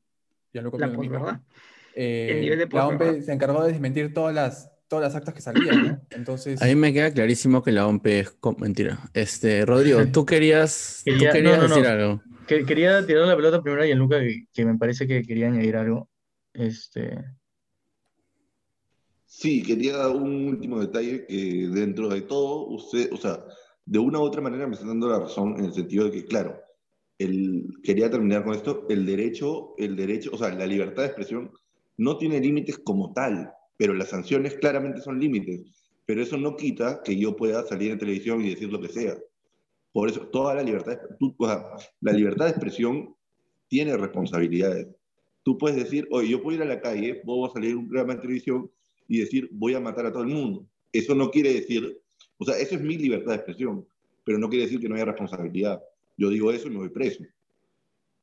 ya 0.53 0.61
lo 0.61 0.71
la 0.77 0.87
lo 0.87 0.99
mismo. 0.99 1.43
Eh, 1.95 2.67
la 2.71 2.87
OMP 2.87 3.21
se 3.21 3.33
encargó 3.33 3.63
de 3.63 3.73
desmentir 3.73 4.13
todas 4.13 4.33
las, 4.33 4.71
todas 4.87 5.03
las 5.03 5.15
actas 5.15 5.33
que 5.33 5.41
salían, 5.41 5.87
¿no? 5.87 6.01
Entonces... 6.11 6.61
A 6.61 6.65
mí 6.67 6.75
me 6.75 6.93
queda 6.93 7.11
clarísimo 7.11 7.63
que 7.63 7.73
la 7.73 7.87
OMP 7.87 8.07
es 8.07 8.37
mentira. 8.57 8.99
Este, 9.13 9.65
Rodrigo, 9.65 9.99
tú 10.13 10.25
querías, 10.25 11.01
¿tú 11.03 11.11
querías 11.17 11.61
decir 11.61 11.87
algo. 11.87 12.21
quería 12.47 13.05
tirar 13.05 13.27
la 13.27 13.35
pelota 13.35 13.61
primero 13.61 13.85
y 13.85 13.91
en 13.91 13.97
Luca 13.97 14.19
que, 14.19 14.45
que, 14.53 14.63
me 14.63 14.77
parece 14.77 15.07
que 15.07 15.23
quería 15.23 15.47
añadir 15.47 15.75
algo. 15.75 16.10
Este, 16.53 17.23
Sí, 19.33 19.63
quería 19.63 20.09
un 20.09 20.49
último 20.49 20.81
detalle 20.81 21.25
que 21.25 21.69
dentro 21.69 22.09
de 22.09 22.19
todo, 22.23 22.67
usted, 22.67 23.09
o 23.13 23.17
sea, 23.17 23.41
de 23.85 23.97
una 23.97 24.19
u 24.19 24.23
otra 24.23 24.41
manera 24.41 24.67
me 24.67 24.73
está 24.73 24.85
dando 24.85 25.07
la 25.07 25.19
razón 25.19 25.57
en 25.57 25.65
el 25.65 25.73
sentido 25.73 26.03
de 26.03 26.11
que, 26.11 26.25
claro, 26.25 26.59
el, 27.17 27.63
quería 27.81 28.11
terminar 28.11 28.43
con 28.43 28.55
esto, 28.55 28.85
el 28.89 29.05
derecho, 29.05 29.73
el 29.77 29.95
derecho, 29.95 30.31
o 30.33 30.37
sea, 30.37 30.53
la 30.53 30.65
libertad 30.65 31.03
de 31.03 31.07
expresión 31.07 31.49
no 31.95 32.17
tiene 32.17 32.41
límites 32.41 32.79
como 32.79 33.13
tal, 33.13 33.49
pero 33.77 33.93
las 33.93 34.09
sanciones 34.09 34.55
claramente 34.55 34.99
son 34.99 35.17
límites. 35.17 35.61
Pero 36.05 36.21
eso 36.21 36.37
no 36.37 36.57
quita 36.57 37.01
que 37.01 37.17
yo 37.17 37.33
pueda 37.33 37.63
salir 37.63 37.91
en 37.91 37.99
televisión 37.99 38.41
y 38.41 38.49
decir 38.49 38.69
lo 38.69 38.81
que 38.81 38.89
sea. 38.89 39.17
Por 39.93 40.09
eso, 40.09 40.27
toda 40.27 40.55
la 40.55 40.61
libertad, 40.61 40.99
o 41.37 41.47
sea, 41.47 41.63
la 42.01 42.11
libertad 42.11 42.45
de 42.45 42.51
expresión 42.51 43.15
tiene 43.69 43.95
responsabilidades. 43.95 44.89
Tú 45.43 45.57
puedes 45.57 45.77
decir, 45.77 46.07
oye, 46.11 46.29
yo 46.29 46.41
puedo 46.41 46.57
ir 46.57 46.63
a 46.63 46.65
la 46.65 46.81
calle, 46.81 47.15
puedo 47.15 47.51
salir 47.51 47.71
en 47.71 47.77
un 47.77 47.87
programa 47.87 48.15
de 48.15 48.21
televisión 48.21 48.69
y 49.07 49.19
decir 49.19 49.49
voy 49.51 49.73
a 49.73 49.79
matar 49.79 50.05
a 50.05 50.11
todo 50.11 50.23
el 50.23 50.29
mundo. 50.29 50.65
Eso 50.91 51.15
no 51.15 51.31
quiere 51.31 51.53
decir, 51.53 51.99
o 52.37 52.45
sea, 52.45 52.57
eso 52.57 52.75
es 52.75 52.81
mi 52.81 52.97
libertad 52.97 53.31
de 53.31 53.37
expresión, 53.37 53.85
pero 54.23 54.37
no 54.37 54.49
quiere 54.49 54.65
decir 54.65 54.79
que 54.79 54.89
no 54.89 54.95
haya 54.95 55.05
responsabilidad. 55.05 55.81
Yo 56.17 56.29
digo 56.29 56.51
eso 56.51 56.67
y 56.67 56.71
me 56.71 56.77
voy 56.77 56.89
preso. 56.89 57.23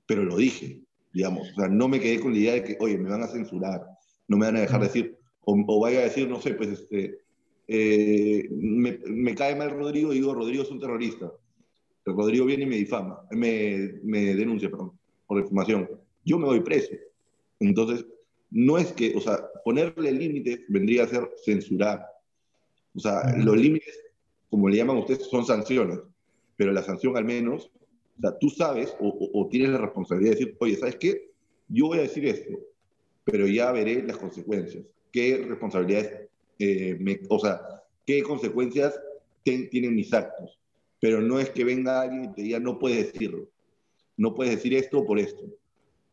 Pero 0.06 0.24
lo 0.24 0.36
dije, 0.36 0.80
digamos. 1.12 1.50
O 1.50 1.54
sea, 1.54 1.68
no 1.68 1.88
me 1.88 2.00
quedé 2.00 2.20
con 2.20 2.32
la 2.32 2.38
idea 2.38 2.52
de 2.54 2.64
que, 2.64 2.76
oye, 2.80 2.98
me 2.98 3.10
van 3.10 3.22
a 3.22 3.28
censurar, 3.28 3.84
no 4.28 4.36
me 4.36 4.46
van 4.46 4.56
a 4.56 4.60
dejar 4.60 4.80
decir, 4.80 5.18
o, 5.40 5.80
vaya 5.80 6.00
a 6.00 6.04
decir, 6.04 6.28
no 6.28 6.40
sé, 6.40 6.54
pues, 6.54 6.70
este, 6.70 7.20
eh, 7.66 8.48
me, 8.50 8.98
me, 9.06 9.34
cae 9.34 9.56
mal 9.56 9.70
Rodrigo 9.70 10.12
y 10.12 10.16
digo, 10.16 10.34
Rodrigo 10.34 10.62
es 10.62 10.70
un 10.70 10.80
terrorista. 10.80 11.32
Pero 12.04 12.16
Rodrigo 12.16 12.46
viene 12.46 12.64
y 12.64 12.66
me 12.66 12.76
difama, 12.76 13.20
me, 13.30 13.94
me 14.02 14.34
denuncia, 14.34 14.70
perdón, 14.70 14.92
por 15.26 15.42
difamación. 15.42 15.88
Yo 16.24 16.38
me 16.38 16.46
voy 16.46 16.60
preso. 16.60 16.94
Entonces, 17.60 18.06
no 18.50 18.78
es 18.78 18.92
que, 18.92 19.14
o 19.16 19.20
sea, 19.20 19.50
ponerle 19.64 20.12
límites 20.12 20.60
vendría 20.68 21.04
a 21.04 21.08
ser 21.08 21.30
censurar. 21.44 22.06
O 22.94 23.00
sea, 23.00 23.36
los 23.36 23.56
límites, 23.56 24.00
como 24.50 24.68
le 24.68 24.76
llaman 24.76 24.98
ustedes, 24.98 25.26
son 25.26 25.44
sanciones, 25.44 25.98
pero 26.56 26.72
la 26.72 26.82
sanción 26.82 27.16
al 27.16 27.24
menos, 27.24 27.70
o 28.18 28.20
sea, 28.20 28.38
tú 28.38 28.48
sabes 28.50 28.96
o, 29.00 29.48
tienes 29.50 29.70
la 29.70 29.78
responsabilidad 29.78 30.32
de 30.32 30.38
decir, 30.38 30.56
oye, 30.60 30.76
¿sabes 30.76 30.96
qué? 30.96 31.30
Yo 31.68 31.88
voy 31.88 31.98
a 31.98 32.02
decir 32.02 32.26
esto, 32.26 32.58
pero 33.24 33.46
ya 33.46 33.70
veré 33.72 34.02
las 34.02 34.16
consecuencias. 34.16 34.84
¿Qué 35.12 35.44
responsabilidades, 35.46 36.28
eh, 36.58 36.98
o 37.28 37.38
sea, 37.38 37.60
qué 38.06 38.22
consecuencias 38.22 38.98
tienen 39.42 39.94
mis 39.94 40.12
actos? 40.12 40.58
Pero 41.00 41.20
no 41.20 41.38
es 41.38 41.50
que 41.50 41.64
venga 41.64 42.00
alguien 42.00 42.24
y 42.24 42.34
te 42.34 42.42
diga, 42.42 42.58
no 42.58 42.78
puedes 42.78 43.12
decirlo, 43.12 43.48
no 44.16 44.34
puedes 44.34 44.56
decir 44.56 44.74
esto 44.74 45.04
por 45.04 45.18
esto 45.18 45.44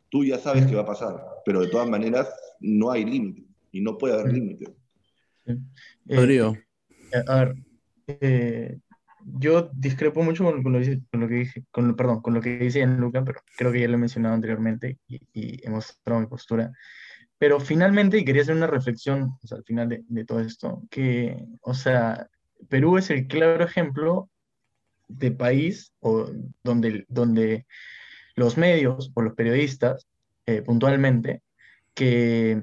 tú 0.09 0.23
ya 0.23 0.37
sabes 0.37 0.65
qué 0.65 0.75
va 0.75 0.81
a 0.81 0.85
pasar, 0.85 1.23
pero 1.45 1.61
de 1.61 1.69
todas 1.69 1.89
maneras 1.89 2.29
no 2.59 2.91
hay 2.91 3.05
límite 3.05 3.45
y 3.71 3.81
no 3.81 3.97
puede 3.97 4.13
haber 4.13 4.33
límite. 4.33 4.73
Eh, 5.45 5.57
eh, 6.07 7.23
a 7.27 7.35
ver, 7.35 7.55
eh, 8.07 8.79
yo 9.25 9.69
discrepo 9.73 10.23
mucho 10.23 10.43
con, 10.43 10.73
lo, 10.73 10.79
que 11.27 11.35
dije, 11.35 11.63
con, 11.71 11.95
perdón, 11.95 12.21
con 12.21 12.33
lo 12.33 12.41
que 12.41 12.57
dice 12.57 12.85
Luca, 12.85 13.23
pero 13.23 13.39
creo 13.57 13.71
que 13.71 13.81
ya 13.81 13.87
lo 13.87 13.95
he 13.95 13.97
mencionado 13.97 14.35
anteriormente 14.35 14.99
y, 15.07 15.19
y 15.33 15.65
he 15.65 15.69
mostrado 15.69 16.21
mi 16.21 16.27
postura. 16.27 16.71
Pero 17.37 17.59
finalmente, 17.59 18.17
y 18.17 18.25
quería 18.25 18.43
hacer 18.43 18.55
una 18.55 18.67
reflexión 18.67 19.37
al 19.51 19.63
final 19.63 19.89
de, 19.89 20.03
de, 20.07 20.25
todo 20.25 20.39
esto, 20.39 20.83
que, 20.89 21.45
o 21.61 21.73
sea, 21.73 22.29
Perú 22.69 22.97
es 22.97 23.09
el 23.09 23.27
claro 23.27 23.65
ejemplo 23.65 24.29
de 25.07 25.31
país 25.31 25.93
o 25.99 26.31
donde, 26.63 27.05
donde 27.09 27.65
los 28.35 28.57
medios 28.57 29.11
o 29.13 29.21
los 29.21 29.33
periodistas, 29.33 30.07
eh, 30.45 30.61
puntualmente, 30.61 31.41
que 31.93 32.61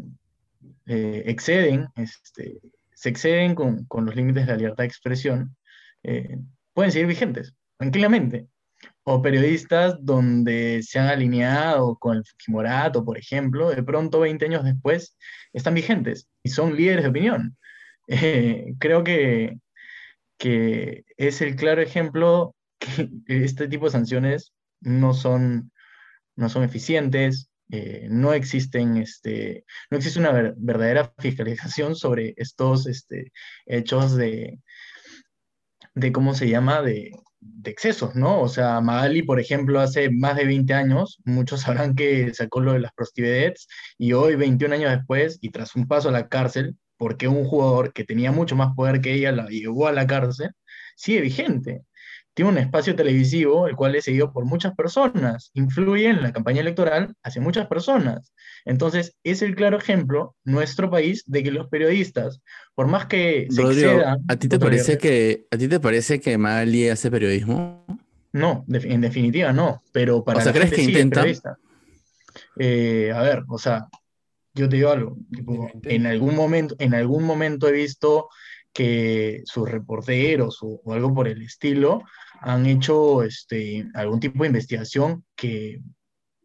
eh, 0.86 1.22
exceden 1.26 1.88
este, 1.96 2.60
se 2.94 3.08
exceden 3.08 3.54
con, 3.54 3.84
con 3.86 4.04
los 4.06 4.14
límites 4.14 4.46
de 4.46 4.52
la 4.52 4.58
libertad 4.58 4.84
de 4.84 4.88
expresión, 4.88 5.56
eh, 6.04 6.38
pueden 6.72 6.92
seguir 6.92 7.08
vigentes, 7.08 7.54
tranquilamente. 7.76 8.46
O 9.04 9.20
periodistas 9.22 9.96
donde 10.00 10.80
se 10.84 11.00
han 11.00 11.08
alineado 11.08 11.96
con 11.96 12.18
el 12.18 12.24
Fujimorato, 12.24 13.04
por 13.04 13.18
ejemplo, 13.18 13.70
de 13.70 13.82
pronto 13.82 14.20
20 14.20 14.44
años 14.44 14.64
después 14.64 15.16
están 15.52 15.74
vigentes 15.74 16.28
y 16.44 16.50
son 16.50 16.76
líderes 16.76 17.02
de 17.02 17.10
opinión. 17.10 17.56
Creo 18.78 19.02
que, 19.02 19.58
que 20.38 21.04
es 21.16 21.42
el 21.42 21.56
claro 21.56 21.82
ejemplo 21.82 22.54
que 22.78 23.08
este 23.26 23.68
tipo 23.68 23.86
de 23.86 23.92
sanciones 23.92 24.52
no 24.82 25.14
son, 25.14 25.72
no 26.36 26.48
son 26.48 26.64
eficientes, 26.64 27.50
eh, 27.70 28.06
no 28.10 28.34
existen, 28.34 28.98
este, 28.98 29.64
no 29.90 29.96
existe 29.98 30.20
una 30.20 30.32
ver- 30.32 30.54
verdadera 30.58 31.12
fiscalización 31.18 31.96
sobre 31.96 32.34
estos 32.36 32.86
este, 32.86 33.32
hechos 33.66 34.16
de, 34.16 34.60
de, 35.94 36.12
¿cómo 36.12 36.34
se 36.34 36.48
llama?, 36.48 36.82
de, 36.82 37.10
excesos, 37.64 38.14
¿no? 38.14 38.40
O 38.40 38.48
sea, 38.48 38.80
Magali, 38.80 39.22
por 39.22 39.40
ejemplo, 39.40 39.80
hace 39.80 40.10
más 40.10 40.36
de 40.36 40.44
20 40.46 40.74
años, 40.74 41.18
muchos 41.24 41.60
sabrán 41.62 41.94
que 41.94 42.32
sacó 42.34 42.60
lo 42.60 42.72
de 42.72 42.80
las 42.80 42.92
prostivedets, 42.92 43.66
y 43.98 44.12
hoy, 44.12 44.36
21 44.36 44.74
años 44.74 44.90
después, 44.92 45.38
y 45.40 45.50
tras 45.50 45.74
un 45.74 45.86
paso 45.88 46.08
a 46.08 46.12
la 46.12 46.28
cárcel, 46.28 46.76
porque 46.96 47.28
un 47.28 47.44
jugador 47.44 47.92
que 47.92 48.04
tenía 48.04 48.30
mucho 48.32 48.54
más 48.56 48.74
poder 48.76 49.00
que 49.00 49.14
ella 49.14 49.32
la 49.32 49.46
llevó 49.48 49.88
a 49.88 49.92
la 49.92 50.06
cárcel, 50.06 50.50
sigue 50.96 51.20
vigente. 51.20 51.82
Tiene 52.34 52.50
un 52.50 52.58
espacio 52.58 52.96
televisivo, 52.96 53.66
el 53.68 53.76
cual 53.76 53.94
es 53.94 54.04
seguido 54.04 54.32
por 54.32 54.46
muchas 54.46 54.74
personas, 54.74 55.50
influye 55.52 56.08
en 56.08 56.22
la 56.22 56.32
campaña 56.32 56.60
electoral 56.62 57.14
hacia 57.22 57.42
muchas 57.42 57.66
personas. 57.66 58.32
Entonces, 58.64 59.16
es 59.22 59.42
el 59.42 59.54
claro 59.54 59.76
ejemplo, 59.76 60.34
nuestro 60.44 60.90
país, 60.90 61.24
de 61.26 61.42
que 61.42 61.50
los 61.50 61.68
periodistas, 61.68 62.40
por 62.74 62.86
más 62.86 63.04
que 63.06 63.48
se 63.50 63.62
Rodrigo, 63.62 63.90
excedan... 63.92 64.18
¿a 64.28 64.36
ti 64.36 64.48
te 64.48 64.58
parece 64.58 64.96
que, 64.96 65.46
a 65.50 65.56
ti 65.58 65.68
te 65.68 65.78
parece 65.78 66.20
que 66.20 66.38
Magali 66.38 66.88
hace 66.88 67.10
periodismo? 67.10 67.84
No, 68.32 68.64
de- 68.66 68.92
en 68.92 69.02
definitiva 69.02 69.52
no, 69.52 69.82
pero 69.92 70.24
para 70.24 70.40
O 70.40 70.42
sea, 70.42 70.52
la 70.52 70.58
¿crees 70.58 70.70
gente 70.70 70.76
que 70.76 70.82
sí 70.86 70.92
es 70.92 70.98
intenta? 70.98 71.20
periodista. 71.20 71.58
Eh, 72.58 73.12
a 73.14 73.20
ver, 73.22 73.42
o 73.46 73.58
sea, 73.58 73.88
yo 74.54 74.68
te 74.68 74.76
digo 74.76 74.90
algo, 74.90 75.16
tipo, 75.34 75.68
en 75.84 76.06
algún 76.06 76.34
momento, 76.34 76.74
en 76.78 76.94
algún 76.94 77.24
momento 77.24 77.68
he 77.68 77.72
visto 77.72 78.28
que 78.72 79.42
sus 79.44 79.68
reporteros 79.70 80.58
o, 80.62 80.80
o 80.84 80.92
algo 80.92 81.14
por 81.14 81.28
el 81.28 81.42
estilo 81.42 82.02
han 82.40 82.66
hecho 82.66 83.22
este, 83.22 83.86
algún 83.94 84.20
tipo 84.20 84.42
de 84.42 84.48
investigación 84.48 85.24
que 85.36 85.80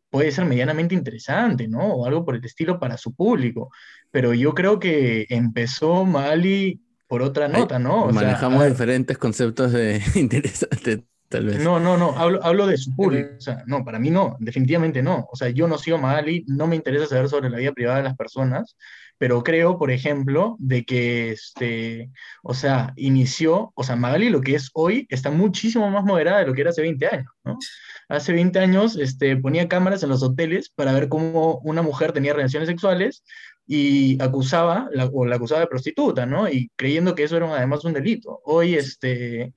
puede 0.10 0.32
ser 0.32 0.46
medianamente 0.46 0.96
interesante, 0.96 1.68
¿no? 1.68 1.80
O 1.80 2.06
algo 2.06 2.24
por 2.24 2.36
el 2.36 2.46
estilo 2.46 2.80
para 2.80 2.98
su 2.98 3.14
público. 3.14 3.72
Pero 4.12 4.34
yo 4.34 4.54
creo 4.54 4.80
que 4.80 5.26
empezó 5.30 6.06
Mali 6.06 6.82
por 7.08 7.22
otra 7.22 7.48
nota, 7.48 7.80
¿no? 7.80 8.06
O 8.06 8.12
Manejamos 8.12 8.60
a 8.60 8.64
ver, 8.64 8.72
diferentes 8.72 9.18
conceptos 9.18 9.72
de 9.72 10.02
interesante, 10.16 11.04
tal 11.30 11.46
vez. 11.46 11.60
no, 11.60 11.80
no, 11.80 11.98
no, 11.98 12.18
hablo, 12.18 12.44
hablo 12.44 12.68
de 12.68 12.78
su 12.78 12.96
público. 12.96 13.30
O 13.38 13.42
sea, 13.42 13.64
no, 13.66 13.84
para 13.84 14.00
mí 14.00 14.10
no, 14.10 14.38
definitivamente 14.40 15.02
no. 15.02 15.28
O 15.32 15.36
sea, 15.36 15.50
yo 15.50 15.68
no 15.68 15.78
sigo 15.78 15.98
a 15.98 16.02
Magali, 16.02 16.46
no 16.48 16.68
me 16.68 16.76
interesa 16.76 17.08
saber 17.08 17.30
sobre 17.30 17.50
la 17.50 17.58
vida 17.58 17.72
privada 17.72 17.98
de 17.98 18.04
las 18.04 18.16
personas, 18.16 18.78
pero 19.18 19.44
creo, 19.44 19.78
por 19.78 19.92
ejemplo, 19.92 20.56
de 20.60 20.86
que, 20.86 21.32
este, 21.32 22.12
o 22.44 22.54
sea, 22.54 22.94
inició, 22.96 23.72
o 23.76 23.84
sea, 23.84 23.96
Magali 23.96 24.30
lo 24.30 24.42
que 24.42 24.56
es 24.56 24.70
hoy 24.74 25.08
está 25.10 25.32
muchísimo 25.32 25.90
más 25.90 26.04
moderada 26.04 26.40
de 26.40 26.48
lo 26.48 26.54
que 26.54 26.62
era 26.62 26.70
hace 26.70 26.82
20 26.82 27.08
años, 27.08 27.32
¿no? 27.44 27.58
Hace 28.10 28.34
20 28.34 28.60
años, 28.60 28.96
este, 28.98 29.38
ponía 29.38 29.68
cámaras 29.68 30.04
en 30.04 30.10
los 30.10 30.24
hoteles 30.24 30.70
para 30.70 30.94
ver 30.94 31.10
cómo 31.10 31.60
una 31.64 31.82
mujer 31.82 32.14
tenía 32.14 32.34
relaciones 32.34 32.70
sexuales 32.70 33.24
y 33.66 34.22
acusaba, 34.22 34.88
la, 34.92 35.06
o 35.06 35.26
la 35.26 35.36
acusaba 35.36 35.62
de 35.62 35.68
prostituta, 35.68 36.26
¿no? 36.26 36.50
Y 36.50 36.72
creyendo 36.76 37.16
que 37.16 37.24
eso 37.24 37.38
era 37.38 37.54
además 37.56 37.84
un 37.86 37.94
delito. 37.94 38.42
Hoy, 38.46 38.76
este, 38.76 39.54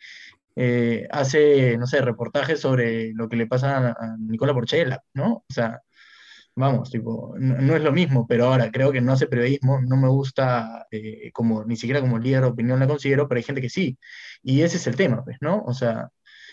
eh, 0.56 1.06
hace, 1.10 1.76
no 1.78 1.86
sé, 1.86 2.00
reportajes 2.00 2.60
sobre 2.60 3.12
lo 3.14 3.28
que 3.28 3.36
le 3.36 3.46
pasa 3.46 3.78
a, 3.78 3.90
a 3.90 4.16
Nicola 4.18 4.54
Porchela, 4.54 5.02
¿no? 5.14 5.44
O 5.48 5.52
sea, 5.52 5.82
vamos, 6.60 6.90
tipo, 6.90 7.34
no, 7.38 7.76
es 7.76 7.82
lo 7.82 7.92
mismo, 7.92 8.26
pero 8.26 8.46
ahora 8.46 8.70
creo 8.70 8.92
que 8.92 9.00
no 9.00 9.12
hace 9.12 9.26
periodismo, 9.26 9.80
no 9.82 9.96
me 9.96 10.08
gusta 10.08 10.86
eh, 10.90 11.30
como, 11.32 11.64
ni 11.64 11.76
siquiera 11.76 12.00
como 12.00 12.18
líder 12.18 12.42
de 12.42 12.48
opinión 12.48 12.80
la 12.80 12.86
considero, 12.86 13.28
pero 13.28 13.38
hay 13.38 13.44
gente 13.44 13.60
que 13.60 13.70
sí, 13.70 13.98
y 14.42 14.62
ese 14.62 14.76
es 14.76 14.86
el 14.86 14.96
tema, 14.96 15.24
pues, 15.24 15.38
¿no? 15.40 15.62
O 15.66 15.74
sea, 15.74 16.10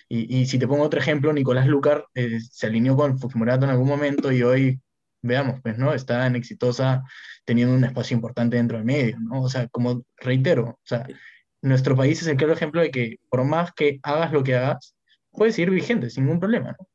y, 0.10 0.42
y 0.42 0.46
si 0.48 0.60
te 0.60 0.68
pongo 0.68 0.84
otro 0.84 1.00
ejemplo, 1.00 1.34
Nicolás 1.34 1.68
Lucar 1.68 2.06
eh, 2.16 2.40
se 2.42 2.68
alineó 2.68 2.96
con 2.96 3.20
Fujimorato 3.20 3.66
en 3.66 3.72
algún 3.72 3.88
momento 3.88 4.32
y 4.32 4.44
hoy, 4.44 4.80
veamos, 5.22 5.60
pues, 5.62 5.78
¿no? 5.78 5.94
Está 5.94 6.26
en 6.28 6.36
exitosa, 6.36 7.04
teniendo 7.46 7.76
un 7.76 7.84
espacio 7.84 8.16
importante 8.16 8.58
dentro 8.58 8.78
del 8.78 8.86
medio, 8.86 9.18
¿no? 9.20 9.42
O 9.44 9.50
sea, 9.50 9.68
como 9.68 10.04
reitero, 10.18 10.70
o 10.70 10.80
sea, 10.84 11.08
nuestro 11.62 11.96
país 11.96 12.22
es 12.22 12.28
el 12.28 12.38
claro 12.38 12.54
ejemplo 12.54 12.82
de 12.82 12.92
que 12.92 13.18
por 13.30 13.44
más 13.46 13.74
que 13.74 14.00
hagas 14.04 14.32
lo 14.32 14.44
que 14.44 14.56
hagas, 14.56 14.96
puedes 15.32 15.56
seguir 15.56 15.72
vigente 15.72 16.10
sin 16.10 16.26
ningún 16.26 16.40
problema, 16.40 16.76
¿no? 16.80 16.88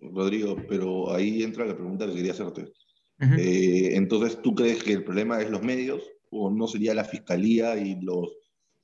Rodrigo, 0.00 0.56
pero 0.68 1.12
ahí 1.14 1.42
entra 1.42 1.64
la 1.66 1.74
pregunta 1.74 2.06
que 2.06 2.14
quería 2.14 2.32
hacerte. 2.32 2.72
Eh, 3.20 3.96
entonces, 3.96 4.40
¿tú 4.42 4.54
crees 4.54 4.82
que 4.84 4.92
el 4.92 5.02
problema 5.02 5.40
es 5.40 5.50
los 5.50 5.62
medios 5.62 6.02
o 6.30 6.50
no 6.50 6.68
sería 6.68 6.94
la 6.94 7.04
fiscalía 7.04 7.76
y, 7.76 8.00
los, 8.00 8.28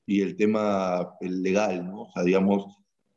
y 0.06 0.22
el 0.22 0.34
tema 0.36 1.10
el 1.20 1.42
legal, 1.42 1.86
¿no? 1.86 2.02
O 2.02 2.10
sea, 2.12 2.24
digamos, 2.24 2.66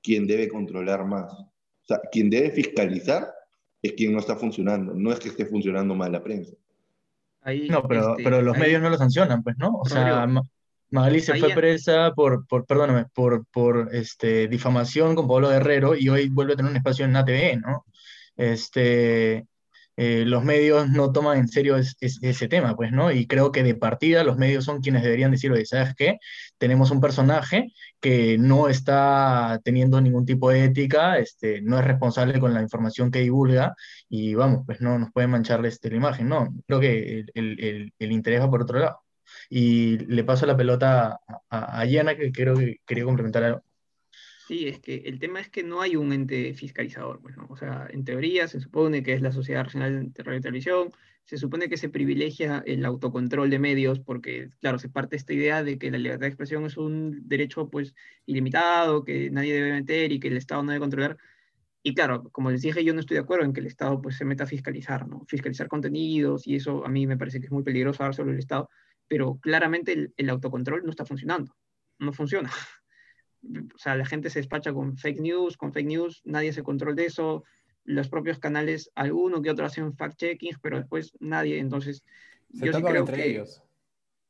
¿quién 0.03 0.27
debe 0.27 0.47
controlar 0.47 1.05
más? 1.05 1.33
O 1.33 1.85
sea, 1.87 1.99
quien 2.11 2.29
debe 2.29 2.51
fiscalizar 2.51 3.27
es 3.81 3.93
quien 3.93 4.13
no 4.13 4.19
está 4.19 4.35
funcionando, 4.35 4.93
no 4.93 5.11
es 5.11 5.19
que 5.19 5.29
esté 5.29 5.45
funcionando 5.45 5.95
mal 5.95 6.11
la 6.11 6.23
prensa. 6.23 6.53
Ahí, 7.41 7.67
No, 7.69 7.81
pero, 7.87 8.11
este, 8.11 8.23
pero 8.23 8.41
los 8.41 8.55
ahí- 8.55 8.61
medios 8.61 8.81
no 8.81 8.89
lo 8.89 8.97
sancionan, 8.97 9.41
pues, 9.41 9.57
¿no? 9.57 9.69
O 9.79 9.85
sea, 9.85 10.25
Rodrigo, 10.25 10.41
Magali 10.91 11.19
se 11.21 11.35
fue 11.35 11.53
presa 11.53 12.13
por, 12.15 12.47
por 12.47 12.65
perdóname, 12.65 13.05
por, 13.13 13.45
por 13.47 13.89
este, 13.93 14.47
difamación 14.47 15.15
con 15.15 15.27
Pablo 15.27 15.49
Guerrero 15.49 15.95
y 15.95 16.09
hoy 16.09 16.29
vuelve 16.29 16.53
a 16.53 16.55
tener 16.55 16.71
un 16.71 16.77
espacio 16.77 17.05
en 17.05 17.15
ATV, 17.15 17.57
¿no? 17.57 17.85
Este, 18.37 19.45
eh, 19.97 20.23
los 20.25 20.43
medios 20.43 20.89
no 20.89 21.11
toman 21.11 21.39
en 21.39 21.47
serio 21.47 21.75
es- 21.77 21.95
es- 21.99 22.19
ese 22.21 22.47
tema, 22.47 22.75
pues, 22.75 22.91
¿no? 22.91 23.11
Y 23.11 23.27
creo 23.27 23.51
que 23.51 23.63
de 23.63 23.75
partida 23.75 24.23
los 24.23 24.37
medios 24.37 24.63
son 24.65 24.79
quienes 24.81 25.03
deberían 25.03 25.31
decir, 25.31 25.51
oye, 25.51 25.65
¿sabes 25.65 25.93
qué? 25.95 26.17
Tenemos 26.57 26.91
un 26.91 27.01
personaje 27.01 27.73
que 27.99 28.37
no 28.37 28.69
está 28.69 29.59
teniendo 29.63 29.99
ningún 30.01 30.25
tipo 30.25 30.49
de 30.51 30.65
ética, 30.65 31.17
este, 31.19 31.61
no 31.63 31.79
es 31.79 31.85
responsable 31.85 32.39
con 32.39 32.53
la 32.53 32.61
información 32.61 33.11
que 33.11 33.19
divulga 33.21 33.73
y 34.09 34.35
vamos, 34.35 34.63
pues 34.65 34.81
no 34.81 34.97
nos 34.99 35.11
puede 35.11 35.27
manchar 35.27 35.65
este, 35.65 35.89
la 35.89 35.97
imagen, 35.97 36.29
¿no? 36.29 36.47
Creo 36.67 36.79
que 36.79 37.19
el, 37.19 37.31
el- 37.33 37.59
el- 37.59 37.93
el 37.99 38.11
interés 38.11 38.41
va 38.41 38.49
por 38.49 38.61
otro 38.63 38.79
lado. 38.79 38.99
Y 39.49 39.97
le 39.99 40.23
paso 40.23 40.45
la 40.45 40.57
pelota 40.57 41.19
a, 41.49 41.85
Yana, 41.85 42.15
que 42.15 42.31
creo 42.31 42.55
que 42.55 42.81
quería 42.85 43.05
complementar 43.05 43.43
algo. 43.43 43.63
Sí, 44.47 44.67
es 44.67 44.79
que 44.79 44.95
el 45.05 45.19
tema 45.19 45.41
es 45.41 45.49
que 45.49 45.63
no 45.63 45.81
hay 45.81 45.95
un 45.95 46.13
ente 46.13 46.53
fiscalizador, 46.53 47.21
pues, 47.21 47.35
¿no? 47.35 47.47
O 47.49 47.57
sea, 47.57 47.87
en 47.89 48.05
teoría 48.05 48.47
se 48.47 48.61
supone 48.61 49.03
que 49.03 49.13
es 49.13 49.21
la 49.21 49.31
Sociedad 49.31 49.63
Nacional 49.63 50.13
de 50.13 50.23
Radio 50.23 50.39
y 50.39 50.41
Televisión, 50.41 50.89
se 51.27 51.37
supone 51.37 51.67
que 51.67 51.75
se 51.75 51.89
privilegia 51.89 52.63
el 52.65 52.85
autocontrol 52.85 53.49
de 53.49 53.59
medios 53.59 53.99
porque, 53.99 54.49
claro, 54.61 54.79
se 54.79 54.87
parte 54.87 55.17
esta 55.17 55.33
idea 55.33 55.61
de 55.61 55.77
que 55.77 55.91
la 55.91 55.97
libertad 55.97 56.21
de 56.21 56.27
expresión 56.27 56.65
es 56.65 56.77
un 56.77 57.27
derecho, 57.27 57.69
pues, 57.69 57.93
ilimitado, 58.25 59.03
que 59.03 59.29
nadie 59.29 59.53
debe 59.53 59.73
meter 59.73 60.13
y 60.13 60.21
que 60.21 60.29
el 60.29 60.37
Estado 60.37 60.63
no 60.63 60.71
debe 60.71 60.79
controlar. 60.79 61.17
Y 61.83 61.93
claro, 61.93 62.29
como 62.31 62.49
les 62.49 62.61
dije, 62.61 62.85
yo 62.85 62.93
no 62.93 63.01
estoy 63.01 63.15
de 63.15 63.23
acuerdo 63.23 63.43
en 63.43 63.51
que 63.51 63.59
el 63.59 63.67
Estado, 63.67 64.01
pues, 64.01 64.15
se 64.15 64.23
meta 64.23 64.45
a 64.45 64.47
fiscalizar, 64.47 65.05
¿no? 65.05 65.25
Fiscalizar 65.27 65.67
contenidos 65.67 66.47
y 66.47 66.55
eso 66.55 66.85
a 66.85 66.89
mí 66.89 67.05
me 67.05 67.17
parece 67.17 67.41
que 67.41 67.47
es 67.47 67.51
muy 67.51 67.63
peligroso 67.63 68.03
dárselo 68.03 68.31
al 68.31 68.39
Estado, 68.39 68.69
pero 69.07 69.37
claramente 69.41 69.93
el, 69.93 70.13
el 70.17 70.29
autocontrol 70.29 70.83
no 70.83 70.89
está 70.91 71.05
funcionando, 71.05 71.55
no 71.99 72.13
funciona 72.13 72.51
o 73.75 73.77
sea, 73.77 73.95
la 73.95 74.05
gente 74.05 74.29
se 74.29 74.39
despacha 74.39 74.73
con 74.73 74.97
fake 74.97 75.19
news, 75.21 75.57
con 75.57 75.71
fake 75.73 75.87
news, 75.87 76.21
nadie 76.25 76.53
se 76.53 76.63
controla 76.63 76.95
de 76.95 77.05
eso, 77.05 77.43
los 77.85 78.09
propios 78.09 78.39
canales, 78.39 78.91
alguno 78.95 79.41
que 79.41 79.49
otro 79.49 79.65
hacen 79.65 79.95
fact-checking, 79.95 80.57
pero 80.61 80.77
después 80.77 81.13
nadie, 81.19 81.57
entonces 81.59 82.03
Se 82.53 82.65
yo 82.65 82.73
sí 82.73 82.81
creo 82.83 82.97
entre 82.97 83.17
que, 83.17 83.31
ellos. 83.31 83.61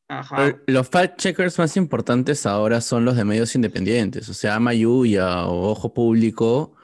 ajá, 0.07 0.55
Los 0.67 0.89
fact-checkers 0.91 1.57
más 1.57 1.75
importantes 1.77 2.45
ahora 2.45 2.81
son 2.81 3.05
los 3.05 3.15
de 3.15 3.25
medios 3.25 3.55
independientes, 3.55 4.29
o 4.29 4.33
sea, 4.33 4.59
Mayuya 4.59 5.47
o 5.47 5.71
Ojo 5.71 5.93
Público 5.93 6.75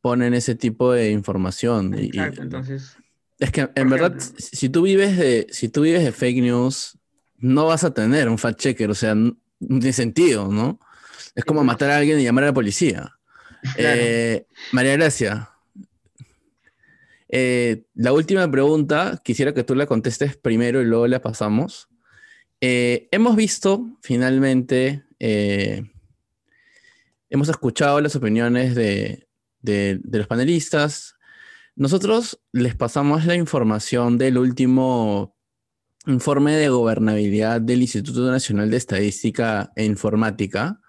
ponen 0.00 0.34
ese 0.34 0.54
tipo 0.54 0.92
de 0.92 1.10
información. 1.10 1.94
y- 1.96 2.06
y- 2.06 2.08
exacto, 2.08 2.42
entonces, 2.42 2.96
es 3.38 3.50
que 3.52 3.68
en 3.74 3.90
verdad, 3.90 4.16
ejemplo. 4.16 4.36
si 4.38 4.68
tú 4.68 4.82
vives 4.82 5.16
de, 5.16 5.46
si 5.50 5.68
tú 5.68 5.82
vives 5.82 6.04
de 6.04 6.12
fake 6.12 6.42
news, 6.42 6.98
no 7.38 7.66
vas 7.66 7.84
a 7.84 7.92
tener 7.94 8.28
un 8.28 8.38
fact-checker, 8.38 8.90
o 8.90 8.94
sea, 8.94 9.14
no 9.14 9.34
tiene 9.60 9.92
sentido, 9.92 10.48
¿no? 10.48 10.78
Es 11.34 11.44
como 11.44 11.64
matar 11.64 11.90
a 11.90 11.96
alguien 11.98 12.18
y 12.20 12.24
llamar 12.24 12.44
a 12.44 12.48
la 12.48 12.54
policía. 12.54 13.12
Eh, 13.76 14.46
María 14.72 14.92
Gracia, 14.92 15.50
eh, 17.28 17.84
la 17.94 18.12
última 18.12 18.48
pregunta, 18.50 19.20
quisiera 19.24 19.52
que 19.54 19.64
tú 19.64 19.74
la 19.74 19.86
contestes 19.86 20.36
primero 20.36 20.80
y 20.80 20.84
luego 20.84 21.06
la 21.06 21.20
pasamos. 21.22 21.88
Eh, 22.60 23.08
hemos 23.10 23.36
visto 23.36 23.84
finalmente, 24.02 25.04
hemos 27.30 27.48
escuchado 27.48 28.00
las 28.00 28.14
opiniones 28.16 28.74
de, 28.74 29.26
de- 29.60 29.98
de 30.02 30.18
los 30.18 30.26
panelistas. 30.26 31.16
Nosotros 31.76 32.40
les 32.52 32.74
pasamos 32.76 33.24
la 33.26 33.34
información 33.34 34.16
del 34.18 34.38
último 34.38 35.33
informe 36.06 36.52
de 36.52 36.68
gobernabilidad 36.68 37.60
del 37.60 37.82
Instituto 37.82 38.30
Nacional 38.30 38.70
de 38.70 38.76
Estadística 38.76 39.72
e 39.76 39.84
Informática. 39.84 40.80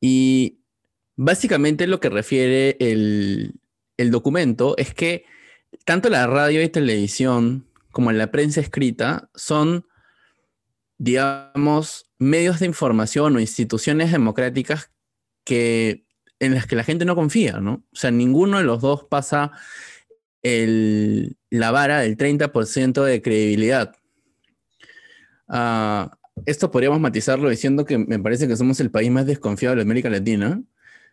Y 0.00 0.60
básicamente 1.16 1.86
lo 1.86 2.00
que 2.00 2.10
refiere 2.10 2.76
el, 2.80 3.54
el 3.96 4.10
documento 4.10 4.76
es 4.76 4.94
que 4.94 5.24
tanto 5.84 6.08
la 6.08 6.26
radio 6.26 6.62
y 6.62 6.68
televisión 6.68 7.66
como 7.90 8.12
la 8.12 8.30
prensa 8.30 8.60
escrita 8.60 9.30
son, 9.34 9.86
digamos, 10.98 12.10
medios 12.18 12.60
de 12.60 12.66
información 12.66 13.36
o 13.36 13.40
instituciones 13.40 14.12
democráticas 14.12 14.90
que, 15.44 16.04
en 16.40 16.54
las 16.54 16.66
que 16.66 16.76
la 16.76 16.84
gente 16.84 17.04
no 17.04 17.14
confía, 17.14 17.60
¿no? 17.60 17.84
O 17.92 17.96
sea, 17.96 18.10
ninguno 18.10 18.58
de 18.58 18.64
los 18.64 18.80
dos 18.80 19.04
pasa 19.04 19.52
el, 20.42 21.36
la 21.50 21.70
vara 21.70 22.00
del 22.00 22.16
30% 22.16 23.04
de 23.04 23.22
credibilidad. 23.22 23.96
Ah, 25.56 26.18
esto 26.46 26.72
podríamos 26.72 26.98
matizarlo 26.98 27.48
diciendo 27.48 27.84
que 27.84 27.96
me 27.96 28.18
parece 28.18 28.48
que 28.48 28.56
somos 28.56 28.80
el 28.80 28.90
país 28.90 29.08
más 29.12 29.24
desconfiado 29.24 29.76
de 29.76 29.82
América 29.82 30.10
Latina, 30.10 30.60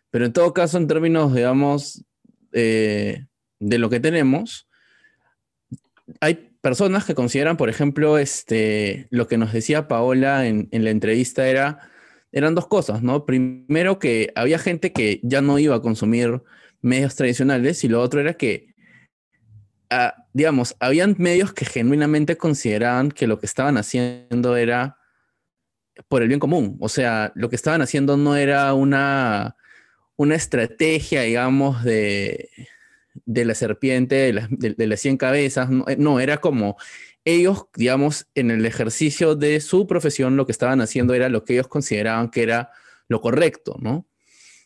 pero 0.09 0.25
en 0.25 0.33
todo 0.33 0.51
caso, 0.51 0.79
en 0.79 0.87
términos, 0.87 1.35
digamos, 1.35 2.03
eh, 2.51 3.27
de 3.59 3.77
lo 3.77 3.91
que 3.91 3.99
tenemos, 3.99 4.67
hay 6.21 6.49
personas 6.61 7.05
que 7.05 7.13
consideran, 7.13 7.55
por 7.55 7.69
ejemplo, 7.69 8.17
este, 8.17 9.05
lo 9.11 9.27
que 9.27 9.37
nos 9.37 9.53
decía 9.53 9.87
Paola 9.87 10.47
en, 10.47 10.69
en, 10.71 10.85
la 10.85 10.89
entrevista 10.89 11.47
era, 11.47 11.91
eran 12.31 12.55
dos 12.55 12.65
cosas, 12.65 13.03
¿no? 13.03 13.27
Primero 13.27 13.99
que 13.99 14.31
había 14.33 14.57
gente 14.57 14.91
que 14.91 15.19
ya 15.21 15.41
no 15.41 15.59
iba 15.59 15.75
a 15.75 15.81
consumir 15.83 16.41
medios 16.81 17.15
tradicionales 17.15 17.83
y 17.83 17.89
lo 17.89 18.01
otro 18.01 18.19
era 18.19 18.33
que, 18.33 18.70
ah, 19.91 20.15
digamos, 20.33 20.75
habían 20.79 21.15
medios 21.19 21.53
que 21.53 21.65
genuinamente 21.65 22.37
consideraban 22.37 23.11
que 23.11 23.27
lo 23.27 23.39
que 23.39 23.45
estaban 23.45 23.77
haciendo 23.77 24.57
era 24.57 24.97
por 26.07 26.23
el 26.23 26.29
bien 26.29 26.39
común. 26.39 26.77
O 26.79 26.89
sea, 26.89 27.31
lo 27.35 27.49
que 27.49 27.55
estaban 27.55 27.81
haciendo 27.81 28.17
no 28.17 28.35
era 28.35 28.73
una, 28.73 29.55
una 30.15 30.35
estrategia, 30.35 31.21
digamos, 31.21 31.83
de, 31.83 32.49
de 33.25 33.45
la 33.45 33.53
serpiente, 33.53 34.15
de, 34.49 34.73
de, 34.75 34.87
las 34.87 34.99
100 35.01 35.17
cabezas, 35.17 35.69
no, 35.69 35.85
no, 35.97 36.19
era 36.19 36.37
como 36.37 36.77
ellos, 37.25 37.65
digamos, 37.75 38.27
en 38.33 38.51
el 38.51 38.65
ejercicio 38.65 39.35
de 39.35 39.59
su 39.61 39.85
profesión, 39.85 40.37
lo 40.37 40.45
que 40.45 40.53
estaban 40.53 40.81
haciendo 40.81 41.13
era 41.13 41.29
lo 41.29 41.43
que 41.43 41.53
ellos 41.53 41.67
consideraban 41.67 42.29
que 42.29 42.43
era 42.43 42.71
lo 43.07 43.21
correcto, 43.21 43.75
¿no? 43.79 44.07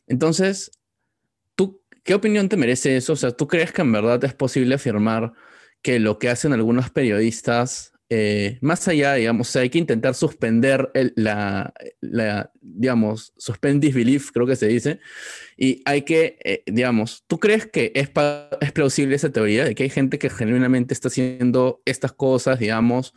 Entonces, 0.08 0.72
¿tú 0.72 0.85
qué 2.06 2.14
opinión 2.14 2.48
te 2.48 2.56
merece 2.56 2.96
eso? 2.96 3.14
O 3.14 3.18
sea, 3.18 3.32
¿tú 3.32 3.48
crees 3.48 3.74
que 3.74 3.82
en 3.82 3.92
verdad 3.92 4.24
es 4.24 4.34
posible 4.34 4.76
afirmar 4.76 5.34
que 5.82 6.00
lo 6.00 6.18
que 6.20 6.30
hacen 6.30 6.54
algunos 6.54 6.90
periodistas 6.90 7.96
eh, 8.10 8.60
más 8.62 8.88
allá, 8.88 9.16
digamos, 9.16 9.50
o 9.50 9.52
sea, 9.52 9.64
hay 9.64 9.72
que 9.72 9.80
intentar 9.80 10.14
suspender 10.14 10.92
el, 10.94 11.12
la, 11.16 11.74
la, 12.02 12.52
digamos, 12.62 13.34
suspend 13.36 13.82
disbelief, 13.82 14.30
creo 14.32 14.46
que 14.46 14.56
se 14.56 14.68
dice, 14.68 15.00
y 15.58 15.82
hay 15.86 16.04
que, 16.04 16.38
eh, 16.44 16.64
digamos, 16.68 17.24
¿tú 17.26 17.40
crees 17.40 17.66
que 17.66 17.92
es, 17.96 18.12
es 18.62 18.72
plausible 18.74 19.16
esa 19.16 19.32
teoría 19.32 19.66
de 19.66 19.74
que 19.74 19.84
hay 19.84 19.90
gente 19.90 20.20
que 20.20 20.30
genuinamente 20.30 20.94
está 20.94 21.08
haciendo 21.08 21.82
estas 21.86 22.14
cosas, 22.14 22.60
digamos, 22.60 23.16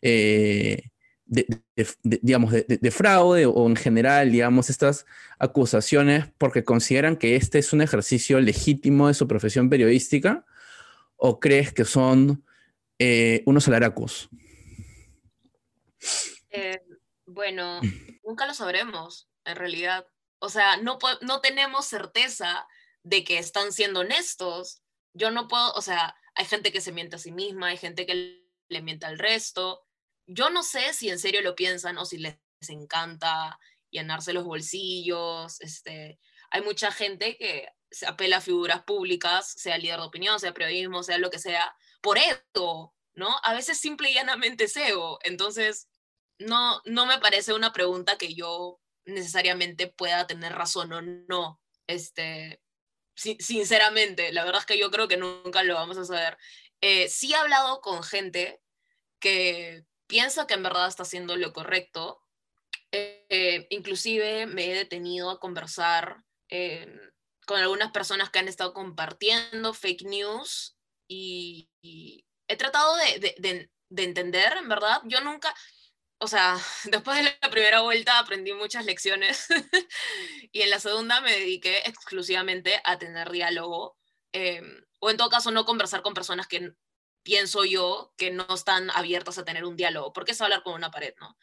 eh, 0.00 0.84
de, 1.30 1.46
de, 1.76 1.86
de, 2.02 2.18
digamos, 2.22 2.52
de, 2.52 2.90
fraude 2.90 3.46
o 3.46 3.66
en 3.68 3.76
general, 3.76 4.32
digamos, 4.32 4.68
estas 4.68 5.06
acusaciones 5.38 6.26
porque 6.38 6.64
consideran 6.64 7.16
que 7.16 7.36
este 7.36 7.60
es 7.60 7.72
un 7.72 7.80
ejercicio 7.80 8.40
legítimo 8.40 9.06
de 9.06 9.14
su 9.14 9.28
profesión 9.28 9.70
periodística? 9.70 10.44
¿O 11.16 11.38
crees 11.38 11.72
que 11.72 11.84
son 11.84 12.44
eh, 12.98 13.42
unos 13.46 13.68
alaracos? 13.68 14.28
Eh, 16.50 16.82
bueno, 17.26 17.80
nunca 18.24 18.46
lo 18.46 18.54
sabremos, 18.54 19.28
en 19.44 19.54
realidad. 19.54 20.06
O 20.40 20.48
sea, 20.48 20.78
no, 20.78 20.98
no 21.20 21.40
tenemos 21.40 21.86
certeza 21.86 22.66
de 23.04 23.22
que 23.22 23.38
están 23.38 23.72
siendo 23.72 24.00
honestos. 24.00 24.82
Yo 25.14 25.30
no 25.30 25.46
puedo, 25.46 25.72
o 25.74 25.82
sea, 25.82 26.16
hay 26.34 26.44
gente 26.44 26.72
que 26.72 26.80
se 26.80 26.90
miente 26.90 27.16
a 27.16 27.20
sí 27.20 27.30
misma, 27.30 27.68
hay 27.68 27.76
gente 27.76 28.04
que 28.04 28.42
le 28.68 28.82
miente 28.82 29.06
al 29.06 29.18
resto. 29.18 29.86
Yo 30.32 30.50
no 30.50 30.62
sé 30.62 30.92
si 30.92 31.10
en 31.10 31.18
serio 31.18 31.42
lo 31.42 31.56
piensan 31.56 31.98
o 31.98 32.04
si 32.04 32.18
les 32.18 32.38
encanta 32.68 33.58
llenarse 33.90 34.32
los 34.32 34.44
bolsillos. 34.44 35.60
Este, 35.60 36.20
hay 36.50 36.62
mucha 36.62 36.92
gente 36.92 37.36
que 37.36 37.68
se 37.90 38.06
apela 38.06 38.36
a 38.36 38.40
figuras 38.40 38.84
públicas, 38.84 39.52
sea 39.56 39.76
líder 39.76 39.98
de 39.98 40.06
opinión, 40.06 40.38
sea 40.38 40.54
periodismo, 40.54 41.02
sea 41.02 41.18
lo 41.18 41.30
que 41.30 41.40
sea, 41.40 41.74
por 42.00 42.18
ego, 42.18 42.94
¿no? 43.14 43.28
A 43.42 43.54
veces 43.54 43.78
simple 43.78 44.10
y 44.10 44.14
llanamente 44.14 44.64
es 44.64 44.76
ego. 44.76 45.18
Entonces, 45.24 45.88
no, 46.38 46.80
no 46.84 47.06
me 47.06 47.18
parece 47.18 47.52
una 47.52 47.72
pregunta 47.72 48.16
que 48.16 48.34
yo 48.34 48.80
necesariamente 49.04 49.88
pueda 49.88 50.28
tener 50.28 50.52
razón 50.52 50.92
o 50.92 51.02
no. 51.02 51.60
Este, 51.88 52.62
sinceramente, 53.16 54.32
la 54.32 54.44
verdad 54.44 54.60
es 54.60 54.66
que 54.66 54.78
yo 54.78 54.92
creo 54.92 55.08
que 55.08 55.16
nunca 55.16 55.64
lo 55.64 55.74
vamos 55.74 55.98
a 55.98 56.04
saber. 56.04 56.38
Eh, 56.80 57.08
sí 57.08 57.32
he 57.32 57.36
hablado 57.36 57.80
con 57.80 58.04
gente 58.04 58.60
que 59.18 59.84
piensa 60.10 60.46
que 60.46 60.54
en 60.54 60.62
verdad 60.62 60.88
está 60.88 61.04
haciendo 61.04 61.36
lo 61.36 61.52
correcto. 61.52 62.22
Eh, 62.92 63.66
inclusive 63.70 64.46
me 64.46 64.70
he 64.70 64.74
detenido 64.74 65.30
a 65.30 65.38
conversar 65.38 66.24
eh, 66.50 66.92
con 67.46 67.60
algunas 67.60 67.92
personas 67.92 68.30
que 68.30 68.40
han 68.40 68.48
estado 68.48 68.74
compartiendo 68.74 69.72
fake 69.72 70.02
news 70.02 70.76
y, 71.08 71.70
y 71.80 72.26
he 72.48 72.56
tratado 72.56 72.96
de, 72.96 73.18
de, 73.20 73.34
de, 73.38 73.70
de, 73.88 74.04
entender, 74.04 74.56
en 74.56 74.68
verdad, 74.68 75.00
yo 75.04 75.20
nunca, 75.20 75.54
o 76.18 76.26
sea, 76.26 76.58
después 76.84 77.16
de 77.18 77.38
la 77.40 77.50
primera 77.50 77.80
vuelta 77.82 78.18
aprendí 78.18 78.52
muchas 78.52 78.84
lecciones 78.84 79.46
y 80.52 80.62
en 80.62 80.70
la 80.70 80.80
segunda 80.80 81.20
me 81.20 81.32
dediqué 81.32 81.78
exclusivamente 81.86 82.80
a 82.84 82.98
tener 82.98 83.30
diálogo 83.30 83.96
eh, 84.32 84.62
o 85.00 85.10
en 85.10 85.16
todo 85.16 85.30
caso 85.30 85.50
no 85.50 85.64
conversar 85.64 86.02
con 86.02 86.14
personas 86.14 86.46
que 86.46 86.74
pienso 87.22 87.64
yo 87.64 88.12
que 88.16 88.30
no 88.30 88.46
están 88.52 88.90
abiertas 88.90 89.38
a 89.38 89.44
tener 89.44 89.64
un 89.64 89.76
diálogo, 89.76 90.12
porque 90.12 90.32
es 90.32 90.40
hablar 90.40 90.62
con 90.62 90.74
una 90.74 90.90
pared, 90.90 91.14
¿no? 91.20 91.36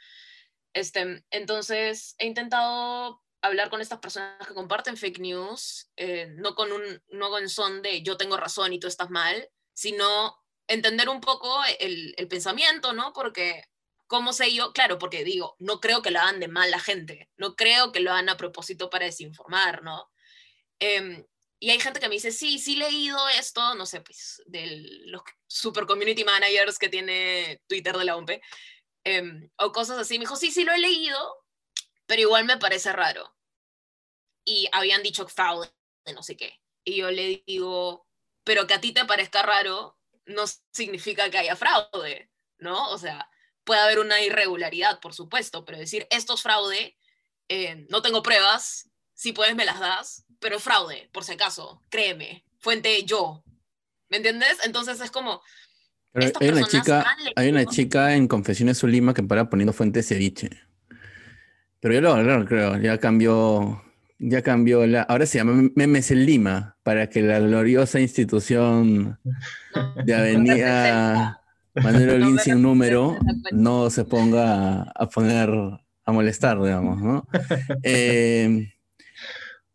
Este, 0.73 1.25
entonces 1.31 2.15
he 2.17 2.25
intentado 2.25 3.23
hablar 3.41 3.69
con 3.69 3.81
estas 3.81 3.99
personas 3.99 4.47
que 4.47 4.53
comparten 4.53 4.97
fake 4.97 5.19
news, 5.19 5.89
eh, 5.95 6.27
no, 6.35 6.55
con 6.55 6.71
un, 6.71 7.01
no 7.09 7.29
con 7.29 7.49
son 7.49 7.81
de 7.81 8.01
yo 8.01 8.17
tengo 8.17 8.37
razón 8.37 8.73
y 8.73 8.79
tú 8.79 8.87
estás 8.87 9.09
mal, 9.09 9.49
sino 9.73 10.35
entender 10.67 11.09
un 11.09 11.21
poco 11.21 11.59
el, 11.79 12.13
el 12.17 12.27
pensamiento, 12.27 12.93
¿no? 12.93 13.13
Porque, 13.13 13.63
¿cómo 14.07 14.33
sé 14.33 14.53
yo? 14.53 14.73
Claro, 14.73 14.97
porque 14.97 15.23
digo, 15.23 15.55
no 15.59 15.79
creo 15.79 16.01
que 16.01 16.11
lo 16.11 16.19
hagan 16.19 16.39
de 16.39 16.47
mal 16.47 16.69
la 16.71 16.79
gente, 16.79 17.29
no 17.37 17.55
creo 17.55 17.91
que 17.91 17.99
lo 17.99 18.11
hagan 18.11 18.29
a 18.29 18.37
propósito 18.37 18.89
para 18.89 19.05
desinformar, 19.05 19.83
¿no? 19.83 20.11
Eh, 20.79 21.25
y 21.59 21.71
hay 21.71 21.79
gente 21.79 21.99
que 21.99 22.07
me 22.07 22.15
dice, 22.15 22.31
sí, 22.31 22.59
sí 22.59 22.75
he 22.75 22.77
leído 22.77 23.17
esto, 23.29 23.73
no 23.75 23.85
sé, 23.85 24.01
pues, 24.01 24.43
de 24.45 24.83
los 25.05 25.21
super 25.47 25.85
community 25.85 26.23
managers 26.23 26.77
que 26.77 26.89
tiene 26.89 27.61
Twitter 27.67 27.97
de 27.97 28.05
la 28.05 28.15
OMP, 28.15 28.41
eh, 29.03 29.49
o 29.57 29.71
cosas 29.71 29.97
así. 29.97 30.15
Me 30.19 30.23
dijo, 30.23 30.35
sí, 30.35 30.51
sí 30.51 30.63
lo 30.63 30.73
he 30.73 30.79
leído, 30.79 31.17
pero 32.05 32.21
igual 32.21 32.45
me 32.45 32.57
parece 32.57 32.93
raro. 32.93 33.35
Y 34.45 34.69
habían 34.71 35.01
dicho 35.01 35.27
fraude, 35.27 35.71
no 36.13 36.21
sé 36.21 36.37
qué. 36.37 36.59
Y 36.83 36.97
yo 36.97 37.11
le 37.11 37.43
digo, 37.45 38.07
pero 38.43 38.67
que 38.67 38.75
a 38.75 38.81
ti 38.81 38.93
te 38.93 39.05
parezca 39.05 39.41
raro 39.41 39.97
no 40.25 40.43
significa 40.71 41.29
que 41.29 41.37
haya 41.39 41.55
fraude, 41.55 42.29
¿no? 42.59 42.91
O 42.91 42.97
sea, 42.97 43.29
puede 43.63 43.81
haber 43.81 43.99
una 43.99 44.21
irregularidad, 44.21 44.99
por 44.99 45.13
supuesto, 45.13 45.65
pero 45.65 45.77
decir 45.77 46.07
esto 46.11 46.35
es 46.35 46.41
fraude, 46.41 46.97
eh, 47.49 47.85
no 47.89 48.01
tengo 48.01 48.21
pruebas, 48.21 48.89
si 49.13 49.33
puedes 49.33 49.55
me 49.55 49.65
las 49.65 49.79
das, 49.79 50.25
pero 50.39 50.59
fraude, 50.59 51.09
por 51.11 51.23
si 51.23 51.33
acaso, 51.33 51.81
créeme, 51.89 52.43
fuente 52.59 53.03
yo, 53.03 53.43
¿me 54.09 54.17
entiendes? 54.17 54.57
Entonces 54.65 54.99
es 55.01 55.11
como... 55.11 55.41
Pero 56.13 56.31
hay, 56.39 56.49
una 56.49 56.67
chica, 56.67 57.05
hay 57.35 57.49
una 57.49 57.65
chica 57.65 58.15
en 58.15 58.27
Confesiones 58.27 58.81
Ulima 58.81 59.13
que 59.13 59.21
para 59.21 59.49
poniendo 59.49 59.73
fuente 59.73 60.01
ceviche. 60.01 60.49
Pero 61.79 61.93
yo 61.93 62.01
lo 62.01 62.45
creo, 62.45 62.77
ya 62.77 62.97
cambió, 62.97 63.83
ya 64.17 64.41
cambió 64.41 64.87
la, 64.87 65.03
ahora 65.03 65.27
se 65.27 65.37
llama 65.37 65.69
Memes 65.75 66.09
en 66.09 66.25
Lima, 66.25 66.77
para 66.81 67.07
que 67.07 67.21
la 67.21 67.39
gloriosa 67.39 67.99
institución 67.99 69.19
de 70.05 70.15
Avenida 70.15 71.43
Manuel 71.75 72.09
Olín 72.09 72.39
sin 72.39 72.61
número 72.61 73.17
no 73.51 73.89
se 73.89 74.05
ponga 74.05 74.83
a, 74.83 75.09
poner, 75.09 75.49
a 76.05 76.11
molestar, 76.11 76.61
digamos, 76.61 77.01
¿no? 77.01 77.27
Eh, 77.83 78.73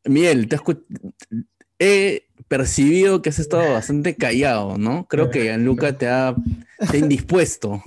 Miguel, 0.05 0.49
te 0.49 0.59
he 1.79 2.27
percibido 2.49 3.23
que 3.23 3.31
has 3.31 3.39
estado 3.39 3.73
bastante 3.73 4.17
callado, 4.17 4.79
¿no? 4.79 5.07
Creo 5.09 5.31
que 5.31 5.45
Gianluca 5.45 5.97
te 5.97 6.09
ha, 6.09 6.35
te 6.91 6.99
indispuesto. 6.99 7.83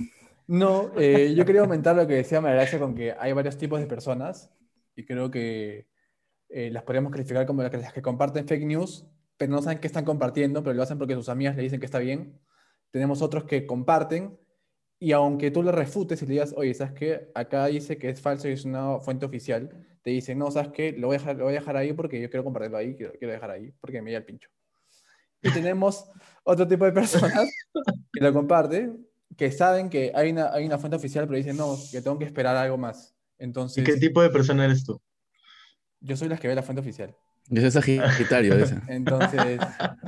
No, 0.46 0.92
eh, 0.96 1.34
yo 1.36 1.44
quería 1.44 1.62
aumentar 1.62 1.96
lo 1.96 2.06
que 2.06 2.14
decía 2.14 2.40
María 2.40 2.66
con 2.78 2.94
que 2.94 3.12
hay 3.18 3.32
varios 3.32 3.56
tipos 3.58 3.80
de 3.80 3.86
personas 3.86 4.50
y 4.94 5.04
creo 5.04 5.30
que 5.30 5.88
eh, 6.48 6.70
las 6.70 6.84
podríamos 6.84 7.10
calificar 7.10 7.46
como 7.46 7.62
las 7.62 7.70
que, 7.70 7.78
las 7.78 7.92
que, 7.92 8.02
comparten 8.02 8.46
fake 8.46 8.64
news, 8.64 9.04
pero 9.36 9.52
no 9.52 9.60
saben 9.60 9.78
qué 9.78 9.88
están 9.88 10.04
compartiendo, 10.04 10.62
pero 10.62 10.74
lo 10.74 10.82
hacen 10.82 10.98
porque 10.98 11.14
sus 11.14 11.28
amigas 11.28 11.56
le 11.56 11.62
dicen 11.62 11.80
que 11.80 11.86
está 11.86 11.98
bien. 11.98 12.38
Tenemos 12.92 13.22
otros 13.22 13.44
que 13.44 13.66
comparten 13.66 14.38
y 14.98 15.12
aunque 15.12 15.50
tú 15.50 15.62
le 15.62 15.72
refutes 15.72 16.22
y 16.22 16.26
le 16.26 16.32
digas, 16.32 16.54
oye, 16.56 16.72
¿sabes 16.74 16.94
qué? 16.94 17.30
Acá 17.34 17.66
dice 17.66 17.98
que 17.98 18.08
es 18.08 18.20
falso 18.20 18.48
y 18.48 18.52
es 18.52 18.64
una 18.64 19.00
fuente 19.00 19.26
oficial, 19.26 19.70
te 20.06 20.12
dicen, 20.12 20.38
no, 20.38 20.52
¿sabes 20.52 20.70
qué? 20.72 20.92
Lo 20.92 21.08
voy 21.08 21.16
a 21.16 21.18
dejar, 21.18 21.34
lo 21.36 21.46
voy 21.46 21.56
a 21.56 21.58
dejar 21.58 21.76
ahí 21.76 21.92
porque 21.92 22.20
yo 22.22 22.30
quiero 22.30 22.44
compartirlo 22.44 22.76
ahí, 22.76 22.94
quiero, 22.94 23.12
quiero 23.18 23.32
dejar 23.32 23.50
ahí, 23.50 23.72
porque 23.80 24.00
me 24.00 24.12
da 24.12 24.18
el 24.18 24.24
pincho. 24.24 24.48
Y 25.42 25.50
tenemos 25.50 26.08
otro 26.44 26.68
tipo 26.68 26.84
de 26.84 26.92
personas 26.92 27.50
que 28.12 28.20
lo 28.20 28.32
comparten, 28.32 29.04
que 29.36 29.50
saben 29.50 29.90
que 29.90 30.12
hay 30.14 30.30
una, 30.30 30.52
hay 30.52 30.64
una 30.64 30.78
fuente 30.78 30.94
oficial, 30.94 31.26
pero 31.26 31.38
dicen, 31.38 31.56
no, 31.56 31.76
que 31.90 32.00
tengo 32.00 32.16
que 32.20 32.24
esperar 32.24 32.56
algo 32.56 32.78
más. 32.78 33.16
¿Y 33.36 33.42
Entonces, 33.46 33.82
qué 33.82 33.96
tipo 33.96 34.22
de 34.22 34.30
persona 34.30 34.64
eres 34.64 34.84
tú? 34.84 35.02
yo 35.98 36.16
soy 36.16 36.28
la 36.28 36.36
que 36.36 36.46
ve 36.46 36.54
la 36.54 36.62
fuente 36.62 36.82
oficial. 36.82 37.12
Yo 37.48 37.68
soy 37.68 37.72
Sagitario, 37.72 38.56
dice. 38.58 38.76
Entonces, 38.88 39.60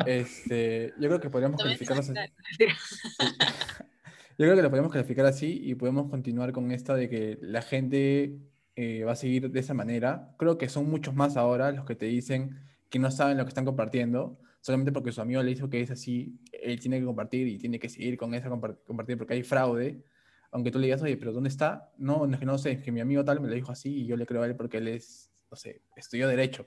este, 0.07 0.93
yo 1.01 1.09
creo 1.09 1.19
que 1.21 1.29
podríamos 1.29 1.61
calificarlos 1.61 2.07
soy- 2.07 2.15
Yo 2.57 4.45
creo 4.45 4.55
que 4.55 4.63
lo 4.63 4.71
podemos 4.71 4.93
calificar 4.93 5.27
así 5.27 5.61
y 5.61 5.75
podemos 5.75 6.09
continuar 6.09 6.53
con 6.53 6.71
esta 6.71 6.95
de 6.95 7.09
que 7.09 7.37
la 7.41 7.63
gente 7.63 8.39
eh, 8.79 9.05
va 9.05 9.13
a 9.13 9.17
seguir 9.17 9.51
de 9.51 9.61
esa 9.61 9.75
manera. 9.75 10.35
Creo 10.39 10.59
que 10.59 10.69
son 10.69 10.89
muchos 10.91 11.15
más 11.15 11.37
ahora 11.37 11.73
los 11.73 11.85
que 11.87 11.95
te 11.97 12.07
dicen 12.07 12.61
que 12.91 12.99
no 12.99 13.11
saben 13.11 13.37
lo 13.39 13.45
que 13.45 13.49
están 13.51 13.65
compartiendo, 13.65 14.39
solamente 14.61 14.93
porque 14.93 15.13
su 15.13 15.21
amigo 15.21 15.43
le 15.43 15.51
dijo 15.55 15.69
que 15.71 15.81
es 15.83 15.91
así, 15.91 16.39
él 16.53 16.81
tiene 16.81 16.99
que 17.01 17.05
compartir 17.07 17.47
y 17.49 17.59
tiene 17.59 17.79
que 17.79 17.89
seguir 17.89 18.17
con 18.19 18.35
esa 18.35 18.49
compar- 18.51 18.79
compartir 18.87 19.19
porque 19.19 19.35
hay 19.35 19.43
fraude. 19.43 20.03
Aunque 20.51 20.71
tú 20.71 20.79
le 20.79 20.87
digas, 20.87 21.03
oye, 21.03 21.17
pero 21.19 21.33
¿dónde 21.33 21.49
está? 21.51 21.93
No, 21.99 22.27
no 22.27 22.35
es 22.35 22.41
que 22.41 22.47
no 22.47 22.57
sé, 22.59 22.73
es 22.73 22.83
que 22.83 22.93
mi 22.93 23.01
amigo 23.01 23.25
tal 23.25 23.41
me 23.41 23.49
lo 23.49 23.55
dijo 23.55 23.73
así 23.73 23.91
y 24.03 24.07
yo 24.07 24.17
le 24.17 24.27
creo 24.27 24.43
a 24.43 24.47
él 24.47 24.57
porque 24.57 24.79
él 24.79 24.89
es, 24.89 25.31
no 25.51 25.57
sé, 25.57 25.83
estudió 25.97 26.29
Derecho. 26.29 26.67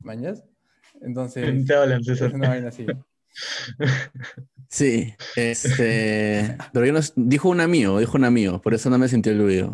¿Mañas? 0.00 0.44
Entonces, 1.00 1.72
es 2.20 2.32
una 2.32 2.48
vaina 2.48 2.68
así. 2.68 2.96
Sí, 4.68 5.14
este. 5.36 6.56
Pero 6.72 6.86
yo 6.86 6.98
dijo 7.16 7.50
un 7.50 7.60
amigo, 7.60 7.98
dijo 7.98 8.16
un 8.16 8.24
amigo, 8.24 8.62
por 8.62 8.72
eso 8.72 8.88
no 8.88 8.96
me 8.96 9.06
sentí 9.06 9.28
aludido. 9.28 9.70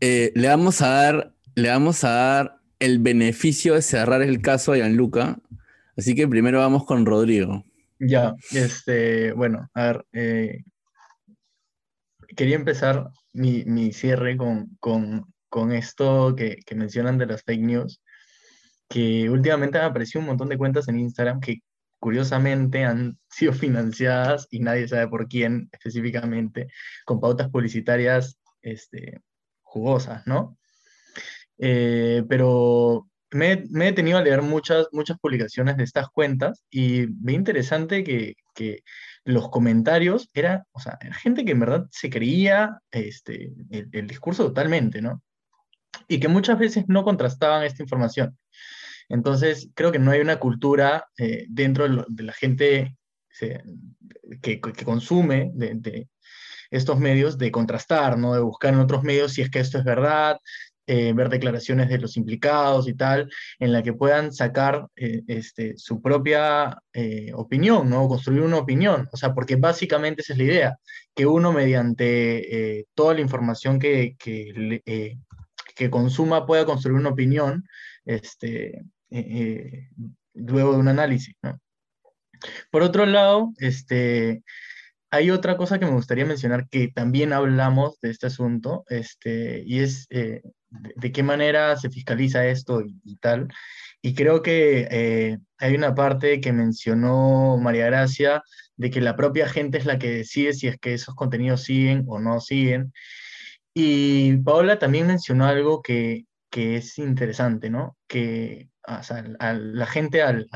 Eh, 0.00 0.32
le 0.34 0.48
vamos 0.48 0.82
a 0.82 0.88
dar, 0.88 1.34
le 1.54 1.68
vamos 1.68 2.02
a 2.02 2.10
dar 2.10 2.56
el 2.80 2.98
beneficio 2.98 3.74
de 3.74 3.82
cerrar 3.82 4.22
el 4.22 4.42
caso 4.42 4.72
a 4.72 4.76
Gianluca. 4.76 5.38
Así 5.96 6.16
que 6.16 6.26
primero 6.26 6.58
vamos 6.58 6.84
con 6.84 7.06
Rodrigo. 7.06 7.64
Ya, 8.00 8.34
este, 8.50 9.32
bueno, 9.32 9.70
a 9.72 9.84
ver, 9.84 10.06
eh, 10.12 10.64
quería 12.36 12.56
empezar 12.56 13.08
mi, 13.32 13.64
mi 13.66 13.92
cierre 13.92 14.36
con, 14.36 14.76
con, 14.80 15.32
con 15.48 15.70
esto 15.70 16.34
que, 16.36 16.56
que 16.66 16.74
mencionan 16.74 17.18
de 17.18 17.26
las 17.26 17.44
fake 17.44 17.62
news, 17.62 18.02
que 18.88 19.30
últimamente 19.30 19.78
han 19.78 19.84
aparecido 19.84 20.20
un 20.20 20.26
montón 20.26 20.48
de 20.48 20.58
cuentas 20.58 20.88
en 20.88 20.98
Instagram 20.98 21.38
que 21.38 21.60
curiosamente 22.04 22.84
han 22.84 23.18
sido 23.30 23.54
financiadas 23.54 24.46
y 24.50 24.60
nadie 24.60 24.86
sabe 24.86 25.08
por 25.08 25.26
quién 25.26 25.70
específicamente, 25.72 26.68
con 27.06 27.18
pautas 27.18 27.48
publicitarias 27.48 28.38
este, 28.60 29.22
jugosas, 29.62 30.26
¿no? 30.26 30.58
Eh, 31.56 32.22
pero 32.28 33.08
me, 33.30 33.64
me 33.70 33.84
he 33.84 33.90
detenido 33.92 34.18
a 34.18 34.22
leer 34.22 34.42
muchas, 34.42 34.86
muchas 34.92 35.18
publicaciones 35.18 35.78
de 35.78 35.84
estas 35.84 36.10
cuentas 36.10 36.62
y 36.70 37.06
ve 37.06 37.32
interesante 37.32 38.04
que, 38.04 38.34
que 38.54 38.82
los 39.24 39.48
comentarios 39.48 40.28
era, 40.34 40.66
o 40.72 40.80
sea, 40.80 40.98
era 41.00 41.14
gente 41.14 41.42
que 41.46 41.52
en 41.52 41.60
verdad 41.60 41.86
se 41.90 42.10
creía 42.10 42.80
este, 42.90 43.54
el, 43.70 43.88
el 43.92 44.06
discurso 44.06 44.44
totalmente, 44.44 45.00
¿no? 45.00 45.22
Y 46.06 46.20
que 46.20 46.28
muchas 46.28 46.58
veces 46.58 46.84
no 46.86 47.02
contrastaban 47.02 47.62
esta 47.62 47.82
información. 47.82 48.36
Entonces, 49.08 49.70
creo 49.74 49.92
que 49.92 49.98
no 49.98 50.10
hay 50.10 50.20
una 50.20 50.38
cultura 50.38 51.06
eh, 51.18 51.46
dentro 51.48 51.88
de, 51.88 52.22
la 52.22 52.32
gente 52.32 52.96
que, 54.42 54.60
consume 54.84 55.50
de, 55.54 56.08
estos 56.70 56.98
medios 56.98 57.38
de 57.38 57.50
contrastar, 57.50 58.18
¿no? 58.18 58.34
De 58.34 58.40
buscar 58.40 58.74
en 58.74 58.80
otros 58.80 59.02
medios 59.02 59.32
si 59.32 59.42
es 59.42 59.50
que 59.50 59.60
esto 59.60 59.78
es 59.78 59.84
verdad, 59.84 60.38
eh, 60.86 61.12
ver 61.14 61.28
declaraciones 61.30 61.88
de 61.88 61.98
los 61.98 62.16
implicados 62.16 62.88
y 62.88 62.94
tal, 62.94 63.30
en 63.58 63.72
la 63.72 63.82
que 63.82 63.92
puedan 63.92 64.32
sacar 64.32 64.86
eh, 64.96 65.22
este, 65.28 65.76
su 65.76 66.02
propia 66.02 66.78
opinión, 67.34 67.88
¿no? 67.88 68.08
Construir 68.08 68.42
una 68.42 68.58
opinión, 68.58 69.08
o 69.12 69.16
sea, 69.16 69.34
porque 69.34 69.56
básicamente 69.56 70.22
esa 70.22 70.32
es 70.32 70.38
la 70.38 70.44
idea, 70.44 70.78
que 71.14 71.26
uno 71.26 71.52
mediante 71.52 72.86
toda 72.94 73.14
la 73.14 73.20
información 73.20 73.78
que, 73.78 74.16
que, 74.18 74.82
que 75.74 75.90
consuma 75.90 76.46
pueda 76.46 76.64
construir 76.64 76.98
una 76.98 77.10
opinión, 77.10 77.64
este, 78.04 78.84
eh, 79.18 79.88
luego 80.34 80.72
de 80.72 80.78
un 80.78 80.88
análisis, 80.88 81.34
¿no? 81.42 81.60
Por 82.70 82.82
otro 82.82 83.06
lado, 83.06 83.52
este, 83.58 84.42
hay 85.10 85.30
otra 85.30 85.56
cosa 85.56 85.78
que 85.78 85.86
me 85.86 85.92
gustaría 85.92 86.26
mencionar 86.26 86.68
que 86.68 86.88
también 86.88 87.32
hablamos 87.32 87.98
de 88.00 88.10
este 88.10 88.26
asunto, 88.26 88.84
este, 88.88 89.62
y 89.64 89.80
es 89.80 90.06
eh, 90.10 90.42
de, 90.70 90.92
de 90.96 91.12
qué 91.12 91.22
manera 91.22 91.76
se 91.76 91.90
fiscaliza 91.90 92.46
esto 92.46 92.82
y, 92.82 93.00
y 93.04 93.16
tal. 93.16 93.48
Y 94.02 94.14
creo 94.14 94.42
que 94.42 94.86
eh, 94.90 95.38
hay 95.56 95.74
una 95.74 95.94
parte 95.94 96.40
que 96.40 96.52
mencionó 96.52 97.56
María 97.56 97.86
Gracia 97.86 98.42
de 98.76 98.90
que 98.90 99.00
la 99.00 99.16
propia 99.16 99.48
gente 99.48 99.78
es 99.78 99.86
la 99.86 99.98
que 99.98 100.10
decide 100.10 100.52
si 100.52 100.66
es 100.66 100.76
que 100.78 100.92
esos 100.92 101.14
contenidos 101.14 101.62
siguen 101.62 102.04
o 102.06 102.18
no 102.20 102.40
siguen. 102.40 102.92
Y 103.72 104.36
Paola 104.38 104.78
también 104.78 105.06
mencionó 105.06 105.46
algo 105.46 105.80
que, 105.80 106.26
que 106.50 106.76
es 106.76 106.98
interesante, 106.98 107.70
¿no? 107.70 107.96
Que 108.06 108.68
al- 108.86 109.76
la 109.78 109.86
gente 109.86 110.22
al, 110.22 110.48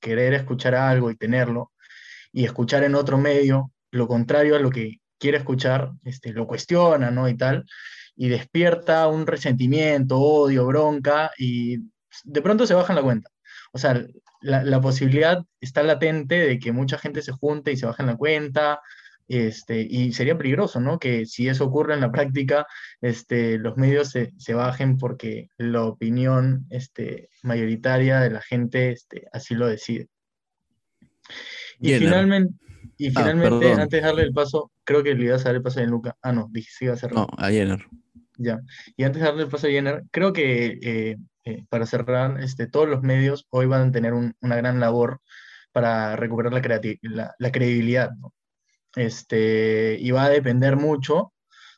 querer 0.00 0.34
escuchar 0.34 0.74
algo 0.74 1.10
y 1.10 1.16
tenerlo, 1.16 1.72
y 2.32 2.44
escuchar 2.44 2.84
en 2.84 2.94
otro 2.94 3.18
medio 3.18 3.72
lo 3.90 4.06
contrario 4.06 4.56
a 4.56 4.60
lo 4.60 4.70
que 4.70 5.00
quiere 5.18 5.38
escuchar, 5.38 5.92
este, 6.04 6.32
lo 6.32 6.46
cuestiona, 6.46 7.10
¿no? 7.10 7.28
Y 7.28 7.36
tal, 7.36 7.64
y 8.16 8.28
despierta 8.28 9.08
un 9.08 9.26
resentimiento, 9.26 10.18
odio, 10.18 10.66
bronca, 10.66 11.30
y 11.38 11.78
de 12.24 12.42
pronto 12.42 12.66
se 12.66 12.74
baja 12.74 12.92
en 12.92 12.96
la 12.96 13.02
cuenta. 13.02 13.30
O 13.72 13.78
sea, 13.78 14.04
la, 14.40 14.62
la 14.64 14.80
posibilidad 14.80 15.42
está 15.60 15.82
latente 15.82 16.34
de 16.36 16.58
que 16.58 16.72
mucha 16.72 16.98
gente 16.98 17.22
se 17.22 17.32
junte 17.32 17.72
y 17.72 17.76
se 17.76 17.86
baje 17.86 18.02
en 18.02 18.08
la 18.08 18.16
cuenta, 18.16 18.80
este, 19.28 19.80
y 19.82 20.12
sería 20.12 20.36
peligroso, 20.38 20.80
¿no? 20.80 20.98
Que 20.98 21.26
si 21.26 21.48
eso 21.48 21.66
ocurre 21.66 21.94
en 21.94 22.00
la 22.00 22.10
práctica, 22.10 22.66
este, 23.00 23.58
los 23.58 23.76
medios 23.76 24.10
se, 24.10 24.32
se 24.38 24.54
bajen 24.54 24.96
porque 24.96 25.48
la 25.58 25.84
opinión 25.84 26.66
este, 26.70 27.28
mayoritaria 27.42 28.20
de 28.20 28.30
la 28.30 28.40
gente 28.40 28.90
este, 28.90 29.28
así 29.32 29.54
lo 29.54 29.66
decide. 29.66 30.08
Y 31.80 31.92
finalmente, 31.94 32.54
y 32.96 33.08
Ah, 33.08 33.12
finalmente 33.14 33.72
antes 33.72 34.00
de 34.00 34.06
darle 34.06 34.22
el 34.22 34.32
paso, 34.32 34.72
creo 34.84 35.02
que 35.02 35.14
le 35.14 35.26
ibas 35.26 35.42
a 35.42 35.50
dar 35.50 35.56
el 35.56 35.62
paso 35.62 35.80
a 35.80 35.84
Luca. 35.84 36.16
Ah, 36.22 36.32
no, 36.32 36.48
dije 36.50 36.70
sí 36.72 36.84
iba 36.86 36.94
a 36.94 36.96
cerrar. 36.96 37.16
No, 37.16 37.28
a 37.36 37.50
Jenner. 37.50 37.86
Ya. 38.38 38.60
Y 38.96 39.04
antes 39.04 39.20
de 39.20 39.26
darle 39.28 39.42
el 39.44 39.48
paso 39.48 39.66
a 39.66 39.70
Jenner, 39.70 40.02
creo 40.10 40.32
que 40.32 40.78
eh, 40.82 41.16
eh, 41.44 41.64
para 41.68 41.86
cerrar, 41.86 42.40
este, 42.42 42.66
todos 42.66 42.88
los 42.88 43.02
medios 43.02 43.46
hoy 43.50 43.66
van 43.66 43.88
a 43.88 43.92
tener 43.92 44.14
un- 44.14 44.34
una 44.40 44.56
gran 44.56 44.80
labor 44.80 45.20
para 45.72 46.16
recuperar 46.16 46.52
la, 46.52 46.62
creati- 46.62 46.98
la, 47.02 47.34
la 47.38 47.52
credibilidad, 47.52 48.10
¿no? 48.18 48.32
Este, 48.98 49.96
y 50.00 50.10
va 50.10 50.24
a 50.24 50.30
depender 50.30 50.76
mucho 50.76 51.32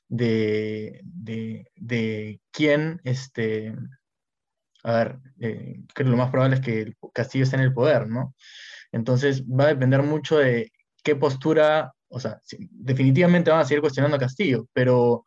de, 0.08 1.00
de, 1.04 1.70
de 1.76 2.40
quién, 2.50 3.00
este, 3.04 3.74
a 4.82 4.92
ver, 4.92 5.18
eh, 5.40 5.82
creo 5.92 6.06
que 6.06 6.10
lo 6.10 6.16
más 6.16 6.30
probable 6.30 6.56
es 6.56 6.62
que 6.62 6.80
el 6.80 6.96
Castillo 7.12 7.44
esté 7.44 7.56
en 7.56 7.62
el 7.62 7.74
poder, 7.74 8.08
¿no? 8.08 8.34
Entonces 8.90 9.44
va 9.44 9.64
a 9.64 9.74
depender 9.74 10.02
mucho 10.02 10.38
de 10.38 10.72
qué 11.04 11.14
postura, 11.14 11.92
o 12.08 12.18
sea, 12.18 12.40
definitivamente 12.70 13.50
van 13.50 13.60
a 13.60 13.64
seguir 13.64 13.82
cuestionando 13.82 14.16
a 14.16 14.20
Castillo, 14.20 14.66
pero 14.72 15.24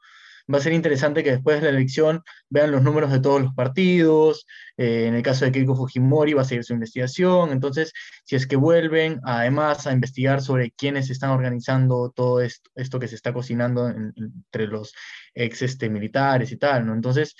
va 0.52 0.57
a 0.57 0.61
ser 0.61 0.74
interesante 0.74 1.24
que 1.24 1.32
después 1.32 1.61
de 1.61 1.72
la 1.72 1.78
elección 1.78 2.22
vean 2.49 2.72
los 2.72 2.82
números 2.84 3.11
de 3.11 3.20
todos 3.20 3.41
los 3.41 3.53
partidos, 3.53 4.45
eh, 4.78 5.06
en 5.07 5.15
el 5.15 5.24
caso 5.24 5.45
de 5.45 5.52
Keiko 5.52 5.76
Fujimori 5.76 6.34
va 6.34 6.41
a 6.41 6.45
seguir 6.45 6.64
su 6.64 6.74
investigación, 6.74 7.52
entonces 7.52 7.94
si 8.26 8.36
es 8.36 8.48
que 8.48 8.56
vuelven 8.56 9.20
además 9.24 9.88
a 9.88 9.94
investigar 9.94 10.41
sobre 10.41 10.72
quiénes 10.72 11.10
están 11.10 11.30
organizando 11.32 12.11
todo 12.15 12.41
esto, 12.41 12.99
que 12.99 13.07
se 13.07 13.15
está 13.15 13.34
cocinando 13.34 13.90
en- 13.90 14.14
entre 14.18 14.68
los 14.68 14.94
ex 15.34 15.61
este, 15.61 15.90
militares 15.90 16.52
y 16.52 16.57
tal, 16.57 16.86
¿no? 16.86 16.94
Entonces 16.94 17.36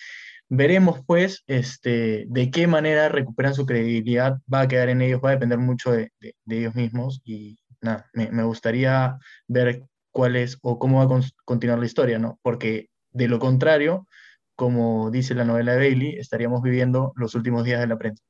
veremos 0.50 1.00
pues 1.06 1.44
este, 1.48 2.26
de 2.28 2.52
qué 2.52 2.68
manera 2.68 3.10
recuperan 3.10 3.54
su 3.56 3.66
credibilidad, 3.66 4.38
va 4.54 4.62
a 4.62 4.68
quedar 4.68 4.90
en 4.90 5.02
ellos, 5.02 5.22
va 5.24 5.30
a 5.30 5.34
depender 5.34 5.58
mucho 5.60 5.92
de, 5.92 6.12
de- 6.20 6.36
ellos 6.48 6.76
mismos 6.76 7.22
y 7.26 7.58
nada, 7.82 8.10
me, 8.14 8.44
gustaría 8.44 9.18
ver 9.48 9.84
cuál 10.12 10.36
es 10.36 10.58
o 10.62 10.78
cómo 10.80 11.06
va 11.06 11.16
a 11.18 11.22
continuar 11.46 11.80
la 11.80 11.86
historia, 11.86 12.20
¿no? 12.20 12.40
Porque 12.44 12.90
de 13.14 13.27
lo 13.27 13.40
contrario, 13.40 14.07
como 14.56 15.11
dice 15.11 15.35
la 15.35 15.45
novela 15.45 15.73
de 15.73 15.77
Bailey, 15.80 16.18
estaríamos 16.18 16.61
viviendo 16.61 17.14
los 17.15 17.35
últimos 17.35 17.64
días 17.64 17.80
de 17.80 17.88
la 17.88 17.98
prensa. 17.98 18.23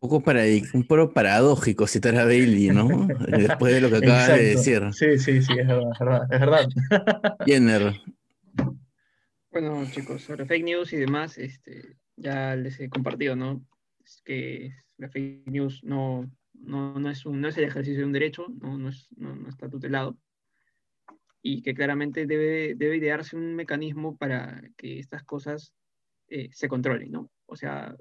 Un 0.00 0.08
poco 0.08 0.24
un 0.72 0.86
poco 0.86 1.12
paradójico 1.12 1.86
citar 1.86 2.16
a 2.16 2.24
Bailey, 2.24 2.68
¿no? 2.68 2.88
Después 3.28 3.74
de 3.74 3.80
lo 3.82 3.90
que 3.90 3.96
acabas 3.96 4.28
de 4.28 4.44
decir. 4.44 4.82
Sí, 4.92 5.18
sí, 5.18 5.42
sí, 5.42 5.52
es 5.58 5.66
verdad, 5.66 5.92
es 5.92 5.98
verdad. 6.00 6.22
Es 6.30 6.40
verdad. 6.40 7.36
Jenner, 7.46 8.00
Bueno, 9.50 9.84
chicos, 9.90 10.22
sobre 10.22 10.46
fake 10.46 10.64
news 10.64 10.92
y 10.94 10.96
demás, 10.96 11.36
este, 11.36 11.96
ya 12.16 12.56
les 12.56 12.80
he 12.80 12.88
compartido, 12.88 13.36
¿no? 13.36 13.62
Es 14.02 14.22
que 14.24 14.72
la 14.96 15.10
fake 15.10 15.46
news 15.46 15.84
no, 15.84 16.30
no, 16.54 16.98
no 16.98 17.10
es 17.10 17.26
un, 17.26 17.40
no 17.40 17.48
es 17.48 17.58
el 17.58 17.64
ejercicio 17.64 18.00
de 18.00 18.06
un 18.06 18.12
derecho, 18.12 18.46
no, 18.60 18.78
no, 18.78 18.88
es, 18.88 19.08
no, 19.16 19.36
no 19.36 19.48
está 19.50 19.68
tutelado. 19.68 20.16
Y 21.42 21.62
que 21.62 21.74
claramente 21.74 22.26
debe, 22.26 22.74
debe 22.74 22.96
idearse 22.96 23.36
un 23.36 23.54
mecanismo 23.54 24.16
para 24.16 24.62
que 24.76 24.98
estas 24.98 25.22
cosas 25.24 25.72
eh, 26.28 26.48
se 26.52 26.68
controlen, 26.68 27.10
¿no? 27.10 27.30
O 27.46 27.56
sea, 27.56 27.96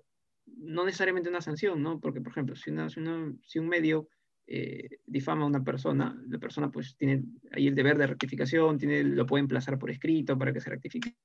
no 0.45 0.85
necesariamente 0.85 1.29
una 1.29 1.41
sanción, 1.41 1.81
¿no? 1.81 1.99
Porque, 1.99 2.21
por 2.21 2.31
ejemplo, 2.31 2.55
si, 2.55 2.69
un 2.69 3.67
medio 3.67 4.07
eh, 4.45 4.89
difama 5.05 5.43
a 5.43 5.47
una 5.47 5.63
persona, 5.63 6.19
la 6.27 6.37
persona 6.37 6.69
pues 6.69 6.95
tiene 6.97 7.23
ahí 7.51 7.67
el 7.67 7.75
deber 7.75 7.97
de 7.97 8.07
rectificación, 8.07 8.77
tiene, 8.77 9.03
lo 9.03 9.25
puede 9.25 9.41
emplazar 9.41 9.79
por 9.79 9.89
escrito 9.89 10.37
para 10.37 10.51
que 10.51 10.61
se 10.61 10.69
rectifique, 10.69 11.15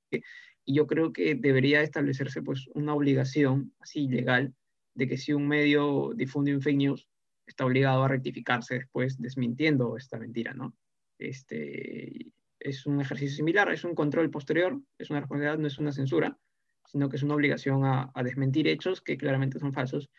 y 0.63 0.73
yo 0.73 0.87
creo 0.87 1.11
que 1.11 1.35
debería 1.35 1.81
establecerse 1.81 2.41
pues 2.41 2.67
una 2.73 2.93
obligación 2.93 3.73
así 3.79 4.07
legal 4.07 4.53
de 4.93 5.07
que 5.07 5.17
si 5.17 5.33
un 5.33 5.47
medio 5.47 6.13
difunde 6.15 6.55
un 6.55 6.61
fake 6.61 6.77
news, 6.77 7.07
está 7.45 7.65
obligado 7.65 8.03
a 8.03 8.07
rectificarse 8.07 8.75
después 8.75 9.21
desmintiendo 9.21 9.97
esta 9.97 10.17
mentira, 10.17 10.53
¿no? 10.53 10.75
Este, 11.17 12.31
es 12.59 12.85
un 12.85 13.01
ejercicio 13.01 13.35
similar, 13.35 13.71
es 13.71 13.83
un 13.83 13.95
control 13.95 14.29
posterior, 14.29 14.81
es 14.97 15.09
una 15.09 15.19
responsabilidad, 15.19 15.59
no 15.59 15.67
es 15.67 15.77
una 15.77 15.91
censura, 15.91 16.37
sino 16.85 17.09
que 17.09 17.17
es 17.17 17.23
una 17.23 17.35
obligación 17.35 17.85
a, 17.85 18.11
desmentir 18.23 18.67
hechos 18.67 19.01
que 19.01 19.17
claramente 19.17 19.59
son 19.59 19.73
falsos. 19.73 20.09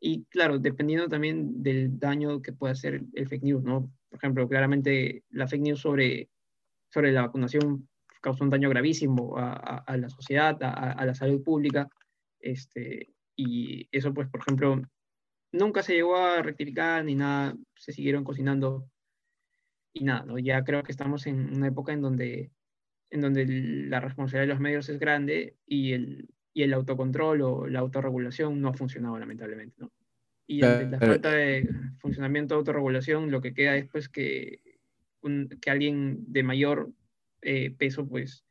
Y 0.00 0.24
claro, 0.24 0.58
dependiendo 0.58 1.08
también 1.08 1.62
del 1.62 1.98
daño 1.98 2.40
que 2.40 2.52
pueda 2.52 2.72
hacer 2.72 3.02
el 3.12 3.28
fake 3.28 3.42
news, 3.42 3.62
¿no? 3.62 3.92
Por 4.08 4.18
ejemplo, 4.18 4.48
claramente 4.48 5.24
la 5.30 5.46
fake 5.46 5.62
news 5.62 5.80
sobre, 5.80 6.30
sobre 6.88 7.12
la 7.12 7.22
vacunación 7.22 7.88
causó 8.22 8.44
un 8.44 8.50
daño 8.50 8.70
gravísimo 8.70 9.36
a, 9.38 9.52
a- 9.78 9.96
la 9.96 10.08
sociedad, 10.08 10.56
a 10.62 11.04
la 11.04 11.14
salud 11.14 11.42
pública, 11.42 11.88
este, 12.38 13.14
y 13.36 13.88
eso 13.92 14.12
pues, 14.12 14.28
por 14.28 14.40
ejemplo, 14.40 14.82
nunca 15.52 15.82
se 15.82 15.94
llegó 15.94 16.16
a 16.16 16.42
rectificar 16.42 17.04
ni 17.04 17.14
nada, 17.14 17.56
se 17.76 17.92
siguieron 17.92 18.24
cocinando 18.24 18.88
y 19.92 20.04
nada, 20.04 20.24
¿no? 20.24 20.38
Ya 20.38 20.62
creo 20.64 20.82
que 20.82 20.92
estamos 20.92 21.26
en 21.26 21.56
una 21.56 21.68
época 21.68 21.92
en 21.92 22.00
donde, 22.02 22.50
en 23.10 23.20
donde 23.20 23.42
el- 23.42 23.90
la 23.90 24.00
responsabilidad 24.00 24.42
de 24.48 24.54
los 24.54 24.60
medios 24.60 24.88
es 24.88 24.98
grande 24.98 25.56
y 25.66 25.92
el, 25.92 26.28
y 26.52 26.62
el 26.62 26.72
autocontrol 26.74 27.42
o 27.42 27.66
la 27.66 27.80
autorregulación 27.80 28.60
no 28.60 28.68
ha 28.68 28.74
funcionado 28.74 29.18
lamentablemente, 29.18 29.76
¿no? 29.78 29.92
Y 30.46 30.62
ante 30.64 30.84
la 30.86 30.98
falta 31.12 31.30
de 31.32 31.68
funcionamiento 31.98 32.54
de 32.54 32.58
autorregulación, 32.60 33.30
lo 33.30 33.40
que 33.40 33.54
queda 33.54 33.76
es 33.76 33.88
pues 33.88 34.08
que, 34.08 34.60
un- 35.22 35.48
que 35.60 35.70
alguien 35.70 36.24
de 36.32 36.42
mayor 36.42 36.92
eh, 37.42 37.70
peso 37.70 38.06
pues 38.08 38.44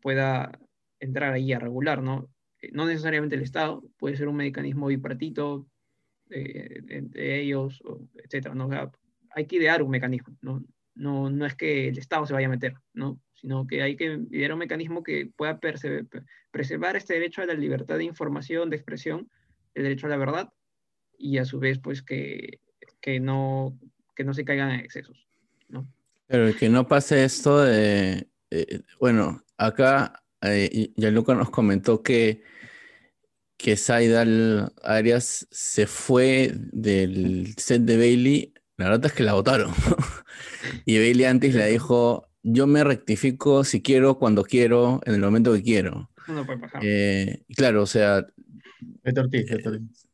pueda 0.00 0.58
entrar 1.00 1.32
ahí 1.32 1.52
a 1.52 1.58
regular, 1.58 2.02
¿no? 2.02 2.28
Eh, 2.60 2.70
No 2.72 2.86
necesariamente 2.86 3.36
el 3.36 3.42
Estado, 3.42 3.82
puede 3.98 4.16
ser 4.16 4.28
un 4.28 4.36
mecanismo 4.36 4.86
bipartito 4.88 5.68
eh, 6.30 6.82
entre 6.88 7.40
ellos, 7.40 7.82
etcétera, 8.14 8.54
¿no? 8.54 8.66
O 8.66 8.70
sea, 8.70 8.90
hay 9.30 9.46
que 9.46 9.56
idear 9.56 9.82
un 9.82 9.90
mecanismo, 9.90 10.36
¿no? 10.42 10.64
No, 10.98 11.30
no 11.30 11.46
es 11.46 11.54
que 11.54 11.88
el 11.88 11.98
Estado 11.98 12.26
se 12.26 12.34
vaya 12.34 12.48
a 12.48 12.50
meter, 12.50 12.74
¿no? 12.92 13.20
Sino 13.34 13.66
que 13.66 13.82
hay 13.82 13.96
que 13.96 14.20
idear 14.30 14.52
un 14.52 14.58
mecanismo 14.58 15.02
que 15.02 15.30
pueda 15.36 15.60
preservar 15.60 16.96
este 16.96 17.14
derecho 17.14 17.40
a 17.40 17.46
la 17.46 17.54
libertad 17.54 17.96
de 17.96 18.04
información, 18.04 18.68
de 18.68 18.76
expresión, 18.76 19.30
el 19.74 19.84
derecho 19.84 20.06
a 20.06 20.10
la 20.10 20.16
verdad, 20.16 20.52
y 21.16 21.38
a 21.38 21.44
su 21.44 21.58
vez, 21.58 21.78
pues, 21.78 22.02
que, 22.02 22.60
que, 23.00 23.20
no, 23.20 23.78
que 24.14 24.24
no 24.24 24.34
se 24.34 24.44
caigan 24.44 24.70
en 24.70 24.80
excesos, 24.80 25.26
¿no? 25.68 25.88
Pero 26.26 26.54
que 26.56 26.68
no 26.68 26.86
pase 26.86 27.24
esto 27.24 27.62
de, 27.62 28.28
eh, 28.50 28.80
bueno, 29.00 29.42
acá 29.56 30.22
eh, 30.42 30.92
Gianluca 30.96 31.34
nos 31.34 31.50
comentó 31.50 32.02
que, 32.02 32.42
que 33.56 33.76
Saidal 33.76 34.72
Arias 34.82 35.46
se 35.50 35.86
fue 35.86 36.52
del 36.54 37.54
set 37.56 37.82
de 37.82 37.96
Bailey. 37.96 38.54
La 38.78 38.86
verdad 38.88 39.06
es 39.06 39.12
que 39.12 39.22
la 39.24 39.34
votaron. 39.34 39.72
Y 40.84 40.98
Bailey 40.98 41.24
antes 41.24 41.54
le 41.54 41.66
dijo, 41.66 42.28
yo 42.42 42.66
me 42.66 42.84
rectifico 42.84 43.64
si 43.64 43.82
quiero, 43.82 44.18
cuando 44.18 44.42
quiero, 44.44 45.00
en 45.04 45.14
el 45.14 45.20
momento 45.20 45.52
que 45.54 45.62
quiero. 45.62 46.10
No 46.26 46.44
puede 46.46 46.58
pasar. 46.58 46.80
Eh, 46.84 47.42
claro, 47.56 47.82
o 47.82 47.86
sea, 47.86 48.26
Beto 49.02 49.22
Ortiz, 49.22 49.46
Beto 49.50 49.70
Ortiz. 49.70 50.06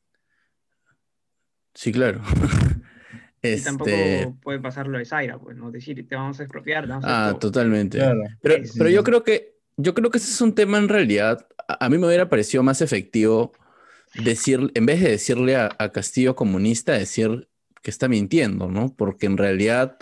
sí, 1.74 1.92
claro. 1.92 2.20
y 3.42 3.60
tampoco 3.60 3.90
Este, 3.90 4.34
puede 4.42 4.60
pasar 4.60 4.86
lo 4.86 4.98
de 4.98 5.04
Zaira, 5.04 5.38
pues, 5.38 5.56
¿no? 5.56 5.70
Decir, 5.70 6.06
te 6.08 6.14
vamos 6.14 6.38
a 6.40 6.44
expropiar, 6.44 6.84
te 6.84 6.90
vamos 6.90 7.04
a 7.04 7.26
ah, 7.26 7.28
esto. 7.28 7.38
totalmente. 7.40 7.98
Claro. 7.98 8.22
Pero, 8.40 8.56
Sí, 8.56 8.66
sí, 8.66 8.78
pero 8.78 8.90
sí. 8.90 8.94
yo 8.94 9.04
creo 9.04 9.22
que 9.24 9.54
yo 9.76 9.94
creo 9.94 10.10
que 10.10 10.18
ese 10.18 10.30
es 10.30 10.40
un 10.40 10.54
tema 10.54 10.78
en 10.78 10.88
realidad. 10.88 11.46
A, 11.68 11.86
a 11.86 11.88
mí 11.88 11.98
me 11.98 12.06
hubiera 12.06 12.28
parecido 12.28 12.62
más 12.62 12.80
efectivo 12.80 13.52
decir, 14.14 14.70
en 14.74 14.86
vez 14.86 15.00
de 15.00 15.10
decirle 15.10 15.56
a, 15.56 15.70
a 15.78 15.90
Castillo 15.92 16.36
comunista, 16.36 16.92
decir 16.92 17.48
que 17.85 17.90
está 17.90 18.09
mintiendo, 18.09 18.69
¿no? 18.69 18.97
Porque 18.97 19.27
en 19.27 19.36
realidad 19.36 19.98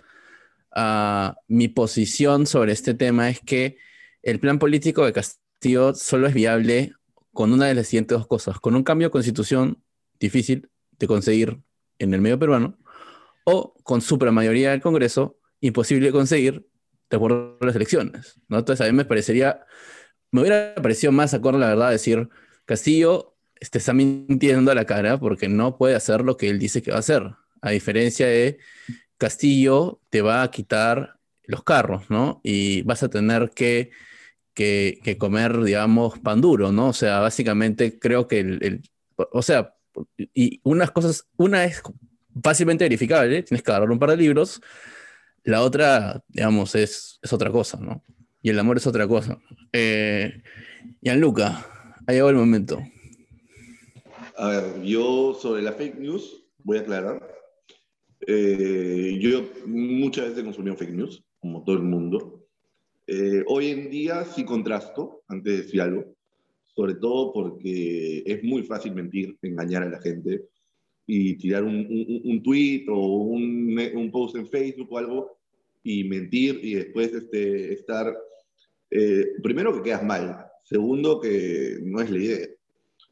ah, 0.71 1.37
mi 1.49 1.67
posición 1.67 2.47
sobre 2.47 2.73
este 2.73 2.95
tema 2.95 3.29
es 3.29 3.41
que 3.41 3.77
el 4.23 4.39
plan 4.39 4.61
político 4.61 5.05
de 5.05 5.13
Castillo 5.13 5.93
solo 5.95 6.29
es 6.29 6.35
viable 6.35 6.95
con 7.33 7.53
una 7.53 7.67
de 7.67 7.75
las 7.75 7.89
siguientes 7.89 8.17
dos 8.17 8.29
cosas: 8.29 8.61
con 8.61 8.77
un 8.77 8.85
cambio 8.85 9.09
de 9.09 9.13
constitución 9.13 9.83
difícil 10.21 10.71
de 10.93 11.09
conseguir 11.09 11.61
en 11.99 12.15
el 12.15 12.21
medio 12.21 12.39
peruano, 12.39 12.79
o 13.45 13.75
con 13.83 14.01
supermayoría 14.01 14.71
del 14.71 14.81
Congreso, 14.81 15.39
imposible 15.61 16.07
de 16.07 16.13
conseguir 16.13 16.67
de 17.11 17.17
acuerdo 17.17 17.59
a 17.61 17.67
las 17.67 17.75
elecciones, 17.75 18.41
¿no? 18.49 18.59
Entonces 18.61 18.87
a 18.87 18.91
mí 18.91 18.97
me 18.97 19.05
parecería, 19.05 19.67
me 20.31 20.41
hubiera 20.41 20.75
parecido 20.77 21.11
más 21.11 21.35
acorde 21.35 21.59
la 21.59 21.69
verdad 21.69 21.91
decir, 21.91 22.29
Castillo 22.65 23.37
este, 23.61 23.79
está 23.79 23.93
mintiendo 23.93 24.71
a 24.71 24.75
la 24.77 24.85
cara 24.85 25.19
porque 25.19 25.49
no 25.49 25.77
puede 25.77 25.97
hacer 25.97 26.23
lo 26.23 26.37
que 26.37 26.49
él 26.49 26.61
dice 26.61 26.81
que 26.81 26.93
va 26.93 26.99
a 26.99 27.01
hacer, 27.01 27.35
a 27.63 27.71
diferencia 27.71 28.27
de 28.27 28.59
Castillo 29.19 30.01
te 30.11 30.23
va 30.23 30.43
a 30.43 30.51
quitar 30.51 31.19
los 31.45 31.63
carros, 31.65 32.11
¿no? 32.11 32.41
Y 32.45 32.83
vas 32.83 33.03
a 33.03 33.09
tener 33.11 33.51
que, 33.55 33.91
que, 34.55 35.17
comer, 35.19 35.63
digamos, 35.63 36.19
pan 36.21 36.41
duro, 36.41 36.73
¿no? 36.73 36.89
O 36.89 36.93
sea, 36.93 37.21
básicamente 37.21 37.99
creo 37.99 38.29
que 38.29 38.41
el, 38.41 38.59
el- 38.65 38.83
o 39.33 39.43
sea, 39.43 39.75
y 40.35 40.61
unas 40.65 40.91
cosas, 40.91 41.29
una 41.37 41.65
es 41.65 41.83
fácilmente 42.43 42.85
verificable, 42.85 43.43
tienes 43.43 43.63
que 43.63 43.71
agarrar 43.71 43.91
un 43.91 43.99
par 43.99 44.11
de 44.11 44.17
libros, 44.17 44.61
la 45.45 45.63
otra, 45.63 46.23
digamos, 46.29 46.75
es, 46.75 47.19
es 47.23 47.33
otra 47.33 47.51
cosa, 47.51 47.79
¿no? 47.81 48.03
Y 48.43 48.51
el 48.51 48.59
amor 48.59 48.77
es 48.77 48.87
otra 48.87 49.07
cosa. 49.07 49.39
Eh, 49.73 50.43
Gianluca, 51.01 51.67
ha 52.07 52.13
llegado 52.13 52.31
el 52.31 52.37
momento. 52.37 52.81
A 54.37 54.49
ver, 54.49 54.83
yo 54.83 55.35
sobre 55.41 55.63
la 55.63 55.73
fake 55.73 55.99
news 55.99 56.45
voy 56.65 56.79
a 56.79 56.81
aclarar. 56.81 57.32
Eh, 58.27 59.19
yo 59.21 59.49
muchas 59.67 60.27
veces 60.27 60.41
he 60.41 60.45
consumido 60.45 60.77
fake 60.77 60.95
news, 60.95 61.23
como 61.41 61.65
todo 61.65 61.77
el 61.77 61.83
mundo. 61.83 62.45
Eh, 63.07 63.43
hoy 63.47 63.69
en 63.69 63.91
día 63.91 64.25
sí 64.25 64.45
contrasto, 64.45 65.23
antes 65.29 65.53
de 65.53 65.63
decir 65.63 65.81
algo, 65.81 66.05
sobre 66.75 66.95
todo 66.95 67.33
porque 67.33 68.23
es 68.25 68.43
muy 68.43 68.63
fácil 68.63 68.95
mentir, 68.95 69.37
engañar 69.43 69.83
a 69.83 69.91
la 69.91 70.01
gente 70.01 70.45
y 71.07 71.35
tirar 71.35 71.65
un, 71.65 71.75
un, 71.75 72.21
un 72.25 72.43
tweet 72.43 72.87
o 72.89 72.99
un, 72.99 73.79
un 73.95 74.11
post 74.11 74.37
en 74.37 74.47
Facebook 74.47 74.93
o 74.93 74.99
algo 74.99 75.37
y 75.83 76.05
mentir 76.05 76.61
y 76.63 76.75
después 76.75 77.13
este, 77.13 77.73
estar, 77.73 78.17
eh, 78.91 79.33
primero 79.43 79.75
que 79.75 79.83
quedas 79.83 80.05
mal, 80.05 80.47
segundo 80.63 81.21
que 81.21 81.79
no 81.83 82.01
es 82.01 82.11
la 82.11 82.19
idea. 82.19 82.49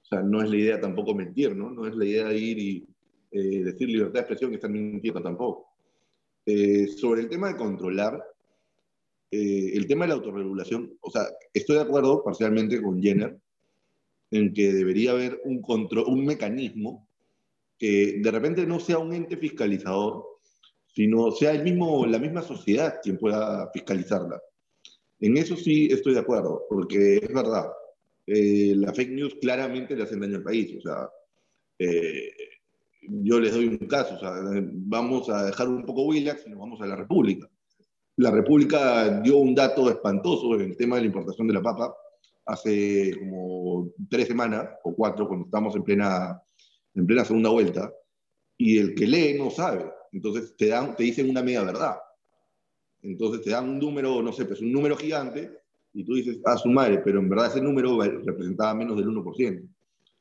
O 0.03 0.07
sea, 0.07 0.23
no 0.23 0.43
es 0.43 0.51
la 0.51 0.57
idea 0.57 0.81
tampoco 0.81 1.15
mentir, 1.15 1.55
¿no? 1.55 1.71
No 1.71 1.87
es 1.87 1.95
la 1.95 2.05
idea 2.05 2.33
ir 2.33 2.59
y 2.59 2.87
eh, 3.31 3.63
decir 3.65 3.89
libertad 3.89 4.15
de 4.15 4.21
expresión 4.21 4.53
y 4.53 4.55
estar 4.57 4.71
mintiendo 4.71 5.23
tampoco. 5.23 5.69
Eh, 6.47 6.89
sobre 6.89 7.23
el 7.23 7.29
tema 7.29 7.49
de 7.49 7.57
controlar, 7.57 8.23
eh, 9.31 9.73
el 9.75 9.87
tema 9.87 10.05
de 10.05 10.09
la 10.09 10.15
autorregulación, 10.15 10.97
o 11.01 11.11
sea, 11.11 11.23
estoy 11.55 11.77
de 11.77 11.83
acuerdo 11.83 12.25
parcialmente 12.25 12.83
con 12.83 13.01
Jenner 13.03 13.39
en 14.31 14.53
que 14.53 14.73
debería 14.73 15.13
haber 15.13 15.41
un, 15.45 15.61
control, 15.61 16.07
un 16.09 16.25
mecanismo 16.25 17.07
que 17.79 18.21
de 18.21 18.31
repente 18.31 18.67
no 18.67 18.81
sea 18.81 18.99
un 18.99 19.13
ente 19.13 19.37
fiscalizador, 19.37 20.25
sino 20.93 21.31
sea 21.33 21.53
el 21.53 21.63
mismo, 21.63 22.07
la 22.07 22.19
misma 22.19 22.43
sociedad 22.43 23.01
quien 23.03 23.17
pueda 23.17 23.71
fiscalizarla. 23.73 24.41
En 25.21 25.37
eso 25.37 25.57
sí 25.57 25.89
estoy 25.91 26.15
de 26.15 26.21
acuerdo, 26.21 26.67
porque 26.69 27.17
es 27.17 27.33
verdad, 27.33 27.71
eh, 28.27 28.75
la 28.77 28.93
fake 28.93 29.11
news 29.11 29.35
claramente 29.41 29.97
le 29.97 30.03
hacen 30.03 30.21
daño 30.21 30.37
al 30.37 30.43
país. 30.43 30.77
O 30.79 30.81
sea, 30.81 31.11
eh, 31.79 32.33
yo 33.03 33.41
les 33.41 33.53
doy 33.53 33.67
un 33.67 33.79
caso, 33.79 34.19
vamos 34.73 35.29
a 35.31 35.47
dejar 35.47 35.69
un 35.69 35.85
poco 35.85 36.07
Willax 36.07 36.47
y 36.47 36.51
nos 36.51 36.61
vamos 36.61 36.81
a 36.81 36.87
la 36.87 36.97
República. 36.97 37.49
La 38.17 38.31
República 38.31 39.21
dio 39.21 39.39
un 39.39 39.55
dato 39.55 39.89
espantoso 39.89 40.55
en 40.55 40.63
el 40.63 40.77
tema 40.77 40.97
de 40.97 41.03
la 41.03 41.07
importación 41.07 41.47
de 41.47 41.55
la 41.55 41.63
papa 41.63 41.95
hace 42.45 43.17
como 43.19 43.93
tres 44.09 44.29
semanas 44.29 44.69
o 44.83 44.95
cuatro, 44.95 45.27
cuando 45.29 45.47
estamos 45.47 45.75
en 45.77 45.85
plena, 45.85 46.43
en 46.95 47.07
plena 47.07 47.25
segunda 47.25 47.51
vuelta, 47.51 47.93
y 48.59 48.79
el 48.79 48.95
que 48.95 49.07
lee 49.07 49.39
no 49.39 49.51
sabe. 49.51 49.91
Entonces 50.13 50.57
te, 50.57 50.69
dan, 50.69 50.97
te 50.97 51.05
dicen 51.05 51.31
una 51.31 51.43
media 51.43 51.63
verdad. 51.63 51.97
Entonces 53.03 53.43
te 53.43 53.51
dan 53.51 53.69
un 53.69 53.79
número, 53.79 54.21
no 54.21 54.33
sé, 54.33 54.45
pues 54.45 54.61
un 54.61 54.73
número 54.73 54.97
gigante, 54.97 55.51
y 55.93 56.05
tú 56.05 56.15
dices, 56.15 56.41
ah, 56.45 56.57
su 56.57 56.69
madre, 56.69 57.01
pero 57.05 57.21
en 57.21 57.29
verdad 57.29 57.47
ese 57.47 57.61
número 57.61 58.01
representaba 58.01 58.75
menos 58.75 58.97
del 58.97 59.09
1%. 59.09 59.69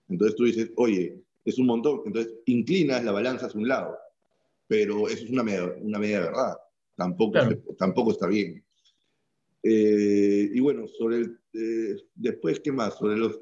Entonces 0.10 0.36
tú 0.36 0.46
dices, 0.46 0.72
oye, 0.78 1.19
es 1.46 1.58
un 1.58 1.66
montón. 1.68 2.02
Entonces 2.06 2.34
inclinas 2.46 3.04
la 3.04 3.12
balanza 3.12 3.48
hacia 3.48 3.60
un 3.60 3.68
lado, 3.68 3.96
pero 4.68 5.08
eso 5.08 5.24
es 5.26 5.30
una 5.30 5.44
media, 5.44 5.74
una 5.82 6.00
media 6.00 6.22
verdad. 6.22 6.54
Tampoco, 6.96 7.32
Claro. 7.34 7.52
se- 7.52 7.74
tampoco 7.76 8.12
está 8.12 8.28
bien. 8.28 8.64
Eh, 9.64 10.50
y 10.54 10.60
bueno, 10.60 10.88
sobre 10.88 11.18
el, 11.18 11.40
eh, 11.54 11.96
después, 12.16 12.60
¿qué 12.62 12.72
más? 12.72 12.96
Sobre 12.98 13.18
los, 13.18 13.40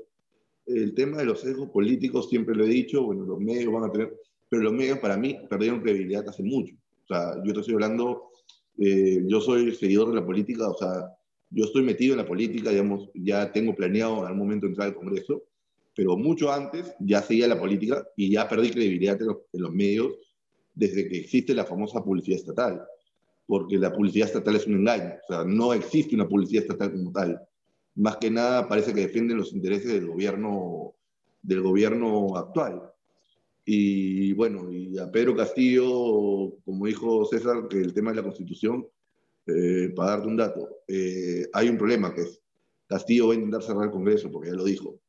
el 0.65 0.93
tema 0.95 1.17
de 1.17 1.25
los 1.25 1.41
sesgos 1.41 1.69
políticos, 1.69 2.29
siempre 2.29 2.55
lo 2.55 2.65
he 2.65 2.69
dicho, 2.69 3.03
bueno, 3.03 3.23
los 3.23 3.39
medios 3.39 3.71
van 3.71 3.83
a 3.85 3.91
tener, 3.91 4.13
pero 4.49 4.63
los 4.63 4.73
medios 4.73 4.99
para 4.99 5.17
mí 5.17 5.37
perdieron 5.49 5.81
credibilidad 5.81 6.27
hace 6.27 6.43
mucho. 6.43 6.75
O 7.03 7.07
sea, 7.07 7.35
yo 7.45 7.53
te 7.53 7.59
estoy 7.59 7.75
hablando, 7.75 8.29
eh, 8.79 9.23
yo 9.27 9.39
soy 9.41 9.73
seguidor 9.75 10.09
de 10.09 10.15
la 10.15 10.25
política, 10.25 10.67
o 10.69 10.77
sea, 10.77 11.13
yo 11.49 11.65
estoy 11.65 11.83
metido 11.83 12.13
en 12.13 12.17
la 12.19 12.27
política, 12.27 12.71
digamos, 12.71 13.09
ya 13.13 13.51
tengo 13.51 13.75
planeado 13.75 14.17
en 14.19 14.25
algún 14.25 14.39
momento 14.39 14.65
entrar 14.67 14.89
al 14.89 14.95
Congreso, 14.95 15.43
pero 15.97 16.15
mucho 16.15 16.51
antes 16.51 16.93
ya 16.99 17.23
seguía 17.23 17.47
la 17.47 17.59
política 17.59 18.07
y 18.15 18.29
ya 18.29 18.47
perdí 18.47 18.69
credibilidad 18.69 19.19
en 19.19 19.29
los, 19.29 19.37
en 19.51 19.61
los 19.63 19.73
medios 19.73 20.13
desde 20.75 21.09
que 21.09 21.17
existe 21.17 21.55
la 21.55 21.65
famosa 21.65 22.03
publicidad 22.03 22.37
estatal, 22.37 22.85
porque 23.47 23.79
la 23.79 23.91
publicidad 23.91 24.27
estatal 24.27 24.55
es 24.55 24.67
un 24.67 24.75
engaño, 24.75 25.15
o 25.27 25.33
sea, 25.33 25.43
no 25.43 25.73
existe 25.73 26.13
una 26.13 26.29
publicidad 26.29 26.65
estatal 26.65 26.91
como 26.91 27.11
tal. 27.11 27.41
Más 27.95 28.17
que 28.17 28.29
nada 28.29 28.67
parece 28.67 28.93
que 28.93 29.07
defienden 29.07 29.37
los 29.37 29.53
intereses 29.53 29.91
del 29.91 30.05
gobierno, 30.05 30.93
del 31.41 31.61
gobierno 31.61 32.37
actual. 32.37 32.93
Y 33.65 34.33
bueno, 34.33 34.71
y 34.71 34.99
a 34.99 35.11
Pedro 35.11 35.35
Castillo, 35.35 36.59
como 36.63 36.85
dijo 36.85 37.25
César, 37.25 37.67
que 37.67 37.81
el 37.81 37.95
tema 37.95 38.11
de 38.11 38.17
la 38.17 38.23
constitución, 38.23 38.87
eh, 39.47 39.91
para 39.95 40.11
darte 40.11 40.27
un 40.27 40.37
dato, 40.37 40.69
eh, 40.87 41.47
hay 41.53 41.69
un 41.69 41.77
problema 41.79 42.13
que 42.13 42.21
es, 42.21 42.39
Castillo 42.85 43.29
va 43.29 43.33
a 43.33 43.37
intentar 43.37 43.63
cerrar 43.63 43.85
el 43.85 43.91
Congreso, 43.91 44.31
porque 44.31 44.49
ya 44.49 44.55
lo 44.55 44.63
dijo, 44.63 44.99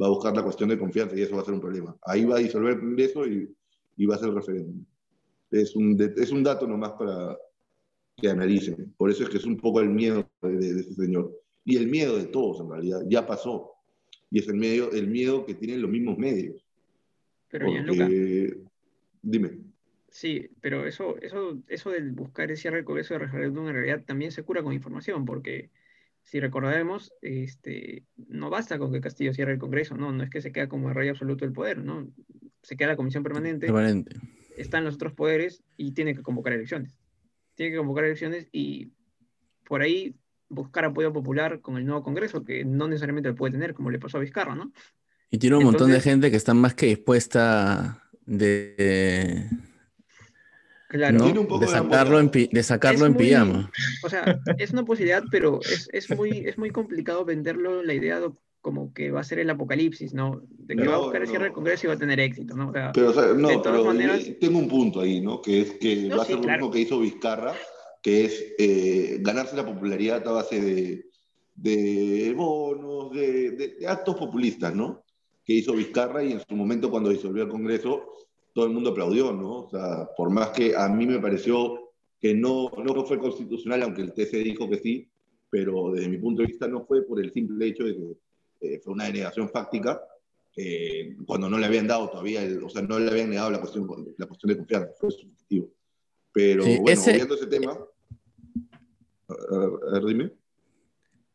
va 0.00 0.06
a 0.06 0.10
buscar 0.10 0.34
la 0.36 0.42
cuestión 0.42 0.68
de 0.68 0.78
confianza 0.78 1.16
y 1.16 1.22
eso 1.22 1.36
va 1.36 1.42
a 1.42 1.44
ser 1.44 1.54
un 1.54 1.60
problema. 1.60 1.96
Ahí 2.02 2.24
va 2.24 2.36
a 2.36 2.40
disolver 2.40 2.78
Congreso 2.78 3.26
y, 3.26 3.54
y 3.96 4.06
va 4.06 4.16
a 4.16 4.18
ser 4.18 4.28
el 4.28 4.34
referéndum. 4.34 4.84
Es 5.50 5.74
un, 5.76 5.96
es 6.16 6.30
un 6.30 6.42
dato 6.42 6.66
nomás 6.66 6.92
para 6.92 7.36
que 8.16 8.28
analicen. 8.28 8.92
Por 8.96 9.10
eso 9.10 9.22
es 9.24 9.28
que 9.28 9.36
es 9.38 9.44
un 9.44 9.56
poco 9.56 9.80
el 9.80 9.90
miedo 9.90 10.28
de, 10.42 10.56
de 10.56 10.80
ese 10.80 10.94
señor. 10.94 11.32
Y 11.64 11.76
el 11.76 11.88
miedo 11.88 12.16
de 12.16 12.26
todos, 12.26 12.60
en 12.60 12.70
realidad, 12.70 13.00
ya 13.08 13.26
pasó. 13.26 13.72
Y 14.30 14.40
es 14.40 14.48
el, 14.48 14.56
medio, 14.56 14.92
el 14.92 15.08
miedo 15.08 15.44
que 15.46 15.54
tienen 15.54 15.82
los 15.82 15.90
mismos 15.90 16.18
medios. 16.18 16.64
Pero 17.48 17.66
Porque, 17.66 18.56
dime. 19.22 19.58
sí, 20.08 20.48
pero 20.60 20.86
eso, 20.86 21.16
eso, 21.22 21.62
eso 21.68 21.90
del 21.90 22.12
buscar 22.12 22.50
el 22.50 22.56
cierre 22.56 22.76
del 22.76 22.84
Congreso 22.84 23.14
de 23.14 23.20
referéndum 23.20 23.68
en 23.68 23.74
realidad 23.74 24.04
también 24.04 24.32
se 24.32 24.42
cura 24.42 24.62
con 24.62 24.72
información, 24.72 25.24
porque 25.24 25.70
si 26.26 26.40
recordemos, 26.40 27.12
este, 27.22 28.04
no 28.16 28.50
basta 28.50 28.78
con 28.78 28.92
que 28.92 29.00
Castillo 29.00 29.32
cierre 29.32 29.52
el 29.52 29.60
Congreso, 29.60 29.96
no, 29.96 30.10
no 30.10 30.24
es 30.24 30.28
que 30.28 30.42
se 30.42 30.50
queda 30.50 30.68
como 30.68 30.88
el 30.88 30.96
rey 30.96 31.08
absoluto 31.08 31.44
del 31.44 31.54
poder, 31.54 31.78
¿no? 31.78 32.12
Se 32.62 32.76
queda 32.76 32.88
la 32.88 32.96
comisión 32.96 33.22
permanente, 33.22 33.66
Permanente. 33.66 34.16
están 34.56 34.84
los 34.84 34.96
otros 34.96 35.12
poderes 35.12 35.62
y 35.76 35.92
tiene 35.92 36.16
que 36.16 36.22
convocar 36.22 36.52
elecciones. 36.52 36.98
Tiene 37.54 37.70
que 37.70 37.78
convocar 37.78 38.04
elecciones 38.06 38.48
y 38.50 38.90
por 39.64 39.82
ahí 39.82 40.16
buscar 40.48 40.84
apoyo 40.86 41.12
popular 41.12 41.60
con 41.60 41.76
el 41.76 41.86
nuevo 41.86 42.02
Congreso, 42.02 42.44
que 42.44 42.64
no 42.64 42.88
necesariamente 42.88 43.28
lo 43.28 43.36
puede 43.36 43.52
tener, 43.52 43.72
como 43.72 43.92
le 43.92 44.00
pasó 44.00 44.18
a 44.18 44.20
Vizcarra, 44.20 44.56
¿no? 44.56 44.72
Y 45.30 45.38
tiene 45.38 45.56
un 45.56 45.64
montón 45.64 45.92
de 45.92 46.00
gente 46.00 46.32
que 46.32 46.36
está 46.36 46.54
más 46.54 46.74
que 46.74 46.86
dispuesta 46.86 48.02
de, 48.24 49.48
Claro. 50.88 51.18
¿no? 51.18 51.24
Tiene 51.24 51.38
un 51.40 51.46
poco 51.46 51.60
de 51.60 51.66
de 51.66 51.72
sacarlo 51.72 52.20
en, 52.20 52.30
de 52.30 52.62
sacarlo 52.62 52.98
Es 53.00 53.06
en 53.06 53.12
muy- 53.14 53.24
pijama. 53.24 53.70
O 54.04 54.08
sea, 54.08 54.38
es 54.58 54.70
una 54.72 54.84
posibilidad, 54.84 55.24
pero 55.30 55.60
es, 55.62 55.88
es 55.92 56.08
muy, 56.16 56.30
es 56.46 56.56
muy 56.58 56.70
complicado 56.70 57.24
venderlo 57.24 57.82
la 57.82 57.92
idea 57.94 58.20
de 58.20 58.30
como 58.60 58.92
que 58.92 59.10
va 59.12 59.20
a 59.20 59.24
ser 59.24 59.38
el 59.38 59.48
apocalipsis, 59.50 60.12
¿no? 60.12 60.42
De 60.50 60.74
que 60.74 60.82
No, 60.84 60.90
va 60.90 60.96
a 60.96 61.00
buscar 61.00 61.22
el 61.22 61.28
cierre 61.28 61.44
del 61.44 61.52
Congreso 61.52 61.86
y 61.86 61.88
va 61.88 61.94
a 61.94 61.98
tener 61.98 62.18
éxito, 62.18 62.56
¿no? 62.56 62.70
O 62.70 62.72
sea, 62.72 62.90
Pero, 62.92 63.10
o 63.10 63.12
sea, 63.12 63.26
no, 63.34 63.48
De 63.48 63.54
todas 63.58 63.72
pero 63.78 63.84
maneras- 63.84 64.24
yo 64.26 64.36
tengo 64.38 64.58
un 64.58 64.68
punto 64.68 65.00
ahí, 65.00 65.20
¿no? 65.20 65.40
Que 65.40 65.60
es 65.60 65.70
que 65.72 65.96
No, 66.08 66.16
va 66.16 66.22
a 66.22 66.26
sí, 66.26 66.32
ser 66.32 66.36
lo 66.38 66.42
claro. 66.42 66.58
mismo 66.62 66.72
que 66.72 66.80
hizo 66.80 66.98
Vizcarra, 67.00 67.54
que 68.02 68.24
es 68.24 68.44
eh, 68.58 69.18
ganarse 69.20 69.54
la 69.56 69.64
popularidad 69.64 70.26
a 70.26 70.32
base 70.32 70.60
de, 70.60 71.06
de 71.54 72.32
bonos, 72.36 73.12
de, 73.12 73.50
de- 73.52 73.68
de 73.80 73.86
actos 73.88 74.16
populistas, 74.16 74.74
¿no? 74.74 75.04
Que 75.44 75.54
hizo 75.54 75.72
Vizcarra 75.74 76.24
y 76.24 76.32
en 76.32 76.40
su 76.40 76.54
momento 76.56 76.90
cuando 76.90 77.10
disolvió 77.10 77.44
el 77.44 77.48
Congreso, 77.48 78.04
todo 78.56 78.64
el 78.64 78.72
mundo 78.72 78.88
aplaudió, 78.88 79.32
¿no? 79.34 79.64
O 79.64 79.68
sea, 79.70 80.08
por 80.16 80.30
más 80.30 80.48
que 80.48 80.74
a 80.74 80.88
mí 80.88 81.06
me 81.06 81.18
pareció 81.20 81.92
que 82.18 82.34
no, 82.34 82.70
no 82.82 83.04
fue 83.04 83.18
constitucional, 83.18 83.82
aunque 83.82 84.00
el 84.00 84.14
TC 84.14 84.38
dijo 84.38 84.66
que 84.70 84.78
sí, 84.78 85.10
pero 85.50 85.92
desde 85.92 86.08
mi 86.08 86.16
punto 86.16 86.40
de 86.40 86.48
vista 86.48 86.66
no 86.66 86.86
fue 86.86 87.02
por 87.06 87.20
el 87.22 87.30
simple 87.34 87.66
hecho 87.66 87.84
de 87.84 87.94
que 87.94 88.16
eh, 88.62 88.80
fue 88.82 88.94
una 88.94 89.04
denegación 89.04 89.50
fáctica, 89.50 90.00
eh, 90.56 91.14
cuando 91.26 91.50
no 91.50 91.58
le 91.58 91.66
habían 91.66 91.86
dado 91.86 92.08
todavía, 92.08 92.42
el- 92.42 92.62
o 92.62 92.70
sea, 92.70 92.80
no 92.80 92.98
le 92.98 93.10
habían 93.10 93.28
negado 93.28 93.50
la 93.50 93.60
cuestión, 93.60 93.86
la 94.16 94.26
cuestión 94.26 94.48
de 94.48 94.56
confianza, 94.56 94.88
fue 94.98 95.10
subjetivo. 95.10 95.68
Pero 96.32 96.64
Sí, 96.64 96.78
bueno, 96.80 96.98
ese- 96.98 97.12
obviando 97.12 97.34
ese 97.34 97.46
tema, 97.48 97.78
a, 99.28 99.32
a- 99.34 99.88
a 99.88 99.92
ver, 99.92 100.04
dime. 100.06 100.32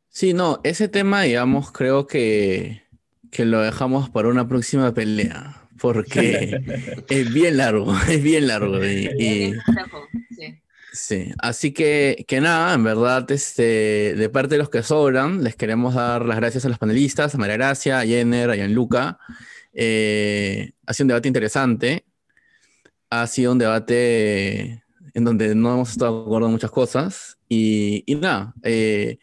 Sí, 0.10 0.34
no, 0.34 0.60
ese 0.64 0.88
tema, 0.88 1.22
digamos, 1.22 1.72
creo 1.72 2.08
que, 2.08 2.82
que 3.30 3.46
lo 3.46 3.62
dejamos 3.62 4.10
para 4.10 4.28
una 4.30 4.48
próxima 4.48 4.92
pelea, 4.92 5.61
porque 5.82 6.62
es 7.10 7.34
bien 7.34 7.58
largo, 7.58 7.94
es 8.10 8.22
bien 8.22 8.48
largo. 8.48 8.84
Y, 8.86 9.10
y- 9.20 9.54
Sí. 10.38 10.62
sí, 10.94 11.32
así 11.40 11.72
que, 11.74 12.26
que 12.28 12.42
nada, 12.42 12.74
en 12.74 12.84
verdad, 12.84 13.30
este, 13.32 14.14
de 14.16 14.30
parte 14.30 14.56
de 14.56 14.60
los 14.60 14.70
que 14.70 14.82
sobran, 14.84 15.44
les 15.44 15.56
queremos 15.56 15.96
dar 15.96 16.26
las 16.26 16.38
gracias 16.38 16.66
a 16.66 16.70
los 16.70 16.78
panelistas, 16.80 17.36
a 17.36 17.38
María 17.38 17.56
Gracia, 17.58 18.00
a 18.00 18.06
Jenner, 18.06 18.50
a 18.50 18.56
Gianluca. 18.56 19.18
Eh, 19.74 20.72
ha 20.86 20.94
sido 20.94 21.06
un 21.06 21.08
debate 21.10 21.28
interesante, 21.28 22.06
ha 23.10 23.26
sido 23.28 23.52
un 23.54 23.58
debate 23.60 24.84
en 25.14 25.24
donde 25.24 25.54
no 25.56 25.74
hemos 25.74 25.92
estado 25.92 26.20
de 26.22 26.26
acuerdo 26.26 26.48
en 26.48 26.54
muchas 26.54 26.72
cosas, 26.72 27.38
y, 27.50 28.04
y 28.06 28.16
nada, 28.16 28.54
eh, 28.64 29.20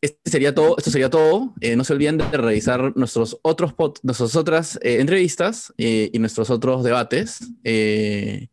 este 0.00 0.30
sería 0.30 0.54
todo, 0.54 0.76
esto 0.78 0.90
sería 0.90 1.10
todo. 1.10 1.54
Eh, 1.60 1.76
no 1.76 1.84
se 1.84 1.92
olviden 1.92 2.18
de 2.18 2.24
revisar 2.36 2.96
nuestros 2.96 3.38
otros 3.42 3.72
pod- 3.74 3.98
nuestras 4.02 4.34
otras 4.36 4.76
eh, 4.82 5.00
entrevistas 5.00 5.72
eh, 5.78 6.10
y 6.12 6.18
nuestros 6.18 6.48
otros 6.50 6.82
debates. 6.84 7.40
eh, 7.64 8.48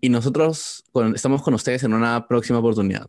y 0.00 0.08
nosotros 0.10 0.84
con- 0.92 1.14
estamos 1.14 1.42
con 1.42 1.54
ustedes 1.54 1.82
en 1.82 1.94
una 1.94 2.26
próxima 2.28 2.58
oportunidad. 2.58 3.08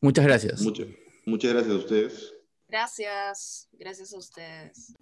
Muchas 0.00 0.24
gracias. 0.24 0.62
Muchas, 0.62 0.86
muchas 1.26 1.52
gracias 1.52 1.72
a 1.74 1.78
ustedes. 1.78 2.34
Gracias, 2.68 3.68
gracias 3.72 4.12
a 4.14 4.18
ustedes. 4.18 4.94